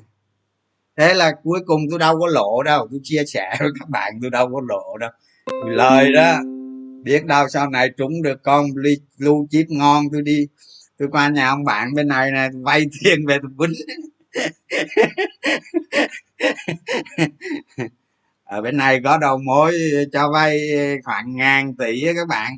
Thế 0.96 1.14
là 1.14 1.32
cuối 1.42 1.60
cùng 1.66 1.80
tôi 1.90 1.98
đâu 1.98 2.20
có 2.20 2.26
lộ 2.26 2.62
đâu. 2.62 2.88
Tôi 2.90 3.00
chia 3.02 3.22
sẻ 3.26 3.56
với 3.60 3.68
các 3.80 3.88
bạn, 3.88 4.18
tôi 4.22 4.30
đâu 4.30 4.50
có 4.52 4.60
lộ 4.68 4.96
đâu. 4.98 5.10
Lời 5.64 6.12
đó, 6.12 6.38
biết 7.02 7.24
đâu 7.26 7.48
sau 7.48 7.70
này 7.70 7.90
trúng 7.96 8.22
được 8.22 8.42
con 8.42 8.66
ly 8.76 8.96
lưu 9.18 9.46
chip 9.50 9.66
ngon, 9.68 10.04
tôi 10.12 10.22
đi 10.22 10.46
tôi 11.00 11.08
qua 11.12 11.28
nhà 11.28 11.48
ông 11.48 11.64
bạn 11.64 11.94
bên 11.94 12.08
này 12.08 12.30
này 12.30 12.48
vay 12.62 12.86
tiền 13.04 13.26
về 13.26 13.38
tôi 13.42 13.50
quýnh 13.58 13.72
ở 18.44 18.62
bên 18.62 18.76
này 18.76 19.00
có 19.04 19.18
đầu 19.18 19.38
mối 19.38 19.78
cho 20.12 20.30
vay 20.32 20.60
khoảng 21.04 21.36
ngàn 21.36 21.74
tỷ 21.74 22.04
các 22.04 22.28
bạn. 22.28 22.56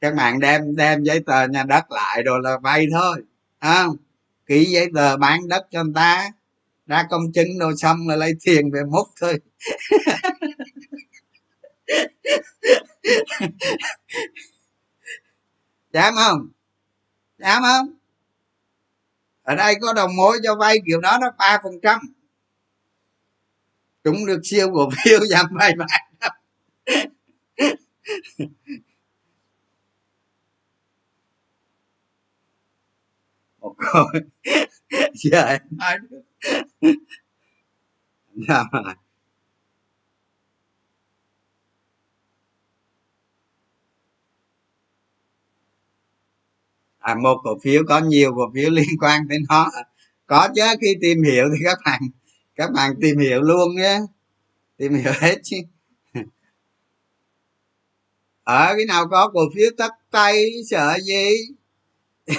Các 0.00 0.14
bạn 0.14 0.40
đem 0.40 0.76
đem 0.76 1.04
giấy 1.04 1.20
tờ 1.26 1.48
nhà 1.48 1.64
đất 1.64 1.90
lại 1.90 2.22
rồi 2.22 2.40
là 2.42 2.58
vay 2.62 2.86
thôi 2.92 3.22
không? 3.60 3.96
Ký 4.46 4.64
giấy 4.64 4.88
tờ 4.94 5.16
bán 5.16 5.48
đất 5.48 5.66
cho 5.70 5.84
người 5.84 5.92
ta, 5.94 6.30
ra 6.86 7.06
công 7.10 7.32
chứng 7.32 7.58
rồi 7.58 7.74
xong 7.76 8.08
là 8.08 8.16
lấy 8.16 8.32
tiền 8.44 8.70
về 8.70 8.80
múc 8.90 9.08
thôi. 9.20 9.40
Dám 15.92 16.14
không? 16.14 16.48
Dám 17.46 17.62
không? 17.62 17.96
Ở 19.42 19.54
đây 19.54 19.74
có 19.80 19.92
đồng 19.92 20.16
mối 20.16 20.38
cho 20.44 20.56
vay 20.56 20.78
kiểu 20.86 21.00
đó 21.00 21.18
nó 21.20 21.26
ba 21.38 21.58
phần 21.62 21.72
trăm. 21.82 22.00
Chúng 24.04 24.26
được 24.26 24.40
siêu 24.44 24.70
cổ 24.74 24.90
phiếu 24.90 25.20
giảm 25.30 25.46
vay 25.50 25.74
bạn 25.78 25.88
một 33.60 33.74
câu 33.78 34.06
giờ 35.14 35.42
em 35.42 35.60
nói. 35.70 35.98
Sao 38.48 38.64
à, 47.06 47.14
một 47.14 47.40
cổ 47.44 47.58
phiếu 47.62 47.82
có 47.88 47.98
nhiều 47.98 48.32
cổ 48.36 48.50
phiếu 48.54 48.70
liên 48.78 48.98
quan 49.00 49.28
đến 49.28 49.42
nó. 49.48 49.70
Có 50.26 50.48
chứ 50.54 50.62
khi 50.80 50.96
tìm 51.00 51.22
hiểu 51.22 51.44
thì 51.52 51.64
các 51.64 51.78
bạn 51.84 52.00
các 52.56 52.70
bạn 52.72 52.94
tìm 53.00 53.18
hiểu 53.18 53.40
luôn 53.42 53.76
nhé. 53.76 54.00
Tìm 54.76 54.94
hiểu 54.94 55.12
hết 55.20 55.36
chứ. 55.42 55.56
Ở 58.44 58.74
cái 58.76 58.86
nào 58.88 59.08
có 59.08 59.30
cổ 59.34 59.40
phiếu 59.54 59.70
tắt 59.78 59.92
tay 60.10 60.44
sợ 60.70 60.98
gì? 61.02 61.30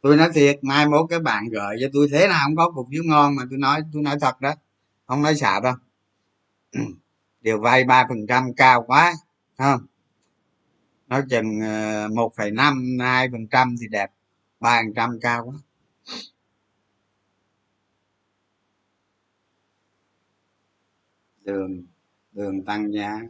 Tôi 0.00 0.16
nói 0.16 0.28
thiệt 0.34 0.58
mai 0.62 0.88
mốt 0.88 1.06
các 1.10 1.22
bạn 1.22 1.48
gửi 1.48 1.76
cho 1.80 1.86
tôi 1.92 2.08
thế 2.12 2.28
nào 2.28 2.40
không 2.44 2.56
có 2.56 2.70
cổ 2.74 2.86
phiếu 2.90 3.02
ngon 3.04 3.36
mà 3.36 3.42
tôi 3.50 3.58
nói 3.58 3.82
tôi 3.92 4.02
nói 4.02 4.16
thật 4.20 4.40
đó. 4.40 4.54
Không 5.06 5.22
nói 5.22 5.34
xạo 5.34 5.60
đâu. 5.60 5.74
Điều 7.40 7.60
vay 7.60 7.84
ba 7.84 8.06
phần 8.08 8.26
trăm 8.28 8.54
cao 8.54 8.84
quá 8.86 9.14
không? 9.58 9.80
Nó 11.06 11.20
chừng 11.30 11.60
ờ, 11.60 12.08
một 12.08 12.32
phẩy 12.36 12.50
năm 12.50 12.98
hai 13.00 13.28
phần 13.32 13.46
trăm 13.46 13.74
thì 13.80 13.86
đẹp 13.90 14.10
ba 14.60 14.82
phần 14.84 14.94
trăm 14.94 15.18
cao 15.20 15.44
quá. 15.46 15.54
Đường 21.44 21.86
đường 22.32 22.64
tăng 22.64 22.92
giá. 22.92 23.20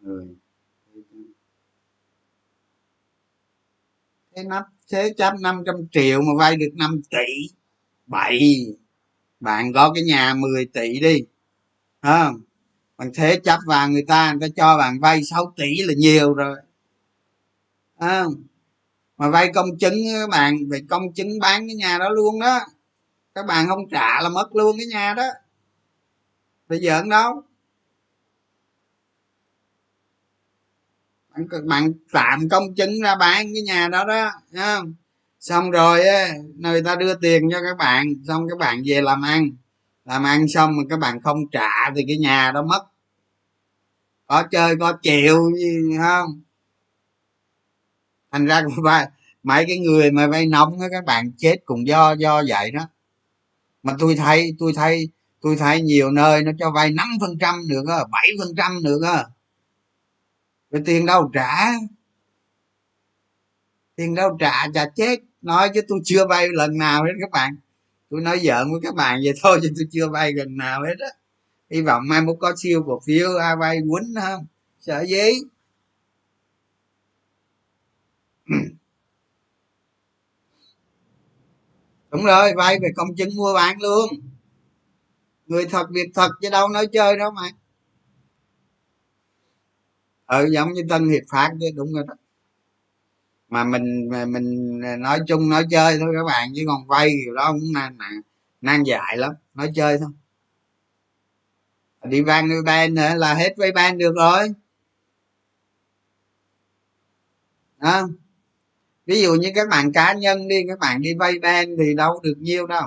Người 0.00 0.36
thế 4.36 4.44
nắp 4.44 4.64
thế 4.92 5.14
chấp 5.16 5.34
500 5.40 5.74
triệu 5.92 6.20
mà 6.22 6.32
vay 6.38 6.56
được 6.56 6.70
5 6.74 7.00
tỷ. 7.10 7.54
Bậy. 8.06 8.66
Bạn 9.40 9.72
có 9.74 9.92
cái 9.94 10.04
nhà 10.04 10.34
10 10.34 10.66
tỷ 10.66 11.00
đi 11.00 11.26
không? 12.02 12.40
Bạn 13.00 13.10
thế 13.14 13.40
chấp 13.44 13.58
vào 13.66 13.88
người 13.88 14.04
ta 14.08 14.32
người 14.32 14.48
ta 14.48 14.52
cho 14.56 14.78
bạn 14.78 15.00
vay 15.00 15.24
6 15.24 15.52
tỷ 15.56 15.82
là 15.82 15.94
nhiều 15.96 16.34
rồi. 16.34 16.56
Không? 18.00 18.34
Mà 19.18 19.30
vay 19.30 19.50
công 19.54 19.78
chứng 19.78 19.94
các 20.14 20.30
bạn 20.30 20.56
về 20.68 20.80
công 20.88 21.12
chứng 21.12 21.38
bán 21.38 21.66
cái 21.66 21.74
nhà 21.74 21.98
đó 21.98 22.08
luôn 22.08 22.40
đó. 22.40 22.60
Các 23.34 23.46
bạn 23.46 23.66
không 23.68 23.88
trả 23.90 24.20
là 24.20 24.28
mất 24.28 24.56
luôn 24.56 24.76
cái 24.78 24.86
nhà 24.86 25.14
đó. 25.14 25.26
Bây 26.68 26.78
giờ 26.78 27.02
đâu. 27.10 27.42
Bạn, 31.34 31.46
bạn 31.66 31.92
tạm 32.12 32.48
công 32.48 32.74
chứng 32.74 33.00
ra 33.02 33.14
bán 33.14 33.46
cái 33.54 33.62
nhà 33.62 33.88
đó 33.88 34.04
đó 34.04 34.30
không? 34.54 34.94
Xong 35.40 35.70
rồi 35.70 36.00
người 36.56 36.82
ta 36.82 36.96
đưa 36.96 37.14
tiền 37.14 37.48
cho 37.52 37.58
các 37.62 37.76
bạn 37.78 38.14
xong 38.28 38.48
các 38.50 38.58
bạn 38.58 38.82
về 38.86 39.00
làm 39.00 39.22
ăn 39.22 39.50
làm 40.04 40.24
ăn 40.24 40.48
xong 40.48 40.76
mà 40.76 40.82
các 40.90 40.98
bạn 40.98 41.20
không 41.22 41.50
trả 41.52 41.90
thì 41.96 42.04
cái 42.08 42.18
nhà 42.18 42.52
đó 42.54 42.62
mất. 42.62 42.86
Có 44.26 44.42
chơi, 44.50 44.76
có 44.80 44.92
chịu, 45.02 45.50
gì 45.56 45.96
không? 45.98 46.42
Thành 48.32 48.46
ra 48.46 48.62
vay 48.82 49.08
mấy 49.42 49.64
cái 49.68 49.78
người 49.78 50.10
mà 50.10 50.26
vay 50.26 50.46
nóng 50.46 50.80
đó 50.80 50.86
các 50.90 51.04
bạn 51.04 51.32
chết 51.38 51.56
cũng 51.64 51.86
do 51.86 52.12
do 52.12 52.42
vậy 52.48 52.70
đó. 52.70 52.88
Mà 53.82 53.96
tôi 53.98 54.14
thấy 54.14 54.56
tôi 54.58 54.72
thấy 54.76 55.08
tôi 55.40 55.56
thấy 55.56 55.82
nhiều 55.82 56.10
nơi 56.10 56.42
nó 56.42 56.52
cho 56.58 56.70
vay 56.70 56.90
năm 56.90 57.08
phần 57.20 57.38
trăm 57.40 57.68
được 57.68 57.84
á, 57.88 57.98
bảy 58.10 58.28
phần 58.38 58.54
trăm 58.56 58.82
được 58.82 59.02
á. 59.02 59.24
Cái 60.70 60.82
tiền 60.86 61.06
đâu 61.06 61.30
trả? 61.34 61.72
Tiền 63.96 64.14
đâu 64.14 64.36
trả, 64.40 64.68
chả 64.74 64.86
chết. 64.96 65.20
Nói 65.42 65.70
chứ 65.74 65.80
tôi 65.88 66.00
chưa 66.04 66.26
vay 66.26 66.48
lần 66.52 66.78
nào 66.78 67.04
hết 67.04 67.12
các 67.20 67.30
bạn 67.30 67.56
tôi 68.10 68.20
nói 68.20 68.38
giỡn 68.38 68.72
với 68.72 68.80
các 68.82 68.94
bạn 68.94 69.20
vậy 69.24 69.32
thôi, 69.42 69.58
chứ 69.62 69.68
tôi 69.76 69.86
chưa 69.92 70.08
vay 70.08 70.32
gần 70.32 70.56
nào 70.56 70.82
hết 70.82 70.94
á. 70.98 71.08
Hy 71.70 71.82
vọng 71.82 72.02
mai 72.08 72.22
mốt 72.22 72.36
có 72.40 72.54
siêu 72.56 72.82
cổ 72.86 73.00
phiếu 73.06 73.38
à, 73.38 73.46
ai 73.46 73.56
vay 73.56 73.78
quýnh 73.80 74.14
không? 74.22 74.46
Sợ 74.80 75.04
gì? 75.06 75.30
Đúng 82.10 82.24
rồi 82.24 82.52
vay 82.56 82.78
về 82.82 82.88
công 82.96 83.16
chứng 83.16 83.36
mua 83.36 83.54
bán 83.54 83.80
luôn. 83.80 84.08
Người 85.46 85.66
thật 85.66 85.86
việc 85.90 86.10
thật 86.14 86.28
chứ 86.42 86.50
đâu 86.50 86.68
nói 86.68 86.86
chơi 86.92 87.16
đâu 87.16 87.30
mà. 87.30 87.42
Ừ 90.26 90.46
giống 90.52 90.72
như 90.72 90.82
tân 90.88 91.08
hiệp 91.08 91.22
phát 91.30 91.50
chứ, 91.60 91.66
đúng 91.76 91.92
rồi 91.92 92.04
đó 92.08 92.14
mà 93.50 93.64
mình 93.64 94.10
mình 94.28 94.80
à, 94.84 94.96
nói 94.96 95.18
chung 95.26 95.48
nói 95.48 95.64
chơi 95.70 95.98
thôi, 95.98 96.14
các 96.18 96.24
bạn, 96.26 96.52
chứ 96.56 96.62
còn 96.66 96.86
vay 96.86 97.08
kiểu 97.24 97.34
đó 97.34 97.52
cũng 97.52 97.72
nan 97.74 97.98
nan 98.60 98.82
dại 98.82 99.16
lắm, 99.16 99.32
nói 99.54 99.70
chơi 99.74 99.98
thôi. 99.98 100.10
Đi 102.04 102.22
vay 102.22 102.42
người 102.42 102.62
ban 102.62 102.94
nữa 102.94 103.14
là 103.16 103.34
hết 103.34 103.54
vay 103.56 103.72
ban 103.72 103.98
được 103.98 104.12
rồi. 104.16 104.48
Đó 107.78 108.08
ví 109.06 109.22
dụ 109.22 109.34
như 109.34 109.52
các 109.54 109.68
bạn 109.68 109.92
cá 109.92 110.12
nhân 110.14 110.48
đi, 110.48 110.56
các 110.68 110.78
bạn 110.78 111.02
đi 111.02 111.14
vay 111.14 111.38
ban 111.42 111.76
thì 111.78 111.94
đâu 111.94 112.20
được 112.22 112.34
nhiêu 112.38 112.66
đâu. 112.66 112.84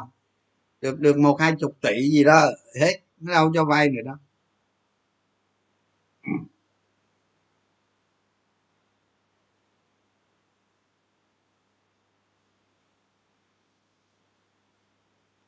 Được 0.81 0.99
được 0.99 1.18
một 1.18 1.41
hai 1.41 1.53
chục 1.60 1.77
tỷ 1.81 2.10
gì 2.11 2.23
đó, 2.23 2.49
hết, 2.81 2.99
nó 3.19 3.34
đâu 3.34 3.52
cho 3.56 3.65
vay 3.65 3.90
nữa 3.90 4.02
đâu. 4.06 4.15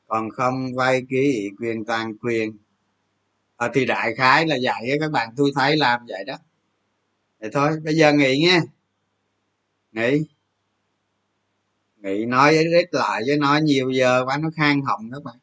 Còn 0.06 0.30
không 0.30 0.74
vay 0.74 1.02
ký 1.10 1.38
ủy 1.38 1.50
quyền 1.60 1.84
toàn 1.84 2.18
quyền. 2.18 2.56
À, 3.56 3.70
thì 3.74 3.86
đại 3.86 4.14
khái 4.14 4.46
là 4.46 4.56
vậy 4.62 4.96
các 5.00 5.10
bạn 5.10 5.28
tôi 5.36 5.50
thấy 5.54 5.76
làm 5.76 6.06
vậy 6.08 6.24
đó. 6.24 6.38
Vậy 7.40 7.50
thôi 7.52 7.80
bây 7.84 7.94
giờ 7.94 8.12
nghỉ 8.12 8.38
nghe 8.38 8.60
nghỉ. 9.92 10.24
Nghỉ 11.96 12.24
nói 12.24 12.56
ít 12.56 12.88
lại 12.92 13.22
với 13.26 13.36
nói 13.36 13.62
nhiều 13.62 13.90
giờ 13.90 14.24
quá 14.26 14.38
nó 14.38 14.50
khang 14.56 14.82
họng 14.82 15.10
các 15.12 15.24
bạn. 15.24 15.36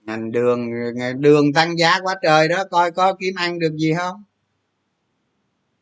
Ngành 0.00 0.32
đường 0.32 0.70
đường 1.18 1.52
tăng 1.52 1.78
giá 1.78 2.00
quá 2.02 2.14
trời 2.22 2.48
đó 2.48 2.64
coi 2.70 2.90
có 2.90 3.14
kiếm 3.14 3.34
ăn 3.34 3.58
được 3.58 3.76
gì 3.76 3.94
không? 3.98 4.24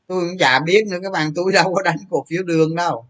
Tôi 0.07 0.29
cũng 0.29 0.39
chả 0.39 0.61
biết 0.61 0.87
nữa 0.87 0.99
các 1.03 1.13
bạn 1.13 1.33
tôi 1.35 1.53
đâu 1.53 1.75
có 1.75 1.83
đánh 1.83 1.97
cổ 2.11 2.25
phiếu 2.29 2.43
đường 2.43 2.75
đâu 2.77 3.09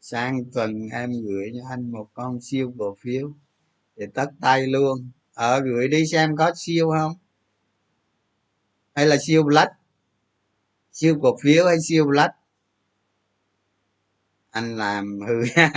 sang 0.00 0.44
tuần 0.54 0.88
em 0.92 1.12
gửi 1.12 1.50
cho 1.54 1.68
anh 1.70 1.92
một 1.92 2.08
con 2.14 2.40
siêu 2.40 2.72
cổ 2.78 2.96
phiếu 3.00 3.32
để 3.96 4.06
tất 4.14 4.26
tay 4.40 4.66
luôn. 4.66 5.10
Ở 5.34 5.54
ờ, 5.54 5.60
gửi 5.60 5.88
đi 5.88 6.06
xem 6.06 6.36
có 6.36 6.52
siêu 6.56 6.90
không? 6.98 7.12
Hay 8.94 9.06
là 9.06 9.16
siêu 9.26 9.42
black? 9.42 9.72
Siêu 10.92 11.18
cổ 11.22 11.36
phiếu 11.42 11.66
hay 11.66 11.76
siêu 11.88 12.06
black? 12.06 12.34
Anh 14.50 14.76
làm 14.76 15.18
hư. 15.28 15.42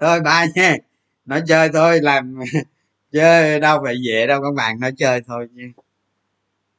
Thôi 0.00 0.20
ba 0.20 0.46
nha. 0.54 0.76
Nói 1.24 1.42
chơi 1.48 1.68
thôi 1.72 2.00
làm 2.02 2.38
chơi 3.12 3.60
đâu 3.60 3.80
phải 3.84 3.94
dễ 4.04 4.26
đâu 4.26 4.42
các 4.42 4.54
bạn 4.56 4.80
nói 4.80 4.92
chơi 4.96 5.20
thôi 5.26 5.48
nha. 5.52 5.66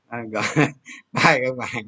À, 0.08 0.24
gọi 0.32 0.44
bye 1.12 1.40
các 1.46 1.58
bạn. 1.58 1.86